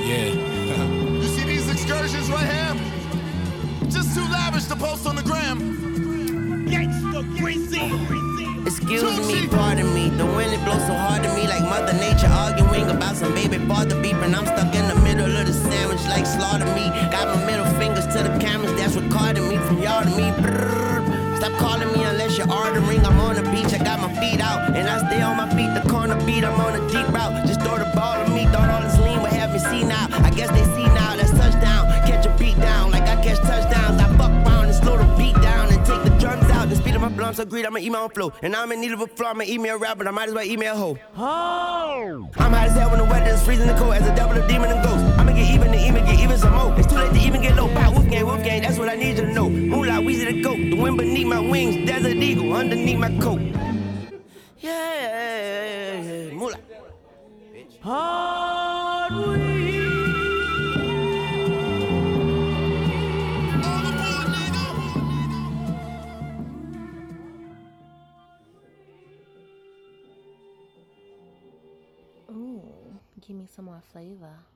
[0.08, 0.50] Yeah.
[1.24, 3.90] You see these excursions right here?
[3.90, 5.84] Just too lavish to post on the gram.
[8.66, 10.10] Excuse me, pardon me.
[10.10, 13.58] The wind it blows so hard to me, like Mother Nature arguing about some baby
[13.68, 14.34] father beeping.
[14.34, 15.03] I'm stuck in the
[15.94, 16.90] the sandwich, like slaughter me.
[17.12, 20.32] Got my middle fingers to the cameras, that's what recording me from y'all to me.
[20.42, 21.38] Brrr.
[21.38, 23.06] Stop calling me unless you're ordering.
[23.06, 25.74] I'm on the beach, I got my feet out, and I stay on my feet.
[25.74, 27.46] The corner beat, I'm on a deep route.
[27.46, 28.93] Just throw the ball at me, thought all this
[37.24, 38.34] The speed of my blow, I'm so greedy, I'ma eat my own flow.
[38.42, 40.28] And I'm in need of a flow, I'ma eat me a rap, but I might
[40.28, 40.98] as well email me a hoe.
[41.18, 42.30] Oh.
[42.38, 44.46] I'm hot as hell when the weather is freezing the cold as a devil, a
[44.48, 45.04] demon, and ghost.
[45.18, 46.78] I'ma get even and even get even some more.
[46.78, 47.68] It's too late to even get low.
[47.74, 49.50] Bow, wolf gang, wolf gang, that's what I need you to know.
[49.50, 50.58] Moolah, Weezy the goat.
[50.58, 53.42] The wind beneath my wings, desert eagle underneath my coat.
[54.60, 56.60] Yeah, moolah.
[57.82, 59.43] Hard
[73.56, 74.53] some more flavor.